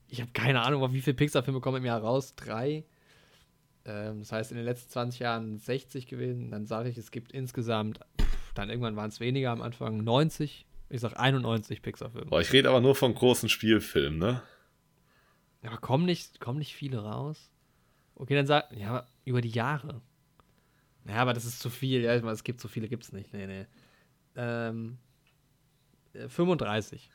ich 0.08 0.20
habe 0.20 0.30
keine 0.32 0.62
Ahnung, 0.62 0.92
wie 0.92 1.00
viele 1.00 1.14
Pixar-Filme 1.14 1.60
kommen 1.60 1.78
im 1.78 1.84
Jahr 1.84 2.00
raus. 2.00 2.34
Drei. 2.34 2.84
Ähm, 3.84 4.20
das 4.20 4.32
heißt, 4.32 4.50
in 4.50 4.56
den 4.56 4.64
letzten 4.64 4.90
20 4.90 5.20
Jahren 5.20 5.58
60 5.58 6.06
gewesen. 6.06 6.50
Dann 6.50 6.66
sage 6.66 6.88
ich, 6.88 6.98
es 6.98 7.10
gibt 7.10 7.32
insgesamt, 7.32 8.00
dann 8.54 8.70
irgendwann 8.70 8.96
waren 8.96 9.10
es 9.10 9.20
weniger 9.20 9.50
am 9.50 9.62
Anfang, 9.62 10.02
90. 10.02 10.66
Ich 10.90 11.00
sag 11.00 11.18
91 11.18 11.82
Pixar-Filme. 11.82 12.30
Boah, 12.30 12.40
ich 12.40 12.52
rede 12.52 12.68
aber 12.70 12.80
nur 12.80 12.94
von 12.94 13.14
großen 13.14 13.48
Spielfilmen, 13.48 14.18
ne? 14.18 14.42
Aber 15.62 15.76
kommen 15.76 16.06
nicht, 16.06 16.40
kommen 16.40 16.58
nicht 16.58 16.74
viele 16.74 17.02
raus? 17.02 17.50
Okay, 18.14 18.34
dann 18.34 18.46
sag, 18.46 18.72
ja, 18.76 19.06
über 19.24 19.40
die 19.40 19.50
Jahre. 19.50 20.00
Ja, 21.06 21.16
aber 21.16 21.34
das 21.34 21.44
ist 21.44 21.60
zu 21.60 21.70
viel. 21.70 22.02
Ja, 22.02 22.16
ich 22.16 22.22
meine, 22.22 22.34
es 22.34 22.44
gibt 22.44 22.60
so 22.60 22.68
viele, 22.68 22.88
gibt 22.88 23.04
es 23.04 23.12
nicht. 23.12 23.32
Nee, 23.32 23.46
nee. 23.46 23.66
Ähm, 24.36 24.98
35. 26.28 27.10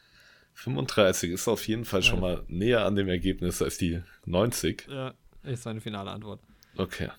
35 0.54 1.32
ist 1.32 1.48
auf 1.48 1.68
jeden 1.68 1.86
Fall 1.86 2.04
schon 2.04 2.20
mal 2.20 2.44
näher 2.48 2.86
an 2.86 2.96
dem 2.96 3.08
Ergebnis 3.08 3.62
als 3.62 3.78
die 3.78 4.02
90. 4.26 4.88
Ja, 4.90 5.14
ist 5.44 5.66
meine 5.66 5.82
finale 5.82 6.12
Antwort. 6.12 6.42
Okay. 6.78 7.10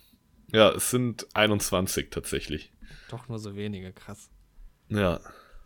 Ja, 0.52 0.70
es 0.70 0.90
sind 0.90 1.27
21 1.35 2.11
tatsächlich. 2.11 2.73
Doch 3.09 3.28
nur 3.28 3.39
so 3.39 3.56
wenige, 3.56 3.93
krass. 3.93 4.31
Ja. 4.89 5.20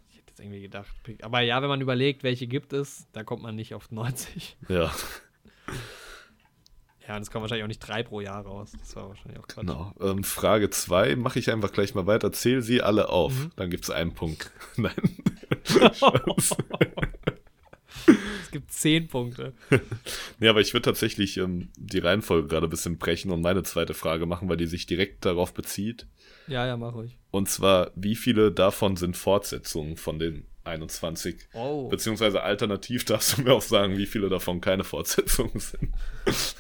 Ich 0.08 0.16
hätte 0.16 0.30
jetzt 0.30 0.40
irgendwie 0.40 0.62
gedacht. 0.62 0.88
Aber 1.22 1.40
ja, 1.40 1.60
wenn 1.62 1.68
man 1.68 1.80
überlegt, 1.80 2.22
welche 2.22 2.46
gibt 2.46 2.72
es, 2.72 3.06
da 3.12 3.22
kommt 3.22 3.42
man 3.42 3.54
nicht 3.54 3.74
auf 3.74 3.90
90. 3.90 4.56
Ja. 4.68 4.92
Ja, 7.06 7.16
und 7.16 7.22
es 7.22 7.30
kommen 7.30 7.40
wahrscheinlich 7.40 7.64
auch 7.64 7.68
nicht 7.68 7.78
drei 7.80 8.02
pro 8.02 8.20
Jahr 8.20 8.44
raus. 8.44 8.72
Das 8.78 8.94
war 8.94 9.08
wahrscheinlich 9.08 9.40
auch 9.40 9.48
Quatsch. 9.48 9.66
Genau. 9.66 9.94
Ähm, 9.98 10.24
Frage 10.24 10.68
2 10.68 11.16
mache 11.16 11.38
ich 11.38 11.50
einfach 11.50 11.72
gleich 11.72 11.94
mal 11.94 12.06
weiter. 12.06 12.32
Zähl 12.32 12.60
sie 12.60 12.82
alle 12.82 13.08
auf. 13.08 13.32
Mhm. 13.32 13.50
Dann 13.56 13.70
gibt 13.70 13.84
es 13.84 13.90
einen 13.90 14.12
Punkt. 14.12 14.52
Nein. 14.76 14.92
es 18.42 18.50
gibt 18.50 18.72
zehn 18.72 19.08
Punkte. 19.08 19.52
ja, 20.40 20.50
aber 20.50 20.60
ich 20.60 20.72
würde 20.72 20.84
tatsächlich 20.84 21.36
ähm, 21.36 21.68
die 21.76 21.98
Reihenfolge 21.98 22.48
gerade 22.48 22.66
ein 22.66 22.70
bisschen 22.70 22.98
brechen 22.98 23.30
und 23.30 23.40
meine 23.40 23.62
zweite 23.62 23.94
Frage 23.94 24.26
machen, 24.26 24.48
weil 24.48 24.56
die 24.56 24.66
sich 24.66 24.86
direkt 24.86 25.24
darauf 25.24 25.54
bezieht. 25.54 26.06
Ja, 26.46 26.66
ja, 26.66 26.76
mach 26.76 26.94
ruhig. 26.94 27.16
Und 27.30 27.48
zwar, 27.48 27.90
wie 27.94 28.16
viele 28.16 28.52
davon 28.52 28.96
sind 28.96 29.16
Fortsetzungen 29.16 29.96
von 29.96 30.18
den 30.18 30.46
21? 30.64 31.48
Oh. 31.54 31.88
Beziehungsweise 31.88 32.42
alternativ 32.42 33.04
darfst 33.04 33.38
du 33.38 33.42
mir 33.42 33.52
auch 33.52 33.62
sagen, 33.62 33.96
wie 33.96 34.06
viele 34.06 34.28
davon 34.28 34.60
keine 34.60 34.84
Fortsetzungen 34.84 35.58
sind. 35.58 35.92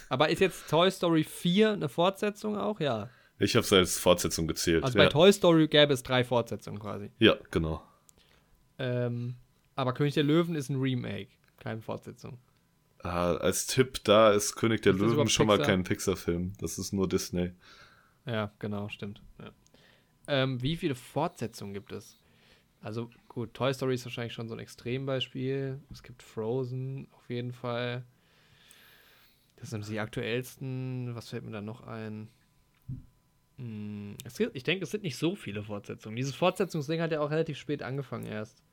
aber 0.08 0.30
ist 0.30 0.40
jetzt 0.40 0.68
Toy 0.68 0.90
Story 0.90 1.24
4 1.24 1.72
eine 1.72 1.88
Fortsetzung 1.88 2.56
auch? 2.56 2.80
Ja. 2.80 3.10
Ich 3.38 3.54
habe 3.54 3.64
es 3.64 3.72
als 3.72 3.98
Fortsetzung 3.98 4.48
gezählt. 4.48 4.82
Also 4.82 4.98
bei 4.98 5.04
ja. 5.04 5.10
Toy 5.10 5.32
Story 5.32 5.68
gäbe 5.68 5.92
es 5.92 6.02
drei 6.02 6.24
Fortsetzungen 6.24 6.80
quasi. 6.80 7.10
Ja, 7.18 7.36
genau. 7.50 7.82
Ähm, 8.78 9.36
aber 9.78 9.94
König 9.94 10.14
der 10.14 10.24
Löwen 10.24 10.56
ist 10.56 10.70
ein 10.70 10.80
Remake, 10.80 11.28
keine 11.60 11.80
Fortsetzung. 11.80 12.36
Ah, 13.04 13.34
als 13.34 13.68
Tipp 13.68 14.02
da 14.02 14.32
ist 14.32 14.56
König 14.56 14.82
der 14.82 14.92
ist 14.92 14.98
Löwen 14.98 15.28
schon 15.28 15.46
Pixar? 15.46 15.58
mal 15.58 15.64
kein 15.64 15.84
Pixar-Film. 15.84 16.54
Das 16.58 16.78
ist 16.78 16.92
nur 16.92 17.08
Disney. 17.08 17.52
Ja, 18.26 18.50
genau, 18.58 18.88
stimmt. 18.88 19.22
Ja. 19.40 19.52
Ähm, 20.26 20.60
wie 20.60 20.74
viele 20.74 20.96
Fortsetzungen 20.96 21.74
gibt 21.74 21.92
es? 21.92 22.18
Also 22.80 23.08
gut, 23.28 23.54
Toy 23.54 23.72
Story 23.72 23.94
ist 23.94 24.04
wahrscheinlich 24.04 24.32
schon 24.32 24.48
so 24.48 24.54
ein 24.56 24.58
Extrembeispiel. 24.58 25.80
Es 25.92 26.02
gibt 26.02 26.24
Frozen 26.24 27.06
auf 27.12 27.30
jeden 27.30 27.52
Fall. 27.52 28.04
Das 29.56 29.70
sind 29.70 29.88
die 29.88 30.00
aktuellsten. 30.00 31.14
Was 31.14 31.28
fällt 31.28 31.44
mir 31.44 31.52
da 31.52 31.60
noch 31.60 31.82
ein? 31.82 32.28
Hm, 33.58 34.16
gibt, 34.36 34.56
ich 34.56 34.64
denke, 34.64 34.82
es 34.82 34.90
sind 34.90 35.04
nicht 35.04 35.16
so 35.16 35.36
viele 35.36 35.62
Fortsetzungen. 35.62 36.16
Dieses 36.16 36.34
Fortsetzungsding 36.34 37.00
hat 37.00 37.12
ja 37.12 37.20
auch 37.20 37.30
relativ 37.30 37.58
spät 37.58 37.84
angefangen 37.84 38.26
erst 38.26 38.64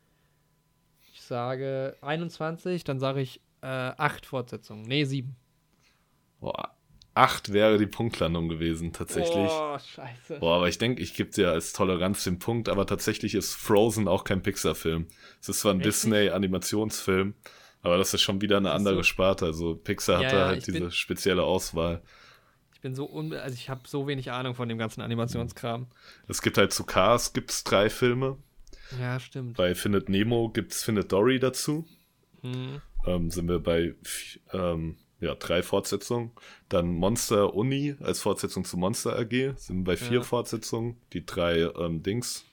sage 1.27 1.95
21, 2.02 2.84
dann 2.84 2.99
sage 2.99 3.22
ich 3.22 3.41
äh, 3.61 3.68
8 3.68 4.26
Fortsetzungen. 4.26 4.84
Nee, 4.84 5.06
7. 5.06 5.35
Boah, 6.39 6.76
8 7.15 7.53
wäre 7.53 7.77
die 7.77 7.88
Punktlandung 7.88 8.49
gewesen, 8.49 8.91
tatsächlich. 8.91 9.47
Boah, 9.47 9.80
scheiße. 9.80 10.39
Boah, 10.39 10.57
aber 10.57 10.68
ich 10.68 10.77
denke, 10.77 11.02
ich 11.02 11.14
gebe 11.14 11.31
dir 11.31 11.49
als 11.52 11.72
Toleranz 11.72 12.26
den 12.26 12.39
Punkt, 12.39 12.68
aber 12.68 12.85
tatsächlich 12.85 13.35
ist 13.35 13.56
Frozen 13.56 14.10
auch 14.10 14.26
kein 14.26 14.41
Pixar-Film. 14.41 15.07
Es 15.41 15.47
ist 15.47 15.61
zwar 15.61 15.73
ein 15.73 15.80
Disney-Animationsfilm, 15.80 17.34
aber 17.81 17.97
das 17.97 18.14
ist 18.14 18.22
schon 18.22 18.41
wieder 18.41 18.57
eine 18.57 18.72
andere 18.72 18.97
so. 18.97 19.03
Sparte. 19.03 19.45
Also 19.45 19.76
Pixar 19.76 20.22
ja, 20.22 20.27
hat 20.27 20.35
da 20.35 20.47
halt 20.47 20.68
diese 20.68 20.80
bin, 20.80 20.91
spezielle 20.91 21.43
Auswahl. 21.43 22.02
Ich 22.73 22.81
bin 22.81 22.93
so 22.93 23.10
un 23.10 23.34
also 23.34 23.53
ich 23.53 23.69
habe 23.69 23.81
so 23.88 24.07
wenig 24.07 24.31
Ahnung 24.31 24.53
von 24.53 24.68
dem 24.68 24.77
ganzen 24.77 25.02
Animationskram. 25.02 25.88
Es 26.27 26.41
gibt 26.41 26.57
halt 26.57 26.73
zu 26.73 26.84
Cars 26.84 27.31
gibt's 27.31 27.64
drei 27.64 27.89
Filme. 27.89 28.38
Ja, 28.99 29.20
stimmt. 29.20 29.57
Bei 29.57 29.76
Findet 29.76 30.10
Nemo 30.10 30.49
gibt 30.49 30.72
es 30.72 30.84
Findet 30.84 31.12
Dory 31.12 31.40
dazu. 31.40 31.86
Hm. 32.41 32.82
Ähm, 33.06 33.32
sind 33.32 33.48
wir 33.48 33.60
bei 33.60 33.95
ähm, 34.53 34.98
ja, 35.20 35.36
drei 35.36 35.64
Fortsetzungen. 35.64 36.32
Dann 36.70 36.94
Monster 36.94 37.53
Uni 37.53 37.95
als 38.02 38.22
Fortsetzung 38.22 38.66
zu 38.66 38.78
Monster 38.78 39.18
AG. 39.18 39.56
Sind 39.57 39.78
wir 39.80 39.84
bei 39.84 39.98
vier 39.98 40.18
ja. 40.18 40.24
Fortsetzungen. 40.24 40.98
Die 41.14 41.26
drei 41.26 41.62
ähm, 41.62 42.03
Dings. 42.03 42.45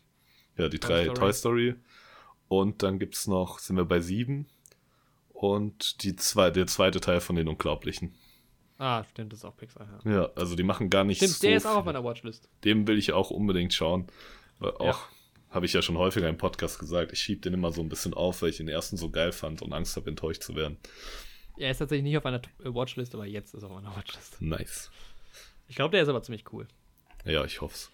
Ja, 0.57 0.69
die 0.69 0.79
Toy 0.79 0.89
drei 0.89 1.03
Story. 1.05 1.15
Toy 1.15 1.33
Story. 1.33 1.75
Und 2.49 2.83
dann 2.83 2.99
gibt 2.99 3.15
es 3.15 3.27
noch, 3.27 3.59
sind 3.59 3.77
wir 3.77 3.85
bei 3.85 4.01
sieben. 4.01 4.47
Und 5.33 6.03
die 6.03 6.17
zwei, 6.17 6.51
der 6.51 6.67
zweite 6.67 7.01
Teil 7.01 7.21
von 7.21 7.37
den 7.37 7.49
Unglaublichen. 7.49 8.15
Ah, 8.79 9.05
stimmt, 9.05 9.33
das 9.33 9.41
ist 9.41 9.45
auch 9.45 9.57
Pixar, 9.57 9.89
ja. 10.05 10.13
Ja, 10.13 10.31
also 10.35 10.57
die 10.57 10.63
machen 10.63 10.91
gar 10.91 11.05
nicht 11.05 11.19
stimmt, 11.19 11.35
so 11.35 11.47
der 11.47 11.57
ist 11.57 11.67
auch 11.67 11.77
auf 11.77 11.85
meiner 11.85 12.03
Watchlist. 12.03 12.49
Dem 12.65 12.87
will 12.87 12.99
ich 12.99 13.13
auch 13.13 13.31
unbedingt 13.31 13.73
schauen. 13.73 14.09
Auch 14.61 14.85
ja 14.85 14.97
habe 15.53 15.67
ich 15.67 15.73
ja 15.73 15.83
schon 15.83 15.99
häufiger 15.99 16.29
im 16.29 16.39
Podcast 16.39 16.79
gesagt, 16.79 17.13
ich 17.13 17.21
schiebe 17.21 17.43
den 17.43 17.55
immer 17.55 17.73
so 17.73 17.83
ein 17.83 17.89
bisschen 17.89 18.15
auf, 18.15 18.43
weil 18.43 18.49
ich 18.51 18.57
den 18.57 18.69
ersten 18.69 18.97
so 18.97 19.11
geil 19.11 19.33
fand 19.33 19.63
und 19.63 19.73
Angst 19.73 19.97
habe, 19.97 20.09
enttäuscht 20.09 20.43
zu 20.43 20.57
werden. 20.57 20.79
Er 21.59 21.71
ist 21.71 21.79
tatsächlich 21.79 22.05
nicht 22.05 22.17
auf 22.17 22.25
einer 22.27 22.41
Watchlist, 22.59 23.15
aber 23.15 23.27
jetzt 23.27 23.55
ist 23.55 23.63
er 23.63 23.71
auf 23.71 23.75
meiner 23.75 23.95
Watchlist. 23.95 24.41
Nice. 24.41 24.91
Ich 25.69 25.77
glaube, 25.77 25.93
der 25.93 26.03
ist 26.03 26.09
aber 26.09 26.23
ziemlich 26.23 26.51
cool. 26.53 26.67
Ja, 27.25 27.45
ich 27.45 27.61
hoffe 27.61 27.75
es. 27.75 27.91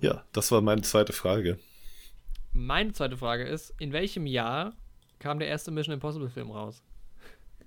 Ja, 0.00 0.24
das 0.32 0.52
war 0.52 0.60
meine 0.60 0.82
zweite 0.82 1.12
Frage. 1.12 1.58
Meine 2.52 2.92
zweite 2.92 3.16
Frage 3.16 3.44
ist: 3.44 3.74
In 3.78 3.92
welchem 3.92 4.26
Jahr 4.26 4.74
kam 5.18 5.38
der 5.38 5.48
erste 5.48 5.70
Mission 5.70 5.94
Impossible 5.94 6.28
Film 6.28 6.50
raus? 6.50 6.82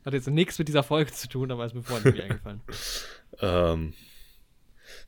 Hat 0.06 0.14
jetzt 0.14 0.28
nichts 0.28 0.60
mit 0.60 0.68
dieser 0.68 0.84
Folge 0.84 1.12
zu 1.12 1.28
tun, 1.28 1.52
aber 1.52 1.66
ist 1.66 1.74
mir 1.74 1.84
vorhin 1.84 2.12
nicht 2.12 2.24
eingefallen. 2.24 2.62
Ähm, 3.40 3.94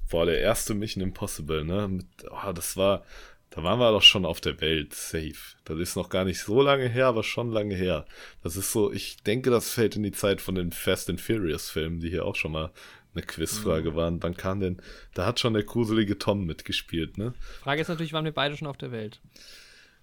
Boah, 0.10 0.26
der 0.26 0.40
erste 0.40 0.74
Mission 0.74 1.04
Impossible, 1.04 1.64
ne? 1.64 1.88
Mit, 1.88 2.06
oh, 2.30 2.52
das 2.52 2.78
war, 2.78 3.04
da 3.50 3.64
waren 3.64 3.80
wir 3.80 3.92
doch 3.92 4.02
schon 4.02 4.26
auf 4.26 4.42
der 4.42 4.60
Welt, 4.62 4.94
safe. 4.94 5.56
Das 5.64 5.80
ist 5.80 5.96
noch 5.96 6.10
gar 6.10 6.26
nicht 6.26 6.40
so 6.42 6.62
lange 6.62 6.88
her, 6.88 7.08
aber 7.08 7.24
schon 7.24 7.52
lange 7.52 7.76
her. 7.76 8.06
Das 8.44 8.56
ist 8.56 8.72
so, 8.72 8.92
ich 8.92 9.18
denke, 9.24 9.50
das 9.50 9.72
fällt 9.72 9.96
in 9.96 10.04
die 10.04 10.12
Zeit 10.12 10.42
von 10.42 10.56
den 10.56 10.72
Fast 10.72 11.10
and 11.10 11.22
Furious 11.22 11.70
Filmen, 11.70 12.00
die 12.00 12.10
hier 12.10 12.26
auch 12.26 12.36
schon 12.36 12.52
mal 12.52 12.72
eine 13.14 13.24
Quizfrage 13.24 13.92
mhm. 13.92 13.96
waren. 13.96 14.24
Wann 14.24 14.36
kam 14.36 14.60
denn, 14.60 14.82
da 15.14 15.26
hat 15.26 15.40
schon 15.40 15.54
der 15.54 15.64
gruselige 15.64 16.18
Tom 16.18 16.46
mitgespielt, 16.46 17.18
ne? 17.18 17.34
Frage 17.62 17.82
ist 17.82 17.88
natürlich, 17.88 18.14
waren 18.14 18.26
wir 18.26 18.34
beide 18.34 18.58
schon 18.58 18.68
auf 18.68 18.78
der 18.78 18.92
Welt? 18.92 19.22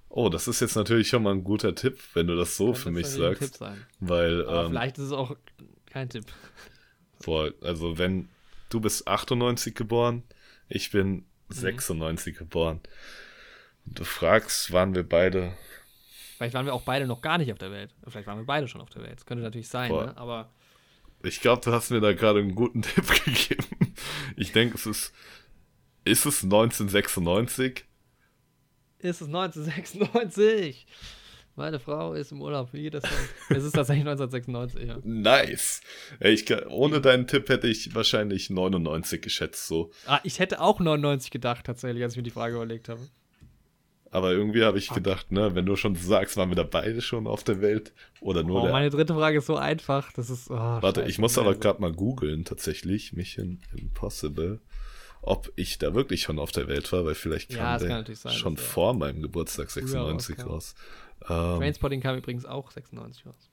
Oh, 0.09 0.29
das 0.29 0.49
ist 0.49 0.61
jetzt 0.61 0.77
natürlich 0.77 1.09
schon 1.09 1.23
mal 1.23 1.33
ein 1.33 1.45
guter 1.45 1.75
Tipp, 1.75 1.99
wenn 2.15 2.27
du 2.27 2.37
das 2.37 2.57
so 2.57 2.73
Kann 2.73 2.75
für 2.75 2.91
mich 2.91 3.07
sagst. 3.07 3.61
Weil, 4.01 4.47
ähm, 4.49 4.69
vielleicht 4.69 4.99
ist 4.99 5.05
es 5.05 5.13
auch 5.13 5.37
kein 5.91 6.09
Tipp. 6.09 6.27
Boah, 7.25 7.53
also 7.63 7.99
wenn, 7.99 8.29
du 8.73 8.81
bist 8.81 9.07
98 9.07 9.74
geboren, 9.74 10.23
ich 10.69 10.90
bin 10.90 11.27
96 11.51 12.35
mhm. 12.35 12.39
geboren. 12.39 12.81
Und 13.85 13.99
du 13.99 14.05
fragst, 14.05 14.73
waren 14.73 14.94
wir 14.94 15.09
beide. 15.09 15.53
Vielleicht 16.36 16.55
waren 16.55 16.66
wir 16.66 16.74
auch 16.74 16.82
beide 16.82 17.07
noch 17.07 17.20
gar 17.20 17.39
nicht 17.39 17.53
auf 17.53 17.59
der 17.59 17.70
Welt. 17.70 17.94
Vielleicht 18.09 18.27
waren 18.27 18.39
wir 18.39 18.47
beide 18.47 18.69
schon 18.69 18.81
auf 18.81 18.90
der 18.90 19.03
Welt. 19.03 19.16
Das 19.16 19.27
könnte 19.27 19.43
natürlich 19.43 19.69
sein, 19.69 19.90
ne? 19.90 20.16
aber. 20.16 20.51
Ich 21.24 21.40
glaube, 21.40 21.62
du 21.65 21.73
hast 21.73 21.90
mir 21.90 22.01
da 22.01 22.12
gerade 22.12 22.40
einen 22.40 22.55
guten 22.55 22.82
Tipp 22.82 23.07
gegeben. 23.24 23.94
Ich 24.36 24.53
denke, 24.53 24.77
es 24.77 24.86
ist. 24.86 25.12
Ist 26.05 26.27
es 26.27 26.43
1996? 26.43 27.85
Ist 28.99 29.20
es 29.20 29.28
1996? 29.28 30.86
Meine 31.55 31.79
Frau 31.79 32.15
ist 32.15 32.33
im 32.33 32.41
Urlaub, 32.41 32.73
wie 32.73 32.89
das 32.89 33.05
Es 33.51 33.62
ist 33.65 33.73
tatsächlich 33.73 34.07
1996, 34.07 34.89
ja. 34.89 34.99
Nice. 35.05 35.83
Ich 36.20 36.47
ohne 36.69 37.01
deinen 37.01 37.27
Tipp 37.27 37.49
hätte 37.49 37.69
ich 37.69 37.95
wahrscheinlich 37.95 38.49
99 38.49 39.20
geschätzt, 39.20 39.66
so. 39.69 39.91
Ah, 40.07 40.20
ich 40.24 40.39
hätte 40.39 40.61
auch 40.61 40.81
99 40.81 41.31
gedacht, 41.31 41.66
tatsächlich, 41.66 42.03
als 42.03 42.15
ich 42.15 42.16
mir 42.16 42.23
die 42.23 42.31
Frage 42.31 42.55
überlegt 42.55 42.89
habe. 42.89 43.01
Aber 44.11 44.33
irgendwie 44.33 44.65
habe 44.65 44.79
ich 44.79 44.91
okay. 44.91 45.01
gedacht, 45.01 45.33
ne, 45.33 45.55
wenn 45.55 45.65
du 45.66 45.77
schon 45.77 45.95
sagst, 45.95 46.37
waren 46.37 46.51
wir 46.51 46.57
da 46.57 46.65
beide 46.65 47.01
schon 47.01 47.27
auf 47.27 47.45
der 47.45 47.61
Welt 47.61 47.93
oder 48.20 48.43
nur 48.43 48.61
oh, 48.61 48.65
der. 48.65 48.73
Meine 48.73 48.91
dritte 48.91 49.15
Frage 49.15 49.39
ist 49.39 49.47
so 49.47 49.57
einfach, 49.57 50.12
das 50.12 50.31
ist. 50.31 50.51
Oh, 50.51 50.55
Warte, 50.55 51.01
Scheiße, 51.01 51.11
ich 51.11 51.19
muss 51.19 51.39
aber 51.39 51.55
gerade 51.55 51.81
mal 51.81 51.93
googeln, 51.93 52.45
tatsächlich, 52.45 53.12
Mission 53.12 53.61
Impossible 53.74 54.61
ob 55.23 55.53
ich 55.55 55.79
da 55.79 55.95
wirklich 55.95 56.23
schon 56.23 56.41
auf 56.41 56.51
der 56.51 56.66
Welt 56.66 56.91
war, 56.93 57.05
weil 57.05 57.15
vielleicht 57.15 57.51
kam 57.51 57.81
ja, 57.81 58.03
der 58.03 58.16
sein, 58.16 58.33
schon 58.33 58.57
vor 58.57 58.93
meinem 58.93 59.23
Geburtstag 59.23 59.70
96 59.70 60.45
raus. 60.45 60.74
Ähm, 61.28 61.59
Trainspotting 61.59 62.01
kam 62.01 62.16
übrigens 62.16 62.44
auch 62.44 62.70
96 62.70 63.27
raus. 63.27 63.51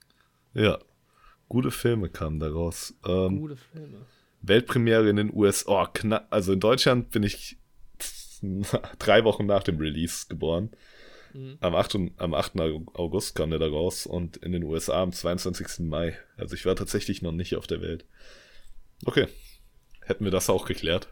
Ja. 0.53 0.79
Gute 1.47 1.71
Filme 1.71 2.09
kamen 2.09 2.39
daraus. 2.39 2.93
Ähm, 3.05 3.39
Gute 3.39 3.55
Filme. 3.57 4.05
Weltpremiere 4.41 5.09
in 5.09 5.15
den 5.17 5.33
USA. 5.33 5.83
Oh, 5.83 5.87
knapp. 5.93 6.27
Also 6.29 6.53
in 6.53 6.59
Deutschland 6.59 7.09
bin 7.11 7.23
ich 7.23 7.57
drei 8.99 9.23
Wochen 9.23 9.45
nach 9.45 9.63
dem 9.63 9.77
Release 9.77 10.27
geboren. 10.29 10.69
Mhm. 11.33 11.57
Am 11.61 11.75
8. 11.75 11.95
und- 11.95 12.19
am 12.19 12.33
8. 12.33 12.59
August 12.93 13.35
kam 13.35 13.49
der 13.51 13.59
da 13.59 13.67
raus 13.67 14.05
und 14.07 14.37
in 14.37 14.51
den 14.51 14.63
USA 14.63 15.01
am 15.03 15.11
22. 15.11 15.79
Mai. 15.87 16.17
Also 16.37 16.55
ich 16.55 16.65
war 16.65 16.75
tatsächlich 16.75 17.21
noch 17.21 17.31
nicht 17.33 17.55
auf 17.55 17.67
der 17.67 17.81
Welt. 17.81 18.05
Okay. 19.05 19.27
Hätten 20.01 20.23
wir 20.23 20.31
das 20.31 20.49
auch 20.49 20.65
geklärt. 20.65 21.07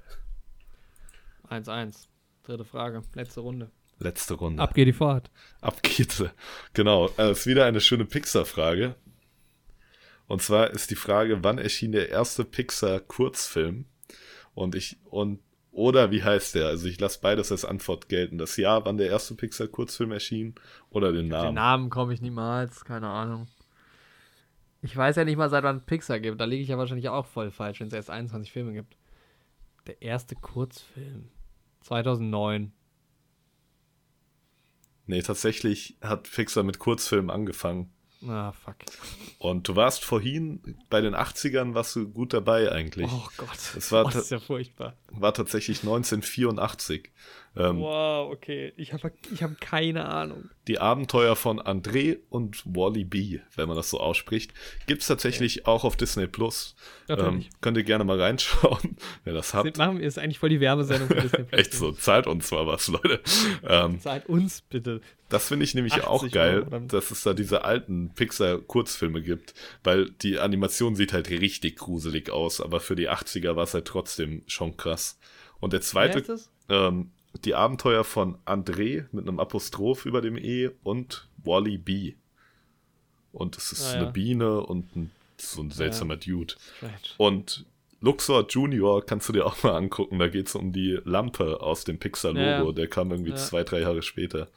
1-1. 1.49 2.07
Dritte 2.43 2.65
Frage. 2.65 3.01
Letzte 3.13 3.41
Runde. 3.41 3.69
Letzte 3.99 4.35
Runde. 4.35 4.61
Ab 4.61 4.73
geht 4.73 4.87
die 4.87 4.93
Fahrt. 4.93 5.31
Ab 5.61 5.81
geht's. 5.81 6.23
Genau. 6.73 7.09
Es 7.17 7.39
ist 7.39 7.47
wieder 7.47 7.65
eine 7.65 7.81
schöne 7.81 8.05
Pixar-Frage. 8.05 8.95
Und 10.27 10.41
zwar 10.41 10.71
ist 10.71 10.91
die 10.91 10.95
Frage, 10.95 11.43
wann 11.43 11.57
erschien 11.57 11.93
der 11.93 12.09
erste 12.09 12.43
Pixar-Kurzfilm? 12.43 13.85
Und 14.53 14.75
ich, 14.75 14.97
und, 15.05 15.39
oder 15.71 16.11
wie 16.11 16.23
heißt 16.23 16.55
der? 16.55 16.67
Also 16.67 16.87
ich 16.87 16.99
lasse 16.99 17.19
beides 17.21 17.51
als 17.51 17.65
Antwort 17.65 18.09
gelten. 18.09 18.37
Das 18.37 18.57
Jahr, 18.57 18.85
wann 18.85 18.97
der 18.97 19.07
erste 19.07 19.35
Pixar-Kurzfilm 19.35 20.11
erschien 20.11 20.55
oder 20.89 21.11
den 21.11 21.25
Den 21.25 21.29
Namen. 21.29 21.55
Namen 21.55 21.89
komme 21.89 22.13
ich 22.13 22.21
niemals. 22.21 22.83
Keine 22.85 23.07
Ahnung. 23.07 23.47
Ich 24.81 24.95
weiß 24.95 25.15
ja 25.15 25.25
nicht 25.25 25.37
mal, 25.37 25.49
seit 25.49 25.63
wann 25.63 25.85
Pixar 25.85 26.19
gibt. 26.19 26.39
Da 26.39 26.45
liege 26.45 26.61
ich 26.61 26.69
ja 26.69 26.77
wahrscheinlich 26.77 27.09
auch 27.09 27.25
voll 27.25 27.49
falsch, 27.49 27.79
wenn 27.79 27.87
es 27.87 27.93
erst 27.93 28.09
21 28.09 28.51
Filme 28.51 28.73
gibt. 28.73 28.95
Der 29.87 30.01
erste 30.01 30.35
Kurzfilm. 30.35 31.29
2009. 31.81 32.73
Nee, 35.07 35.21
tatsächlich 35.21 35.97
hat 36.01 36.29
Pixar 36.29 36.63
mit 36.63 36.79
Kurzfilmen 36.79 37.31
angefangen. 37.31 37.89
Ah, 38.27 38.51
fuck. 38.51 38.75
Und 39.37 39.67
du 39.67 39.75
warst 39.75 40.03
vorhin 40.03 40.75
bei 40.89 41.01
den 41.01 41.15
80ern, 41.15 41.75
warst 41.75 41.95
du 41.95 42.09
gut 42.09 42.33
dabei 42.33 42.71
eigentlich. 42.71 43.09
Oh 43.11 43.27
Gott. 43.37 43.75
Es 43.77 43.91
war 43.91 44.05
oh, 44.05 44.09
das 44.09 44.23
ist 44.23 44.31
ja 44.31 44.39
furchtbar. 44.39 44.95
War 45.11 45.33
tatsächlich 45.33 45.79
1984. 45.79 47.11
Ähm, 47.57 47.79
Wow, 47.79 48.31
okay. 48.31 48.73
Ich 48.77 48.93
habe 48.93 49.11
ich 49.31 49.43
hab 49.43 49.59
keine 49.59 50.05
Ahnung. 50.05 50.49
Die 50.67 50.79
Abenteuer 50.79 51.35
von 51.35 51.59
André 51.61 52.17
und 52.29 52.63
Wally 52.65 53.05
B, 53.05 53.39
wenn 53.55 53.67
man 53.67 53.77
das 53.77 53.89
so 53.89 53.99
ausspricht, 53.99 54.53
gibt 54.85 55.01
es 55.01 55.07
tatsächlich 55.07 55.65
auch 55.65 55.83
auf 55.83 55.95
Disney 55.95 56.27
Plus. 56.27 56.75
Ähm, 57.09 57.45
könnt 57.61 57.77
ihr 57.77 57.83
gerne 57.83 58.03
mal 58.03 58.19
reinschauen, 58.19 58.97
wer 59.23 59.33
das 59.33 59.53
habt. 59.53 59.63
Sind, 59.63 59.77
machen 59.77 59.99
wir 59.99 60.05
ist 60.05 60.19
eigentlich 60.19 60.39
voll 60.39 60.49
die 60.49 60.59
Werbesendung 60.59 61.07
für 61.07 61.21
Disney 61.21 61.43
Plus. 61.45 61.59
Echt 61.59 61.73
so, 61.73 61.91
zahlt 61.93 62.27
uns 62.27 62.51
mal 62.51 62.67
was, 62.67 62.87
Leute. 62.89 63.21
Ähm, 63.65 63.99
Zahlt 64.01 64.27
uns 64.27 64.61
bitte. 64.61 65.01
das 65.29 65.47
finde 65.47 65.63
ich 65.63 65.73
nämlich 65.73 65.93
80 65.93 66.07
auch 66.07 66.29
geil, 66.29 66.65
dass 66.89 67.11
es 67.11 67.23
da 67.23 67.33
diese 67.33 67.63
alten 67.63 68.11
Pixar-Kurzfilme 68.13 69.21
gibt, 69.21 69.53
weil 69.83 70.09
die 70.21 70.37
Animation 70.37 70.95
sieht 70.95 71.13
halt 71.13 71.29
richtig 71.29 71.77
gruselig 71.77 72.29
aus, 72.29 72.59
aber 72.59 72.81
für 72.81 72.95
die 72.95 73.09
80er 73.09 73.55
war 73.55 73.63
es 73.63 73.73
halt 73.73 73.85
trotzdem 73.85 74.43
schon 74.47 74.75
krass. 74.75 75.17
Und 75.59 75.73
der 75.73 75.81
zweite, 75.81 76.21
das? 76.21 76.49
ähm, 76.69 77.11
die 77.41 77.55
Abenteuer 77.55 78.03
von 78.03 78.37
André 78.45 79.05
mit 79.11 79.27
einem 79.27 79.39
Apostroph 79.39 80.05
über 80.05 80.21
dem 80.21 80.37
E 80.37 80.69
und 80.83 81.27
Wally 81.43 81.77
B. 81.77 82.13
Und 83.31 83.57
es 83.57 83.71
ist 83.71 83.85
Ah, 83.87 83.93
ja. 83.95 84.01
eine 84.01 84.11
Biene 84.11 84.61
und 84.61 84.95
ein, 84.95 85.11
so 85.37 85.61
ein 85.61 85.71
seltsamer 85.71 86.17
Dude. 86.17 86.55
Strange. 86.77 86.93
Und 87.17 87.65
Luxor 87.99 88.45
Junior 88.47 89.05
kannst 89.05 89.27
du 89.29 89.33
dir 89.33 89.45
auch 89.45 89.61
mal 89.63 89.75
angucken. 89.75 90.19
Da 90.19 90.27
geht 90.27 90.47
es 90.47 90.55
um 90.55 90.71
die 90.71 90.99
Lampe 91.03 91.61
aus 91.61 91.83
dem 91.83 91.99
Pixar-Logo. 91.99 92.41
Ja, 92.41 92.63
ja. 92.63 92.71
Der 92.71 92.87
kam 92.87 93.11
irgendwie 93.11 93.31
Ja. 93.31 93.35
zwei, 93.37 93.63
drei 93.63 93.81
Jahre 93.81 94.01
später. 94.01 94.49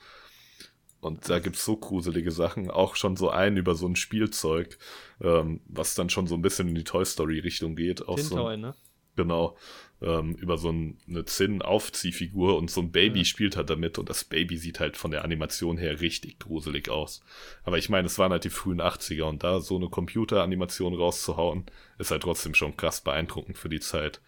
Und 1.01 1.31
da 1.31 1.39
gibt 1.39 1.57
es 1.57 1.65
so 1.65 1.77
gruselige 1.77 2.31
Sachen. 2.31 2.71
Auch 2.71 2.95
schon 2.97 3.17
so 3.17 3.31
ein 3.31 3.57
über 3.57 3.75
so 3.75 3.87
ein 3.87 3.97
Spielzeug, 3.97 4.77
ähm, 5.23 5.61
was 5.67 5.95
dann 5.95 6.11
schon 6.11 6.27
so 6.27 6.35
ein 6.35 6.43
bisschen 6.43 6.69
in 6.69 6.75
die 6.75 6.85
Toy 6.85 7.05
Story-Richtung 7.07 7.75
geht. 7.77 8.07
Auch 8.07 8.19
so, 8.19 8.29
Tintoy, 8.37 8.57
ne? 8.59 8.75
Genau. 9.17 9.57
Ähm, 10.03 10.35
über 10.37 10.57
so 10.57 10.71
ein, 10.71 10.99
eine 11.09 11.25
Zinn-Aufziehfigur 11.27 12.57
und 12.57 12.71
so 12.71 12.81
ein 12.81 12.91
Baby 12.91 13.23
Ja. 13.23 13.25
spielt 13.25 13.57
halt 13.57 13.69
damit 13.69 13.99
und 13.99 14.09
das 14.09 14.25
Baby 14.25 14.57
sieht 14.57 14.81
halt 14.81 14.97
von 14.97 15.11
der 15.11 15.25
Animation 15.25 15.77
her 15.77 16.01
richtig 16.01 16.39
gruselig 16.39 16.89
aus. 16.89 17.23
Aber 17.65 17.77
ich 17.79 17.91
meine, 17.91 18.07
es 18.07 18.19
waren 18.19 18.33
halt 18.33 18.45
die 18.45 18.51
frühen 18.51 18.81
80er 18.81 19.29
und 19.29 19.43
da 19.45 19.61
so 19.61 19.77
eine 19.77 19.89
Computeranimation 19.91 20.95
rauszuhauen, 20.95 21.67
ist 21.99 22.11
halt 22.11 22.23
trotzdem 22.23 22.55
schon 22.55 22.77
krass 22.79 23.03
beeindruckend 23.03 23.59
für 23.59 23.69
die 23.69 23.81
Zeit. 23.81 24.23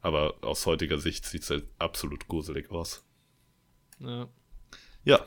Aber 0.00 0.36
aus 0.42 0.66
heutiger 0.66 0.98
Sicht 0.98 1.24
sieht 1.26 1.42
es 1.42 1.50
halt 1.50 1.66
absolut 1.78 2.28
gruselig 2.28 2.70
aus. 2.70 3.04
Ja. 4.00 4.28
Ja, 5.04 5.24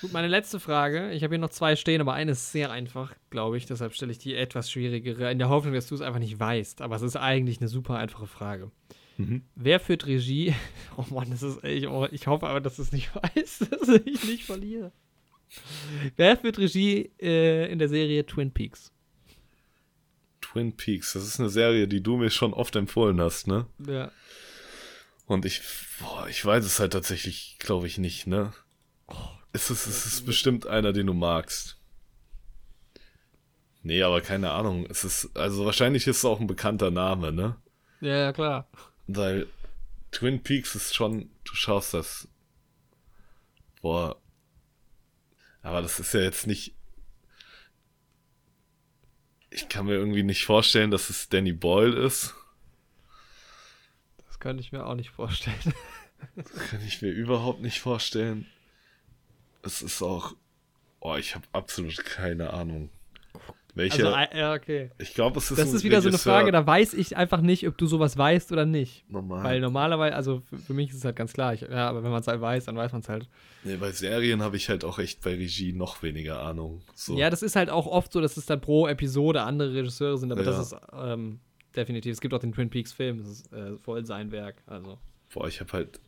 Gut, 0.00 0.12
meine 0.12 0.28
letzte 0.28 0.58
Frage. 0.58 1.12
Ich 1.12 1.22
habe 1.22 1.34
hier 1.34 1.40
noch 1.40 1.50
zwei 1.50 1.76
stehen, 1.76 2.00
aber 2.00 2.14
eine 2.14 2.32
ist 2.32 2.50
sehr 2.50 2.70
einfach, 2.70 3.14
glaube 3.30 3.56
ich. 3.56 3.66
Deshalb 3.66 3.94
stelle 3.94 4.12
ich 4.12 4.18
die 4.18 4.34
etwas 4.34 4.70
schwierigere, 4.70 5.30
in 5.30 5.38
der 5.38 5.48
Hoffnung, 5.48 5.74
dass 5.74 5.86
du 5.86 5.94
es 5.94 6.00
einfach 6.00 6.18
nicht 6.18 6.38
weißt. 6.38 6.82
Aber 6.82 6.96
es 6.96 7.02
ist 7.02 7.16
eigentlich 7.16 7.60
eine 7.60 7.68
super 7.68 7.96
einfache 7.98 8.26
Frage. 8.26 8.70
Mhm. 9.16 9.42
Wer 9.54 9.78
führt 9.80 10.06
Regie? 10.06 10.54
Oh 10.96 11.04
Mann, 11.12 11.30
das 11.30 11.42
ist 11.42 11.62
echt. 11.62 11.86
Oh, 11.86 12.06
ich 12.10 12.26
hoffe 12.26 12.46
aber, 12.46 12.60
dass 12.60 12.76
du 12.76 12.82
es 12.82 12.92
nicht 12.92 13.10
weißt, 13.36 13.72
dass 13.72 13.88
ich 13.88 14.24
nicht 14.24 14.44
verliere. 14.44 14.92
Wer 16.16 16.36
führt 16.36 16.58
Regie 16.58 17.10
äh, 17.20 17.70
in 17.70 17.78
der 17.78 17.88
Serie 17.88 18.26
Twin 18.26 18.50
Peaks? 18.50 18.92
Twin 20.40 20.76
Peaks, 20.76 21.12
das 21.12 21.24
ist 21.26 21.40
eine 21.40 21.48
Serie, 21.48 21.88
die 21.88 22.02
du 22.02 22.16
mir 22.16 22.30
schon 22.30 22.52
oft 22.52 22.74
empfohlen 22.76 23.20
hast, 23.20 23.46
ne? 23.46 23.66
Ja. 23.86 24.10
Und 25.26 25.44
ich, 25.44 25.62
boah, 26.00 26.28
ich 26.28 26.44
weiß 26.44 26.64
es 26.64 26.78
halt 26.80 26.92
tatsächlich, 26.92 27.56
glaube 27.58 27.86
ich, 27.86 27.98
nicht, 27.98 28.26
ne? 28.26 28.52
Es 29.54 29.70
ist, 29.70 29.86
es 29.86 30.04
ist 30.04 30.26
bestimmt 30.26 30.66
einer, 30.66 30.92
den 30.92 31.06
du 31.06 31.14
magst. 31.14 31.78
Nee, 33.84 34.02
aber 34.02 34.20
keine 34.20 34.50
Ahnung. 34.50 34.84
Es 34.90 35.04
ist, 35.04 35.36
also 35.36 35.64
wahrscheinlich 35.64 36.08
ist 36.08 36.18
es 36.18 36.24
auch 36.24 36.40
ein 36.40 36.48
bekannter 36.48 36.90
Name, 36.90 37.30
ne? 37.30 37.56
Ja, 38.00 38.16
ja, 38.16 38.32
klar. 38.32 38.68
Weil 39.06 39.46
Twin 40.10 40.42
Peaks 40.42 40.74
ist 40.74 40.94
schon, 40.94 41.30
du 41.44 41.54
schaust 41.54 41.94
das. 41.94 42.26
Boah. 43.80 44.20
Aber 45.62 45.82
das 45.82 46.00
ist 46.00 46.12
ja 46.14 46.20
jetzt 46.20 46.48
nicht. 46.48 46.74
Ich 49.50 49.68
kann 49.68 49.86
mir 49.86 49.94
irgendwie 49.94 50.24
nicht 50.24 50.44
vorstellen, 50.44 50.90
dass 50.90 51.10
es 51.10 51.28
Danny 51.28 51.52
Boyle 51.52 51.96
ist. 51.96 52.34
Das 54.26 54.40
könnte 54.40 54.62
ich 54.62 54.72
mir 54.72 54.84
auch 54.84 54.96
nicht 54.96 55.10
vorstellen. 55.10 55.74
Kann 56.70 56.84
ich 56.84 57.02
mir 57.02 57.10
überhaupt 57.10 57.60
nicht 57.60 57.80
vorstellen. 57.80 58.48
Es 59.64 59.82
ist 59.82 60.02
auch. 60.02 60.34
Oh, 61.00 61.16
ich 61.16 61.34
habe 61.34 61.44
absolut 61.52 61.96
keine 62.04 62.52
Ahnung. 62.52 62.90
Welche? 63.76 64.06
Also, 64.06 64.36
ja, 64.36 64.54
okay. 64.54 64.90
ich 64.98 65.14
glaube, 65.14 65.38
es 65.38 65.50
ist 65.50 65.58
Das 65.58 65.72
ist 65.72 65.82
wieder 65.82 66.00
so 66.00 66.06
eine 66.08 66.14
Regisseur. 66.14 66.32
Frage, 66.34 66.52
da 66.52 66.64
weiß 66.64 66.94
ich 66.94 67.16
einfach 67.16 67.40
nicht, 67.40 67.66
ob 67.66 67.76
du 67.76 67.86
sowas 67.86 68.16
weißt 68.16 68.52
oder 68.52 68.66
nicht. 68.66 69.04
Normal. 69.10 69.42
Weil 69.42 69.60
normalerweise, 69.60 70.14
also 70.14 70.40
für, 70.48 70.58
für 70.58 70.74
mich 70.74 70.90
ist 70.90 70.98
es 70.98 71.04
halt 71.04 71.16
ganz 71.16 71.32
klar. 71.32 71.54
Ich, 71.54 71.62
ja, 71.62 71.88
aber 71.88 72.04
wenn 72.04 72.12
man 72.12 72.20
es 72.20 72.28
halt 72.28 72.40
weiß, 72.40 72.66
dann 72.66 72.76
weiß 72.76 72.92
man 72.92 73.00
es 73.00 73.08
halt. 73.08 73.28
Nee, 73.64 73.76
bei 73.76 73.90
Serien 73.90 74.42
habe 74.42 74.56
ich 74.56 74.68
halt 74.68 74.84
auch 74.84 75.00
echt 75.00 75.22
bei 75.22 75.34
Regie 75.34 75.72
noch 75.72 76.04
weniger 76.04 76.40
Ahnung. 76.40 76.82
So. 76.94 77.16
Ja, 77.18 77.30
das 77.30 77.42
ist 77.42 77.56
halt 77.56 77.68
auch 77.68 77.86
oft 77.88 78.12
so, 78.12 78.20
dass 78.20 78.36
es 78.36 78.46
dann 78.46 78.60
pro 78.60 78.86
Episode 78.86 79.42
andere 79.42 79.74
Regisseure 79.74 80.18
sind, 80.18 80.30
aber 80.30 80.42
Ja. 80.44 80.50
das 80.52 80.72
ist 80.72 80.76
ähm, 80.96 81.40
definitiv. 81.74 82.12
Es 82.12 82.20
gibt 82.20 82.32
auch 82.32 82.38
den 82.38 82.52
Twin 82.52 82.70
Peaks 82.70 82.92
Film, 82.92 83.18
das 83.18 83.28
ist 83.28 83.52
äh, 83.52 83.76
voll 83.78 84.06
sein 84.06 84.30
Werk. 84.30 84.62
Also, 84.66 84.98
Boah, 85.32 85.48
ich 85.48 85.58
habe 85.60 85.72
halt 85.72 85.98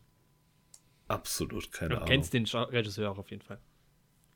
absolut 1.07 1.71
keine 1.71 1.89
du 1.89 1.95
Ahnung. 1.97 2.07
kennst 2.09 2.33
den 2.33 2.45
Regisseur 2.45 3.11
auch 3.11 3.17
auf 3.17 3.29
jeden 3.31 3.41
Fall. 3.43 3.59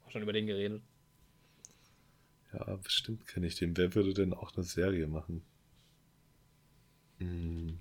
Auch 0.06 0.12
schon 0.12 0.22
über 0.22 0.34
den 0.34 0.46
geredet. 0.48 0.82
Ja, 2.54 2.76
bestimmt 2.76 3.26
kenne 3.28 3.48
ich 3.48 3.56
den. 3.56 3.76
Wer 3.78 3.96
würde 3.96 4.14
denn 4.14 4.34
auch 4.34 4.54
eine 4.56 4.64
Serie 4.64 5.08
machen? 5.08 5.42
Hm. 7.20 7.80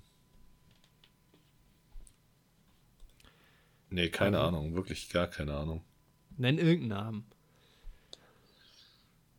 Nee, 3.89 4.09
keine 4.09 4.37
Also- 4.39 4.47
Ahnung. 4.57 4.73
Wirklich 4.75 5.09
gar 5.09 5.27
keine 5.27 5.53
Ahnung. 5.55 5.83
Nenn 6.37 6.57
irgendeinen 6.57 6.87
Namen. 7.03 7.25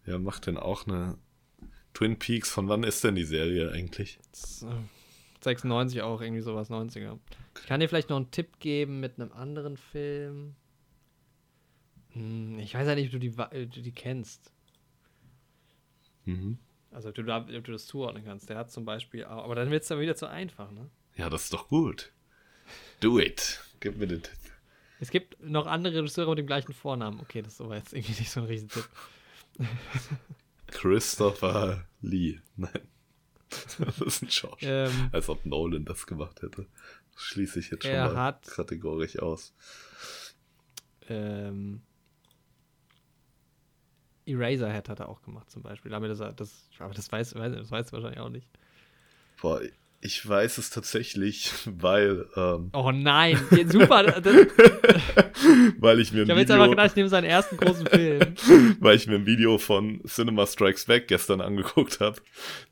Wer 0.04 0.18
macht 0.18 0.46
denn 0.46 0.58
auch 0.58 0.86
eine 0.86 1.16
Twin 1.94 2.18
Peaks? 2.18 2.50
Von 2.50 2.68
wann 2.68 2.82
ist 2.84 3.02
denn 3.04 3.14
die 3.14 3.24
Serie 3.24 3.70
eigentlich? 3.72 4.18
Äh, 4.62 4.66
96 5.44 6.02
auch, 6.02 6.20
irgendwie 6.20 6.42
sowas, 6.42 6.70
90er. 6.70 7.18
Ich 7.60 7.66
kann 7.66 7.80
dir 7.80 7.88
vielleicht 7.88 8.10
noch 8.10 8.16
einen 8.16 8.30
Tipp 8.30 8.58
geben 8.58 9.00
mit 9.00 9.18
einem 9.18 9.32
anderen 9.32 9.76
Film. 9.76 10.54
Hm, 12.12 12.58
ich 12.58 12.74
weiß 12.74 12.86
ja 12.86 12.94
nicht, 12.94 13.06
ob 13.06 13.12
du 13.12 13.18
die, 13.18 13.66
du 13.66 13.82
die 13.82 13.92
kennst. 13.92 14.52
Mhm. 16.24 16.58
Also 16.90 17.08
ob 17.08 17.14
du, 17.14 17.22
da, 17.22 17.38
ob 17.38 17.64
du 17.64 17.72
das 17.72 17.86
zuordnen 17.86 18.24
kannst. 18.24 18.48
Der 18.50 18.58
hat 18.58 18.70
zum 18.70 18.84
Beispiel 18.84 19.24
auch, 19.24 19.44
aber 19.44 19.54
dann 19.54 19.70
wird 19.70 19.82
es 19.82 19.88
dann 19.88 20.00
wieder 20.00 20.14
zu 20.14 20.26
einfach, 20.28 20.70
ne? 20.70 20.90
Ja, 21.16 21.30
das 21.30 21.44
ist 21.44 21.52
doch 21.52 21.68
gut. 21.68 22.12
Do 23.00 23.18
it. 23.18 23.60
Gib 23.80 23.96
mir 23.96 24.06
den 24.06 24.22
Tipp. 24.22 24.38
Es 25.00 25.10
gibt 25.10 25.42
noch 25.42 25.66
andere 25.66 25.94
Regisseure 25.96 26.30
mit 26.30 26.38
dem 26.38 26.46
gleichen 26.46 26.72
Vornamen. 26.72 27.18
Okay, 27.20 27.42
das 27.42 27.54
ist 27.54 27.60
aber 27.60 27.76
jetzt 27.76 27.92
irgendwie 27.92 28.20
nicht 28.20 28.30
so 28.30 28.40
ein 28.40 28.46
Riesentipp. 28.46 28.88
Christopher 30.68 31.86
Lee. 32.00 32.38
Nein. 32.56 32.70
Das 33.78 34.00
ist 34.00 34.22
ein 34.22 34.30
Schauspieler. 34.30 34.86
Ähm, 34.88 35.08
Als 35.12 35.28
ob 35.28 35.44
Nolan 35.46 35.84
das 35.84 36.06
gemacht 36.06 36.42
hätte. 36.42 36.66
Das 37.14 37.22
schließe 37.22 37.58
ich 37.60 37.70
jetzt 37.70 37.84
schon 37.84 37.92
mal 37.92 38.16
hat- 38.16 38.46
kategorisch 38.46 39.18
aus. 39.18 39.54
ähm, 41.08 41.82
Eraserhead 44.24 44.88
hat 44.88 45.00
er 45.00 45.08
auch 45.08 45.20
gemacht, 45.22 45.50
zum 45.50 45.62
Beispiel. 45.62 45.90
Damit 45.90 46.10
ist 46.12 46.20
er, 46.20 46.32
das, 46.32 46.68
aber 46.78 46.94
das 46.94 47.10
weiß, 47.10 47.34
weiß, 47.34 47.52
das 47.54 47.70
weiß 47.70 47.86
du 47.86 47.92
wahrscheinlich 47.94 48.20
auch 48.20 48.28
nicht. 48.28 48.48
Boah, 49.40 49.60
ich 50.04 50.28
weiß 50.28 50.58
es 50.58 50.70
tatsächlich, 50.70 51.52
weil, 51.64 52.26
ähm, 52.36 52.70
Oh 52.72 52.90
nein, 52.90 53.38
super. 53.66 54.02
Weil 55.78 56.00
ich 56.00 56.12
mir 56.12 56.22
ich 56.22 56.26
ein 56.26 56.30
habe 56.30 56.40
jetzt 56.40 56.50
einfach 56.50 56.64
Video, 56.66 56.70
gedacht, 56.70 56.90
ich 56.90 56.96
nehme 56.96 57.08
seinen 57.08 57.24
ersten 57.24 57.56
großen 57.56 57.86
Film. 57.86 58.34
weil 58.80 58.96
ich 58.96 59.06
mir 59.06 59.14
ein 59.14 59.26
Video 59.26 59.58
von 59.58 60.02
Cinema 60.06 60.46
Strikes 60.46 60.86
Back 60.86 61.08
gestern 61.08 61.40
angeguckt 61.40 62.00
habe, 62.00 62.20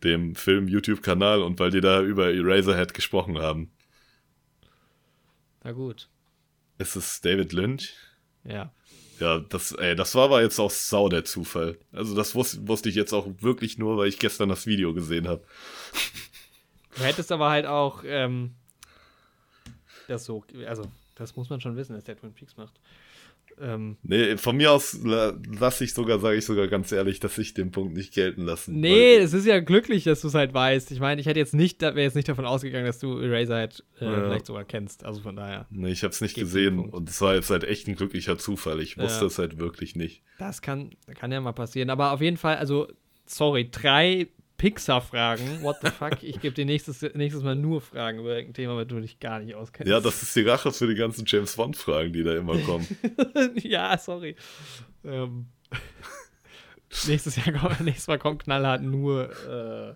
dem 0.05 0.35
Film 0.35 0.69
YouTube-Kanal 0.69 1.43
und 1.43 1.59
weil 1.59 1.71
die 1.71 1.81
da 1.81 2.03
über 2.03 2.33
Eraserhead 2.33 2.95
gesprochen 2.95 3.39
haben. 3.39 3.71
Na 5.63 5.73
gut. 5.73 6.09
Ist 6.79 6.97
es 6.97 7.21
David 7.21 7.53
Lynch? 7.53 7.95
Ja. 8.45 8.73
Ja, 9.21 9.39
das, 9.39 9.73
ey, 9.73 9.95
das 9.95 10.15
war 10.15 10.25
aber 10.25 10.43
jetzt 10.43 10.59
auch 10.59 10.71
sau 10.71 11.09
der 11.09 11.25
Zufall. 11.25 11.79
Also 11.93 12.17
das 12.17 12.35
wusste, 12.35 12.67
wusste 12.67 12.89
ich 12.89 12.95
jetzt 12.95 13.13
auch 13.13 13.29
wirklich 13.41 13.79
nur, 13.79 13.99
weil 13.99 14.09
ich 14.09 14.19
gestern 14.19 14.49
das 14.49 14.67
Video 14.67 14.95
gesehen 14.95 15.29
habe. 15.29 15.45
Du 16.97 17.03
hättest 17.05 17.31
aber 17.33 17.51
halt 17.51 17.67
auch 17.67 18.03
ähm, 18.05 18.55
das 20.09 20.25
so, 20.25 20.45
also 20.67 20.85
das 21.15 21.37
muss 21.37 21.51
man 21.51 21.61
schon 21.61 21.77
wissen, 21.77 21.95
dass 21.95 22.05
der 22.05 22.17
Twin 22.17 22.33
Peaks 22.33 22.57
macht. 22.57 22.75
Ähm, 23.61 23.97
Nee, 24.03 24.37
von 24.39 24.57
mir 24.57 24.73
aus 24.73 24.99
la- 25.05 25.35
lasse 25.59 25.85
ich 25.85 25.93
sogar, 25.93 26.19
sage 26.19 26.37
ich 26.39 26.47
sogar 26.47 26.67
ganz 26.69 26.91
ehrlich, 26.93 27.21
dass 27.21 27.37
ich 27.37 27.53
den 27.53 27.71
Punkt 27.73 27.95
nicht 27.95 28.15
gelten 28.15 28.43
lassen. 28.43 28.81
nee, 28.81 29.17
es 29.17 29.35
ist 29.35 29.45
ja 29.45 29.61
glücklich, 29.61 30.05
dass 30.05 30.23
du 30.23 30.29
es 30.29 30.35
halt 30.35 30.55
weißt. 30.55 30.91
Ich 30.93 31.01
meine, 31.01 31.21
ich 31.21 31.27
hätte 31.27 31.39
jetzt 31.41 31.53
nicht, 31.53 31.83
wäre 31.83 32.01
jetzt 32.01 32.17
nicht 32.17 32.29
davon 32.29 32.47
ausgegangen, 32.47 32.87
dass 32.87 33.01
du 33.01 33.19
Eraserhead 33.19 33.85
äh, 34.01 34.05
Ja. 34.07 34.15
vielleicht 34.25 34.47
sogar 34.47 34.65
kennst. 34.65 35.05
Also 35.05 35.21
von 35.21 35.37
daher. 35.37 35.67
Nee, 35.71 35.91
ich 35.91 36.03
habe 36.05 36.13
es 36.13 36.21
nicht 36.23 36.37
gesehen 36.37 36.79
und 36.79 37.09
es 37.11 37.21
war 37.21 37.35
jetzt 37.35 37.51
halt 37.51 37.65
echt 37.65 37.87
ein 37.87 37.97
glücklicher 37.97 38.39
Zufall. 38.39 38.81
Ich 38.81 38.97
wusste 38.97 39.21
Ja. 39.23 39.27
es 39.27 39.39
halt 39.39 39.59
wirklich 39.59 39.95
nicht. 39.95 40.23
Das 40.39 40.63
kann, 40.63 40.91
kann 41.15 41.31
ja 41.31 41.41
mal 41.41 41.53
passieren. 41.53 41.91
Aber 41.91 42.13
auf 42.13 42.23
jeden 42.23 42.39
Fall, 42.39 42.57
also, 42.57 42.89
sorry, 43.27 43.69
drei 43.71 44.29
Pixar-Fragen. 44.61 45.63
What 45.63 45.77
the 45.83 45.91
fuck? 45.91 46.23
Ich 46.23 46.39
gebe 46.41 46.55
dir 46.55 46.67
nächstes, 46.67 47.01
nächstes 47.15 47.43
Mal 47.43 47.57
nur 47.57 47.81
Fragen 47.81 48.19
über 48.19 48.31
irgendein 48.37 48.53
Thema, 48.55 48.77
weil 48.77 48.85
du 48.85 49.01
dich 49.01 49.19
gar 49.19 49.39
nicht 49.41 49.55
auskennst. 49.55 49.91
Ja, 49.91 50.01
das 50.01 50.23
ist 50.23 50.37
die 50.37 50.43
Rache 50.43 50.71
für 50.71 50.87
die 50.87 50.95
ganzen 50.95 51.25
James 51.27 51.57
Bond-Fragen, 51.57 52.13
die 52.13 52.23
da 52.23 52.37
immer 52.37 52.59
kommen. 52.59 52.87
ja, 53.57 53.97
sorry. 53.97 54.37
Ähm, 55.03 55.47
nächstes, 57.07 57.37
Jahr, 57.37 57.53
kommt- 57.53 57.81
nächstes 57.81 58.07
Mal 58.09 58.19
kommt 58.19 58.45
knallhart 58.45 58.83
nur 58.83 59.31
äh, 59.49 59.95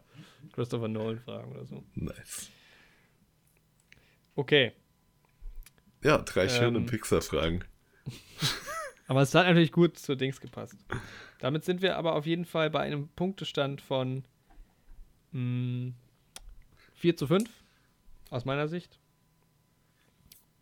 Christopher 0.54 0.88
Nolan-Fragen 0.88 1.52
oder 1.52 1.66
so. 1.66 1.84
nice. 1.94 2.48
Okay. 4.34 4.72
Ja, 6.02 6.18
drei 6.18 6.48
schöne 6.48 6.78
Ähm. 6.78 6.86
Pixar-Fragen. 6.86 7.64
Aber 9.06 9.20
es 9.20 9.34
hat 9.34 9.46
natürlich 9.46 9.72
gut 9.72 9.98
zu 9.98 10.16
Dings 10.16 10.40
gepasst. 10.40 10.76
Damit 11.38 11.64
sind 11.64 11.82
wir 11.82 11.98
aber 11.98 12.14
auf 12.14 12.24
jeden 12.24 12.46
Fall 12.46 12.70
bei 12.70 12.80
einem 12.80 13.08
Punktestand 13.08 13.82
von 13.82 14.24
mh, 15.34 15.92
4 16.94 17.16
zu 17.16 17.26
5 17.26 17.50
aus 18.30 18.44
meiner 18.44 18.68
Sicht. 18.68 18.98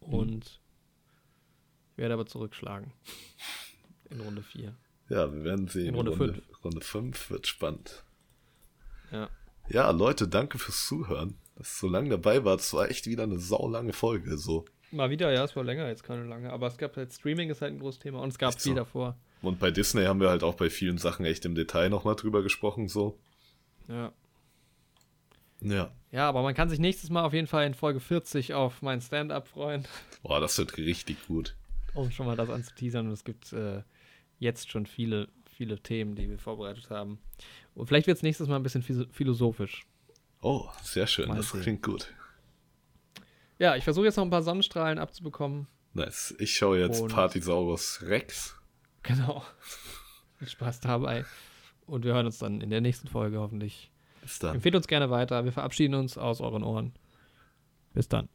Und 0.00 0.60
ich 1.92 1.98
werde 1.98 2.14
aber 2.14 2.26
zurückschlagen. 2.26 2.92
In 4.10 4.20
Runde 4.20 4.42
4. 4.42 4.74
Ja, 5.08 5.32
wir 5.32 5.44
werden 5.44 5.68
sehen. 5.68 5.88
In 5.88 5.94
Runde 5.94 6.10
Runde, 6.16 6.42
Runde 6.64 6.80
5 6.80 7.30
wird 7.30 7.46
spannend. 7.46 8.02
Ja. 9.10 9.28
Ja, 9.68 9.90
Leute, 9.90 10.26
danke 10.28 10.58
fürs 10.58 10.86
Zuhören. 10.86 11.36
Dass 11.56 11.78
so 11.78 11.88
lange 11.88 12.08
dabei 12.10 12.44
wart. 12.44 12.60
Es 12.60 12.72
war 12.74 12.90
echt 12.90 13.06
wieder 13.06 13.22
eine 13.22 13.38
saulange 13.38 13.92
Folge. 13.92 14.36
So. 14.36 14.64
Mal 14.90 15.10
wieder, 15.10 15.32
ja, 15.32 15.44
es 15.44 15.54
war 15.54 15.64
länger, 15.64 15.88
jetzt 15.88 16.02
keine 16.02 16.24
lange. 16.24 16.52
Aber 16.52 16.66
es 16.66 16.76
gab 16.76 16.96
halt, 16.96 17.12
Streaming 17.12 17.50
ist 17.50 17.62
halt 17.62 17.72
ein 17.74 17.78
großes 17.78 18.00
Thema 18.00 18.20
und 18.20 18.30
es 18.30 18.38
gab 18.38 18.50
Echt 18.54 18.62
viel 18.62 18.72
so? 18.72 18.76
davor. 18.76 19.16
Und 19.40 19.58
bei 19.58 19.70
Disney 19.70 20.04
haben 20.04 20.20
wir 20.20 20.28
halt 20.28 20.42
auch 20.42 20.54
bei 20.54 20.70
vielen 20.70 20.98
Sachen 20.98 21.24
echt 21.24 21.44
im 21.44 21.54
Detail 21.54 21.88
nochmal 21.90 22.16
drüber 22.16 22.42
gesprochen. 22.42 22.88
So. 22.88 23.18
Ja. 23.88 24.12
Ja. 25.70 25.90
Ja, 26.10 26.28
aber 26.28 26.42
man 26.42 26.54
kann 26.54 26.68
sich 26.68 26.78
nächstes 26.78 27.08
Mal 27.10 27.22
auf 27.24 27.32
jeden 27.32 27.46
Fall 27.46 27.66
in 27.66 27.74
Folge 27.74 28.00
40 28.00 28.52
auf 28.54 28.82
mein 28.82 29.00
Stand-up 29.00 29.48
freuen, 29.48 29.86
Boah, 30.22 30.40
das 30.40 30.58
wird 30.58 30.76
richtig 30.76 31.26
gut. 31.26 31.54
um 31.94 32.10
schon 32.10 32.26
mal 32.26 32.36
das 32.36 32.50
anzuteasern. 32.50 33.06
Und 33.06 33.12
es 33.12 33.24
gibt 33.24 33.52
äh, 33.52 33.82
jetzt 34.38 34.70
schon 34.70 34.86
viele, 34.86 35.28
viele 35.56 35.78
Themen, 35.80 36.14
die 36.16 36.28
wir 36.28 36.38
vorbereitet 36.38 36.90
haben. 36.90 37.18
Und 37.74 37.86
vielleicht 37.86 38.06
wird 38.06 38.16
es 38.18 38.22
nächstes 38.22 38.48
Mal 38.48 38.56
ein 38.56 38.62
bisschen 38.62 38.82
phis- 38.82 39.06
philosophisch. 39.12 39.86
Oh, 40.42 40.68
sehr 40.82 41.06
schön. 41.06 41.28
Mal 41.28 41.36
das 41.36 41.50
sehen. 41.50 41.62
klingt 41.62 41.82
gut. 41.82 42.12
Ja, 43.58 43.76
ich 43.76 43.84
versuche 43.84 44.06
jetzt 44.06 44.16
noch 44.16 44.24
ein 44.24 44.30
paar 44.30 44.42
Sonnenstrahlen 44.42 44.98
abzubekommen. 44.98 45.68
Nice. 45.94 46.34
Ich 46.38 46.56
schaue 46.56 46.80
jetzt 46.80 47.00
Und- 47.00 47.12
Partysaurus 47.12 48.02
Rex. 48.02 48.56
Genau. 49.04 49.44
Viel 50.38 50.48
Spaß 50.48 50.80
dabei. 50.80 51.24
Und 51.86 52.04
wir 52.04 52.14
hören 52.14 52.26
uns 52.26 52.38
dann 52.38 52.60
in 52.60 52.70
der 52.70 52.80
nächsten 52.80 53.06
Folge 53.08 53.38
hoffentlich. 53.38 53.91
Bis 54.22 54.38
dann. 54.38 54.54
Empfehlt 54.54 54.74
uns 54.74 54.86
gerne 54.86 55.10
weiter. 55.10 55.44
Wir 55.44 55.52
verabschieden 55.52 55.94
uns 55.94 56.16
aus 56.16 56.40
euren 56.40 56.62
Ohren. 56.62 56.92
Bis 57.92 58.08
dann. 58.08 58.28